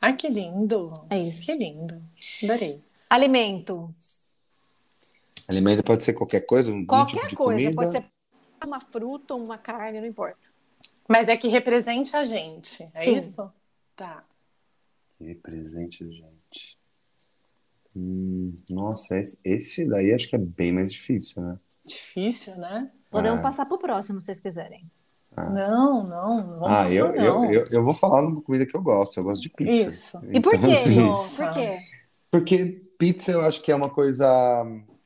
Ai, 0.00 0.16
que 0.16 0.28
lindo! 0.28 0.92
É 1.10 1.18
isso. 1.18 1.44
Que 1.44 1.54
lindo. 1.54 2.02
Adorei. 2.42 2.82
Alimento. 3.10 3.90
Alimento 5.48 5.82
pode 5.82 6.04
ser 6.04 6.12
qualquer 6.12 6.46
coisa, 6.46 6.70
um 6.70 6.86
qualquer 6.86 7.22
tipo 7.22 7.28
de 7.30 7.36
coisa, 7.36 7.58
comida. 7.58 7.74
pode 7.74 7.90
ser 7.90 8.04
uma 8.64 8.80
fruta, 8.80 9.34
uma 9.34 9.58
carne, 9.58 10.00
não 10.00 10.06
importa. 10.06 10.48
Mas 11.08 11.28
é 11.28 11.36
que 11.36 11.48
represente 11.48 12.14
a 12.14 12.22
gente, 12.22 12.84
é 12.94 13.04
Sim. 13.04 13.18
isso? 13.18 13.50
Tá. 13.96 14.24
Que 15.18 15.24
represente 15.24 16.04
a 16.04 16.06
gente. 16.06 16.78
Hum, 17.96 18.56
nossa, 18.70 19.20
esse 19.44 19.88
daí 19.88 20.14
acho 20.14 20.28
que 20.28 20.36
é 20.36 20.38
bem 20.38 20.70
mais 20.70 20.92
difícil, 20.92 21.42
né? 21.42 21.58
Difícil, 21.84 22.56
né? 22.56 22.88
Podemos 23.10 23.40
ah. 23.40 23.42
passar 23.42 23.66
para 23.66 23.74
o 23.74 23.78
próximo, 23.78 24.20
se 24.20 24.26
vocês 24.26 24.38
quiserem. 24.38 24.88
Ah. 25.36 25.50
Não, 25.50 26.06
não, 26.06 26.58
não 26.58 26.64
ah, 26.64 26.88
eu, 26.88 27.08
não. 27.08 27.44
Eu, 27.46 27.52
eu, 27.54 27.64
eu, 27.72 27.84
vou 27.84 27.92
falar 27.92 28.22
uma 28.22 28.40
comida 28.40 28.64
que 28.64 28.76
eu 28.76 28.82
gosto, 28.82 29.18
eu 29.18 29.24
gosto 29.24 29.42
de 29.42 29.48
pizza. 29.48 29.90
Isso. 29.90 30.16
Então, 30.18 30.32
e 30.32 30.40
por 30.40 30.52
quê, 30.52 30.70
assim, 30.70 31.10
Por 31.36 31.52
quê? 31.52 31.78
Porque 32.30 32.89
pizza 33.00 33.32
eu 33.32 33.40
acho 33.40 33.62
que 33.62 33.72
é 33.72 33.74
uma 33.74 33.88
coisa, 33.88 34.26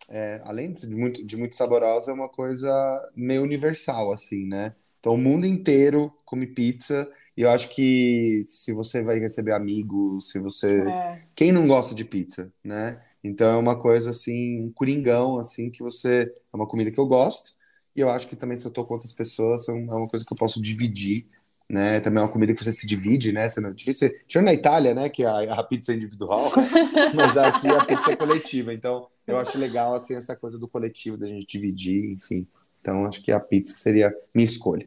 é, 0.09 0.43
além 0.45 0.73
de 0.73 0.89
muito, 0.89 1.25
de 1.25 1.37
muito 1.37 1.55
saborosa, 1.55 2.11
é 2.11 2.15
uma 2.15 2.29
coisa 2.29 2.69
meio 3.15 3.43
universal, 3.43 4.13
assim, 4.13 4.45
né? 4.49 4.75
Então 4.99 5.15
o 5.15 5.19
mundo 5.19 5.47
inteiro 5.47 6.13
come 6.25 6.45
pizza 6.45 7.09
e 7.37 7.43
eu 7.43 7.51
acho 7.51 7.69
que 7.71 8.43
se 8.49 8.73
você 8.73 9.01
vai 9.01 9.21
receber 9.21 9.53
amigos, 9.53 10.33
se 10.33 10.41
você... 10.41 10.81
É. 10.81 11.23
Quem 11.37 11.53
não 11.53 11.69
gosta 11.69 11.95
de 11.95 12.05
pizza, 12.05 12.53
né? 12.65 13.01
Então 13.23 13.49
é 13.49 13.57
uma 13.57 13.79
coisa 13.79 14.11
assim, 14.11 14.61
um 14.61 14.73
coringão, 14.73 15.39
assim, 15.39 15.71
que 15.71 15.83
você... 15.83 16.35
É 16.53 16.57
uma 16.57 16.67
comida 16.67 16.91
que 16.91 16.99
eu 16.99 17.07
gosto 17.07 17.53
e 17.95 18.01
eu 18.01 18.11
acho 18.11 18.27
que 18.27 18.35
também 18.35 18.57
se 18.57 18.67
eu 18.67 18.73
tô 18.73 18.85
com 18.85 18.95
outras 18.95 19.13
pessoas, 19.13 19.69
é 19.69 19.73
uma 19.73 20.09
coisa 20.09 20.25
que 20.25 20.33
eu 20.33 20.37
posso 20.37 20.61
dividir 20.61 21.29
né? 21.69 22.01
Também 22.01 22.21
é 22.21 22.27
uma 22.27 22.33
comida 22.33 22.55
que 22.55 22.63
você 22.63 22.73
se 22.73 22.87
divide, 22.87 23.33
né? 23.33 23.49
Você 23.49 23.61
não, 23.61 23.73
difícil, 23.73 24.15
tirando 24.27 24.47
na 24.47 24.55
Itália, 24.55 24.95
né? 24.95 25.09
Que 25.09 25.25
a, 25.25 25.55
a 25.55 25.63
pizza 25.63 25.93
é 25.93 25.97
individual, 25.97 26.53
mas 27.15 27.37
aqui 27.37 27.69
a 27.69 27.85
pizza 27.85 28.13
é 28.13 28.17
coletiva. 28.17 28.73
Então, 28.73 29.09
eu 29.27 29.37
acho 29.39 29.59
legal 29.59 29.95
assim 29.95 30.15
essa 30.15 30.37
coisa 30.37 30.59
do 30.59 30.69
coletivo 30.69 31.17
da 31.17 31.27
gente 31.27 31.47
dividir, 31.47 32.13
enfim. 32.13 32.47
Então, 32.81 33.07
acho 33.07 33.23
que 33.23 33.33
a 33.33 33.41
pizza 33.41 33.75
seria 33.75 34.15
minha 34.35 34.45
escolha. 34.45 34.87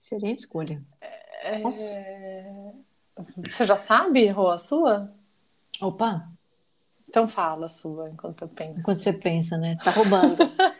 Excelente 0.00 0.40
escolha. 0.40 0.82
É... 1.00 1.62
Você 3.52 3.66
já 3.66 3.76
sabe, 3.76 4.26
Rô, 4.28 4.48
a 4.48 4.58
sua? 4.58 5.12
Opa! 5.80 6.28
Então 7.08 7.26
fala 7.26 7.66
a 7.66 7.68
sua 7.68 8.10
enquanto 8.10 8.42
eu 8.42 8.48
penso. 8.48 8.80
Enquanto 8.80 8.98
você 8.98 9.12
pensa, 9.12 9.56
né? 9.56 9.74
Você 9.76 9.84
tá 9.84 9.90
roubando. 9.92 10.36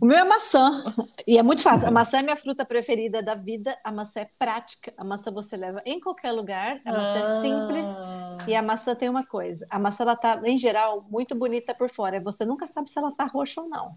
o 0.00 0.04
meu 0.04 0.16
é 0.16 0.24
maçã. 0.24 0.94
E 1.26 1.38
é 1.38 1.42
muito 1.42 1.62
fácil. 1.62 1.88
A 1.88 1.90
maçã 1.90 2.18
é 2.18 2.22
minha 2.22 2.36
fruta 2.36 2.64
preferida 2.64 3.22
da 3.22 3.34
vida. 3.34 3.76
A 3.84 3.92
maçã 3.92 4.20
é 4.20 4.30
prática. 4.38 4.92
A 4.96 5.04
maçã 5.04 5.30
você 5.30 5.56
leva 5.56 5.82
em 5.84 6.00
qualquer 6.00 6.32
lugar. 6.32 6.80
A 6.84 6.92
maçã 6.92 7.18
é 7.18 7.40
simples. 7.40 7.86
Ah. 8.00 8.38
E 8.46 8.54
a 8.54 8.62
maçã 8.62 8.94
tem 8.94 9.08
uma 9.08 9.24
coisa. 9.24 9.66
A 9.70 9.78
maçã, 9.78 10.04
ela 10.04 10.16
tá, 10.16 10.40
em 10.44 10.56
geral, 10.58 11.04
muito 11.10 11.34
bonita 11.34 11.74
por 11.74 11.88
fora. 11.88 12.20
Você 12.20 12.44
nunca 12.44 12.66
sabe 12.66 12.90
se 12.90 12.98
ela 12.98 13.12
tá 13.12 13.24
roxa 13.24 13.60
ou 13.60 13.68
não. 13.68 13.96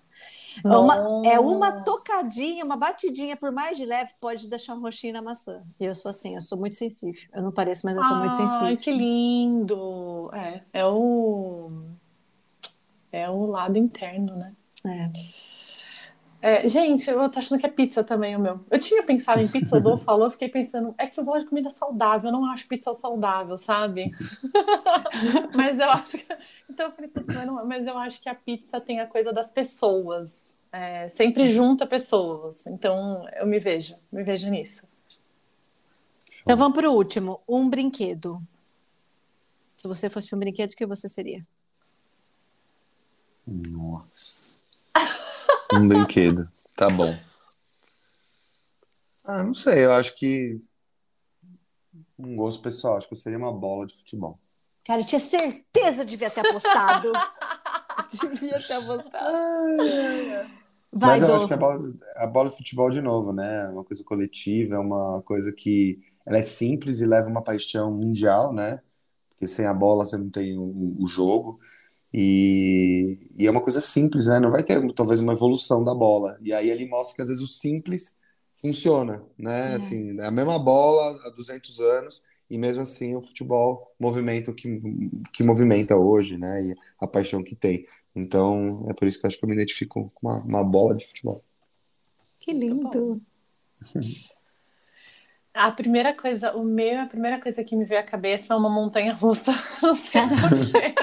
É 0.64 0.70
uma, 0.70 1.22
é 1.26 1.40
uma 1.40 1.72
tocadinha, 1.84 2.64
uma 2.64 2.78
batidinha, 2.78 3.36
por 3.36 3.52
mais 3.52 3.76
de 3.78 3.86
leve, 3.86 4.12
pode 4.22 4.48
deixar 4.48 4.76
um 4.76 4.82
roxinho 4.82 5.14
na 5.14 5.22
maçã. 5.22 5.64
E 5.80 5.86
eu 5.86 5.96
sou 5.96 6.10
assim, 6.10 6.36
eu 6.36 6.42
sou 6.42 6.58
muito 6.58 6.76
sensível. 6.76 7.20
Eu 7.34 7.42
não 7.42 7.52
pareço, 7.52 7.86
mas 7.86 7.96
eu 7.96 8.04
sou 8.04 8.18
muito 8.18 8.36
Ai, 8.36 8.48
sensível. 8.48 8.78
que 8.78 8.92
lindo! 8.92 10.30
É, 10.34 10.62
é 10.74 10.86
o 10.86 11.72
é 13.12 13.30
o 13.30 13.46
lado 13.46 13.78
interno, 13.78 14.36
né? 14.36 14.54
É. 14.86 15.12
É, 16.46 16.68
gente, 16.68 17.10
eu 17.10 17.30
tô 17.30 17.40
achando 17.40 17.58
que 17.58 17.66
é 17.66 17.70
pizza 17.70 18.04
também 18.04 18.36
o 18.36 18.40
meu. 18.40 18.60
Eu 18.70 18.78
tinha 18.78 19.02
pensado 19.02 19.40
em 19.42 19.48
pizza, 19.48 19.78
o 19.78 19.80
Dô 19.80 19.96
falou, 19.98 20.30
fiquei 20.30 20.50
pensando, 20.50 20.94
é 20.98 21.08
que 21.08 21.18
eu 21.18 21.24
gosto 21.24 21.44
de 21.46 21.50
comida 21.50 21.70
saudável, 21.70 22.28
eu 22.28 22.34
não 22.34 22.46
acho 22.52 22.68
pizza 22.68 22.94
saudável, 22.94 23.56
sabe? 23.56 24.12
Mas 25.56 25.80
eu 25.80 25.90
acho 25.90 26.18
que. 26.18 26.26
Então 26.70 26.88
eu 26.88 26.92
falei, 26.92 27.10
"Putz, 27.10 27.28
mas, 27.34 27.48
não- 27.48 27.66
mas 27.66 27.88
eu 27.88 27.98
acho 27.98 28.20
que 28.22 28.28
a 28.28 28.36
pizza 28.36 28.82
tem 28.82 29.00
a 29.00 29.08
coisa 29.08 29.32
das 29.32 29.52
pessoas. 29.52 30.42
é, 30.76 31.08
sempre 31.08 31.46
junta 31.54 31.86
pessoas. 31.86 32.66
Então 32.68 33.26
eu 33.38 33.46
me 33.46 33.60
vejo, 33.60 33.96
me 34.12 34.24
vejo 34.24 34.50
nisso. 34.50 34.82
Então 36.42 36.58
vamos 36.58 36.76
para 36.76 36.90
o 36.90 36.94
último. 36.96 37.40
Um 37.48 37.70
brinquedo. 37.70 38.42
Se 39.78 39.88
você 39.88 40.10
fosse 40.10 40.36
um 40.36 40.40
brinquedo, 40.40 40.72
o 40.72 40.76
que 40.76 40.86
você 40.88 41.08
seria? 41.08 41.46
Nossa. 43.46 44.33
Um 45.74 45.88
brinquedo. 45.88 46.50
Tá 46.76 46.90
bom. 46.90 47.18
Ah, 49.26 49.44
não 49.44 49.54
sei, 49.54 49.86
eu 49.86 49.92
acho 49.92 50.16
que. 50.16 50.62
Um 52.18 52.36
gosto 52.36 52.62
pessoal, 52.62 52.98
acho 52.98 53.08
que 53.08 53.14
eu 53.14 53.18
seria 53.18 53.38
uma 53.38 53.52
bola 53.52 53.88
de 53.88 53.96
futebol. 53.96 54.40
Cara, 54.86 55.02
eu 55.02 55.06
tinha 55.06 55.20
certeza 55.20 56.04
de 56.04 56.12
devia 56.12 56.30
ter 56.30 56.46
apostado. 56.46 57.12
devia 58.12 58.62
ter 58.62 58.74
apostado. 58.74 59.78
Vai, 60.92 61.20
Mas 61.20 61.22
eu 61.24 61.28
Dô. 61.28 61.36
acho 61.36 61.48
que 61.48 61.54
a 61.54 61.58
bola, 61.58 61.94
a 62.18 62.28
bola 62.28 62.50
de 62.50 62.58
futebol, 62.58 62.90
de 62.90 63.02
novo, 63.02 63.34
né? 63.34 63.66
É 63.66 63.70
uma 63.70 63.84
coisa 63.84 64.04
coletiva, 64.04 64.76
é 64.76 64.80
uma 64.80 65.22
coisa 65.24 65.52
que 65.52 66.00
ela 66.26 66.38
é 66.38 66.42
simples 66.42 67.02
e 67.02 67.06
leva 67.06 67.28
uma 67.28 67.42
paixão 67.42 67.92
mundial, 67.92 68.54
né? 68.54 68.82
Porque 69.30 69.48
sem 69.48 69.66
a 69.66 69.74
bola 69.74 70.06
você 70.06 70.18
não 70.18 70.30
tem 70.30 70.58
o, 70.58 70.96
o 71.00 71.08
jogo. 71.08 71.60
E, 72.14 73.18
e 73.36 73.48
é 73.48 73.52
uma 73.52 73.62
coisa 73.62 73.82
simples, 73.82 74.28
né? 74.28 74.40
Não 74.40 74.52
vai 74.52 74.62
ter 74.64 74.80
talvez 74.94 75.20
uma 75.20 75.34
evolução 75.34 75.84
da 75.84 75.96
bola. 75.96 76.38
E 76.42 76.54
aí 76.54 76.70
ele 76.70 76.86
mostra 76.86 77.16
que 77.16 77.22
às 77.22 77.28
vezes 77.28 77.42
o 77.42 77.48
simples 77.48 78.20
funciona, 78.56 79.24
né? 79.38 79.72
É. 79.72 79.76
Assim, 79.76 80.20
é 80.20 80.26
a 80.26 80.32
mesma 80.32 80.60
bola 80.60 81.20
há 81.26 81.30
200 81.32 81.80
anos 81.80 82.22
e 82.50 82.58
mesmo 82.58 82.84
assim 82.84 83.16
o 83.16 83.22
futebol 83.22 83.96
movimenta 84.00 84.52
o 84.52 84.54
que, 84.54 84.80
que 85.34 85.44
movimenta 85.44 85.96
hoje, 85.96 86.38
né? 86.38 86.62
E 86.62 86.76
a 87.00 87.08
paixão 87.08 87.44
que 87.44 87.56
tem. 87.56 87.88
Então 88.16 88.86
é 88.90 88.94
por 88.94 89.08
isso 89.08 89.20
que 89.20 89.26
eu 89.26 89.30
acho 89.30 89.40
que 89.40 89.44
eu 89.44 89.50
me 89.50 89.56
identifico 89.56 90.12
com 90.14 90.28
uma, 90.28 90.38
uma 90.44 90.64
bola 90.64 90.96
de 90.96 91.08
futebol. 91.08 91.44
Que 92.40 92.52
lindo. 92.52 93.20
A 95.54 95.72
primeira 95.72 96.14
coisa, 96.14 96.54
o 96.56 96.64
meu, 96.64 97.00
a 97.00 97.06
primeira 97.06 97.40
coisa 97.40 97.64
que 97.64 97.76
me 97.76 97.86
veio 97.86 98.02
à 98.02 98.04
cabeça 98.04 98.54
é 98.54 98.58
uma 98.58 98.70
montanha 98.70 99.14
russa. 99.14 99.52
Não 99.82 99.94
sei 99.94 100.22
porquê. 100.22 100.96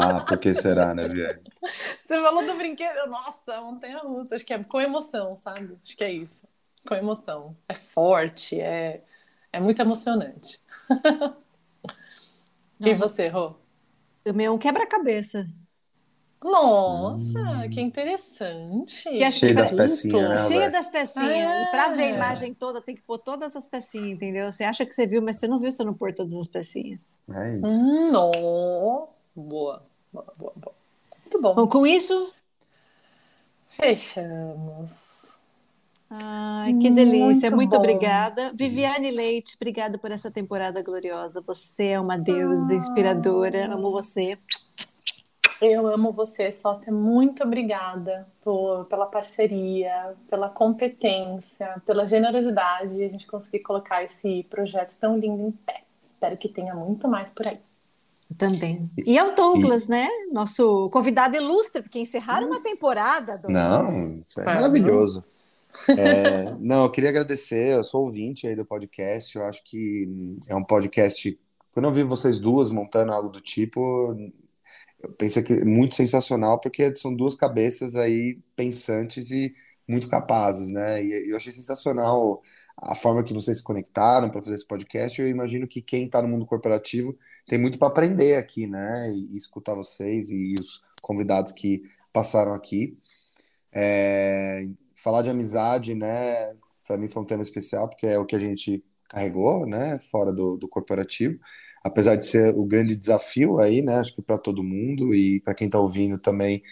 Ah, 0.00 0.24
por 0.26 0.38
que 0.38 0.52
será, 0.54 0.94
né, 0.94 1.08
Vianney? 1.08 1.42
Você 2.04 2.20
falou 2.20 2.44
do 2.46 2.54
brinquedo, 2.56 3.06
nossa, 3.08 3.60
montanha 3.60 3.98
russa. 3.98 4.36
Acho 4.36 4.44
que 4.44 4.52
é 4.52 4.62
com 4.62 4.80
emoção, 4.80 5.34
sabe? 5.36 5.78
Acho 5.82 5.96
que 5.96 6.04
é 6.04 6.12
isso. 6.12 6.46
Com 6.86 6.94
emoção. 6.94 7.56
É 7.68 7.74
forte, 7.74 8.60
é, 8.60 9.02
é 9.52 9.60
muito 9.60 9.80
emocionante. 9.80 10.60
E 12.80 12.90
Não. 12.90 12.98
você, 12.98 13.28
Rô? 13.28 13.54
Meu 14.34 14.52
é 14.52 14.54
um 14.54 14.58
quebra-cabeça. 14.58 15.46
Nossa, 16.42 17.38
que 17.70 17.80
interessante. 17.80 19.08
Que 19.08 19.24
acho 19.24 19.38
Cheio 19.38 19.54
que 19.54 19.62
das 19.62 19.70
pra- 19.72 19.84
pecinhas, 19.84 20.28
né, 20.28 20.36
Cheia 20.36 20.60
Roberto? 20.60 20.72
das 20.72 20.88
pecinhas. 20.88 21.62
E 21.62 21.66
para 21.70 21.88
ver 21.94 22.02
a 22.02 22.06
É. 22.06 22.10
imagem 22.16 22.52
toda, 22.54 22.82
tem 22.82 22.94
que 22.94 23.00
pôr 23.02 23.18
todas 23.18 23.56
as 23.56 23.66
pecinhas, 23.66 24.10
entendeu? 24.16 24.52
Você 24.52 24.62
acha 24.64 24.84
que 24.84 24.94
você 24.94 25.06
viu, 25.06 25.22
mas 25.22 25.36
você 25.36 25.46
não 25.48 25.58
viu 25.58 25.70
se 25.72 25.82
não 25.84 25.94
pôr 25.94 26.12
todas 26.12 26.34
as 26.34 26.48
pecinhas. 26.48 27.16
É 27.30 27.54
isso. 27.54 27.64
Hum, 27.66 28.10
não. 28.12 29.08
Boa, 29.34 29.82
boa, 30.12 30.34
boa, 30.36 30.52
boa. 30.56 30.74
Muito 31.22 31.40
bom. 31.40 31.54
Bom, 31.54 31.66
com 31.68 31.86
isso, 31.86 32.32
Fechamos. 33.68 35.34
ai, 36.10 36.74
que 36.74 36.90
delícia. 36.90 37.50
Muito 37.50 37.72
Muito 37.72 37.76
obrigada. 37.76 38.52
Viviane 38.54 39.10
Leite, 39.10 39.56
obrigada 39.56 39.98
por 39.98 40.10
essa 40.10 40.30
temporada 40.30 40.82
gloriosa. 40.82 41.40
Você 41.42 41.88
é 41.88 42.00
uma 42.00 42.16
deusa 42.18 42.74
inspiradora. 42.74 43.72
Amo 43.74 43.90
você. 43.90 44.38
Eu 45.60 45.86
amo 45.86 46.12
você, 46.12 46.52
sócia. 46.52 46.92
Muito 46.92 47.42
obrigada 47.42 48.28
por, 48.42 48.84
pela 48.86 49.06
parceria, 49.06 50.14
pela 50.28 50.48
competência, 50.50 51.82
pela 51.86 52.06
generosidade 52.06 52.94
de 52.96 53.04
a 53.04 53.08
gente 53.08 53.26
conseguir 53.26 53.60
colocar 53.60 54.02
esse 54.04 54.44
projeto 54.44 54.96
tão 54.98 55.18
lindo 55.18 55.42
em 55.42 55.52
pé. 55.52 55.84
Espero 56.02 56.36
que 56.36 56.48
tenha 56.48 56.74
muito 56.74 57.08
mais 57.08 57.30
por 57.32 57.46
aí. 57.48 57.60
Também. 58.36 58.90
E 58.98 59.16
é 59.16 59.24
o 59.24 59.34
Douglas, 59.34 59.86
né? 59.86 60.08
Nosso 60.32 60.88
convidado 60.90 61.36
ilustre, 61.36 61.82
porque 61.82 62.00
encerraram 62.00 62.48
uma 62.48 62.60
temporada, 62.60 63.38
Douglas. 63.38 63.52
Não, 63.52 63.86
é 63.86 64.40
É, 64.40 64.44
maravilhoso. 64.44 65.24
É, 65.88 66.54
não, 66.60 66.84
eu 66.84 66.90
queria 66.90 67.10
agradecer, 67.10 67.74
eu 67.74 67.84
sou 67.84 68.04
ouvinte 68.04 68.46
aí 68.46 68.54
do 68.54 68.64
podcast, 68.64 69.36
eu 69.36 69.44
acho 69.44 69.62
que 69.64 70.08
é 70.48 70.54
um 70.54 70.64
podcast, 70.64 71.38
quando 71.72 71.86
eu 71.86 71.92
vi 71.92 72.02
vocês 72.02 72.38
duas 72.38 72.70
montando 72.70 73.12
algo 73.12 73.28
do 73.28 73.40
tipo, 73.40 74.16
eu 75.02 75.12
pensei 75.12 75.42
que 75.42 75.52
é 75.52 75.64
muito 75.64 75.94
sensacional, 75.94 76.60
porque 76.60 76.94
são 76.96 77.14
duas 77.14 77.34
cabeças 77.34 77.94
aí 77.96 78.40
pensantes 78.56 79.30
e 79.30 79.54
muito 79.86 80.08
capazes, 80.08 80.68
né? 80.68 81.04
E 81.04 81.30
eu 81.30 81.36
achei 81.36 81.52
sensacional 81.52 82.42
a 82.76 82.94
forma 82.94 83.22
que 83.22 83.34
vocês 83.34 83.58
se 83.58 83.62
conectaram 83.62 84.30
para 84.30 84.42
fazer 84.42 84.56
esse 84.56 84.66
podcast. 84.66 85.20
Eu 85.20 85.28
imagino 85.28 85.66
que 85.66 85.82
quem 85.82 86.06
está 86.06 86.22
no 86.22 86.28
mundo 86.28 86.46
corporativo 86.46 87.16
tem 87.46 87.58
muito 87.58 87.78
para 87.78 87.88
aprender 87.88 88.36
aqui, 88.36 88.66
né? 88.66 89.12
E, 89.12 89.34
e 89.34 89.36
escutar 89.36 89.74
vocês 89.74 90.30
e 90.30 90.54
os 90.58 90.82
convidados 91.02 91.52
que 91.52 91.82
passaram 92.12 92.54
aqui. 92.54 92.98
É, 93.72 94.66
falar 94.94 95.22
de 95.22 95.30
amizade, 95.30 95.94
né? 95.94 96.54
Para 96.86 96.96
mim 96.96 97.08
foi 97.08 97.22
um 97.22 97.26
tema 97.26 97.42
especial, 97.42 97.88
porque 97.88 98.06
é 98.06 98.18
o 98.18 98.26
que 98.26 98.36
a 98.36 98.40
gente 98.40 98.84
carregou, 99.08 99.66
né? 99.66 99.98
Fora 100.10 100.32
do, 100.32 100.56
do 100.56 100.68
corporativo. 100.68 101.38
Apesar 101.82 102.16
de 102.16 102.26
ser 102.26 102.54
o 102.56 102.64
grande 102.64 102.96
desafio 102.96 103.58
aí, 103.60 103.82
né? 103.82 103.96
Acho 103.96 104.14
que 104.14 104.22
para 104.22 104.38
todo 104.38 104.62
mundo 104.62 105.14
e 105.14 105.40
para 105.40 105.54
quem 105.54 105.66
está 105.66 105.78
ouvindo 105.78 106.18
também, 106.18 106.62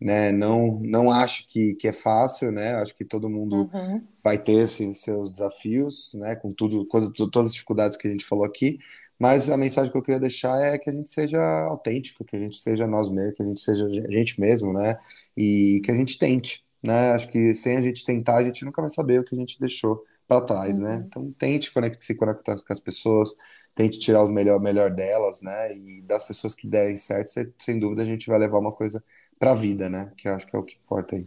né? 0.00 0.32
Não, 0.32 0.80
não 0.82 1.10
acho 1.10 1.46
que, 1.48 1.74
que 1.74 1.88
é 1.88 1.92
fácil, 1.92 2.50
né? 2.52 2.74
Acho 2.76 2.96
que 2.96 3.04
todo 3.04 3.28
mundo 3.28 3.70
Uhum. 3.74 4.02
vai 4.22 4.38
ter 4.38 4.52
esses 4.64 4.98
seus 5.02 5.30
desafios, 5.30 6.14
né? 6.14 6.36
Com 6.36 6.52
tudo, 6.52 6.86
coisa- 6.86 7.12
todas 7.14 7.46
as 7.48 7.54
dificuldades 7.54 7.96
que 7.96 8.08
a 8.08 8.10
gente 8.10 8.24
falou 8.24 8.44
aqui. 8.44 8.78
Mas 9.22 9.48
a 9.48 9.56
mensagem 9.56 9.92
que 9.92 9.96
eu 9.96 10.02
queria 10.02 10.18
deixar 10.18 10.60
é 10.60 10.76
que 10.76 10.90
a 10.90 10.92
gente 10.92 11.08
seja 11.08 11.40
autêntico, 11.66 12.24
que 12.24 12.34
a 12.34 12.40
gente 12.40 12.56
seja 12.56 12.88
nós 12.88 13.08
mesmos, 13.08 13.36
que 13.36 13.42
a 13.44 13.46
gente 13.46 13.60
seja 13.60 13.86
a 13.86 14.10
gente 14.10 14.40
mesmo, 14.40 14.72
né? 14.72 14.98
E 15.36 15.80
que 15.84 15.92
a 15.92 15.94
gente 15.94 16.18
tente, 16.18 16.64
né? 16.82 17.12
Acho 17.12 17.28
que 17.28 17.54
sem 17.54 17.76
a 17.76 17.80
gente 17.80 18.04
tentar, 18.04 18.38
a 18.38 18.42
gente 18.42 18.64
nunca 18.64 18.82
vai 18.82 18.90
saber 18.90 19.20
o 19.20 19.24
que 19.24 19.32
a 19.32 19.38
gente 19.38 19.60
deixou 19.60 20.04
para 20.26 20.40
trás, 20.40 20.76
né? 20.80 20.96
Uhum. 20.96 21.04
Então 21.06 21.32
tente 21.38 21.72
conect- 21.72 22.04
se 22.04 22.16
conectar 22.16 22.56
com 22.56 22.72
as 22.72 22.80
pessoas, 22.80 23.32
tente 23.76 23.96
tirar 24.00 24.24
o 24.24 24.32
melhor, 24.32 24.58
melhor 24.60 24.90
delas, 24.90 25.40
né? 25.40 25.72
E 25.76 26.02
das 26.02 26.24
pessoas 26.24 26.52
que 26.52 26.66
derem 26.66 26.96
certo, 26.96 27.28
sem- 27.28 27.54
sem 27.60 27.78
dúvida 27.78 28.02
a 28.02 28.04
gente 28.04 28.26
vai 28.28 28.40
levar 28.40 28.58
uma 28.58 28.72
coisa 28.72 29.04
para 29.38 29.52
a 29.52 29.54
vida, 29.54 29.88
né? 29.88 30.10
Que 30.16 30.26
eu 30.26 30.34
acho 30.34 30.48
que 30.48 30.56
é 30.56 30.58
o 30.58 30.64
que 30.64 30.78
importa 30.84 31.14
aí. 31.14 31.24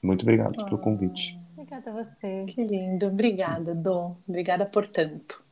Muito 0.00 0.22
obrigado 0.22 0.64
pelo 0.64 0.78
convite. 0.78 1.36
Obrigada 1.56 1.90
a 1.90 1.94
você. 2.04 2.44
Que 2.46 2.62
lindo. 2.62 3.06
Obrigada, 3.06 3.74
Dom. 3.74 4.16
Obrigada 4.28 4.64
por 4.64 4.86
tanto. 4.86 5.42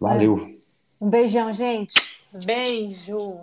Valeu! 0.00 0.63
Um 1.04 1.10
beijão, 1.10 1.52
gente. 1.52 2.16
Beijo. 2.46 3.38